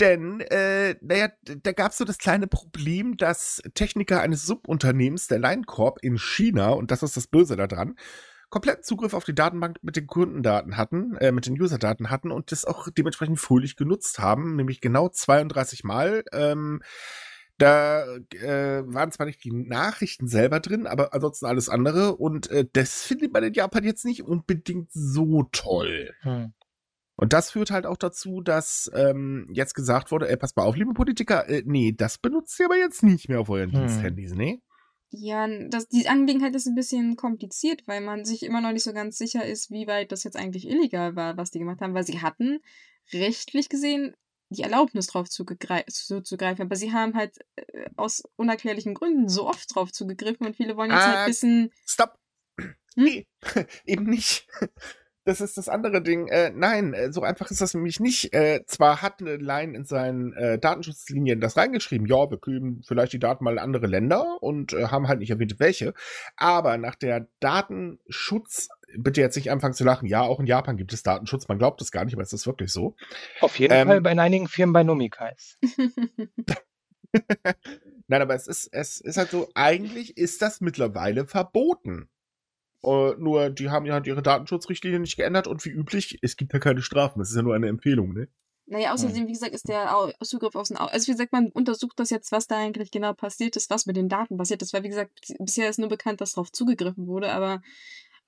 Denn, 0.00 0.40
äh, 0.40 0.94
naja, 1.00 1.28
da 1.42 1.72
gab 1.72 1.90
es 1.90 1.98
so 1.98 2.04
das 2.04 2.18
kleine 2.18 2.46
Problem, 2.46 3.16
dass 3.16 3.60
Techniker 3.74 4.20
eines 4.20 4.46
Subunternehmens, 4.46 5.26
der 5.26 5.40
Line 5.40 5.62
Corp 5.66 5.98
in 6.02 6.18
China, 6.18 6.70
und 6.70 6.92
das 6.92 7.02
ist 7.02 7.16
das 7.16 7.26
Böse 7.26 7.56
daran, 7.56 7.96
kompletten 8.50 8.84
Zugriff 8.84 9.14
auf 9.14 9.24
die 9.24 9.34
Datenbank 9.34 9.78
mit 9.82 9.96
den 9.96 10.06
Kundendaten 10.06 10.76
hatten, 10.76 11.16
äh, 11.16 11.32
mit 11.32 11.46
den 11.46 11.60
Userdaten 11.60 12.10
hatten 12.10 12.30
und 12.30 12.52
das 12.52 12.64
auch 12.64 12.88
dementsprechend 12.90 13.38
fröhlich 13.38 13.76
genutzt 13.76 14.18
haben, 14.18 14.56
nämlich 14.56 14.80
genau 14.80 15.08
32 15.08 15.84
Mal. 15.84 16.24
Ähm, 16.32 16.82
da 17.58 18.04
äh, 18.40 18.82
waren 18.86 19.10
zwar 19.10 19.26
nicht 19.26 19.42
die 19.42 19.52
Nachrichten 19.52 20.28
selber 20.28 20.60
drin, 20.60 20.86
aber 20.86 21.12
ansonsten 21.12 21.46
alles 21.46 21.68
andere. 21.68 22.14
Und 22.16 22.48
äh, 22.50 22.64
das 22.72 23.02
findet 23.02 23.32
man 23.32 23.42
in 23.42 23.52
Japan 23.52 23.82
jetzt 23.82 24.04
nicht 24.04 24.22
unbedingt 24.22 24.92
so 24.92 25.42
toll. 25.50 26.14
Hm. 26.20 26.52
Und 27.16 27.32
das 27.32 27.50
führt 27.50 27.72
halt 27.72 27.84
auch 27.84 27.96
dazu, 27.96 28.42
dass 28.42 28.88
ähm, 28.94 29.48
jetzt 29.52 29.74
gesagt 29.74 30.12
wurde, 30.12 30.28
ey, 30.28 30.36
pass 30.36 30.54
mal 30.54 30.62
auf, 30.62 30.76
liebe 30.76 30.94
Politiker, 30.94 31.48
äh, 31.48 31.64
nee, 31.66 31.92
das 31.92 32.18
benutzt 32.18 32.60
ihr 32.60 32.66
aber 32.66 32.76
jetzt 32.76 33.02
nicht 33.02 33.28
mehr 33.28 33.40
auf 33.40 33.50
euren 33.50 33.72
Hm. 33.72 33.80
Diensthandys, 33.80 34.34
ne? 34.34 34.60
Ja, 35.10 35.48
das, 35.68 35.88
die 35.88 36.06
Angelegenheit 36.06 36.54
ist 36.54 36.66
ein 36.66 36.74
bisschen 36.74 37.16
kompliziert, 37.16 37.82
weil 37.86 38.00
man 38.02 38.24
sich 38.24 38.42
immer 38.42 38.60
noch 38.60 38.72
nicht 38.72 38.84
so 38.84 38.92
ganz 38.92 39.16
sicher 39.16 39.44
ist, 39.44 39.70
wie 39.70 39.86
weit 39.86 40.12
das 40.12 40.24
jetzt 40.24 40.36
eigentlich 40.36 40.68
illegal 40.68 41.16
war, 41.16 41.36
was 41.36 41.50
die 41.50 41.58
gemacht 41.58 41.80
haben, 41.80 41.94
weil 41.94 42.04
sie 42.06 42.20
hatten 42.20 42.60
rechtlich 43.12 43.68
gesehen 43.68 44.14
die 44.50 44.62
Erlaubnis 44.62 45.06
drauf 45.06 45.28
zuzugreifen, 45.28 46.62
aber 46.62 46.76
sie 46.76 46.92
haben 46.92 47.14
halt 47.14 47.38
äh, 47.56 47.86
aus 47.96 48.22
unerklärlichen 48.36 48.94
Gründen 48.94 49.28
so 49.28 49.46
oft 49.46 49.74
drauf 49.74 49.92
zugegriffen 49.92 50.46
und 50.46 50.56
viele 50.56 50.76
wollen 50.76 50.90
jetzt 50.90 51.06
Ah, 51.06 51.18
halt 51.18 51.28
wissen, 51.28 51.70
Stopp! 51.86 52.18
Nee, 52.96 53.26
eben 53.84 54.04
nicht. 54.04 54.46
Das 55.28 55.42
ist 55.42 55.58
das 55.58 55.68
andere 55.68 56.00
Ding. 56.00 56.28
Äh, 56.28 56.52
nein, 56.54 56.94
äh, 56.94 57.12
so 57.12 57.20
einfach 57.20 57.50
ist 57.50 57.60
das 57.60 57.74
nämlich 57.74 58.00
nicht. 58.00 58.32
Äh, 58.32 58.64
zwar 58.64 59.02
hat 59.02 59.20
eine 59.20 59.36
Line 59.36 59.76
in 59.76 59.84
seinen 59.84 60.32
äh, 60.32 60.58
Datenschutzlinien 60.58 61.38
das 61.38 61.58
reingeschrieben, 61.58 62.06
ja, 62.06 62.30
wir 62.30 62.38
geben 62.38 62.80
vielleicht 62.82 63.12
die 63.12 63.18
Daten 63.18 63.44
mal 63.44 63.52
in 63.52 63.58
andere 63.58 63.86
Länder 63.86 64.38
und 64.40 64.72
äh, 64.72 64.86
haben 64.86 65.06
halt 65.06 65.18
nicht 65.18 65.28
erwähnt, 65.28 65.60
welche. 65.60 65.92
Aber 66.38 66.78
nach 66.78 66.94
der 66.94 67.28
Datenschutz, 67.40 68.70
bitte 68.96 69.20
jetzt 69.20 69.36
nicht 69.36 69.50
anfangen 69.50 69.74
zu 69.74 69.84
lachen, 69.84 70.06
ja, 70.08 70.22
auch 70.22 70.40
in 70.40 70.46
Japan 70.46 70.78
gibt 70.78 70.94
es 70.94 71.02
Datenschutz, 71.02 71.46
man 71.46 71.58
glaubt 71.58 71.82
es 71.82 71.92
gar 71.92 72.06
nicht, 72.06 72.14
aber 72.14 72.22
es 72.22 72.32
ist 72.32 72.46
wirklich 72.46 72.72
so. 72.72 72.96
Auf 73.42 73.58
jeden 73.58 73.74
Ähm, 73.74 73.86
Fall 73.86 74.00
bei 74.00 74.12
in 74.12 74.20
einigen 74.20 74.48
Firmen 74.48 74.72
bei 74.72 74.82
Nomikais. 74.82 75.58
Nein, 78.06 78.22
aber 78.22 78.34
es 78.34 78.46
ist, 78.46 78.70
es 78.72 78.98
ist 79.02 79.18
halt 79.18 79.28
so, 79.28 79.50
eigentlich 79.54 80.16
ist 80.16 80.40
das 80.40 80.62
mittlerweile 80.62 81.26
verboten. 81.26 82.08
Äh, 82.84 83.14
nur, 83.18 83.50
die 83.50 83.70
haben 83.70 83.86
ja 83.86 83.94
halt 83.94 84.06
ihre 84.06 84.22
Datenschutzrichtlinie 84.22 85.00
nicht 85.00 85.16
geändert 85.16 85.46
und 85.46 85.64
wie 85.64 85.70
üblich, 85.70 86.18
es 86.22 86.36
gibt 86.36 86.52
ja 86.52 86.58
keine 86.58 86.82
Strafen, 86.82 87.18
das 87.18 87.30
ist 87.30 87.36
ja 87.36 87.42
nur 87.42 87.54
eine 87.54 87.68
Empfehlung, 87.68 88.12
ne? 88.12 88.28
Naja, 88.70 88.92
außerdem, 88.92 89.26
wie 89.26 89.32
gesagt, 89.32 89.54
ist 89.54 89.66
der 89.66 90.12
Zugriff 90.22 90.54
aus 90.54 90.68
dem 90.68 90.76
Au 90.76 90.84
Also, 90.84 91.06
wie 91.06 91.12
gesagt, 91.12 91.32
man 91.32 91.48
untersucht 91.52 91.98
das 91.98 92.10
jetzt, 92.10 92.32
was 92.32 92.48
da 92.48 92.58
eigentlich 92.58 92.90
genau 92.90 93.14
passiert 93.14 93.56
ist, 93.56 93.70
was 93.70 93.86
mit 93.86 93.96
den 93.96 94.10
Daten 94.10 94.36
passiert 94.36 94.60
ist, 94.60 94.74
weil, 94.74 94.82
wie 94.82 94.90
gesagt, 94.90 95.10
bisher 95.38 95.70
ist 95.70 95.78
nur 95.78 95.88
bekannt, 95.88 96.20
dass 96.20 96.34
darauf 96.34 96.52
zugegriffen 96.52 97.06
wurde, 97.06 97.32
aber 97.32 97.62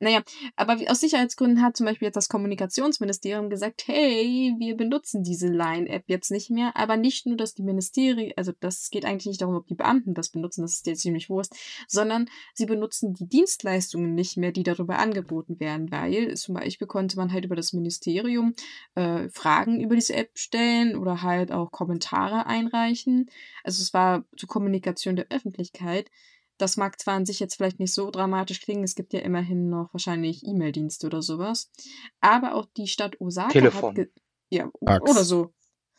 Naja, 0.03 0.23
aber 0.57 0.79
aus 0.89 1.01
Sicherheitsgründen 1.01 1.61
hat 1.63 1.77
zum 1.77 1.85
Beispiel 1.85 2.07
jetzt 2.07 2.17
das 2.17 2.31
Kommunikationsministerium 2.31 3.51
gesagt, 3.51 3.85
hey, 3.87 4.55
wir 4.59 4.75
benutzen 4.75 5.23
diese 5.23 5.49
Line-App 5.49 6.05
jetzt 6.07 6.31
nicht 6.31 6.49
mehr, 6.49 6.75
aber 6.75 6.97
nicht 6.97 7.27
nur, 7.27 7.37
dass 7.37 7.55
die 7.55 7.63
Ministerien, 7.63 8.33
also 8.35 8.53
das 8.61 8.89
geht 8.89 9.05
eigentlich 9.05 9.27
nicht 9.27 9.43
darum, 9.43 9.57
ob 9.57 9.67
die 9.67 9.75
Beamten 9.75 10.15
das 10.15 10.31
benutzen, 10.31 10.63
das 10.63 10.73
ist 10.73 10.87
dir 10.87 10.95
ziemlich 10.95 11.29
Wurst, 11.29 11.55
sondern 11.87 12.31
sie 12.55 12.65
benutzen 12.65 13.13
die 13.13 13.29
Dienstleistungen 13.29 14.15
nicht 14.15 14.39
mehr, 14.39 14.53
die 14.53 14.63
darüber 14.63 14.99
angeboten 14.99 15.61
werden, 15.61 15.91
weil 15.91 16.35
zum 16.37 16.55
Beispiel 16.55 16.87
konnte 16.87 17.19
man 17.19 17.31
halt 17.31 17.45
über 17.45 17.57
das 17.57 17.75
Ministerium 17.75 18.55
äh, 18.95 19.29
Fragen 19.29 19.81
über 19.83 19.97
diese 19.97 20.15
App 20.15 20.31
stellen 20.39 20.97
oder 20.97 21.21
halt 21.21 21.53
auch 21.53 21.71
Kommentare 21.73 22.47
einreichen. 22.47 23.29
Also 23.65 23.83
es 23.83 23.93
war 23.93 24.25
zur 24.35 24.49
Kommunikation 24.49 25.17
der 25.17 25.27
Öffentlichkeit. 25.29 26.11
Das 26.61 26.77
mag 26.77 27.01
zwar 27.01 27.15
an 27.15 27.25
sich 27.25 27.41
jetzt 27.41 27.55
vielleicht 27.55 27.81
nicht 27.81 27.95
so 27.95 28.11
dramatisch 28.11 28.61
klingen, 28.61 28.85
es 28.85 28.95
gibt 28.95 29.15
ja 29.15 29.21
immerhin 29.21 29.71
noch 29.71 29.95
wahrscheinlich 29.95 30.45
E-Mail-Dienste 30.45 31.07
oder 31.07 31.23
sowas. 31.23 31.71
Aber 32.21 32.55
auch 32.55 32.67
die 32.77 32.87
Stadt 32.87 33.19
Osaka 33.19 33.49
Telefon. 33.49 33.97
hat. 33.97 34.09
Ja, 34.51 34.69
Fax. 34.85 35.11
oder 35.11 35.25
so. 35.25 35.55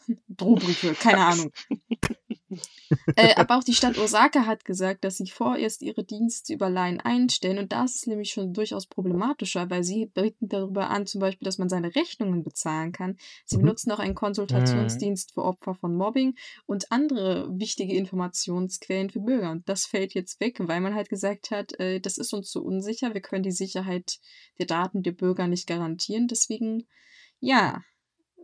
Drohbriefe, 0.28 0.94
keine 0.94 1.26
Ahnung. 1.26 1.52
äh, 3.16 3.34
aber 3.36 3.58
auch 3.58 3.64
die 3.64 3.74
Stadt 3.74 3.98
Osaka 3.98 4.46
hat 4.46 4.66
gesagt, 4.66 5.04
dass 5.04 5.18
sie 5.18 5.30
vorerst 5.30 5.82
ihre 5.82 6.04
Dienste 6.04 6.54
über 6.54 6.70
Line 6.70 7.04
einstellen. 7.06 7.60
Und 7.60 7.72
das 7.72 7.96
ist 7.96 8.08
nämlich 8.08 8.32
schon 8.32 8.54
durchaus 8.54 8.88
problematischer, 8.88 9.70
weil 9.70 9.84
sie 9.84 10.08
bieten 10.08 10.50
darüber 10.50 10.90
an, 10.90 11.06
zum 11.06 11.22
Beispiel, 11.22 11.46
dass 11.46 11.58
man 11.58 11.70
seine 11.70 11.96
Rechnungen 11.96 12.44
bezahlen 12.44 12.92
kann. 12.92 13.18
Sie 13.46 13.58
Mhm. 13.58 13.62
benutzen 13.62 13.92
auch 13.92 14.00
einen 14.00 14.16
Konsultationsdienst 14.16 15.34
für 15.34 15.44
Opfer 15.44 15.76
von 15.76 15.96
Mobbing 15.96 16.36
und 16.66 16.92
andere 16.92 17.48
wichtige 17.58 17.96
Informationsquellen 17.96 19.10
für 19.10 19.20
Bürger. 19.22 19.52
Und 19.52 19.68
das 19.70 19.86
fällt 19.86 20.14
jetzt 20.14 20.40
weg, 20.40 20.58
weil 20.60 20.82
man 20.82 20.96
halt 20.96 21.10
gesagt 21.10 21.52
hat, 21.52 21.78
äh, 21.80 22.00
das 22.00 22.18
ist 22.18 22.34
uns 22.34 22.50
zu 22.50 22.64
unsicher. 22.64 23.14
Wir 23.14 23.22
können 23.22 23.44
die 23.44 23.52
Sicherheit 23.52 24.20
der 24.60 24.66
Daten 24.66 25.04
der 25.04 25.12
Bürger 25.14 25.48
nicht 25.48 25.68
garantieren. 25.68 26.28
Deswegen, 26.28 26.88
ja, 27.40 27.82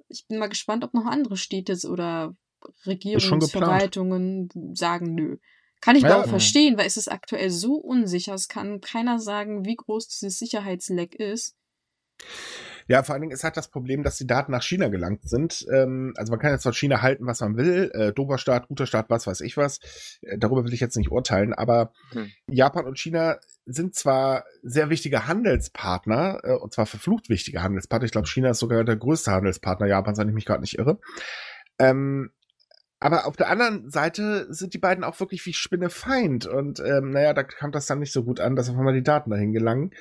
ich 0.10 0.26
bin 0.28 0.39
mal 0.39 0.47
gespannt, 0.47 0.84
ob 0.84 0.93
noch 0.93 1.05
andere 1.05 1.38
Städte 1.38 1.76
oder. 1.89 2.36
Regierungsverwaltungen 2.86 4.49
sagen, 4.74 5.13
nö. 5.15 5.38
Kann 5.82 5.95
ich 5.95 6.03
Ja, 6.03 6.15
aber 6.15 6.24
auch 6.24 6.30
verstehen, 6.30 6.78
weil 6.78 6.88
es 6.88 6.97
ist 6.97 7.11
aktuell 7.11 7.51
so 7.51 7.76
unsicher. 7.76 8.34
Es 8.34 8.47
kann 8.47 8.82
keiner 8.82 9.20
sagen, 9.20 9.65
wie 9.65 9.76
groß 9.76 10.07
dieses 10.07 10.39
Sicherheitsleck 10.39 11.15
ist. 11.15 11.55
Ja, 12.88 13.03
vor 13.03 13.13
allen 13.13 13.22
Dingen 13.22 13.34
ist 13.34 13.43
halt 13.43 13.57
das 13.57 13.68
Problem, 13.68 14.01
dass 14.01 14.18
die 14.18 14.26
Daten 14.26 14.51
nach 14.51 14.63
China 14.63 14.88
gelangt 14.88 15.28
sind. 15.28 15.65
Ähm, 15.72 16.13
also 16.15 16.32
man 16.32 16.39
kann 16.39 16.51
jetzt 16.51 16.63
von 16.63 16.74
China 16.74 17.01
halten, 17.01 17.26
was 17.26 17.41
man 17.41 17.57
will. 17.57 17.91
Äh, 17.93 18.13
dober 18.13 18.38
Staat, 18.38 18.70
guter 18.70 18.86
Staat, 18.86 19.09
was 19.09 19.28
weiß 19.28 19.41
ich 19.41 19.57
was. 19.57 19.80
Äh, 20.22 20.38
darüber 20.38 20.63
will 20.63 20.74
ich 20.74 20.80
jetzt 20.80 20.95
nicht 20.95 21.11
urteilen. 21.11 21.53
Aber 21.53 21.91
Hm. 22.13 22.32
Japan 22.47 22.86
und 22.86 22.97
China 22.97 23.39
sind 23.65 23.93
zwar 23.93 24.45
sehr 24.63 24.89
wichtige 24.89 25.28
Handelspartner, 25.28 26.39
äh, 26.43 26.53
und 26.53 26.74
zwar 26.74 26.86
verflucht 26.86 27.30
wichtige 27.30 27.61
Handelspartner. 27.61 28.05
Ich 28.05 28.13
glaube, 28.13 28.28
China 28.28 28.51
ist 28.51 28.59
sogar 28.59 28.84
der 28.86 28.95
größte 28.95 29.32
Handelspartner 29.32 29.88
Japans, 29.88 30.18
wenn 30.18 30.30
ich 30.30 30.36
mich 30.36 30.45
gerade 30.45 30.61
nicht 30.61 30.80
irre. 30.80 30.99
Ähm, 31.80 32.32
aber 32.99 33.27
auf 33.27 33.35
der 33.35 33.49
anderen 33.49 33.89
Seite 33.89 34.51
sind 34.53 34.73
die 34.73 34.79
beiden 34.79 35.03
auch 35.03 35.19
wirklich 35.19 35.45
wie 35.45 35.53
Spinnefeind. 35.53 36.45
Und 36.47 36.79
ähm, 36.79 37.11
naja, 37.11 37.33
da 37.33 37.43
kam 37.43 37.71
das 37.71 37.85
dann 37.85 37.99
nicht 37.99 38.11
so 38.13 38.23
gut 38.23 38.39
an, 38.39 38.55
dass 38.55 38.69
auf 38.69 38.77
einmal 38.77 38.93
die 38.93 39.03
Daten 39.03 39.29
dahin 39.29 39.53
gelangen. 39.53 39.91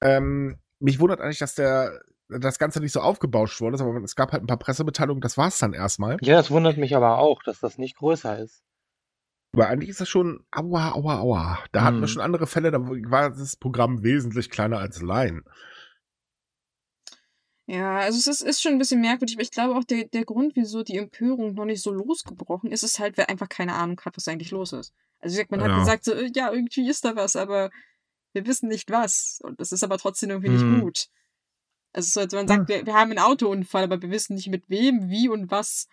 Ähm, 0.00 0.58
mich 0.80 0.98
wundert 1.00 1.20
eigentlich, 1.20 1.38
dass 1.38 1.54
der 1.54 2.00
das 2.28 2.58
Ganze 2.58 2.80
nicht 2.80 2.92
so 2.92 3.00
aufgebauscht 3.00 3.60
worden 3.60 3.74
ist, 3.74 3.80
aber 3.80 3.94
es 4.02 4.16
gab 4.16 4.32
halt 4.32 4.42
ein 4.42 4.46
paar 4.46 4.58
Pressemitteilungen, 4.58 5.20
das 5.20 5.36
war's 5.36 5.58
dann 5.58 5.74
erstmal. 5.74 6.16
Ja, 6.22 6.36
das 6.36 6.50
wundert 6.50 6.78
mich 6.78 6.96
aber 6.96 7.18
auch, 7.18 7.42
dass 7.42 7.60
das 7.60 7.78
nicht 7.78 7.96
größer 7.96 8.38
ist. 8.38 8.62
Aber 9.54 9.68
eigentlich 9.68 9.90
ist 9.90 10.00
das 10.00 10.08
schon 10.08 10.44
aua, 10.50 10.92
aua, 10.92 11.18
aua. 11.20 11.58
Da 11.70 11.84
hatten 11.84 11.98
wir 11.98 12.02
Hm. 12.02 12.08
schon 12.08 12.22
andere 12.22 12.46
Fälle, 12.48 12.72
da 12.72 12.80
war 12.80 13.30
das 13.30 13.56
Programm 13.56 14.02
wesentlich 14.02 14.50
kleiner 14.50 14.78
als 14.78 15.00
Line. 15.00 15.42
Ja, 17.66 17.96
also 18.00 18.18
es 18.18 18.26
ist, 18.26 18.42
ist 18.42 18.60
schon 18.62 18.72
ein 18.72 18.78
bisschen 18.78 19.00
merkwürdig, 19.00 19.36
aber 19.36 19.42
ich 19.42 19.50
glaube 19.50 19.74
auch 19.74 19.84
der, 19.84 20.04
der 20.04 20.24
Grund, 20.24 20.54
wieso 20.54 20.82
die 20.82 20.98
Empörung 20.98 21.54
noch 21.54 21.64
nicht 21.64 21.82
so 21.82 21.92
losgebrochen 21.92 22.70
ist, 22.70 22.82
ist 22.82 22.98
halt, 22.98 23.16
wer 23.16 23.30
einfach 23.30 23.48
keine 23.48 23.74
Ahnung 23.74 23.98
hat, 24.04 24.16
was 24.16 24.28
eigentlich 24.28 24.50
los 24.50 24.72
ist. 24.74 24.92
Also 25.20 25.32
wie 25.34 25.36
gesagt, 25.38 25.50
man 25.50 25.62
hat 25.62 25.70
Ja. 25.70 25.78
gesagt, 25.78 26.04
so, 26.04 26.12
äh, 26.12 26.30
ja, 26.34 26.52
irgendwie 26.52 26.88
ist 26.88 27.04
da 27.06 27.16
was, 27.16 27.36
aber 27.36 27.70
wir 28.34 28.46
wissen 28.46 28.68
nicht 28.68 28.90
was. 28.90 29.40
Und 29.42 29.60
das 29.60 29.72
ist 29.72 29.82
aber 29.82 29.96
trotzdem 29.96 30.28
irgendwie 30.30 30.48
Hm. 30.48 30.54
nicht 30.54 30.82
gut. 30.82 31.06
Also 31.94 32.10
so, 32.10 32.20
als 32.20 32.34
man 32.34 32.48
sagt, 32.48 32.68
wir, 32.68 32.84
wir 32.84 32.94
haben 32.94 33.10
einen 33.10 33.20
Autounfall, 33.20 33.84
aber 33.84 34.02
wir 34.02 34.10
wissen 34.10 34.34
nicht 34.34 34.48
mit 34.48 34.68
wem, 34.68 35.08
wie 35.08 35.28
und 35.30 35.50
was. 35.50 35.86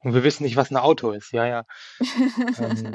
Und 0.00 0.12
wir 0.14 0.22
wissen 0.22 0.44
nicht, 0.44 0.54
was 0.56 0.70
ein 0.70 0.76
Auto 0.76 1.10
ist. 1.12 1.32
Ja, 1.32 1.46
ja. 1.46 1.64
Ähm, 2.58 2.92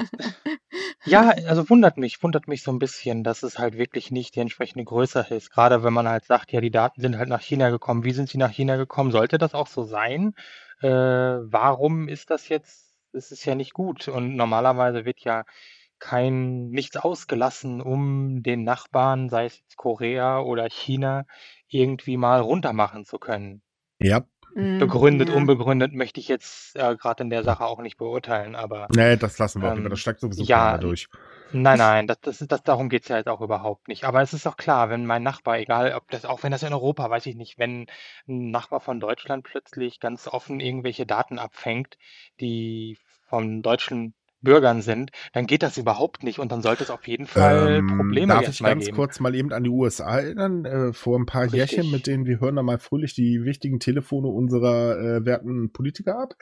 Ja, 1.04 1.30
also 1.46 1.68
wundert 1.70 1.96
mich, 1.96 2.22
wundert 2.22 2.46
mich 2.46 2.62
so 2.62 2.70
ein 2.70 2.78
bisschen, 2.78 3.24
dass 3.24 3.42
es 3.42 3.58
halt 3.58 3.78
wirklich 3.78 4.10
nicht 4.10 4.36
die 4.36 4.40
entsprechende 4.40 4.84
Größe 4.84 5.26
ist. 5.30 5.50
Gerade 5.50 5.82
wenn 5.82 5.94
man 5.94 6.08
halt 6.08 6.24
sagt, 6.24 6.52
ja, 6.52 6.60
die 6.60 6.70
Daten 6.70 7.00
sind 7.00 7.16
halt 7.16 7.28
nach 7.28 7.40
China 7.40 7.70
gekommen. 7.70 8.04
Wie 8.04 8.12
sind 8.12 8.28
sie 8.28 8.38
nach 8.38 8.50
China 8.50 8.76
gekommen? 8.76 9.10
Sollte 9.10 9.38
das 9.38 9.54
auch 9.54 9.66
so 9.66 9.84
sein? 9.84 10.34
Äh, 10.80 10.88
warum 10.88 12.08
ist 12.08 12.30
das 12.30 12.48
jetzt? 12.48 12.94
Es 13.12 13.32
ist 13.32 13.44
ja 13.44 13.54
nicht 13.54 13.72
gut. 13.72 14.08
Und 14.08 14.36
normalerweise 14.36 15.04
wird 15.04 15.20
ja 15.20 15.44
kein 15.98 16.68
nichts 16.68 16.96
ausgelassen, 16.96 17.80
um 17.80 18.42
den 18.42 18.64
Nachbarn, 18.64 19.28
sei 19.28 19.46
es 19.46 19.58
jetzt 19.58 19.76
Korea 19.76 20.40
oder 20.40 20.68
China, 20.68 21.24
irgendwie 21.68 22.16
mal 22.16 22.40
runtermachen 22.40 23.04
zu 23.04 23.18
können. 23.18 23.62
Ja. 23.98 24.24
Mm, 24.54 24.78
Begründet, 24.78 25.28
ja. 25.28 25.34
unbegründet 25.36 25.92
möchte 25.92 26.20
ich 26.20 26.28
jetzt 26.28 26.76
äh, 26.76 26.96
gerade 26.96 27.22
in 27.22 27.30
der 27.30 27.44
Sache 27.44 27.64
auch 27.64 27.80
nicht 27.80 27.96
beurteilen, 27.98 28.54
aber 28.56 28.88
Nee, 28.88 29.16
das 29.16 29.38
lassen 29.38 29.62
wir 29.62 29.68
auch 29.68 29.72
Ähm, 29.72 29.76
lieber. 29.76 29.88
Das 29.88 30.00
steigt 30.00 30.20
sowieso 30.20 30.44
ja, 30.44 30.78
durch. 30.78 31.08
Nein, 31.52 31.78
nein, 31.78 32.06
das, 32.08 32.20
das, 32.22 32.40
ist- 32.42 32.52
das, 32.52 32.62
darum 32.64 32.88
geht's 32.90 33.08
ja 33.08 33.16
jetzt 33.18 33.28
auch 33.28 33.40
überhaupt 33.42 33.88
nicht. 33.88 34.04
Aber 34.04 34.22
es 34.22 34.32
ist 34.34 34.46
doch 34.46 34.56
klar, 34.56 34.90
wenn 34.90 35.06
mein 35.06 35.22
Nachbar, 35.24 35.58
egal 35.58 35.94
ob 35.94 36.10
das, 36.10 36.24
auch 36.26 36.42
wenn 36.44 36.52
das 36.52 36.62
in 36.64 36.72
Europa, 36.72 37.10
weiß 37.10 37.26
ich 37.26 37.36
nicht, 37.36 37.58
wenn 37.58 37.86
ein 38.28 38.50
Nachbar 38.50 38.80
von 38.80 39.00
Deutschland 39.00 39.44
plötzlich 39.44 40.00
ganz 40.00 40.28
offen 40.28 40.60
irgendwelche 40.60 41.06
Daten 41.06 41.38
abfängt, 41.40 41.98
die 42.40 42.98
von 43.28 43.62
deutschen 43.62 44.14
Bürgern 44.42 44.82
sind, 44.82 45.10
dann 45.32 45.46
geht 45.46 45.62
das 45.62 45.76
überhaupt 45.76 46.22
nicht 46.22 46.38
und 46.38 46.50
dann 46.50 46.62
sollte 46.62 46.82
es 46.84 46.90
auf 46.90 47.06
jeden 47.06 47.26
Fall 47.26 47.76
Ähm, 47.78 47.96
Probleme 47.98 48.32
darf 48.34 48.48
ich 48.48 48.58
ganz 48.62 48.84
geben. 48.84 48.96
kurz 48.96 49.20
mal 49.20 49.34
eben 49.34 49.52
an 49.52 49.64
die 49.64 49.70
USA 49.70 50.18
erinnern? 50.20 50.64
Äh, 50.64 50.92
vor 50.92 51.18
ein 51.18 51.26
paar 51.26 51.42
Richtig. 51.44 51.58
Jährchen, 51.72 51.90
mit 51.90 52.06
denen 52.06 52.26
wir 52.26 52.40
hören 52.40 52.56
da 52.56 52.62
mal 52.62 52.78
fröhlich 52.78 53.14
die 53.14 53.44
wichtigen 53.44 53.80
Telefone 53.80 54.28
unserer 54.28 54.98
äh, 54.98 55.24
werten 55.24 55.72
Politiker 55.72 56.18
ab. 56.18 56.34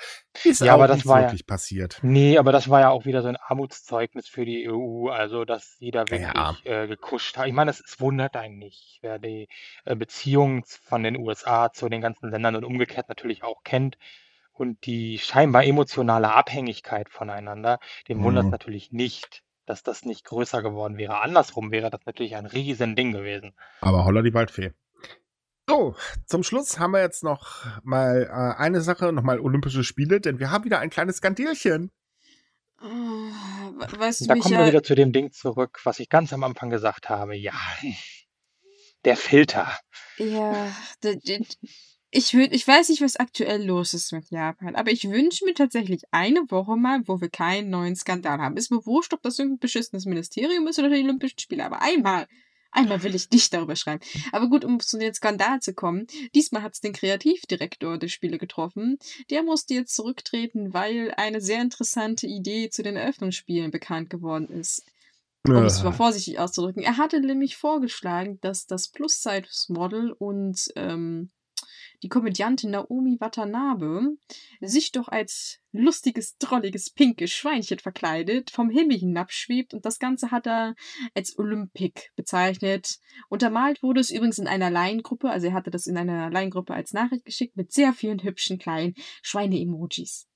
Ist 0.44 0.60
Ja, 0.60 0.72
auch 0.72 0.74
aber 0.76 0.86
das 0.88 1.06
war 1.06 1.20
ja- 1.20 1.26
wirklich 1.26 1.46
passiert. 1.46 1.98
Nee, 2.02 2.38
aber 2.38 2.52
das 2.52 2.68
war 2.70 2.80
ja 2.80 2.90
auch 2.90 3.04
wieder 3.04 3.22
so 3.22 3.28
ein 3.28 3.36
Armutszeugnis 3.36 4.28
für 4.28 4.44
die 4.44 4.68
EU, 4.68 5.08
also 5.08 5.44
dass 5.44 5.76
die 5.78 5.90
da 5.90 6.08
wirklich 6.08 6.32
Ja. 6.34 6.56
äh, 6.64 6.86
gekuscht 6.86 7.36
hat. 7.36 7.46
Ich 7.48 7.52
meine, 7.52 7.70
es, 7.70 7.80
es 7.80 8.00
wundert 8.00 8.36
einen 8.36 8.58
nicht, 8.58 8.98
wer 9.02 9.18
die 9.18 9.48
äh, 9.84 9.96
Beziehungen 9.96 10.62
von 10.64 11.02
den 11.02 11.16
USA 11.16 11.72
zu 11.72 11.88
den 11.88 12.00
ganzen 12.00 12.30
Ländern 12.30 12.56
und 12.56 12.64
umgekehrt 12.64 13.08
natürlich 13.08 13.42
auch 13.42 13.62
kennt 13.64 13.98
und 14.58 14.84
die 14.86 15.18
scheinbar 15.18 15.64
emotionale 15.64 16.32
Abhängigkeit 16.32 17.08
voneinander, 17.10 17.78
dem 18.08 18.22
wundert 18.22 18.42
es 18.44 18.46
Mhm. 18.46 18.50
natürlich 18.52 18.92
nicht, 18.92 19.42
dass 19.66 19.82
das 19.82 20.04
nicht 20.04 20.24
größer 20.24 20.62
geworden 20.62 20.96
wäre. 20.96 21.20
Andersrum 21.20 21.70
wäre 21.70 21.90
das 21.90 22.00
natürlich 22.06 22.36
ein 22.36 22.46
riesen 22.46 22.96
Ding 22.96 23.12
gewesen. 23.12 23.54
Aber 23.80 24.04
holla 24.04 24.22
die 24.22 24.34
Waldfee. 24.34 24.72
So, 25.68 25.94
zum 26.24 26.42
Schluss 26.42 26.78
haben 26.78 26.92
wir 26.92 27.00
jetzt 27.02 27.22
noch 27.22 27.66
mal 27.82 28.22
äh, 28.24 28.60
eine 28.62 28.80
Sache, 28.80 29.12
noch 29.12 29.22
mal 29.22 29.38
Olympische 29.38 29.84
Spiele, 29.84 30.18
denn 30.20 30.38
wir 30.38 30.50
haben 30.50 30.64
wieder 30.64 30.78
ein 30.78 30.88
kleines 30.88 31.16
Skandilchen. 31.18 31.90
Ah, 32.80 32.86
we- 33.76 33.98
Weißt 34.00 34.22
du, 34.22 34.26
Da 34.26 34.36
kommen 34.36 34.56
wir 34.56 34.66
wieder 34.66 34.82
zu 34.82 34.94
dem 34.94 35.12
Ding 35.12 35.30
zurück, 35.32 35.80
was 35.84 35.98
ich 35.98 36.08
ganz 36.08 36.32
am 36.32 36.42
Anfang 36.44 36.70
gesagt 36.70 37.08
habe. 37.10 37.36
Ja, 37.36 37.52
der 39.04 39.16
Filter. 39.16 39.76
Ja, 40.16 40.72
d- 41.02 41.16
d- 41.16 41.44
ich, 42.10 42.32
ich 42.32 42.66
weiß 42.66 42.88
nicht, 42.88 43.02
was 43.02 43.16
aktuell 43.16 43.64
los 43.64 43.92
ist 43.92 44.12
mit 44.12 44.30
Japan, 44.30 44.76
aber 44.76 44.90
ich 44.90 45.10
wünsche 45.10 45.44
mir 45.44 45.54
tatsächlich 45.54 46.02
eine 46.10 46.40
Woche 46.50 46.76
mal, 46.76 47.06
wo 47.06 47.20
wir 47.20 47.28
keinen 47.28 47.68
neuen 47.68 47.96
Skandal 47.96 48.38
haben. 48.38 48.56
Ist 48.56 48.70
mir 48.70 48.84
wurscht, 48.86 49.12
ob 49.12 49.22
das 49.22 49.38
irgendein 49.38 49.58
beschissenes 49.58 50.06
Ministerium 50.06 50.66
ist 50.66 50.78
oder 50.78 50.88
die 50.88 51.02
Olympischen 51.02 51.38
Spiele, 51.38 51.66
aber 51.66 51.82
einmal, 51.82 52.26
einmal 52.70 53.02
will 53.02 53.14
ich 53.14 53.30
nicht 53.30 53.52
darüber 53.52 53.76
schreiben. 53.76 54.02
Aber 54.32 54.48
gut, 54.48 54.64
um 54.64 54.80
zu 54.80 54.98
dem 54.98 55.12
Skandal 55.12 55.60
zu 55.60 55.74
kommen, 55.74 56.06
diesmal 56.34 56.62
hat 56.62 56.74
es 56.74 56.80
den 56.80 56.94
Kreativdirektor 56.94 57.98
der 57.98 58.08
Spiele 58.08 58.38
getroffen. 58.38 58.98
Der 59.28 59.42
musste 59.42 59.74
jetzt 59.74 59.94
zurücktreten, 59.94 60.72
weil 60.72 61.12
eine 61.16 61.42
sehr 61.42 61.60
interessante 61.60 62.26
Idee 62.26 62.70
zu 62.70 62.82
den 62.82 62.96
Eröffnungsspielen 62.96 63.70
bekannt 63.70 64.08
geworden 64.08 64.48
ist 64.48 64.84
um 65.44 65.64
es 65.64 65.82
mal 65.82 65.90
Äh, 65.90 65.96
vorsichtig 65.96 66.38
auszudrücken. 66.38 66.82
Er 66.82 66.96
hatte 66.98 67.20
nämlich 67.20 67.56
vorgeschlagen, 67.56 68.38
dass 68.40 68.66
das 68.66 68.88
Plus-Size-Model 68.88 70.12
und 70.12 70.68
ähm, 70.76 71.30
die 72.02 72.08
Komödiantin 72.08 72.70
Naomi 72.70 73.16
Watanabe 73.20 74.16
sich 74.60 74.92
doch 74.92 75.08
als 75.08 75.58
lustiges, 75.72 76.36
drolliges, 76.38 76.90
pinkes 76.90 77.30
Schweinchen 77.30 77.78
verkleidet, 77.78 78.50
vom 78.50 78.70
Himmel 78.70 78.98
hinabschwebt 78.98 79.74
und 79.74 79.84
das 79.84 79.98
Ganze 79.98 80.30
hat 80.30 80.46
er 80.46 80.74
als 81.14 81.38
Olympic 81.38 82.10
bezeichnet. 82.16 82.98
Untermalt 83.28 83.82
wurde 83.82 84.00
es 84.00 84.10
übrigens 84.10 84.38
in 84.38 84.48
einer 84.48 84.70
Laiengruppe, 84.70 85.30
also 85.30 85.48
er 85.48 85.52
hatte 85.52 85.70
das 85.70 85.86
in 85.86 85.96
einer 85.96 86.30
Laiengruppe 86.30 86.74
als 86.74 86.92
Nachricht 86.92 87.24
geschickt 87.24 87.56
mit 87.56 87.72
sehr 87.72 87.92
vielen 87.92 88.22
hübschen 88.22 88.58
kleinen 88.58 88.94
Schweine-Emojis. 89.22 90.26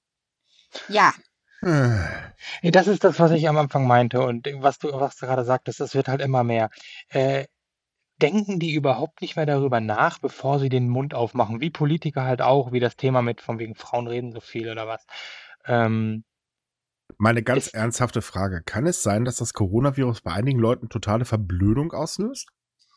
Ja, 0.88 1.14
äh, 1.62 2.70
Das 2.70 2.88
ist 2.88 3.04
das, 3.04 3.18
was 3.20 3.30
ich 3.30 3.48
am 3.48 3.56
Anfang 3.56 3.86
meinte 3.86 4.20
und 4.20 4.48
was 4.58 4.78
du, 4.78 4.88
was 4.92 5.16
du 5.16 5.26
gerade 5.26 5.44
sagtest, 5.44 5.80
das 5.80 5.94
wird 5.94 6.08
halt 6.08 6.20
immer 6.20 6.44
mehr. 6.44 6.70
Äh, 7.08 7.46
denken 8.22 8.58
die 8.58 8.72
überhaupt 8.74 9.20
nicht 9.20 9.36
mehr 9.36 9.46
darüber 9.46 9.80
nach, 9.80 10.18
bevor 10.18 10.58
sie 10.58 10.68
den 10.68 10.88
Mund 10.88 11.14
aufmachen? 11.14 11.60
Wie 11.60 11.70
Politiker 11.70 12.24
halt 12.24 12.40
auch, 12.40 12.72
wie 12.72 12.80
das 12.80 12.96
Thema 12.96 13.22
mit 13.22 13.40
von 13.40 13.58
wegen 13.58 13.74
Frauen 13.74 14.06
reden 14.06 14.32
so 14.32 14.40
viel 14.40 14.70
oder 14.70 14.86
was. 14.86 15.04
Ähm, 15.66 16.24
Meine 17.18 17.42
ganz 17.42 17.68
ernsthafte 17.68 18.22
Frage. 18.22 18.62
Kann 18.64 18.86
es 18.86 19.02
sein, 19.02 19.24
dass 19.24 19.36
das 19.36 19.52
Coronavirus 19.52 20.22
bei 20.22 20.32
einigen 20.32 20.58
Leuten 20.58 20.88
totale 20.88 21.24
Verblödung 21.24 21.92
auslöst? 21.92 22.48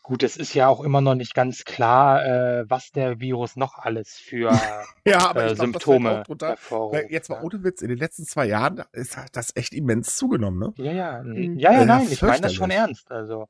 Gut, 0.04 0.22
es 0.22 0.38
ist 0.38 0.54
ja 0.54 0.68
auch 0.68 0.82
immer 0.82 1.02
noch 1.02 1.16
nicht 1.16 1.34
ganz 1.34 1.66
klar, 1.66 2.24
äh, 2.24 2.66
was 2.70 2.92
der 2.92 3.20
Virus 3.20 3.56
noch 3.56 3.80
alles 3.80 4.14
für 4.14 4.52
ja, 5.06 5.30
aber 5.30 5.46
äh, 5.46 5.52
ich 5.52 5.56
glaub, 5.56 5.72
Symptome 5.72 6.24
hervorruft. 6.40 7.10
Jetzt 7.10 7.30
mal 7.32 7.42
ohne 7.42 7.64
Witz, 7.64 7.82
in 7.82 7.90
den 7.90 7.98
letzten 7.98 8.24
zwei 8.24 8.46
Jahren 8.46 8.84
ist 8.92 9.18
das 9.32 9.56
echt 9.56 9.74
immens 9.74 10.16
zugenommen, 10.16 10.60
ne? 10.60 10.74
Ja, 10.78 10.92
ja, 10.92 11.24
Mhm. 11.24 11.58
ja, 11.58 11.72
ja, 11.72 11.80
Ja, 11.80 11.86
nein, 11.86 12.08
ich 12.08 12.22
meine 12.22 12.42
das 12.42 12.54
schon 12.54 12.70
ernst. 12.70 13.12
Also, 13.12 13.48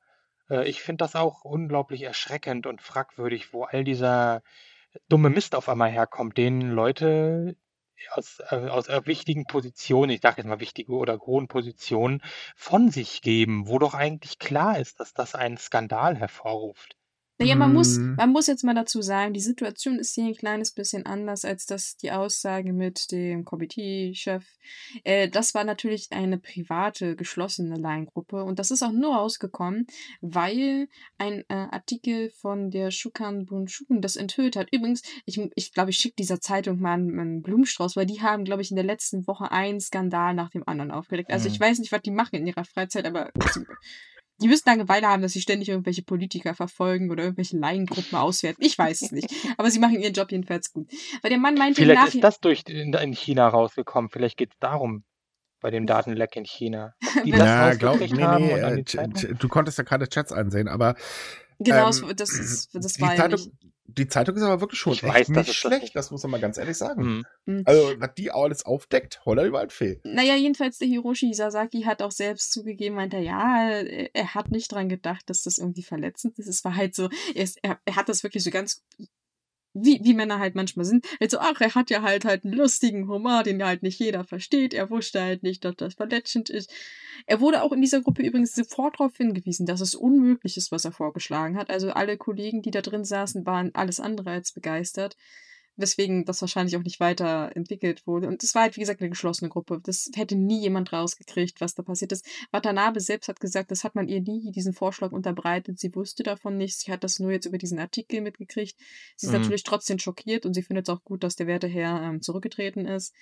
äh, 0.49 0.67
ich 0.67 0.81
finde 0.81 1.03
das 1.03 1.15
auch 1.15 1.43
unglaublich 1.43 2.03
erschreckend 2.03 2.67
und 2.67 2.81
fragwürdig, 2.81 3.53
wo 3.53 3.63
all 3.63 3.83
dieser 3.83 4.41
dumme 5.09 5.29
Mist 5.29 5.55
auf 5.55 5.69
einmal 5.69 5.91
herkommt, 5.91 6.37
den 6.37 6.61
Leute 6.61 7.55
aus, 8.11 8.39
äh, 8.49 8.67
aus 8.67 8.87
äh, 8.87 9.01
wichtigen 9.05 9.45
Positionen, 9.45 10.11
ich 10.11 10.21
sage 10.21 10.37
jetzt 10.37 10.47
mal 10.47 10.59
wichtige 10.59 10.93
oder 10.93 11.17
hohen 11.19 11.47
Positionen, 11.47 12.21
von 12.55 12.91
sich 12.91 13.21
geben, 13.21 13.67
wo 13.67 13.79
doch 13.79 13.93
eigentlich 13.93 14.39
klar 14.39 14.79
ist, 14.79 14.99
dass 14.99 15.13
das 15.13 15.35
einen 15.35 15.57
Skandal 15.57 16.17
hervorruft. 16.17 16.95
Naja, 17.37 17.55
man 17.55 17.73
muss, 17.73 17.97
Mm. 17.99 18.15
man 18.15 18.29
muss 18.31 18.47
jetzt 18.47 18.63
mal 18.63 18.73
dazu 18.75 19.01
sagen, 19.01 19.33
die 19.33 19.41
Situation 19.41 19.99
ist 19.99 20.15
hier 20.15 20.23
ein 20.25 20.35
kleines 20.35 20.71
bisschen 20.71 21.05
anders 21.05 21.43
als 21.43 21.65
das 21.65 21.97
die 21.97 22.11
Aussage 22.11 22.71
mit 22.71 23.11
dem 23.11 23.43
Committee-Chef. 23.43 24.45
Äh, 25.03 25.27
das 25.29 25.53
war 25.53 25.65
natürlich 25.65 26.07
eine 26.11 26.37
private, 26.37 27.17
geschlossene 27.17 27.75
Line-Gruppe 27.75 28.43
und 28.43 28.57
das 28.57 28.71
ist 28.71 28.83
auch 28.83 28.93
nur 28.93 29.15
rausgekommen, 29.15 29.85
weil 30.21 30.87
ein 31.17 31.43
äh, 31.49 31.53
Artikel 31.71 32.29
von 32.29 32.71
der 32.71 32.89
Shukan 32.91 33.45
Bunshun 33.45 34.01
das 34.01 34.15
enthüllt 34.15 34.55
hat. 34.55 34.69
Übrigens, 34.71 35.01
ich, 35.25 35.37
ich 35.55 35.73
glaube, 35.73 35.89
ich 35.89 35.97
schicke 35.97 36.15
dieser 36.17 36.39
Zeitung 36.39 36.79
mal 36.79 36.93
einen, 36.93 37.19
einen 37.19 37.41
Blumenstrauß, 37.41 37.97
weil 37.97 38.05
die 38.05 38.21
haben, 38.21 38.45
glaube 38.45 38.61
ich, 38.61 38.69
in 38.71 38.77
der 38.77 38.85
letzten 38.85 39.27
Woche 39.27 39.51
einen 39.51 39.81
Skandal 39.81 40.33
nach 40.33 40.51
dem 40.51 40.65
anderen 40.67 40.91
aufgedeckt. 40.91 41.31
Also 41.31 41.49
ich 41.49 41.59
Mhm. 41.59 41.63
weiß 41.65 41.79
nicht, 41.79 41.91
was 41.91 42.01
die 42.01 42.11
machen 42.11 42.35
in 42.35 42.47
ihrer 42.47 42.63
Freizeit, 42.63 43.05
aber 43.05 43.31
die 44.41 44.47
müssen 44.47 44.67
Langeweile 44.67 45.07
haben, 45.07 45.21
dass 45.21 45.33
sie 45.33 45.41
ständig 45.41 45.69
irgendwelche 45.69 46.03
Politiker 46.03 46.53
verfolgen 46.55 47.09
oder 47.11 47.23
irgendwelche 47.23 47.57
Laiengruppen 47.57 48.17
auswerten. 48.17 48.61
Ich 48.63 48.77
weiß 48.77 49.03
es 49.03 49.11
nicht. 49.11 49.29
Aber 49.57 49.71
sie 49.71 49.79
machen 49.79 49.99
ihren 49.99 50.13
Job 50.13 50.31
jedenfalls 50.31 50.71
gut. 50.71 50.89
Weil 51.21 51.29
der 51.29 51.39
Mann 51.39 51.55
meinte 51.55 51.81
Vielleicht 51.81 52.15
ist 52.15 52.23
das 52.23 52.39
durch 52.39 52.63
in, 52.67 52.93
in 52.93 53.13
China 53.13 53.47
rausgekommen. 53.47 54.09
Vielleicht 54.09 54.37
geht 54.37 54.51
es 54.51 54.59
darum, 54.59 55.03
bei 55.61 55.71
dem 55.71 55.85
Datenleck 55.85 56.35
in 56.35 56.45
China. 56.45 56.93
Die 57.23 57.31
Ja, 57.31 57.73
glaub, 57.75 57.93
rausgekriegt 57.93 58.17
nee, 58.17 58.23
haben 58.23 58.45
nee, 58.45 59.27
äh, 59.27 59.35
du 59.35 59.47
konntest 59.47 59.77
ja 59.77 59.83
keine 59.83 60.07
Chats 60.09 60.31
einsehen, 60.31 60.67
aber 60.67 60.95
Genau, 61.59 61.89
ähm, 61.89 62.15
das, 62.15 62.31
ist, 62.31 62.75
das 62.75 62.93
die, 62.93 63.01
war 63.01 63.11
ja 63.11 63.21
Zeitung, 63.21 63.39
nicht. 63.39 63.74
Die 63.87 64.07
Zeitung 64.07 64.35
ist 64.35 64.41
aber 64.43 64.61
wirklich 64.61 64.79
schon 64.79 64.93
Ich 64.93 65.03
echt 65.03 65.13
weiß, 65.13 65.29
nicht 65.29 65.49
das 65.49 65.55
schlecht, 65.55 65.81
nicht- 65.83 65.95
das 65.95 66.11
muss 66.11 66.23
man 66.23 66.31
mal 66.31 66.41
ganz 66.41 66.57
ehrlich 66.57 66.75
sagen. 66.77 67.23
Mhm. 67.45 67.61
Also, 67.65 67.93
was 67.99 68.13
die 68.15 68.31
alles 68.31 68.65
aufdeckt, 68.65 69.21
holla 69.25 69.43
die 69.43 69.51
Waldfee. 69.51 69.99
Naja, 70.03 70.35
jedenfalls 70.35 70.79
der 70.79 70.87
Hiroshi 70.87 71.33
Sasaki 71.33 71.83
hat 71.83 72.01
auch 72.01 72.11
selbst 72.11 72.51
zugegeben, 72.51 72.95
meinte, 72.95 73.17
ja, 73.17 73.69
er, 73.69 74.15
er 74.15 74.33
hat 74.33 74.49
nicht 74.51 74.71
dran 74.71 74.89
gedacht, 74.89 75.29
dass 75.29 75.43
das 75.43 75.57
irgendwie 75.59 75.83
verletzend 75.83 76.37
ist. 76.39 76.47
Es 76.47 76.63
war 76.65 76.75
halt 76.75 76.95
so, 76.95 77.09
er, 77.35 77.43
ist, 77.43 77.59
er, 77.61 77.79
er 77.85 77.95
hat 77.95 78.09
das 78.09 78.23
wirklich 78.23 78.43
so 78.43 78.49
ganz, 78.51 78.83
wie, 79.75 79.99
wie 80.03 80.13
Männer 80.13 80.39
halt 80.39 80.55
manchmal 80.55 80.85
sind. 80.85 81.05
Also, 81.19 81.37
ach, 81.39 81.59
er 81.61 81.75
hat 81.75 81.89
ja 81.89 82.01
halt 82.01 82.25
halt 82.25 82.45
einen 82.45 82.53
lustigen 82.53 83.07
Humor, 83.07 83.43
den 83.43 83.63
halt 83.63 83.83
nicht 83.83 83.99
jeder 83.99 84.23
versteht. 84.23 84.73
Er 84.73 84.89
wusste 84.89 85.21
halt 85.21 85.43
nicht, 85.43 85.65
dass 85.65 85.75
das 85.75 85.93
verletzend 85.95 86.49
ist. 86.49 86.71
Er 87.27 87.41
wurde 87.41 87.61
auch 87.61 87.71
in 87.71 87.81
dieser 87.81 88.01
Gruppe 88.01 88.23
übrigens 88.23 88.55
sofort 88.55 88.99
darauf 88.99 89.15
hingewiesen, 89.17 89.65
dass 89.65 89.81
es 89.81 89.93
unmöglich 89.95 90.57
ist, 90.57 90.71
was 90.71 90.85
er 90.85 90.91
vorgeschlagen 90.91 91.57
hat. 91.57 91.69
Also 91.69 91.91
alle 91.91 92.17
Kollegen, 92.17 92.61
die 92.61 92.71
da 92.71 92.81
drin 92.81 93.05
saßen, 93.05 93.45
waren 93.45 93.75
alles 93.75 93.99
andere 93.99 94.31
als 94.31 94.53
begeistert. 94.53 95.17
Weswegen 95.77 96.23
das 96.25 96.41
wahrscheinlich 96.41 96.77
auch 96.77 96.83
nicht 96.83 96.99
weiterentwickelt 96.99 98.07
wurde. 98.07 98.27
Und 98.27 98.43
es 98.43 98.55
war 98.55 98.61
halt, 98.63 98.75
wie 98.77 98.79
gesagt, 98.79 99.01
eine 99.01 99.09
geschlossene 99.09 99.49
Gruppe. 99.49 99.81
Das 99.83 100.09
hätte 100.15 100.35
nie 100.35 100.61
jemand 100.61 100.93
rausgekriegt, 100.93 101.59
was 101.59 101.75
da 101.75 101.83
passiert 101.83 102.11
ist. 102.13 102.25
Watanabe 102.51 102.99
selbst 103.01 103.27
hat 103.27 103.39
gesagt, 103.39 103.71
das 103.71 103.83
hat 103.83 103.93
man 103.95 104.07
ihr 104.07 104.21
nie 104.21 104.51
diesen 104.51 104.73
Vorschlag 104.73 105.11
unterbreitet. 105.11 105.79
Sie 105.79 105.93
wusste 105.93 106.23
davon 106.23 106.57
nichts. 106.57 106.81
Sie 106.81 106.91
hat 106.91 107.03
das 107.03 107.19
nur 107.19 107.31
jetzt 107.31 107.45
über 107.45 107.57
diesen 107.57 107.79
Artikel 107.79 108.21
mitgekriegt. 108.21 108.75
Sie 109.17 109.27
ist 109.27 109.33
Mhm. 109.33 109.39
natürlich 109.39 109.63
trotzdem 109.63 109.99
schockiert 109.99 110.45
und 110.45 110.53
sie 110.53 110.63
findet 110.63 110.87
es 110.87 110.93
auch 110.95 111.03
gut, 111.03 111.23
dass 111.23 111.35
der 111.35 111.47
Werteherr 111.47 112.01
ähm, 112.03 112.21
zurückgetreten 112.21 112.85
ist. 112.85 113.13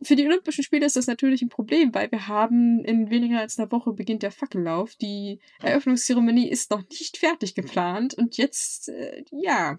Für 0.00 0.16
die 0.16 0.24
Olympischen 0.24 0.64
Spiele 0.64 0.86
ist 0.86 0.96
das 0.96 1.06
natürlich 1.06 1.42
ein 1.42 1.50
Problem, 1.50 1.92
weil 1.94 2.10
wir 2.10 2.28
haben 2.28 2.82
in 2.82 3.10
weniger 3.10 3.40
als 3.40 3.58
einer 3.58 3.70
Woche 3.70 3.92
beginnt 3.92 4.22
der 4.22 4.30
Fackellauf. 4.30 4.94
Die 4.94 5.40
Eröffnungszeremonie 5.60 6.48
ist 6.48 6.70
noch 6.70 6.82
nicht 6.88 7.18
fertig 7.18 7.54
geplant 7.54 8.14
und 8.14 8.38
jetzt, 8.38 8.88
äh, 8.88 9.22
ja. 9.30 9.78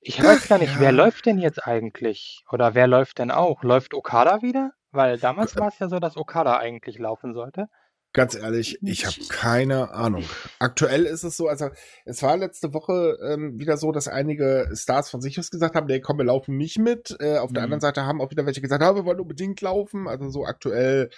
Ich 0.00 0.22
weiß 0.22 0.42
Ach 0.44 0.48
gar 0.48 0.58
nicht, 0.58 0.74
ja. 0.74 0.80
wer 0.80 0.92
läuft 0.92 1.26
denn 1.26 1.38
jetzt 1.38 1.64
eigentlich? 1.66 2.42
Oder 2.50 2.74
wer 2.74 2.86
läuft 2.86 3.18
denn 3.18 3.30
auch? 3.30 3.62
Läuft 3.62 3.94
Okada 3.94 4.42
wieder? 4.42 4.70
Weil 4.90 5.18
damals 5.18 5.56
war 5.56 5.68
es 5.68 5.78
ja 5.78 5.88
so, 5.88 5.98
dass 5.98 6.16
Okada 6.16 6.56
eigentlich 6.58 6.98
laufen 6.98 7.34
sollte. 7.34 7.66
Ganz 8.14 8.34
ehrlich, 8.34 8.78
ich 8.82 9.04
habe 9.04 9.16
keine 9.28 9.90
Ahnung. 9.90 10.24
Aktuell 10.60 11.04
ist 11.04 11.24
es 11.24 11.36
so, 11.36 11.46
also 11.46 11.68
es 12.06 12.22
war 12.22 12.38
letzte 12.38 12.72
Woche 12.72 13.18
ähm, 13.22 13.58
wieder 13.58 13.76
so, 13.76 13.92
dass 13.92 14.08
einige 14.08 14.70
Stars 14.72 15.10
von 15.10 15.20
sich 15.20 15.38
aus 15.38 15.50
gesagt 15.50 15.74
haben, 15.74 15.86
nee, 15.86 16.00
komm, 16.00 16.16
wir 16.16 16.24
laufen 16.24 16.56
nicht 16.56 16.78
mit. 16.78 17.14
Äh, 17.20 17.36
auf 17.36 17.52
der 17.52 17.60
Mhm. 17.60 17.64
anderen 17.64 17.80
Seite 17.80 18.06
haben 18.06 18.22
auch 18.22 18.30
wieder 18.30 18.46
welche 18.46 18.62
gesagt, 18.62 18.82
ah, 18.82 18.94
wir 18.94 19.04
wollen 19.04 19.20
unbedingt 19.20 19.60
laufen. 19.60 20.08
Also 20.08 20.30
so 20.30 20.46
aktuell 20.46 21.10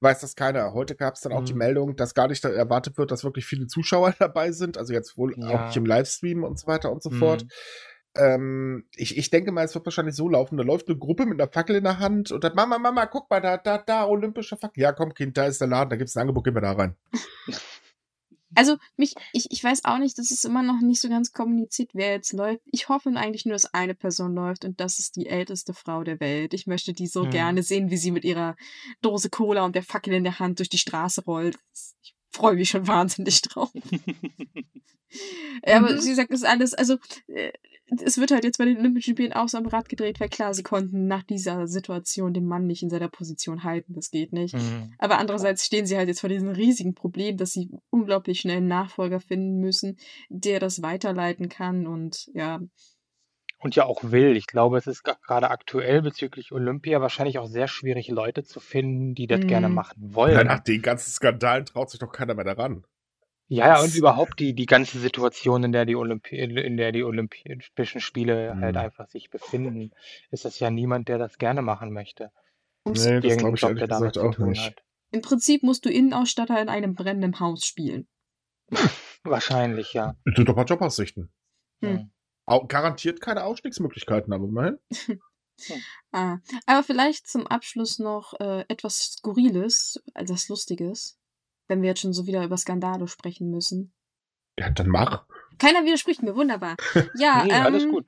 weiß 0.00 0.20
das 0.20 0.34
keiner. 0.34 0.72
Heute 0.72 0.96
gab 0.96 1.14
es 1.16 1.20
dann 1.20 1.32
auch 1.34 1.44
die 1.44 1.52
Mhm. 1.52 1.58
Meldung, 1.58 1.96
dass 1.96 2.14
gar 2.14 2.26
nicht 2.26 2.42
erwartet 2.42 2.96
wird, 2.96 3.10
dass 3.10 3.22
wirklich 3.22 3.44
viele 3.44 3.66
Zuschauer 3.66 4.14
dabei 4.18 4.50
sind. 4.52 4.78
Also 4.78 4.94
jetzt 4.94 5.18
wohl 5.18 5.34
auch 5.34 5.50
Ja. 5.50 5.66
nicht 5.66 5.76
im 5.76 5.84
Livestream 5.84 6.42
und 6.42 6.58
so 6.58 6.66
weiter 6.66 6.90
und 6.90 7.02
so 7.02 7.10
Mhm. 7.10 7.18
fort. 7.18 7.44
Ähm, 8.16 8.84
ich, 8.96 9.16
ich 9.16 9.30
denke 9.30 9.52
mal, 9.52 9.64
es 9.64 9.74
wird 9.74 9.86
wahrscheinlich 9.86 10.16
so 10.16 10.28
laufen. 10.28 10.56
Da 10.56 10.64
läuft 10.64 10.88
eine 10.88 10.98
Gruppe 10.98 11.26
mit 11.26 11.40
einer 11.40 11.50
Fackel 11.50 11.76
in 11.76 11.84
der 11.84 11.98
Hand 12.00 12.32
und 12.32 12.42
dann, 12.42 12.54
Mama, 12.54 12.78
Mama, 12.78 13.06
guck 13.06 13.30
mal, 13.30 13.40
da, 13.40 13.56
da, 13.56 13.78
da, 13.78 14.06
olympische 14.06 14.56
Fackel. 14.56 14.82
Ja, 14.82 14.92
komm, 14.92 15.14
Kind, 15.14 15.36
da 15.36 15.46
ist 15.46 15.60
der 15.60 15.68
Laden, 15.68 15.90
da 15.90 15.96
gibt's 15.96 16.16
ein 16.16 16.22
Angebot, 16.22 16.44
gehen 16.44 16.54
wir 16.54 16.60
da 16.60 16.72
rein. 16.72 16.96
Also, 18.56 18.78
mich, 18.96 19.14
ich, 19.32 19.46
ich 19.50 19.62
weiß 19.62 19.84
auch 19.84 19.98
nicht, 19.98 20.18
das 20.18 20.32
ist 20.32 20.44
immer 20.44 20.64
noch 20.64 20.80
nicht 20.80 21.00
so 21.00 21.08
ganz 21.08 21.30
kommuniziert, 21.32 21.90
wer 21.94 22.10
jetzt 22.10 22.32
läuft. 22.32 22.60
Ich 22.72 22.88
hoffe 22.88 23.10
eigentlich 23.14 23.44
nur, 23.46 23.52
dass 23.52 23.72
eine 23.72 23.94
Person 23.94 24.34
läuft 24.34 24.64
und 24.64 24.80
das 24.80 24.98
ist 24.98 25.14
die 25.14 25.28
älteste 25.28 25.72
Frau 25.72 26.02
der 26.02 26.18
Welt. 26.18 26.52
Ich 26.52 26.66
möchte 26.66 26.92
die 26.92 27.06
so 27.06 27.22
Hm. 27.22 27.30
gerne 27.30 27.62
sehen, 27.62 27.90
wie 27.90 27.96
sie 27.96 28.10
mit 28.10 28.24
ihrer 28.24 28.56
Dose 29.02 29.30
Cola 29.30 29.64
und 29.64 29.76
der 29.76 29.84
Fackel 29.84 30.14
in 30.14 30.24
der 30.24 30.40
Hand 30.40 30.58
durch 30.58 30.68
die 30.68 30.78
Straße 30.78 31.22
rollt. 31.26 31.58
Ich 32.02 32.16
freue 32.32 32.56
mich 32.56 32.70
schon 32.70 32.88
wahnsinnig 32.88 33.40
drauf. 33.42 33.70
Ja, 35.64 35.76
aber 35.76 35.92
Mhm. 35.92 36.00
sie 36.00 36.14
sagt, 36.14 36.32
es 36.32 36.40
ist 36.40 36.48
alles, 36.48 36.74
also 36.74 36.96
äh, 37.28 37.52
es 38.02 38.18
wird 38.18 38.30
halt 38.30 38.44
jetzt 38.44 38.58
bei 38.58 38.64
den 38.64 38.78
Olympischen 38.78 39.14
Spielen 39.14 39.32
auch 39.32 39.48
so 39.48 39.58
am 39.58 39.66
Rad 39.66 39.88
gedreht, 39.88 40.20
weil 40.20 40.28
klar, 40.28 40.54
sie 40.54 40.62
konnten 40.62 41.06
nach 41.06 41.22
dieser 41.22 41.66
Situation 41.66 42.32
den 42.32 42.46
Mann 42.46 42.66
nicht 42.66 42.82
in 42.82 42.90
seiner 42.90 43.08
Position 43.08 43.64
halten, 43.64 43.94
das 43.94 44.10
geht 44.10 44.32
nicht. 44.32 44.54
Mhm. 44.54 44.92
Aber 44.98 45.18
andererseits 45.18 45.66
stehen 45.66 45.86
sie 45.86 45.96
halt 45.96 46.08
jetzt 46.08 46.20
vor 46.20 46.28
diesem 46.28 46.48
riesigen 46.50 46.94
Problem, 46.94 47.36
dass 47.36 47.52
sie 47.52 47.70
unglaublich 47.90 48.40
schnell 48.40 48.58
einen 48.58 48.68
Nachfolger 48.68 49.20
finden 49.20 49.58
müssen, 49.60 49.96
der 50.28 50.60
das 50.60 50.82
weiterleiten 50.82 51.48
kann 51.48 51.86
und 51.86 52.30
ja, 52.34 52.60
Und 53.62 53.76
ja 53.76 53.84
auch 53.84 54.02
will. 54.04 54.36
Ich 54.36 54.46
glaube, 54.46 54.78
es 54.78 54.86
ist 54.86 55.02
gerade 55.04 55.50
aktuell 55.50 56.00
bezüglich 56.00 56.50
Olympia 56.52 57.00
wahrscheinlich 57.02 57.38
auch 57.38 57.46
sehr 57.46 57.68
schwierig, 57.68 58.08
Leute 58.08 58.42
zu 58.42 58.58
finden, 58.58 59.14
die 59.14 59.26
das 59.26 59.40
gerne 59.46 59.68
Mhm. 59.68 59.74
machen 59.74 60.14
wollen. 60.14 60.34
Ja, 60.34 60.44
nach 60.44 60.60
den 60.60 60.80
ganzen 60.80 61.10
Skandalen 61.10 61.66
traut 61.66 61.90
sich 61.90 62.00
doch 62.00 62.10
keiner 62.10 62.34
mehr 62.34 62.44
daran. 62.46 62.84
Ja, 63.52 63.66
ja, 63.66 63.82
und 63.82 63.96
überhaupt 63.96 64.38
die, 64.38 64.54
die 64.54 64.66
ganze 64.66 65.00
Situation, 65.00 65.64
in 65.64 65.72
der 65.72 65.84
die 65.84 65.96
Olympi 65.96 66.36
in 66.38 66.76
der 66.76 66.92
die 66.92 67.02
Olympischen 67.02 68.00
Spiele 68.00 68.56
halt 68.60 68.76
Mhm. 68.76 68.80
einfach 68.80 69.08
sich 69.08 69.28
befinden, 69.28 69.90
ist 70.30 70.44
das 70.44 70.60
ja 70.60 70.70
niemand, 70.70 71.08
der 71.08 71.18
das 71.18 71.36
gerne 71.36 71.60
machen 71.60 71.92
möchte. 71.92 72.30
Nee, 72.84 73.18
das 73.20 73.36
glaube 73.38 73.56
ich 73.56 73.62
Job, 73.62 73.70
ehrlich 73.70 73.80
der 73.80 73.88
damit 73.88 74.12
gesagt 74.14 74.40
auch 74.40 74.46
nicht. 74.46 74.62
hat. 74.62 74.84
im 75.10 75.20
Prinzip 75.20 75.64
musst 75.64 75.84
du 75.84 75.90
Innenausstatter 75.90 76.62
in 76.62 76.68
einem 76.68 76.94
brennenden 76.94 77.40
Haus 77.40 77.64
spielen. 77.64 78.06
Wahrscheinlich, 79.24 79.94
ja. 79.94 80.14
Du 80.24 80.44
doch 80.44 80.54
mal 80.54 80.64
Jobaussichten. 80.64 81.32
Hm. 81.82 82.08
Garantiert 82.68 83.20
keine 83.20 83.42
Ausstiegsmöglichkeiten, 83.42 84.32
aber 84.32 84.44
immerhin. 84.44 84.78
Ah, 86.10 86.38
aber 86.64 86.82
vielleicht 86.82 87.28
zum 87.28 87.46
Abschluss 87.46 87.98
noch 87.98 88.32
äh, 88.40 88.64
etwas 88.68 89.12
Skurriles, 89.18 90.02
also 90.14 90.32
was 90.32 90.48
Lustiges, 90.48 91.19
wenn 91.70 91.80
wir 91.80 91.88
jetzt 91.88 92.00
schon 92.00 92.12
so 92.12 92.26
wieder 92.26 92.44
über 92.44 92.58
Skandale 92.58 93.08
sprechen 93.08 93.50
müssen. 93.50 93.94
Ja, 94.58 94.68
dann 94.68 94.88
mach. 94.88 95.24
Keiner 95.58 95.84
widerspricht 95.84 96.22
mir, 96.22 96.34
wunderbar. 96.34 96.76
Ja, 97.14 97.44
Nee, 97.44 97.52
ähm, 97.52 97.62
alles 97.62 97.88
gut. 97.88 98.06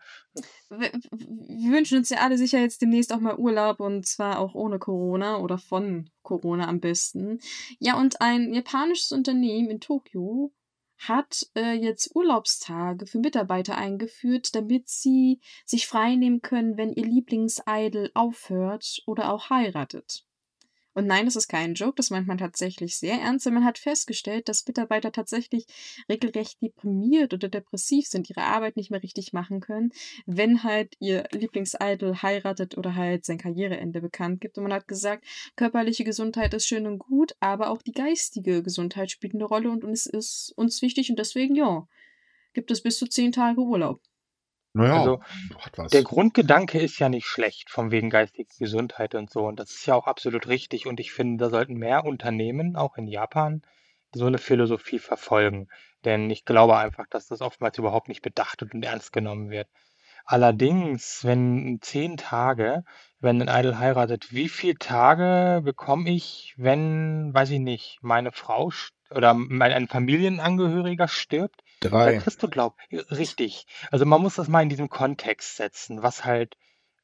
wir, 0.70 0.90
wir 0.90 1.72
wünschen 1.72 1.98
uns 1.98 2.10
ja 2.10 2.18
alle 2.18 2.36
sicher 2.36 2.58
jetzt 2.58 2.82
demnächst 2.82 3.12
auch 3.12 3.20
mal 3.20 3.36
Urlaub 3.36 3.80
und 3.80 4.06
zwar 4.06 4.38
auch 4.38 4.54
ohne 4.54 4.78
Corona 4.78 5.38
oder 5.38 5.58
von 5.58 6.10
Corona 6.22 6.66
am 6.68 6.80
besten. 6.80 7.38
Ja, 7.78 7.98
und 7.98 8.20
ein 8.20 8.52
japanisches 8.52 9.12
Unternehmen 9.12 9.70
in 9.70 9.80
Tokio 9.80 10.52
hat 10.98 11.46
äh, 11.54 11.72
jetzt 11.72 12.14
Urlaubstage 12.14 13.06
für 13.06 13.18
Mitarbeiter 13.18 13.76
eingeführt, 13.76 14.54
damit 14.54 14.88
sie 14.88 15.40
sich 15.66 15.86
freinehmen 15.86 16.42
können, 16.42 16.76
wenn 16.76 16.92
ihr 16.92 17.04
Lieblingsidol 17.04 18.10
aufhört 18.14 19.02
oder 19.06 19.32
auch 19.32 19.50
heiratet. 19.50 20.24
Und 20.94 21.06
nein, 21.06 21.24
das 21.24 21.36
ist 21.36 21.48
kein 21.48 21.74
Joke, 21.74 21.94
das 21.96 22.10
meint 22.10 22.26
man 22.26 22.38
tatsächlich 22.38 22.98
sehr 22.98 23.20
ernst. 23.20 23.46
Denn 23.46 23.54
man 23.54 23.64
hat 23.64 23.78
festgestellt, 23.78 24.48
dass 24.48 24.66
Mitarbeiter 24.66 25.12
tatsächlich 25.12 25.66
regelrecht 26.08 26.60
deprimiert 26.60 27.32
oder 27.32 27.48
depressiv 27.48 28.06
sind, 28.06 28.28
ihre 28.28 28.42
Arbeit 28.42 28.76
nicht 28.76 28.90
mehr 28.90 29.02
richtig 29.02 29.32
machen 29.32 29.60
können, 29.60 29.92
wenn 30.26 30.62
halt 30.62 30.94
ihr 31.00 31.24
Lieblingsidol 31.32 32.22
heiratet 32.22 32.76
oder 32.76 32.94
halt 32.94 33.24
sein 33.24 33.38
Karriereende 33.38 34.00
bekannt 34.00 34.40
gibt. 34.40 34.58
Und 34.58 34.64
man 34.64 34.72
hat 34.74 34.88
gesagt, 34.88 35.24
körperliche 35.56 36.04
Gesundheit 36.04 36.54
ist 36.54 36.66
schön 36.66 36.86
und 36.86 36.98
gut, 36.98 37.34
aber 37.40 37.70
auch 37.70 37.82
die 37.82 37.92
geistige 37.92 38.62
Gesundheit 38.62 39.10
spielt 39.10 39.34
eine 39.34 39.44
Rolle 39.44 39.70
und 39.70 39.84
es 39.84 40.06
ist 40.06 40.52
uns 40.56 40.82
wichtig 40.82 41.10
und 41.10 41.18
deswegen, 41.18 41.54
ja, 41.54 41.86
gibt 42.52 42.70
es 42.70 42.82
bis 42.82 42.98
zu 42.98 43.06
zehn 43.06 43.32
Tage 43.32 43.60
Urlaub. 43.60 44.00
Naja, 44.74 44.98
also, 44.98 45.20
hat 45.58 45.78
was. 45.78 45.90
Der 45.92 46.02
Grundgedanke 46.02 46.78
ist 46.78 46.98
ja 46.98 47.08
nicht 47.08 47.26
schlecht, 47.26 47.70
von 47.70 47.90
wegen 47.90 48.10
geistiger 48.10 48.48
Gesundheit 48.58 49.14
und 49.14 49.30
so. 49.30 49.46
Und 49.46 49.60
das 49.60 49.70
ist 49.70 49.86
ja 49.86 49.94
auch 49.94 50.06
absolut 50.06 50.48
richtig. 50.48 50.86
Und 50.86 51.00
ich 51.00 51.12
finde, 51.12 51.44
da 51.44 51.50
sollten 51.50 51.74
mehr 51.74 52.04
Unternehmen, 52.04 52.76
auch 52.76 52.96
in 52.96 53.06
Japan, 53.06 53.62
so 54.14 54.26
eine 54.26 54.38
Philosophie 54.38 54.98
verfolgen. 54.98 55.68
Denn 56.04 56.30
ich 56.30 56.44
glaube 56.44 56.76
einfach, 56.76 57.06
dass 57.08 57.26
das 57.28 57.40
oftmals 57.42 57.78
überhaupt 57.78 58.08
nicht 58.08 58.22
bedacht 58.22 58.62
und 58.62 58.84
ernst 58.84 59.12
genommen 59.12 59.50
wird. 59.50 59.68
Allerdings, 60.24 61.24
wenn 61.24 61.78
zehn 61.80 62.16
Tage, 62.16 62.84
wenn 63.20 63.42
ein 63.42 63.64
Idol 63.64 63.78
heiratet, 63.78 64.32
wie 64.32 64.48
viele 64.48 64.76
Tage 64.76 65.62
bekomme 65.64 66.10
ich, 66.10 66.54
wenn, 66.56 67.34
weiß 67.34 67.50
ich 67.50 67.58
nicht, 67.60 67.98
meine 68.02 68.32
Frau 68.32 68.70
oder 69.10 69.34
mein, 69.34 69.72
ein 69.72 69.88
Familienangehöriger 69.88 71.08
stirbt? 71.08 71.62
Drei. 71.82 72.18
kriegst 72.18 72.42
du 72.42 72.48
glaub 72.48 72.76
richtig. 73.10 73.66
Also 73.90 74.06
man 74.06 74.20
muss 74.20 74.36
das 74.36 74.48
mal 74.48 74.62
in 74.62 74.68
diesem 74.68 74.88
Kontext 74.88 75.56
setzen, 75.56 76.02
was 76.02 76.24
halt 76.24 76.56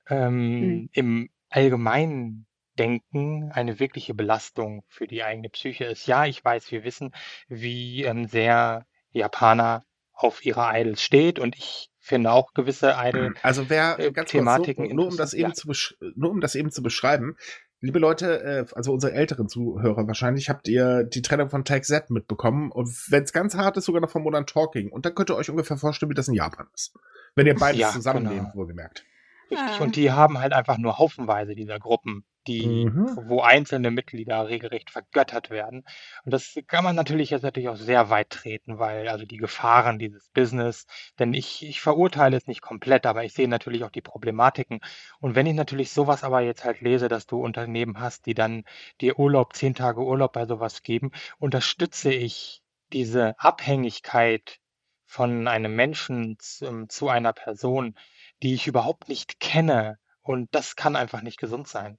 ähm, 0.08 0.60
mhm. 0.60 0.90
im 0.92 1.30
allgemeinen 1.50 2.46
Denken 2.78 3.50
eine 3.52 3.80
wirkliche 3.80 4.14
Belastung 4.14 4.84
für 4.86 5.06
die 5.06 5.24
eigene 5.24 5.48
Psyche 5.48 5.84
ist. 5.84 6.06
Ja, 6.06 6.26
ich 6.26 6.44
weiß, 6.44 6.70
wir 6.70 6.84
wissen, 6.84 7.12
wie 7.48 8.04
ähm, 8.04 8.26
sehr 8.26 8.86
Japaner 9.10 9.84
auf 10.12 10.44
ihre 10.44 10.68
Idols 10.72 11.02
steht 11.02 11.38
und 11.38 11.56
ich 11.56 11.90
finde 11.98 12.32
auch 12.32 12.52
gewisse 12.54 12.96
Idol 12.98 13.34
also 13.42 13.68
wer 13.70 13.98
äh, 13.98 14.10
ganz 14.10 14.30
Thematiken 14.30 14.86
kurz, 14.86 14.94
nur, 14.94 15.04
nur 15.04 15.12
um 15.12 15.16
das 15.16 15.34
eben 15.34 15.50
ja. 15.50 15.54
zu 15.54 15.70
nur 16.16 16.30
um 16.30 16.40
das 16.40 16.54
eben 16.54 16.72
zu 16.72 16.82
beschreiben 16.82 17.36
Liebe 17.80 18.00
Leute, 18.00 18.42
äh, 18.42 18.66
also 18.74 18.92
unsere 18.92 19.12
älteren 19.12 19.48
Zuhörer 19.48 20.06
wahrscheinlich, 20.08 20.48
habt 20.50 20.66
ihr 20.66 21.04
die 21.04 21.22
Trennung 21.22 21.48
von 21.48 21.64
Take 21.64 21.82
Z 21.82 22.10
mitbekommen. 22.10 22.72
Und 22.72 22.88
wenn 23.10 23.22
es 23.22 23.32
ganz 23.32 23.54
hart 23.54 23.76
ist, 23.76 23.84
sogar 23.84 24.00
noch 24.00 24.10
von 24.10 24.22
Modern 24.22 24.46
Talking. 24.46 24.90
Und 24.90 25.06
dann 25.06 25.14
könnt 25.14 25.30
ihr 25.30 25.36
euch 25.36 25.48
ungefähr 25.48 25.76
vorstellen, 25.76 26.10
wie 26.10 26.14
das 26.14 26.28
in 26.28 26.34
Japan 26.34 26.66
ist. 26.74 26.92
Wenn 27.36 27.46
ihr 27.46 27.54
beides 27.54 27.80
ja, 27.80 27.90
zusammenleben, 27.90 28.46
genau. 28.46 28.54
wohlgemerkt. 28.54 29.04
Richtig. 29.50 29.80
Und 29.80 29.96
die 29.96 30.10
haben 30.10 30.38
halt 30.38 30.52
einfach 30.52 30.78
nur 30.78 30.98
haufenweise 30.98 31.54
dieser 31.54 31.78
Gruppen 31.78 32.24
die, 32.48 32.86
mhm. 32.86 33.16
wo 33.28 33.42
einzelne 33.42 33.90
Mitglieder 33.90 34.48
regelrecht 34.48 34.90
vergöttert 34.90 35.50
werden. 35.50 35.84
Und 36.24 36.32
das 36.32 36.58
kann 36.66 36.82
man 36.82 36.96
natürlich 36.96 37.30
jetzt 37.30 37.42
natürlich 37.42 37.68
auch 37.68 37.76
sehr 37.76 38.10
weit 38.10 38.30
treten, 38.30 38.78
weil 38.78 39.08
also 39.08 39.26
die 39.26 39.36
Gefahren 39.36 39.98
dieses 39.98 40.30
Business, 40.30 40.86
denn 41.18 41.34
ich, 41.34 41.64
ich 41.64 41.80
verurteile 41.80 42.36
es 42.36 42.46
nicht 42.46 42.62
komplett, 42.62 43.06
aber 43.06 43.24
ich 43.24 43.34
sehe 43.34 43.48
natürlich 43.48 43.84
auch 43.84 43.90
die 43.90 44.00
Problematiken. 44.00 44.80
Und 45.20 45.34
wenn 45.34 45.46
ich 45.46 45.54
natürlich 45.54 45.92
sowas 45.92 46.24
aber 46.24 46.40
jetzt 46.40 46.64
halt 46.64 46.80
lese, 46.80 47.08
dass 47.08 47.26
du 47.26 47.40
Unternehmen 47.40 48.00
hast, 48.00 48.26
die 48.26 48.34
dann 48.34 48.64
dir 49.00 49.18
Urlaub, 49.18 49.54
zehn 49.54 49.74
Tage 49.74 50.00
Urlaub 50.00 50.32
bei 50.32 50.46
sowas 50.46 50.82
geben, 50.82 51.12
unterstütze 51.38 52.12
ich 52.12 52.62
diese 52.92 53.38
Abhängigkeit 53.38 54.58
von 55.04 55.48
einem 55.48 55.74
Menschen 55.74 56.36
zu, 56.38 56.86
zu 56.88 57.08
einer 57.08 57.32
Person, 57.32 57.94
die 58.42 58.54
ich 58.54 58.66
überhaupt 58.66 59.08
nicht 59.08 59.40
kenne. 59.40 59.98
Und 60.22 60.54
das 60.54 60.76
kann 60.76 60.96
einfach 60.96 61.22
nicht 61.22 61.38
gesund 61.38 61.68
sein. 61.68 61.98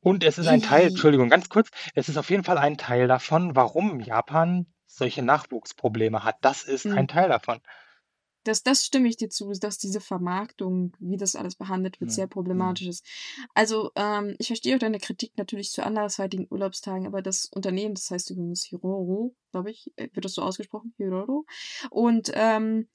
Und 0.00 0.22
es 0.22 0.36
ist 0.38 0.48
ein 0.48 0.60
Teil, 0.60 0.88
Entschuldigung, 0.88 1.30
ganz 1.30 1.48
kurz, 1.48 1.70
es 1.94 2.10
ist 2.10 2.18
auf 2.18 2.28
jeden 2.28 2.44
Fall 2.44 2.58
ein 2.58 2.76
Teil 2.76 3.08
davon, 3.08 3.56
warum 3.56 4.00
Japan 4.00 4.66
solche 4.86 5.22
Nachwuchsprobleme 5.22 6.22
hat. 6.24 6.36
Das 6.42 6.62
ist 6.62 6.86
ein 6.86 7.04
mhm. 7.04 7.08
Teil 7.08 7.28
davon. 7.30 7.60
Das, 8.44 8.62
das 8.62 8.84
stimme 8.84 9.08
ich 9.08 9.16
dir 9.16 9.30
zu, 9.30 9.50
dass 9.52 9.78
diese 9.78 10.00
Vermarktung, 10.00 10.94
wie 11.00 11.16
das 11.16 11.34
alles 11.34 11.56
behandelt 11.56 11.98
wird, 12.00 12.12
sehr 12.12 12.26
problematisch 12.26 12.86
ist. 12.86 13.06
Also, 13.54 13.90
ähm, 13.96 14.36
ich 14.38 14.48
verstehe 14.48 14.74
auch 14.74 14.78
deine 14.78 14.98
Kritik 14.98 15.32
natürlich 15.38 15.70
zu 15.70 15.82
andersweitigen 15.82 16.46
Urlaubstagen, 16.50 17.06
aber 17.06 17.22
das 17.22 17.46
Unternehmen, 17.46 17.94
das 17.94 18.10
heißt 18.10 18.30
übrigens 18.30 18.64
Hiroro, 18.64 19.34
glaube 19.50 19.70
ich, 19.70 19.90
äh, 19.96 20.10
wird 20.12 20.26
das 20.26 20.34
so 20.34 20.42
ausgesprochen, 20.42 20.92
Hiroro. 20.98 21.46
Und 21.88 22.30
ähm, 22.34 22.88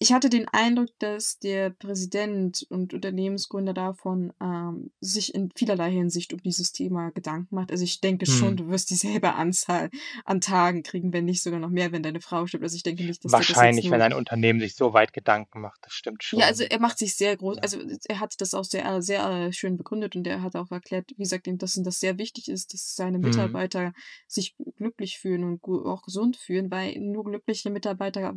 ich 0.00 0.12
hatte 0.12 0.30
den 0.30 0.46
Eindruck, 0.48 0.90
dass 1.00 1.40
der 1.40 1.70
Präsident 1.70 2.64
und 2.70 2.94
Unternehmensgründer 2.94 3.74
davon 3.74 4.32
ähm, 4.40 4.92
sich 5.00 5.34
in 5.34 5.50
vielerlei 5.56 5.90
Hinsicht 5.90 6.32
um 6.32 6.40
dieses 6.40 6.72
Thema 6.72 7.10
Gedanken 7.10 7.56
macht. 7.56 7.72
Also 7.72 7.82
ich 7.82 8.00
denke 8.00 8.24
schon, 8.26 8.50
hm. 8.50 8.56
du 8.58 8.68
wirst 8.68 8.90
dieselbe 8.90 9.34
Anzahl 9.34 9.90
an 10.24 10.40
Tagen 10.40 10.84
kriegen, 10.84 11.12
wenn 11.12 11.24
nicht 11.24 11.42
sogar 11.42 11.58
noch 11.58 11.70
mehr, 11.70 11.90
wenn 11.90 12.04
deine 12.04 12.20
Frau 12.20 12.46
stirbt. 12.46 12.62
Also 12.62 12.76
ich 12.76 12.84
denke 12.84 13.02
nicht, 13.02 13.24
dass 13.24 13.32
wahrscheinlich, 13.32 13.86
das 13.86 13.92
wenn 13.92 14.02
ein 14.02 14.12
Unternehmen 14.12 14.60
sich 14.60 14.76
so 14.76 14.92
weit 14.92 15.12
Gedanken 15.12 15.60
macht, 15.60 15.80
das 15.82 15.92
stimmt 15.92 16.22
schon. 16.22 16.38
Ja, 16.38 16.46
also 16.46 16.62
er 16.62 16.78
macht 16.78 16.98
sich 16.98 17.16
sehr 17.16 17.36
groß. 17.36 17.56
Ja. 17.56 17.62
Also 17.62 17.80
er 18.08 18.20
hat 18.20 18.40
das 18.40 18.54
auch 18.54 18.64
sehr 18.64 19.02
sehr 19.02 19.28
äh, 19.28 19.52
schön 19.52 19.76
begründet 19.76 20.14
und 20.14 20.26
er 20.28 20.42
hat 20.42 20.54
auch 20.54 20.70
erklärt, 20.70 21.10
wie 21.16 21.22
gesagt, 21.22 21.48
ihm, 21.48 21.58
dass 21.58 21.76
ihm 21.76 21.82
das 21.82 21.98
sehr 21.98 22.18
wichtig 22.18 22.48
ist, 22.48 22.72
dass 22.72 22.94
seine 22.94 23.18
hm. 23.18 23.24
Mitarbeiter 23.24 23.86
hm. 23.86 23.94
sich 24.28 24.54
glücklich 24.76 25.18
fühlen 25.18 25.42
und 25.42 25.64
auch 25.64 26.02
gesund 26.02 26.36
fühlen, 26.36 26.70
weil 26.70 27.00
nur 27.00 27.24
glückliche 27.24 27.70
Mitarbeiter 27.70 28.34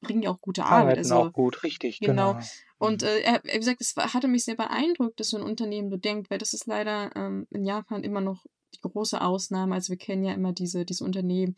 bringen 0.00 0.22
ja 0.22 0.30
auch 0.30 0.40
gute 0.40 0.64
Arbeit. 0.64 0.98
Also, 0.98 1.14
auch 1.16 1.32
gut, 1.32 1.62
richtig, 1.62 2.00
genau. 2.00 2.34
genau. 2.34 2.46
Und 2.78 3.02
mhm. 3.02 3.08
äh, 3.08 3.20
er, 3.20 3.42
wie 3.44 3.58
gesagt, 3.58 3.80
es 3.80 3.94
hatte 3.96 4.28
mich 4.28 4.44
sehr 4.44 4.56
beeindruckt, 4.56 5.18
dass 5.20 5.30
so 5.30 5.38
ein 5.38 5.42
Unternehmen 5.42 5.90
so 5.90 5.96
denkt, 5.96 6.30
weil 6.30 6.38
das 6.38 6.52
ist 6.52 6.66
leider 6.66 7.14
ähm, 7.16 7.46
in 7.50 7.64
Japan 7.64 8.04
immer 8.04 8.20
noch 8.20 8.44
die 8.74 8.80
große 8.80 9.20
Ausnahme. 9.20 9.74
Also 9.74 9.90
wir 9.90 9.98
kennen 9.98 10.24
ja 10.24 10.34
immer 10.34 10.52
diese, 10.52 10.84
diese 10.84 11.04
Unternehmen. 11.04 11.56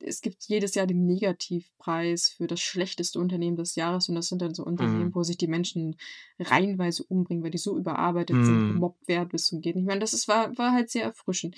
Es 0.00 0.20
gibt 0.20 0.44
jedes 0.48 0.74
Jahr 0.74 0.86
den 0.86 1.06
Negativpreis 1.06 2.28
für 2.36 2.46
das 2.46 2.60
schlechteste 2.60 3.18
Unternehmen 3.18 3.56
des 3.56 3.74
Jahres 3.74 4.08
und 4.08 4.16
das 4.16 4.26
sind 4.26 4.42
dann 4.42 4.52
so 4.52 4.64
Unternehmen, 4.64 5.06
mhm. 5.06 5.14
wo 5.14 5.22
sich 5.22 5.38
die 5.38 5.46
Menschen 5.46 5.96
reihenweise 6.38 7.04
umbringen, 7.04 7.42
weil 7.42 7.52
die 7.52 7.58
so 7.58 7.76
überarbeitet 7.78 8.36
mhm. 8.36 8.44
sind, 8.44 8.72
gemobbt 8.72 9.08
werden 9.08 9.28
bis 9.28 9.44
zum 9.44 9.60
Geht. 9.60 9.76
Ich 9.76 9.84
meine, 9.84 10.00
das 10.00 10.12
ist, 10.12 10.28
war, 10.28 10.56
war 10.58 10.72
halt 10.72 10.90
sehr 10.90 11.04
erfrischend. 11.04 11.56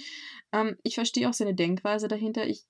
Ähm, 0.53 0.77
ich 0.83 0.97
verstehe 0.97 1.29
auch 1.29 1.33
seine 1.33 1.55
Denkweise 1.55 2.09
dahinter. 2.09 2.47
Ich 2.47 2.67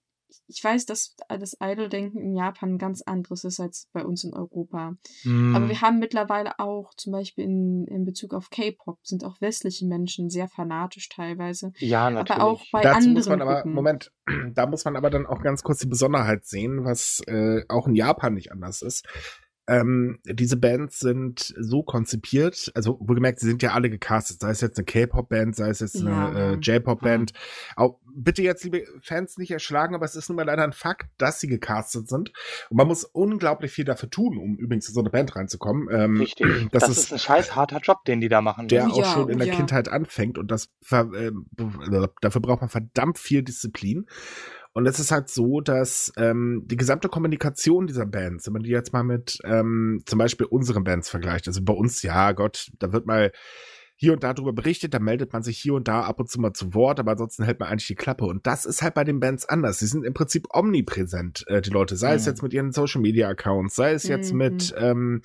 ich 0.49 0.63
weiß, 0.63 0.87
dass 0.87 1.17
das 1.29 1.57
Idol-Denken 1.61 2.21
in 2.21 2.35
Japan 2.35 2.75
ein 2.75 2.79
ganz 2.79 3.03
anderes 3.03 3.45
ist 3.45 3.61
als 3.61 3.89
bei 3.93 4.05
uns 4.05 4.25
in 4.25 4.35
Europa. 4.35 4.97
Mm. 5.25 5.55
Aber 5.55 5.69
wir 5.69 5.81
haben 5.81 5.99
mittlerweile 5.99 6.59
auch, 6.59 6.95
zum 6.95 7.13
Beispiel 7.13 7.45
in, 7.45 7.87
in 7.87 8.05
Bezug 8.05 8.35
auf 8.35 8.51
K-Pop, 8.51 8.99
sind 9.03 9.25
auch 9.25 9.41
westliche 9.41 9.87
Menschen 9.87 10.31
sehr 10.31 10.49
fanatisch 10.49 11.09
teilweise. 11.09 11.73
Ja, 11.79 12.11
natürlich. 12.11 12.41
Aber 12.41 12.45
auch 12.45 12.65
bei 12.73 12.83
Dazu 12.83 12.97
anderen 12.97 13.15
muss 13.15 13.29
man 13.29 13.43
aber, 13.43 13.55
Gruppen. 13.55 13.73
Moment, 13.73 14.13
da 14.55 14.67
muss 14.67 14.85
man 14.85 14.97
aber 14.97 15.11
dann 15.11 15.27
auch 15.27 15.43
ganz 15.43 15.63
kurz 15.63 15.79
die 15.81 15.89
Besonderheit 15.89 16.45
sehen, 16.45 16.85
was 16.85 17.21
äh, 17.27 17.63
auch 17.69 17.87
in 17.87 17.95
Japan 17.95 18.35
nicht 18.35 18.53
anders 18.53 18.83
ist. 18.83 19.07
Ähm, 19.69 20.21
diese 20.25 20.57
Bands 20.57 21.01
sind 21.01 21.55
so 21.59 21.83
konzipiert, 21.83 22.71
also 22.75 22.99
wohlgemerkt, 23.01 23.41
sie 23.41 23.49
sind 23.49 23.63
ja 23.63 23.73
alle 23.73 23.91
gecastet, 23.91 24.41
sei 24.41 24.51
es 24.51 24.61
jetzt 24.61 24.79
eine 24.79 24.85
K-Pop-Band, 24.85 25.57
sei 25.57 25.69
es 25.69 25.81
jetzt 25.81 25.97
ja. 25.97 26.29
eine 26.29 26.53
äh, 26.53 26.55
J-Pop-Band. 26.55 27.33
Ja. 27.77 27.91
Bitte 28.19 28.43
jetzt, 28.43 28.65
liebe 28.65 28.85
Fans, 29.03 29.37
nicht 29.37 29.51
erschlagen, 29.51 29.95
aber 29.95 30.05
es 30.05 30.15
ist 30.15 30.29
nun 30.29 30.37
mal 30.37 30.47
leider 30.47 30.65
ein 30.65 30.73
Fakt, 30.73 31.11
dass 31.19 31.41
sie 31.41 31.49
gecastet 31.49 32.09
sind. 32.09 32.33
Und 32.71 32.77
man 32.77 32.87
muss 32.87 33.05
unglaublich 33.05 33.73
viel 33.73 33.85
dafür 33.85 34.09
tun, 34.09 34.39
um 34.39 34.57
übrigens 34.57 34.89
in 34.89 34.95
so 34.95 35.01
eine 35.01 35.11
Band 35.11 35.37
reinzukommen. 35.37 35.89
Ähm, 35.91 36.17
Richtig. 36.19 36.47
Das, 36.77 36.83
das 36.83 36.91
ist, 36.91 36.99
ist, 36.99 37.13
ein 37.13 37.19
scheiß 37.19 37.57
harter 37.57 37.79
Job, 37.79 38.05
den 38.05 38.21
die 38.21 38.29
da 38.29 38.41
machen. 38.41 38.69
Der 38.69 38.91
auch 38.91 39.05
schon 39.05 39.29
in 39.29 39.39
der 39.39 39.51
Kindheit 39.51 39.89
anfängt 39.89 40.37
und 40.37 40.51
das 40.51 40.69
äh, 40.91 41.31
dafür 42.21 42.41
braucht 42.41 42.61
man 42.61 42.71
verdammt 42.71 43.19
viel 43.19 43.43
Disziplin. 43.43 44.07
Und 44.77 44.85
es 44.85 45.01
ist 45.01 45.11
halt 45.11 45.31
so, 45.31 45.63
dass 45.63 46.13
ähm, 46.19 46.65
die 46.67 46.77
gesamte 46.77 47.09
Kommunikation 47.09 47.87
dieser 47.87 48.05
Bands, 48.05 48.45
wenn 48.45 48.53
man 48.53 48.63
die 48.63 48.69
jetzt 48.69 48.93
mal 48.93 49.05
mit 49.05 49.39
ähm, 49.43 50.03
zum 50.05 50.19
Beispiel 50.19 50.45
unseren 50.45 50.85
Bands 50.85 51.09
vergleicht, 51.09 51.49
also 51.49 51.63
bei 51.65 51.73
uns, 51.73 52.03
ja 52.03 52.33
Gott, 52.33 52.71
da 52.79 52.93
wird 52.93 53.07
mal 53.07 53.33
hier 53.95 54.13
und 54.13 54.23
da 54.23 54.35
drüber 54.35 54.53
berichtet, 54.53 54.93
da 54.93 54.99
meldet 54.99 55.33
man 55.33 55.43
sich 55.43 55.57
hier 55.57 55.73
und 55.73 55.89
da 55.89 56.03
ab 56.03 56.21
und 56.21 56.29
zu 56.29 56.39
mal 56.43 56.53
zu 56.53 56.75
Wort, 56.75 57.01
aber 57.01 57.13
ansonsten 57.13 57.45
hält 57.45 57.59
man 57.59 57.71
eigentlich 57.71 57.87
die 57.87 57.95
Klappe. 57.95 58.27
Und 58.27 58.47
das 58.47 58.67
ist 58.67 58.83
halt 58.83 58.93
bei 58.93 59.05
den 59.05 59.19
Bands 59.19 59.49
anders. 59.49 59.79
Sie 59.79 59.87
sind 59.87 60.05
im 60.05 60.13
Prinzip 60.13 60.47
omnipräsent, 60.53 61.47
äh, 61.49 61.63
die 61.63 61.71
Leute, 61.71 61.97
sei 61.97 62.11
mhm. 62.11 62.17
es 62.17 62.27
jetzt 62.27 62.43
mit 62.43 62.53
ihren 62.53 62.73
Social 62.73 63.01
Media 63.01 63.31
Accounts, 63.31 63.77
sei 63.77 63.93
es 63.93 64.07
jetzt 64.07 64.33
mhm. 64.33 64.39
mit 64.39 64.75
ähm, 64.77 65.23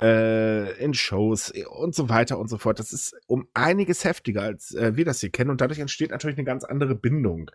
äh, 0.00 0.72
in 0.82 0.94
Shows 0.94 1.52
äh, 1.54 1.64
und 1.64 1.94
so 1.94 2.08
weiter 2.08 2.38
und 2.38 2.48
so 2.48 2.58
fort. 2.58 2.78
Das 2.78 2.92
ist 2.92 3.16
um 3.26 3.48
einiges 3.54 4.04
heftiger, 4.04 4.42
als 4.42 4.74
äh, 4.74 4.96
wir 4.96 5.04
das 5.04 5.20
hier 5.20 5.30
kennen 5.30 5.50
und 5.50 5.60
dadurch 5.60 5.78
entsteht 5.78 6.10
natürlich 6.10 6.36
eine 6.36 6.44
ganz 6.44 6.64
andere 6.64 6.94
Bindung. 6.94 7.50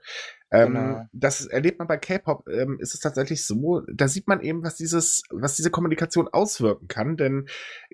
Ähm, 0.52 0.74
genau. 0.74 1.06
Das 1.14 1.46
erlebt 1.46 1.80
man 1.80 1.88
bei 1.88 1.98
K-Pop, 1.98 2.48
ähm, 2.50 2.78
ist 2.80 2.94
es 2.94 3.00
tatsächlich 3.00 3.46
so, 3.46 3.82
da 3.94 4.08
sieht 4.08 4.28
man 4.28 4.42
eben, 4.42 4.64
was 4.64 4.76
dieses, 4.76 5.24
was 5.30 5.56
diese 5.56 5.70
Kommunikation 5.70 6.28
auswirken 6.28 6.88
kann, 6.88 7.16
denn 7.16 7.48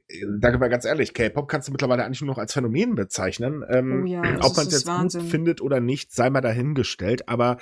äh, 0.08 0.26
da 0.40 0.58
mal 0.58 0.70
ganz 0.70 0.86
ehrlich, 0.86 1.14
K-Pop 1.14 1.50
kannst 1.50 1.68
du 1.68 1.72
mittlerweile 1.72 2.06
eigentlich 2.06 2.22
nur 2.22 2.32
noch 2.32 2.40
als 2.40 2.54
Phänomen 2.54 2.96
bezeichnen. 2.96 3.64
Ähm, 3.70 4.04
oh 4.04 4.08
ja, 4.08 4.22
ob 4.42 4.56
man 4.56 4.68
es 4.68 4.74
jetzt 4.74 4.88
Wahnsinn. 4.88 5.22
gut 5.22 5.30
findet 5.30 5.62
oder 5.62 5.82
nicht, 5.82 6.14
sei 6.14 6.30
mal 6.30 6.42
dahingestellt, 6.42 7.28
aber 7.28 7.58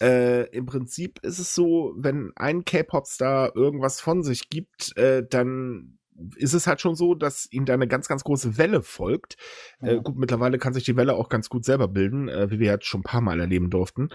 äh, 0.00 0.48
im 0.50 0.66
Prinzip 0.66 1.20
ist 1.22 1.38
es 1.38 1.54
so, 1.54 1.94
wenn 1.96 2.32
ein 2.36 2.64
K-Pop-Star 2.64 3.54
irgendwas 3.54 4.00
von 4.00 4.22
sich 4.22 4.50
gibt, 4.50 4.96
äh, 4.96 5.22
dann 5.28 5.98
ist 6.36 6.54
es 6.54 6.66
halt 6.66 6.80
schon 6.80 6.94
so, 6.94 7.14
dass 7.14 7.50
ihm 7.50 7.64
da 7.64 7.74
eine 7.74 7.88
ganz, 7.88 8.08
ganz 8.08 8.24
große 8.24 8.58
Welle 8.58 8.82
folgt. 8.82 9.36
Ja. 9.80 9.92
Äh, 9.92 10.00
gut, 10.02 10.16
mittlerweile 10.16 10.58
kann 10.58 10.74
sich 10.74 10.84
die 10.84 10.96
Welle 10.96 11.14
auch 11.14 11.28
ganz 11.28 11.48
gut 11.48 11.64
selber 11.64 11.88
bilden, 11.88 12.28
äh, 12.28 12.50
wie 12.50 12.58
wir 12.58 12.72
jetzt 12.72 12.86
schon 12.86 13.00
ein 13.00 13.04
paar 13.04 13.20
Mal 13.20 13.40
erleben 13.40 13.70
durften. 13.70 14.10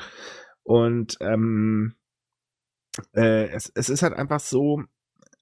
Und 0.63 1.17
ähm, 1.21 1.95
äh, 3.13 3.49
es, 3.49 3.71
es 3.73 3.89
ist 3.89 4.03
halt 4.03 4.13
einfach 4.13 4.39
so, 4.39 4.83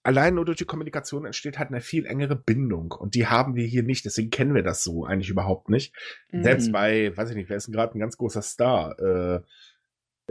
allein 0.03 0.35
nur 0.35 0.45
durch 0.45 0.57
die 0.57 0.65
Kommunikation 0.65 1.25
entsteht 1.25 1.59
halt 1.59 1.69
eine 1.69 1.81
viel 1.81 2.05
engere 2.05 2.35
Bindung. 2.35 2.91
Und 2.91 3.15
die 3.15 3.27
haben 3.27 3.55
wir 3.55 3.65
hier 3.65 3.83
nicht. 3.83 4.05
Deswegen 4.05 4.29
kennen 4.29 4.55
wir 4.55 4.63
das 4.63 4.83
so 4.83 5.05
eigentlich 5.05 5.29
überhaupt 5.29 5.69
nicht. 5.69 5.93
Mhm. 6.31 6.43
Selbst 6.43 6.71
bei, 6.71 7.15
weiß 7.15 7.29
ich 7.29 7.35
nicht, 7.35 7.49
wer 7.49 7.57
ist 7.57 7.67
denn 7.67 7.73
gerade 7.73 7.97
ein 7.97 7.99
ganz 7.99 8.17
großer 8.17 8.41
Star? 8.41 8.97
Äh, 8.99 9.41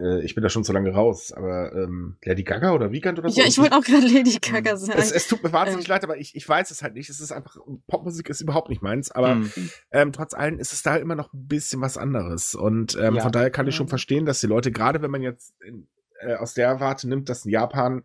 äh, 0.01 0.25
ich 0.25 0.35
bin 0.35 0.43
da 0.43 0.49
schon 0.49 0.65
so 0.65 0.73
lange 0.73 0.91
raus, 0.93 1.33
aber 1.33 1.73
ähm, 1.75 2.17
Lady 2.25 2.45
Gaga 2.45 2.73
oder 2.73 2.93
Weekend 2.93 3.19
oder 3.19 3.29
so? 3.29 3.41
Ja, 3.41 3.47
ich 3.47 3.59
wollte 3.59 3.77
auch 3.77 3.83
gerade 3.83 4.07
Lady 4.07 4.39
Gaga 4.41 4.77
sagen. 4.77 4.99
Es, 4.99 5.13
es 5.13 5.29
tut 5.29 5.43
mir 5.43 5.53
wahnsinnig 5.53 5.87
ähm. 5.87 5.91
leid, 5.91 6.05
aber 6.05 6.17
ich, 6.19 6.35
ich 6.35 6.49
weiß 6.49 6.71
es 6.71 6.83
halt 6.83 6.95
nicht. 6.95 7.11
Es 7.11 7.21
ist 7.21 7.33
einfach, 7.33 7.57
Popmusik 7.87 8.29
ist 8.29 8.41
überhaupt 8.41 8.69
nicht 8.69 8.83
meins, 8.83 9.11
aber 9.11 9.37
mhm. 9.37 9.71
ähm, 9.91 10.13
trotz 10.13 10.35
allem 10.35 10.59
ist 10.59 10.73
es 10.73 10.83
da 10.83 10.97
immer 10.97 11.15
noch 11.15 11.33
ein 11.33 11.47
bisschen 11.47 11.81
was 11.81 11.97
anderes. 11.97 12.55
Und 12.55 12.97
ähm, 13.01 13.17
ja. 13.17 13.23
von 13.23 13.33
daher 13.33 13.51
kann 13.51 13.67
ich 13.67 13.75
schon 13.75 13.89
verstehen, 13.89 14.27
dass 14.27 14.41
die 14.41 14.47
Leute, 14.47 14.73
gerade 14.73 15.03
wenn 15.03 15.11
man 15.11 15.23
jetzt 15.23 15.55
in, 15.63 15.89
äh, 16.21 16.35
aus 16.35 16.55
der 16.55 16.81
Warte 16.81 17.09
nimmt, 17.09 17.29
dass 17.29 17.45
in 17.45 17.51
Japan 17.51 18.03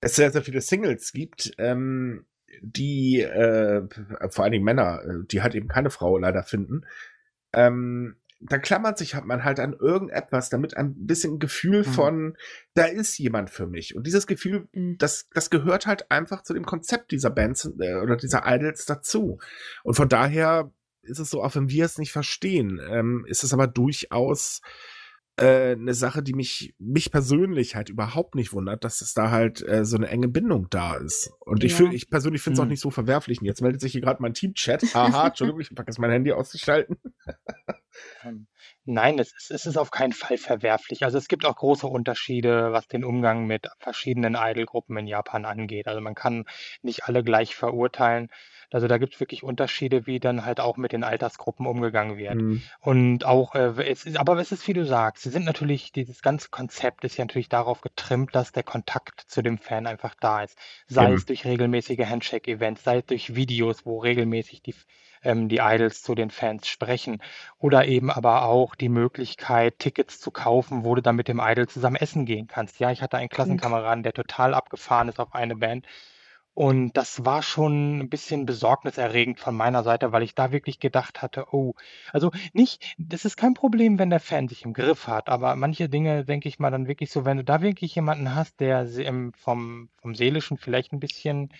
es 0.00 0.16
sehr, 0.16 0.30
sehr 0.30 0.42
viele 0.42 0.60
Singles 0.60 1.12
gibt, 1.12 1.52
ähm, 1.58 2.24
die, 2.62 3.20
äh, 3.20 3.86
vor 4.30 4.44
allen 4.44 4.52
Dingen 4.52 4.64
Männer, 4.64 5.02
äh, 5.04 5.26
die 5.30 5.42
halt 5.42 5.54
eben 5.54 5.68
keine 5.68 5.90
Frau 5.90 6.18
leider 6.18 6.42
finden, 6.42 6.82
ähm, 7.52 8.16
da 8.40 8.58
klammert 8.58 8.96
sich 8.96 9.14
man 9.22 9.44
halt 9.44 9.60
an 9.60 9.74
irgendetwas, 9.74 10.48
damit 10.48 10.76
ein 10.76 11.06
bisschen 11.06 11.38
Gefühl 11.38 11.80
mhm. 11.80 11.92
von, 11.92 12.36
da 12.74 12.84
ist 12.84 13.18
jemand 13.18 13.50
für 13.50 13.66
mich. 13.66 13.94
Und 13.94 14.06
dieses 14.06 14.26
Gefühl, 14.26 14.68
mhm. 14.72 14.96
das, 14.98 15.28
das 15.32 15.50
gehört 15.50 15.86
halt 15.86 16.10
einfach 16.10 16.42
zu 16.42 16.54
dem 16.54 16.64
Konzept 16.64 17.12
dieser 17.12 17.30
Bands 17.30 17.70
äh, 17.78 17.96
oder 17.96 18.16
dieser 18.16 18.42
Idols 18.46 18.86
dazu. 18.86 19.38
Und 19.84 19.94
von 19.94 20.08
daher 20.08 20.72
ist 21.02 21.18
es 21.18 21.30
so, 21.30 21.42
auch 21.42 21.54
wenn 21.54 21.68
wir 21.68 21.84
es 21.84 21.98
nicht 21.98 22.12
verstehen, 22.12 22.80
ähm, 22.90 23.24
ist 23.28 23.44
es 23.44 23.52
aber 23.52 23.66
durchaus 23.66 24.62
äh, 25.36 25.72
eine 25.72 25.94
Sache, 25.94 26.22
die 26.22 26.34
mich, 26.34 26.74
mich 26.78 27.10
persönlich 27.10 27.76
halt 27.76 27.90
überhaupt 27.90 28.34
nicht 28.34 28.52
wundert, 28.52 28.84
dass 28.84 29.02
es 29.02 29.12
da 29.12 29.30
halt 29.30 29.66
äh, 29.66 29.84
so 29.84 29.96
eine 29.96 30.08
enge 30.08 30.28
Bindung 30.28 30.68
da 30.70 30.94
ist. 30.94 31.30
Und 31.40 31.62
ich, 31.62 31.78
ja. 31.78 31.90
ich 31.90 32.08
persönlich 32.08 32.42
finde 32.42 32.54
es 32.54 32.58
hm. 32.60 32.66
auch 32.66 32.70
nicht 32.70 32.80
so 32.80 32.90
verwerflich. 32.90 33.40
Und 33.40 33.46
jetzt 33.46 33.60
meldet 33.60 33.80
sich 33.80 33.92
hier 33.92 34.00
gerade 34.00 34.22
mein 34.22 34.34
Team-Chat. 34.34 34.94
Haha, 34.94 35.28
Entschuldigung, 35.28 35.60
ich 35.60 35.74
packe 35.74 35.90
jetzt 35.90 35.98
mein 35.98 36.10
Handy 36.10 36.32
auszuschalten. 36.32 36.96
Ähm, 38.24 38.46
nein, 38.84 39.18
es 39.18 39.32
ist, 39.34 39.50
es 39.50 39.66
ist 39.66 39.76
auf 39.76 39.90
keinen 39.90 40.12
Fall 40.12 40.38
verwerflich. 40.38 41.04
Also 41.04 41.18
es 41.18 41.28
gibt 41.28 41.44
auch 41.44 41.56
große 41.56 41.86
Unterschiede, 41.86 42.72
was 42.72 42.86
den 42.88 43.04
Umgang 43.04 43.46
mit 43.46 43.68
verschiedenen 43.78 44.36
Idol-Gruppen 44.36 44.96
in 44.96 45.06
Japan 45.06 45.44
angeht. 45.44 45.88
Also 45.88 46.00
man 46.00 46.14
kann 46.14 46.44
nicht 46.82 47.04
alle 47.04 47.22
gleich 47.22 47.56
verurteilen. 47.56 48.28
Also 48.72 48.86
da 48.86 48.98
gibt 48.98 49.14
es 49.14 49.20
wirklich 49.20 49.42
Unterschiede, 49.42 50.06
wie 50.06 50.20
dann 50.20 50.44
halt 50.44 50.60
auch 50.60 50.76
mit 50.76 50.92
den 50.92 51.04
Altersgruppen 51.04 51.66
umgegangen 51.66 52.16
wird. 52.16 52.36
Mhm. 52.36 52.62
Und 52.80 53.24
auch, 53.24 53.54
äh, 53.54 53.72
es 53.90 54.06
ist, 54.06 54.16
aber 54.16 54.38
es 54.38 54.52
ist, 54.52 54.66
wie 54.68 54.72
du 54.72 54.84
sagst, 54.84 55.24
sie 55.24 55.30
sind 55.30 55.44
natürlich, 55.44 55.92
dieses 55.92 56.22
ganze 56.22 56.50
Konzept 56.50 57.04
ist 57.04 57.16
ja 57.16 57.24
natürlich 57.24 57.48
darauf 57.48 57.80
getrimmt, 57.80 58.34
dass 58.34 58.52
der 58.52 58.62
Kontakt 58.62 59.20
zu 59.20 59.42
dem 59.42 59.58
Fan 59.58 59.86
einfach 59.86 60.14
da 60.20 60.42
ist. 60.42 60.56
Sei 60.86 61.08
mhm. 61.08 61.14
es 61.14 61.26
durch 61.26 61.44
regelmäßige 61.44 62.06
Handshake-Events, 62.06 62.84
sei 62.84 62.98
es 62.98 63.06
durch 63.06 63.34
Videos, 63.34 63.84
wo 63.86 63.98
regelmäßig 63.98 64.62
die 64.62 64.74
ähm, 65.22 65.48
die 65.48 65.58
Idols 65.58 66.02
zu 66.02 66.14
den 66.14 66.30
Fans 66.30 66.68
sprechen. 66.68 67.22
Oder 67.58 67.86
eben 67.86 68.10
aber 68.10 68.44
auch 68.44 68.74
die 68.74 68.88
Möglichkeit, 68.88 69.78
Tickets 69.78 70.20
zu 70.20 70.30
kaufen, 70.30 70.84
wo 70.84 70.94
du 70.94 71.02
dann 71.02 71.16
mit 71.16 71.28
dem 71.28 71.40
Idol 71.40 71.68
zusammen 71.68 71.96
essen 71.96 72.24
gehen 72.24 72.46
kannst. 72.46 72.80
Ja, 72.80 72.90
ich 72.90 73.02
hatte 73.02 73.16
einen 73.18 73.28
Klassenkameraden, 73.28 74.02
der 74.02 74.12
total 74.12 74.54
abgefahren 74.54 75.08
ist 75.08 75.20
auf 75.20 75.34
eine 75.34 75.56
Band. 75.56 75.86
Und 76.54 76.92
das 76.96 77.24
war 77.24 77.42
schon 77.42 78.00
ein 78.00 78.08
bisschen 78.10 78.44
besorgniserregend 78.44 79.40
von 79.40 79.56
meiner 79.56 79.82
Seite, 79.82 80.12
weil 80.12 80.22
ich 80.22 80.34
da 80.34 80.52
wirklich 80.52 80.78
gedacht 80.80 81.22
hatte, 81.22 81.46
oh, 81.52 81.74
also 82.12 82.32
nicht, 82.52 82.94
das 82.98 83.24
ist 83.24 83.36
kein 83.36 83.54
Problem, 83.54 83.98
wenn 83.98 84.10
der 84.10 84.20
Fan 84.20 84.48
sich 84.48 84.64
im 84.64 84.72
Griff 84.74 85.06
hat, 85.06 85.28
aber 85.28 85.56
manche 85.56 85.88
Dinge 85.88 86.24
denke 86.24 86.48
ich 86.48 86.58
mal 86.58 86.70
dann 86.70 86.88
wirklich 86.88 87.10
so, 87.10 87.24
wenn 87.24 87.38
du 87.38 87.44
da 87.44 87.62
wirklich 87.62 87.94
jemanden 87.94 88.34
hast, 88.34 88.60
der 88.60 88.86
vom, 89.36 89.88
vom 90.00 90.14
Seelischen 90.14 90.58
vielleicht 90.58 90.92
ein 90.92 91.00
bisschen 91.00 91.50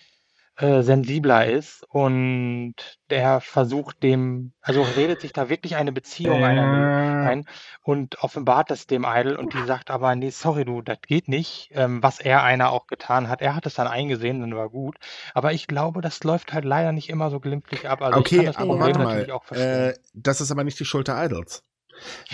äh, 0.60 0.82
sensibler 0.82 1.46
ist 1.46 1.84
und 1.88 2.74
der 3.08 3.40
versucht 3.40 4.02
dem, 4.02 4.52
also 4.60 4.82
redet 4.82 5.20
sich 5.22 5.32
da 5.32 5.48
wirklich 5.48 5.76
eine 5.76 5.90
Beziehung 5.90 6.44
ein, 6.44 6.58
ein 6.58 7.44
und 7.82 8.22
offenbart 8.22 8.70
das 8.70 8.86
dem 8.86 9.06
Idol 9.08 9.36
und 9.36 9.54
die 9.54 9.64
sagt 9.64 9.90
aber, 9.90 10.14
nee, 10.14 10.30
sorry 10.30 10.64
du, 10.64 10.82
das 10.82 10.98
geht 11.06 11.28
nicht, 11.28 11.70
ähm, 11.72 12.02
was 12.02 12.20
er 12.20 12.42
einer 12.42 12.72
auch 12.72 12.86
getan 12.86 13.28
hat. 13.28 13.40
Er 13.40 13.54
hat 13.54 13.64
es 13.64 13.74
dann 13.74 13.86
eingesehen, 13.86 14.40
dann 14.40 14.54
war 14.54 14.68
gut. 14.68 14.96
Aber 15.32 15.52
ich 15.52 15.66
glaube, 15.66 16.02
das 16.02 16.22
läuft 16.24 16.52
halt 16.52 16.64
leider 16.66 16.92
nicht 16.92 17.08
immer 17.08 17.30
so 17.30 17.40
glimpflich 17.40 17.88
ab. 17.88 18.02
Also 18.02 18.18
okay, 18.18 18.44
das 18.44 18.56
aber 18.56 18.78
warte 18.78 18.98
mal, 18.98 19.28
äh, 19.52 19.94
das 20.12 20.40
ist 20.40 20.50
aber 20.50 20.64
nicht 20.64 20.78
die 20.78 20.84
Schuld 20.84 21.08
der 21.08 21.24
Idols. 21.24 21.64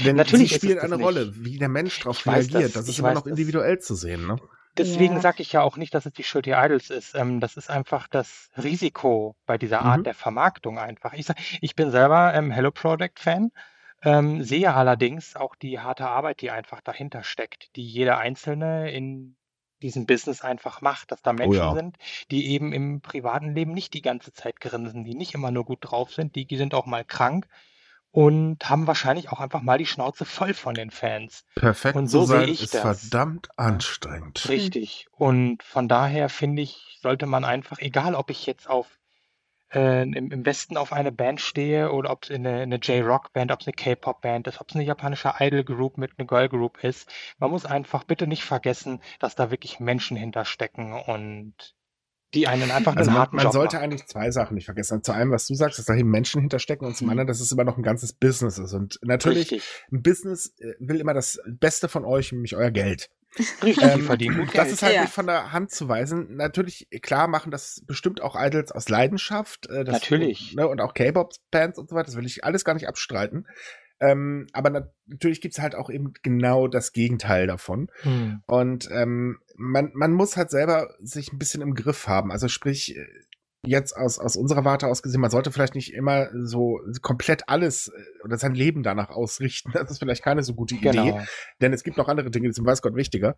Denn 0.05 0.17
Natürlich 0.17 0.51
sie 0.51 0.57
spielen 0.57 0.79
eine 0.79 0.97
nicht. 0.97 1.05
Rolle, 1.05 1.33
wie 1.37 1.59
der 1.59 1.69
Mensch 1.69 2.01
darauf 2.01 2.27
reagiert. 2.27 2.65
Das, 2.65 2.73
das 2.73 2.89
ist 2.89 2.99
immer 2.99 3.15
noch 3.15 3.27
individuell 3.27 3.77
das. 3.77 3.87
zu 3.87 3.95
sehen. 3.95 4.27
Ne? 4.27 4.37
Deswegen 4.79 5.15
ja. 5.15 5.21
sage 5.21 5.43
ich 5.43 5.53
ja 5.53 5.63
auch 5.63 5.77
nicht, 5.77 5.95
dass 5.95 6.07
es 6.07 6.13
die 6.13 6.25
Schuld 6.25 6.47
der 6.47 6.63
Idols 6.65 6.91
ist. 6.91 7.15
Ähm, 7.15 7.41
das 7.41 7.57
ist 7.57 7.71
einfach 7.71 8.09
das 8.09 8.51
Risiko 8.57 9.37
bei 9.47 9.59
dieser 9.59 9.83
Art 9.83 10.01
mhm. 10.01 10.05
der 10.05 10.15
Vermarktung 10.15 10.79
einfach. 10.79 11.13
Ich, 11.13 11.27
sag, 11.27 11.37
ich 11.61 11.75
bin 11.75 11.91
selber 11.91 12.35
ähm, 12.35 12.51
Hello 12.51 12.71
Project 12.71 13.19
Fan, 13.19 13.51
ähm, 14.03 14.43
sehe 14.43 14.75
allerdings 14.75 15.37
auch 15.37 15.57
die 15.57 15.81
harte 15.81 16.07
Arbeit, 16.07 16.41
die 16.41 16.51
einfach 16.51 16.81
dahinter 16.81 17.23
steckt, 17.23 17.75
die 17.77 17.87
jeder 17.87 18.19
Einzelne 18.19 18.91
in 18.91 19.37
diesem 19.83 20.07
Business 20.07 20.43
einfach 20.43 20.81
macht, 20.81 21.13
dass 21.13 21.23
da 21.23 21.33
Menschen 21.33 21.61
oh 21.61 21.65
ja. 21.65 21.75
sind, 21.75 21.97
die 22.31 22.49
eben 22.49 22.73
im 22.73 23.01
privaten 23.01 23.55
Leben 23.55 23.73
nicht 23.73 23.95
die 23.95 24.03
ganze 24.03 24.33
Zeit 24.33 24.61
grinsen, 24.61 25.05
die 25.05 25.15
nicht 25.15 25.35
immer 25.35 25.51
nur 25.51 25.65
gut 25.65 25.79
drauf 25.83 26.13
sind, 26.13 26.35
die, 26.35 26.47
die 26.47 26.57
sind 26.57 26.75
auch 26.75 26.87
mal 26.87 27.05
krank, 27.05 27.47
und 28.17 28.67
haben 28.71 28.87
wahrscheinlich 28.87 29.31
auch 29.31 29.41
einfach 29.41 29.61
mal 29.61 29.77
die 29.77 29.85
Schnauze 29.85 30.25
voll 30.25 30.55
von 30.55 30.73
den 30.73 30.91
Fans. 30.91 31.45
Perfekt 31.55 31.97
und 31.97 32.07
so 32.07 32.25
sein 32.25 32.47
sehe 32.47 32.55
ich 32.55 32.63
ist 32.63 32.73
das. 32.73 32.81
verdammt 32.81 33.51
anstrengend. 33.59 34.49
Richtig. 34.49 35.07
Und 35.13 35.63
von 35.63 35.87
daher 35.87 36.31
finde 36.31 36.63
ich, 36.63 36.99
sollte 37.03 37.27
man 37.27 37.45
einfach, 37.45 37.79
egal 37.79 38.15
ob 38.15 38.31
ich 38.31 38.47
jetzt 38.47 38.71
auf 38.71 38.87
äh, 39.75 40.05
im, 40.05 40.31
im 40.33 40.47
Westen 40.47 40.79
auf 40.79 40.95
eine 40.95 41.13
Band 41.13 41.43
stehe 41.43 41.93
oder 41.93 42.11
ob 42.11 42.25
es 42.25 42.31
eine, 42.31 42.61
eine 42.61 42.77
J-Rock-Band, 42.77 43.53
ob 43.53 43.61
es 43.61 43.67
eine 43.67 43.75
K-Pop-Band 43.75 44.47
ist, 44.47 44.63
ob 44.63 44.71
es 44.71 44.77
eine 44.77 44.85
japanische 44.85 45.35
Idol-Group 45.39 45.99
mit 45.99 46.13
einer 46.17 46.27
Girl-Group 46.27 46.83
ist. 46.83 47.13
Man 47.37 47.51
muss 47.51 47.67
einfach 47.67 48.05
bitte 48.05 48.27
nicht 48.27 48.45
vergessen, 48.45 49.03
dass 49.19 49.35
da 49.35 49.51
wirklich 49.51 49.79
Menschen 49.79 50.17
hinterstecken 50.17 50.95
und 50.95 51.75
die 52.35 52.49
einen 52.49 52.71
einfach 52.71 52.97
also 52.97 53.11
man, 53.11 53.29
man 53.33 53.53
sollte 53.53 53.77
machen. 53.77 53.85
eigentlich 53.85 54.07
zwei 54.07 54.31
Sachen 54.31 54.55
nicht 54.55 54.67
vergessen. 54.67 55.03
Zu 55.03 55.13
einem, 55.13 55.31
was 55.31 55.47
du 55.47 55.55
sagst, 55.55 55.79
dass 55.79 55.87
da 55.87 55.95
eben 55.95 56.11
Menschen 56.11 56.41
hinterstecken 56.41 56.87
und 56.87 56.97
zum 56.97 57.07
mhm. 57.07 57.13
anderen, 57.13 57.29
dass 57.29 57.41
es 57.41 57.53
immer 57.53 57.65
noch 57.65 57.77
ein 57.77 57.83
ganzes 57.83 58.13
Business 58.13 58.59
ist. 58.59 58.73
Und 58.73 58.99
natürlich, 59.03 59.53
Richtig. 59.53 59.85
ein 59.93 60.03
Business 60.03 60.55
äh, 60.59 60.75
will 60.79 61.01
immer 61.01 61.15
das 61.15 61.39
Beste 61.47 61.89
von 61.89 62.05
euch, 62.05 62.33
nämlich 62.33 62.57
euer 62.57 62.71
Geld. 62.71 63.11
Richtig, 63.63 63.85
ähm, 63.85 64.03
verdienen 64.03 64.37
gut 64.37 64.53
Geld. 64.53 64.65
Das 64.65 64.73
ist 64.73 64.83
halt 64.83 64.95
ja. 64.95 65.03
nicht 65.03 65.13
von 65.13 65.27
der 65.27 65.53
Hand 65.53 65.71
zu 65.71 65.89
weisen. 65.89 66.37
Natürlich, 66.37 66.89
klar 67.03 67.29
machen 67.29 67.51
das 67.51 67.83
bestimmt 67.87 68.23
auch 68.23 68.35
Idols 68.39 68.73
aus 68.73 68.89
Leidenschaft. 68.89 69.69
Äh, 69.69 69.85
das, 69.85 69.95
Natürlich. 69.95 70.55
Ne, 70.57 70.67
und 70.67 70.81
auch 70.81 70.95
K-Pop-Bands 70.95 71.79
und 71.79 71.89
so 71.91 71.97
weiter. 71.97 72.07
Das 72.07 72.17
will 72.17 72.27
ich 72.27 72.45
alles 72.45 72.65
gar 72.65 72.75
nicht 72.75 72.89
abstreiten. 72.89 73.47
Ähm, 74.01 74.47
aber 74.53 74.91
natürlich 75.07 75.41
gibt's 75.41 75.59
halt 75.59 75.75
auch 75.75 75.91
eben 75.91 76.13
genau 76.23 76.69
das 76.69 76.93
Gegenteil 76.93 77.47
davon. 77.47 77.89
Hm. 78.03 78.43
Und 78.47 78.89
ähm, 78.91 79.39
man, 79.57 79.91
man 79.95 80.13
muss 80.13 80.37
halt 80.37 80.51
selber 80.51 80.95
sich 81.01 81.33
ein 81.33 81.39
bisschen 81.39 81.63
im 81.63 81.75
Griff 81.75 82.07
haben. 82.07 82.31
Also 82.31 82.49
sprich, 82.49 82.97
jetzt 83.67 83.97
aus, 83.97 84.19
aus 84.19 84.37
unserer 84.37 84.65
Warte 84.65 84.87
aus 84.87 85.03
gesehen, 85.03 85.21
man 85.21 85.31
sollte 85.31 85.51
vielleicht 85.51 85.75
nicht 85.75 85.93
immer 85.93 86.29
so 86.45 86.81
komplett 87.03 87.49
alles 87.49 87.89
äh, 87.89 88.25
oder 88.25 88.39
sein 88.39 88.55
Leben 88.55 88.83
danach 88.83 89.11
ausrichten. 89.11 89.73
Das 89.87 89.91
ist 89.91 89.99
vielleicht 89.99 90.25
keine 90.25 90.43
so 90.43 90.55
gute 90.55 90.75
Idee, 90.75 90.91
genau. 90.91 91.21
denn 91.61 91.73
es 91.73 91.85
gibt 91.85 91.97
noch 91.97 92.09
andere 92.09 92.31
Dinge, 92.31 92.49
die 92.49 92.55
sind 92.55 92.67
weiß 92.67 92.83
Gott 92.83 92.97
wichtiger. 92.97 93.37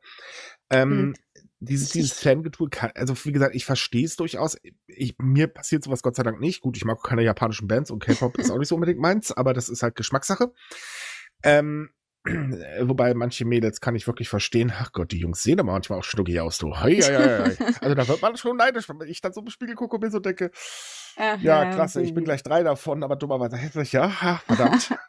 Ähm, 0.71 0.91
hm 0.91 1.15
dieses, 1.61 1.91
dieses 1.91 2.13
Fangetue 2.13 2.69
kann, 2.71 2.93
also 2.95 3.15
wie 3.25 3.33
gesagt, 3.33 3.55
ich 3.55 3.65
verstehe 3.65 4.05
es 4.05 4.17
durchaus. 4.17 4.57
Ich, 4.87 5.17
mir 5.19 5.49
passiert 5.49 5.85
sowas 5.85 6.03
Gott 6.03 6.17
sei 6.17 6.23
Dank 6.23 6.41
nicht. 6.41 6.61
Gut, 6.61 6.77
ich 6.77 6.85
mag 6.85 7.03
keine 7.03 7.23
japanischen 7.23 7.67
Bands 7.67 7.91
und 7.91 7.99
K-Pop 7.99 8.39
ist 8.39 8.51
auch 8.51 8.59
nicht 8.59 8.69
so 8.69 8.77
unbedingt 8.77 9.01
meins, 9.01 9.33
aber 9.33 9.55
das 9.55 9.69
ist 9.69 9.83
halt 9.83 9.97
Geschmackssache. 9.97 10.53
Ähm, 11.43 11.91
wobei 12.81 13.15
manche 13.15 13.45
Mädels 13.45 13.81
kann 13.81 13.97
ich 13.97 14.07
wirklich 14.07 14.29
verstehen. 14.29 14.73
Ach 14.77 14.93
Gott, 14.93 15.11
die 15.11 15.19
Jungs 15.19 15.43
sehen 15.43 15.59
aber 15.59 15.73
manchmal 15.73 15.99
auch 15.99 16.05
schnuckig 16.05 16.41
aus, 16.41 16.59
du. 16.59 16.77
Hei, 16.77 16.97
hei, 16.97 17.13
hei. 17.13 17.57
Also 17.81 17.95
da 17.95 18.07
wird 18.07 18.23
man 18.23 18.37
schon 18.37 18.57
neidisch, 18.57 18.89
wenn 18.89 19.01
ich 19.09 19.21
dann 19.21 19.33
so 19.33 19.41
im 19.41 19.51
Spiegel 19.51 19.75
gucke 19.75 19.97
und 19.97 20.03
mir 20.03 20.11
so 20.11 20.21
denke, 20.21 20.51
Ach, 21.17 21.41
ja, 21.41 21.73
klasse, 21.73 22.03
ich 22.03 22.15
bin 22.15 22.25
gleich 22.25 22.43
drei 22.45 22.63
davon, 22.63 23.03
aber 23.03 23.17
dummerweise 23.17 23.57
hässlich, 23.57 23.93
ja, 23.93 24.09
verdammt. 24.47 24.95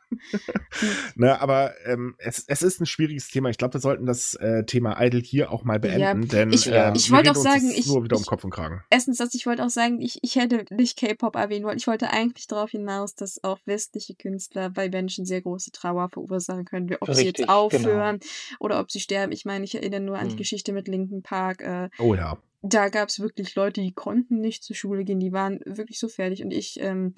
ne, 1.16 1.40
aber 1.42 1.74
ähm, 1.86 2.16
es, 2.18 2.44
es 2.48 2.62
ist 2.62 2.80
ein 2.82 2.86
schwieriges 2.86 3.28
Thema. 3.30 3.50
Ich 3.50 3.58
glaube, 3.58 3.74
wir 3.76 3.82
sollten 3.82 4.06
das 4.06 4.34
äh, 4.36 4.64
Thema 4.66 5.00
Idol 5.02 5.22
hier 5.22 5.52
auch 5.52 5.64
mal 5.64 5.80
beenden, 5.80 6.24
Ja, 6.24 6.28
denn 6.28 6.54
ich- 6.54 6.68
äh, 6.68 6.92
ich 6.96 7.12
wollte 7.12 7.32
auch 7.32 7.36
sagen, 7.36 7.70
ich- 7.76 7.88
nur 7.88 8.04
wieder 8.04 8.16
um 8.16 8.22
ich- 8.22 8.28
Kopf 8.28 8.44
und 8.44 8.52
Kragen. 8.52 8.82
Erstens, 8.90 9.18
dass 9.18 9.34
ich 9.34 9.46
wollte 9.46 9.64
auch 9.66 9.70
sagen, 9.70 10.02
ich, 10.02 10.20
ich 10.22 10.36
hätte 10.36 10.66
nicht 10.74 10.98
K-Pop 10.98 11.36
erwähnen 11.36 11.66
wollen. 11.66 11.78
Ich 11.78 11.88
wollte 11.88 12.10
eigentlich 12.12 12.48
darauf 12.48 12.72
hinaus, 12.72 13.16
dass 13.16 13.44
auch 13.44 13.60
westliche 13.66 14.16
Künstler 14.16 14.70
bei 14.70 14.90
Menschen 14.90 15.26
sehr 15.26 15.42
große 15.42 15.72
Trauer 15.72 16.10
verursachen 16.10 16.66
können, 16.66 16.90
ob 17.00 17.08
sie 17.08 17.12
Richtig, 17.12 17.26
jetzt 17.26 17.38
genau. 17.48 17.66
aufhören 17.66 18.20
oder 18.60 18.80
ob 18.80 18.92
sie 18.92 19.00
sterben. 19.00 19.32
Ich 19.32 19.46
meine, 19.46 19.66
ich 19.66 19.76
erinnere 19.76 20.02
nur 20.02 20.18
an 20.18 20.26
die 20.28 20.32
Hm. 20.34 20.38
Geschichte 20.38 20.74
mit 20.74 20.88
Linkin 20.88 21.22
Park. 21.24 21.62
Äh, 21.62 21.90
Oh 22.00 22.14
ja. 22.16 22.38
da 22.62 22.90
gab 22.90 23.10
es 23.10 23.20
wirklich 23.20 23.56
Leute, 23.56 23.82
die 23.82 23.94
konnten 23.94 24.40
nicht 24.40 24.64
zur 24.64 24.76
Schule 24.76 25.04
gehen, 25.04 25.20
die 25.20 25.32
waren 25.32 25.60
wirklich 25.66 26.00
so 26.00 26.08
fertig. 26.08 26.44
Und 26.44 26.52
ich 26.52 26.80
ähm, 26.80 27.14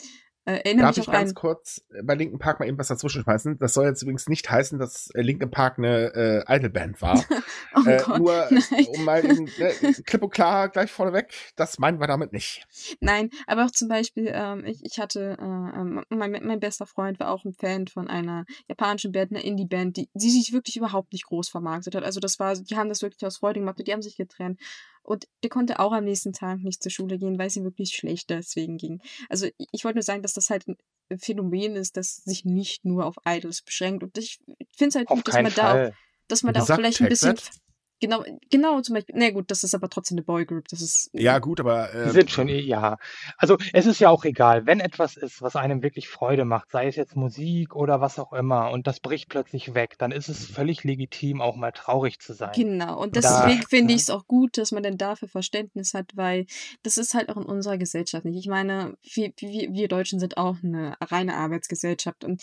äh, 0.45 0.75
Darf 0.75 0.97
ich 0.97 1.05
ganz 1.05 1.31
an. 1.31 1.35
kurz 1.35 1.83
äh, 1.93 2.01
bei 2.03 2.15
Linken 2.15 2.39
Park 2.39 2.59
mal 2.59 2.67
eben 2.67 2.77
was 2.77 2.87
dazwischen 2.87 3.21
schmeißen? 3.21 3.59
Das 3.59 3.73
soll 3.73 3.85
jetzt 3.85 4.01
übrigens 4.01 4.27
nicht 4.27 4.49
heißen, 4.49 4.79
dass 4.79 5.11
äh, 5.11 5.21
Linken 5.21 5.51
Park 5.51 5.77
eine 5.77 6.43
äh, 6.47 6.55
Idolband 6.55 7.01
war. 7.01 7.23
Oh 7.73 7.87
äh, 7.87 8.01
Gott, 8.03 8.19
nur, 8.19 8.33
nein. 8.71 8.85
um 8.97 9.05
mal 9.05 9.23
eben, 9.23 9.45
ne, 9.45 9.93
klipp 10.05 10.23
und 10.23 10.33
klar 10.33 10.67
gleich 10.67 10.91
vorneweg, 10.91 11.31
das 11.55 11.79
meinen 11.79 12.01
wir 12.01 12.07
damit 12.07 12.33
nicht. 12.33 12.67
Nein, 12.99 13.29
aber 13.47 13.63
auch 13.65 13.71
zum 13.71 13.87
Beispiel, 13.87 14.29
ähm, 14.33 14.65
ich, 14.65 14.83
ich 14.83 14.99
hatte, 14.99 15.37
äh, 15.39 15.43
ähm, 15.43 16.03
mein, 16.09 16.31
mein 16.31 16.59
bester 16.59 16.85
Freund 16.85 17.19
war 17.21 17.31
auch 17.31 17.45
ein 17.45 17.53
Fan 17.53 17.87
von 17.87 18.09
einer 18.09 18.45
japanischen 18.67 19.13
Band, 19.13 19.31
einer 19.31 19.45
Indie-Band, 19.45 19.95
die, 19.95 20.09
die 20.13 20.29
sich 20.29 20.51
wirklich 20.51 20.75
überhaupt 20.75 21.13
nicht 21.13 21.27
groß 21.27 21.47
vermarktet 21.47 21.95
hat. 21.95 22.03
Also 22.03 22.19
das 22.19 22.39
war, 22.39 22.55
die 22.55 22.75
haben 22.75 22.89
das 22.89 23.01
wirklich 23.01 23.25
aus 23.25 23.37
Freude 23.37 23.61
gemacht, 23.61 23.79
und 23.79 23.87
die 23.87 23.93
haben 23.93 24.01
sich 24.01 24.17
getrennt. 24.17 24.59
Und 25.03 25.27
der 25.43 25.49
konnte 25.49 25.79
auch 25.79 25.91
am 25.91 26.03
nächsten 26.03 26.33
Tag 26.33 26.59
nicht 26.59 26.83
zur 26.83 26.91
Schule 26.91 27.17
gehen, 27.17 27.39
weil 27.39 27.47
es 27.47 27.55
ihm 27.55 27.63
wirklich 27.63 27.95
schlecht 27.95 28.29
deswegen 28.29 28.77
ging. 28.77 29.01
Also 29.29 29.47
ich, 29.71 29.83
wollte 29.83 29.97
nur 29.97 30.03
sagen, 30.03 30.21
dass 30.21 30.33
das 30.33 30.49
halt 30.49 30.67
ein 30.67 30.77
Phänomen 31.17 31.75
ist, 31.75 31.97
das 31.97 32.17
sich 32.17 32.45
nicht 32.45 32.85
nur 32.85 33.05
auf 33.05 33.15
Idols 33.25 33.61
beschränkt. 33.61 34.03
Und 34.03 34.17
ich 34.17 34.39
finde 34.75 34.89
es 34.89 34.95
halt 34.95 35.09
Auf 35.09 35.17
gut, 35.17 35.27
dass 35.27 35.41
man 35.41 35.53
da 35.53 35.69
auch 35.69 35.75
Fall. 35.75 35.93
dass 36.27 36.43
man 36.43 36.53
da 36.53 36.61
auch 36.61 36.67
vielleicht 36.67 37.01
ein 37.01 37.09
bisschen. 37.09 37.31
Hexet. 37.31 37.61
Genau, 38.01 38.23
genau, 38.49 38.81
zum 38.81 38.95
Beispiel. 38.95 39.15
Na 39.17 39.29
gut, 39.29 39.51
das 39.51 39.63
ist 39.63 39.75
aber 39.75 39.87
trotzdem 39.89 40.17
eine 40.17 40.23
Boygroup. 40.25 40.67
Das 40.69 40.81
ist. 40.81 41.09
Ja, 41.13 41.39
gut, 41.39 41.59
aber 41.59 41.93
Die 41.93 41.97
äh, 41.99 42.09
sind 42.09 42.31
schon, 42.31 42.47
ja. 42.49 42.97
Also 43.37 43.57
es 43.73 43.85
ist 43.85 43.99
ja 43.99 44.09
auch 44.09 44.25
egal, 44.25 44.65
wenn 44.65 44.79
etwas 44.79 45.17
ist, 45.17 45.41
was 45.41 45.55
einem 45.55 45.83
wirklich 45.83 46.09
Freude 46.09 46.43
macht, 46.43 46.71
sei 46.71 46.87
es 46.87 46.95
jetzt 46.95 47.15
Musik 47.15 47.75
oder 47.75 48.01
was 48.01 48.17
auch 48.19 48.33
immer, 48.33 48.71
und 48.71 48.87
das 48.87 48.99
bricht 48.99 49.29
plötzlich 49.29 49.73
weg, 49.75 49.95
dann 49.99 50.11
ist 50.11 50.29
es 50.29 50.45
völlig 50.45 50.83
legitim, 50.83 51.41
auch 51.41 51.55
mal 51.55 51.71
traurig 51.71 52.19
zu 52.19 52.33
sein. 52.33 52.51
Genau, 52.55 52.99
und 53.01 53.15
Da- 53.15 53.21
deswegen 53.21 53.61
finde 53.63 53.87
ne? 53.87 53.95
ich 53.95 54.01
es 54.01 54.09
auch 54.09 54.27
gut, 54.27 54.57
dass 54.57 54.71
man 54.71 54.83
dann 54.83 54.97
dafür 54.97 55.27
Verständnis 55.29 55.93
hat, 55.93 56.11
weil 56.15 56.47
das 56.83 56.97
ist 56.97 57.13
halt 57.13 57.29
auch 57.29 57.37
in 57.37 57.43
unserer 57.45 57.77
Gesellschaft 57.77 58.25
nicht. 58.25 58.37
Ich 58.37 58.47
meine, 58.47 58.97
wir, 59.13 59.31
wir, 59.37 59.71
wir 59.73 59.87
Deutschen 59.87 60.19
sind 60.19 60.37
auch 60.37 60.57
eine 60.63 60.95
reine 60.99 61.35
Arbeitsgesellschaft 61.35 62.25
und 62.25 62.41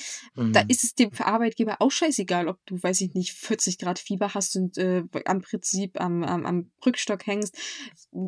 da 0.53 0.61
Mhm. 0.61 0.67
ist 0.69 0.83
es 0.85 0.95
dem 0.95 1.11
Arbeitgeber 1.19 1.77
auch 1.81 1.91
scheißegal, 1.91 2.49
ob 2.49 2.57
du, 2.65 2.83
weiß 2.83 3.01
ich 3.03 3.13
nicht, 3.15 3.33
40 3.33 3.77
Grad 3.77 3.99
Fieber 3.99 4.33
hast 4.35 4.57
und 4.57 4.79
äh, 4.79 5.03
am 5.27 5.43
Prinzip 5.49 6.01
am, 6.01 6.23
am, 6.25 6.47
am 6.47 6.71
Rückstock 6.85 7.27
hängst. 7.27 7.57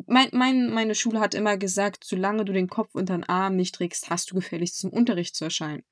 Mein, 0.07 0.29
mein, 0.31 0.73
meine 0.73 0.95
Schule 0.95 1.19
hat 1.19 1.33
immer 1.35 1.57
gesagt, 1.57 2.03
solange 2.03 2.45
du 2.45 2.53
den 2.53 2.67
Kopf 2.67 2.89
unter 2.93 3.17
den 3.17 3.23
Arm 3.23 3.55
nicht 3.55 3.75
trägst, 3.75 4.09
hast 4.09 4.31
du 4.31 4.35
gefälligst 4.35 4.79
zum 4.79 4.91
Unterricht 4.91 5.35
zu 5.35 5.45
erscheinen. 5.45 5.83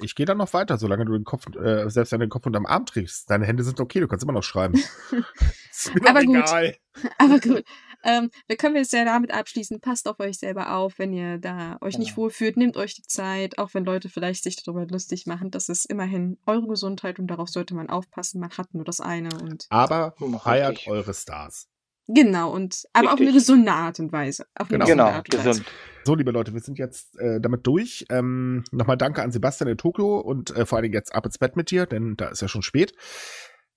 ich 0.00 0.14
gehe 0.14 0.26
dann 0.26 0.38
noch 0.38 0.52
weiter, 0.52 0.78
solange 0.78 1.04
du 1.04 1.12
den 1.12 1.24
Kopf, 1.24 1.46
äh, 1.56 1.88
selbst 1.90 2.12
wenn 2.12 2.20
du 2.20 2.26
den 2.26 2.30
Kopf 2.30 2.46
unterm 2.46 2.66
Arm 2.66 2.86
trägst. 2.86 3.30
Deine 3.30 3.46
Hände 3.46 3.62
sind 3.62 3.80
okay, 3.80 4.00
du 4.00 4.08
kannst 4.08 4.22
immer 4.22 4.32
noch 4.32 4.42
schreiben. 4.42 4.74
ist 5.70 5.94
mir 5.94 6.08
Aber 6.08 6.24
gut. 6.24 6.36
egal. 6.36 6.76
Aber 7.18 7.40
gut, 7.40 7.64
ähm, 8.04 8.30
wir 8.46 8.56
können 8.56 8.76
jetzt 8.76 8.92
ja 8.92 9.04
damit 9.04 9.32
abschließen. 9.32 9.80
Passt 9.80 10.08
auf 10.08 10.18
euch 10.20 10.38
selber 10.38 10.74
auf, 10.76 10.98
wenn 10.98 11.12
ihr 11.12 11.38
da 11.38 11.78
euch 11.80 11.98
nicht 11.98 12.10
Genau. 12.10 12.22
wohlfühlt. 12.22 12.56
Nehmt 12.56 12.76
euch 12.76 12.94
die 12.94 13.02
Zeit, 13.02 13.58
auch 13.58 13.74
wenn 13.74 13.84
Leute 13.84 14.08
vielleicht 14.08 14.42
sich 14.44 14.56
darüber 14.62 14.86
lustig 14.86 15.26
machen. 15.26 15.50
Das 15.50 15.68
ist 15.68 15.84
immerhin 15.86 16.38
eure 16.46 16.66
Gesundheit 16.66 17.18
und 17.18 17.26
darauf 17.28 17.48
sollte 17.48 17.74
man 17.74 17.88
aufpassen. 17.90 18.40
Man 18.40 18.50
hat 18.50 18.72
nur 18.74 18.84
das 18.84 19.00
eine 19.00 19.28
und 19.42 19.66
Aber 19.70 20.14
feiert 20.42 20.70
richtig. 20.72 20.88
eure 20.88 21.14
Stars. 21.14 21.68
genau 22.12 22.50
und 22.52 22.84
aber 22.92 23.08
auf 23.12 23.20
eine 23.20 23.28
Richtig. 23.28 23.34
gesunde 23.46 23.72
Art 23.72 24.00
und 24.00 24.10
Weise. 24.12 24.44
Auf 24.56 24.68
eine 24.70 24.78
Genau. 24.78 24.84
gesunde 24.86 25.04
Genau, 25.04 25.16
Art 25.16 25.28
und 25.34 25.38
Weise. 25.38 25.48
gesund. 25.60 25.66
So, 26.04 26.14
liebe 26.14 26.30
Leute, 26.30 26.54
wir 26.54 26.60
sind 26.60 26.78
jetzt 26.78 27.16
äh, 27.20 27.40
damit 27.40 27.66
durch. 27.66 28.06
Ähm, 28.08 28.64
Nochmal 28.72 28.96
danke 28.96 29.22
an 29.22 29.30
Sebastian 29.30 29.68
in 29.68 29.76
Tokio 29.76 30.18
und 30.18 30.50
äh, 30.56 30.64
vor 30.66 30.76
allen 30.76 30.84
Dingen 30.84 30.94
jetzt 30.94 31.14
ab 31.14 31.26
ins 31.26 31.38
Bett 31.38 31.56
mit 31.56 31.70
dir, 31.70 31.86
denn 31.86 32.16
da 32.16 32.28
ist 32.28 32.40
ja 32.40 32.48
schon 32.48 32.62
spät. 32.62 32.94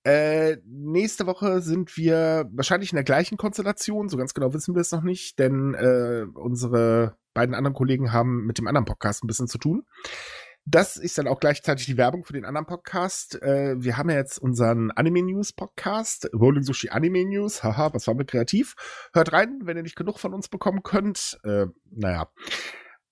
Äh, 0.04 0.58
nächste 0.66 1.26
Woche 1.26 1.62
sind 1.62 1.96
wir 1.96 2.48
wahrscheinlich 2.52 2.92
in 2.92 2.96
der 2.96 3.04
gleichen 3.04 3.38
Konstellation. 3.38 4.08
So 4.08 4.16
ganz 4.18 4.34
genau 4.34 4.52
wissen 4.52 4.74
wir 4.74 4.82
es 4.82 4.92
noch 4.92 5.02
nicht, 5.02 5.38
denn 5.38 5.74
äh, 5.74 6.26
unsere 6.34 7.16
beiden 7.32 7.54
anderen 7.54 7.74
Kollegen 7.74 8.12
haben 8.12 8.44
mit 8.44 8.58
dem 8.58 8.66
anderen 8.66 8.84
Podcast 8.84 9.24
ein 9.24 9.26
bisschen 9.26 9.48
zu 9.48 9.58
tun. 9.58 9.84
Das 10.66 10.96
ist 10.96 11.18
dann 11.18 11.28
auch 11.28 11.40
gleichzeitig 11.40 11.84
die 11.86 11.98
Werbung 11.98 12.24
für 12.24 12.32
den 12.32 12.46
anderen 12.46 12.66
Podcast. 12.66 13.40
Äh, 13.42 13.74
wir 13.78 13.98
haben 13.98 14.08
ja 14.08 14.16
jetzt 14.16 14.38
unseren 14.38 14.90
Anime 14.92 15.22
News 15.22 15.52
Podcast, 15.52 16.30
Rolling 16.34 16.62
Sushi 16.62 16.88
Anime 16.88 17.24
News. 17.24 17.62
Haha, 17.62 17.92
was 17.92 18.06
waren 18.06 18.18
wir 18.18 18.24
kreativ? 18.24 18.74
Hört 19.12 19.32
rein, 19.32 19.60
wenn 19.64 19.76
ihr 19.76 19.82
nicht 19.82 19.96
genug 19.96 20.18
von 20.18 20.32
uns 20.32 20.48
bekommen 20.48 20.82
könnt. 20.82 21.38
Äh, 21.44 21.66
naja. 21.90 22.28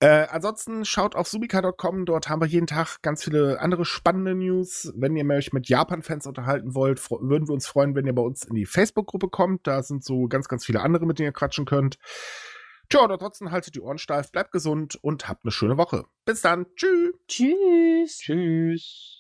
Äh, 0.03 0.27
ansonsten 0.31 0.85
schaut 0.85 1.15
auf 1.15 1.29
subika.com, 1.29 2.07
dort 2.07 2.29
haben 2.29 2.43
wir 2.43 2.49
jeden 2.49 2.66
Tag 2.66 3.01
ganz 3.03 3.23
viele 3.23 3.61
andere 3.61 3.85
spannende 3.85 4.35
News. 4.35 4.93
Wenn 4.97 5.15
ihr 5.15 5.24
euch 5.31 5.53
mit 5.53 5.69
Japan-Fans 5.69 6.27
unterhalten 6.27 6.74
wollt, 6.74 7.09
würden 7.09 7.47
wir 7.47 7.55
uns 7.55 7.69
freuen, 7.69 7.95
wenn 7.95 8.05
ihr 8.07 8.12
bei 8.12 8.23
uns 8.23 8.43
in 8.43 8.57
die 8.57 8.66
Facebook-Gruppe 8.66 9.29
kommt. 9.29 9.65
Da 9.69 9.85
sind 9.85 10.03
so 10.03 10.27
ganz, 10.27 10.49
ganz 10.49 10.66
viele 10.66 10.81
andere, 10.81 11.07
mit 11.07 11.20
denen 11.20 11.29
ihr 11.29 11.33
quatschen 11.33 11.66
könnt. 11.66 11.99
Tja, 12.89 13.05
und 13.05 13.12
ansonsten 13.12 13.53
haltet 13.53 13.77
die 13.77 13.81
Ohren 13.81 13.99
steif, 13.99 14.33
bleibt 14.33 14.51
gesund 14.51 14.99
und 15.03 15.29
habt 15.29 15.45
eine 15.45 15.53
schöne 15.53 15.77
Woche. 15.77 16.05
Bis 16.24 16.41
dann. 16.41 16.66
Tschüss. 16.74 17.15
Tschüss. 17.29 18.19
Tschüss. 18.19 19.12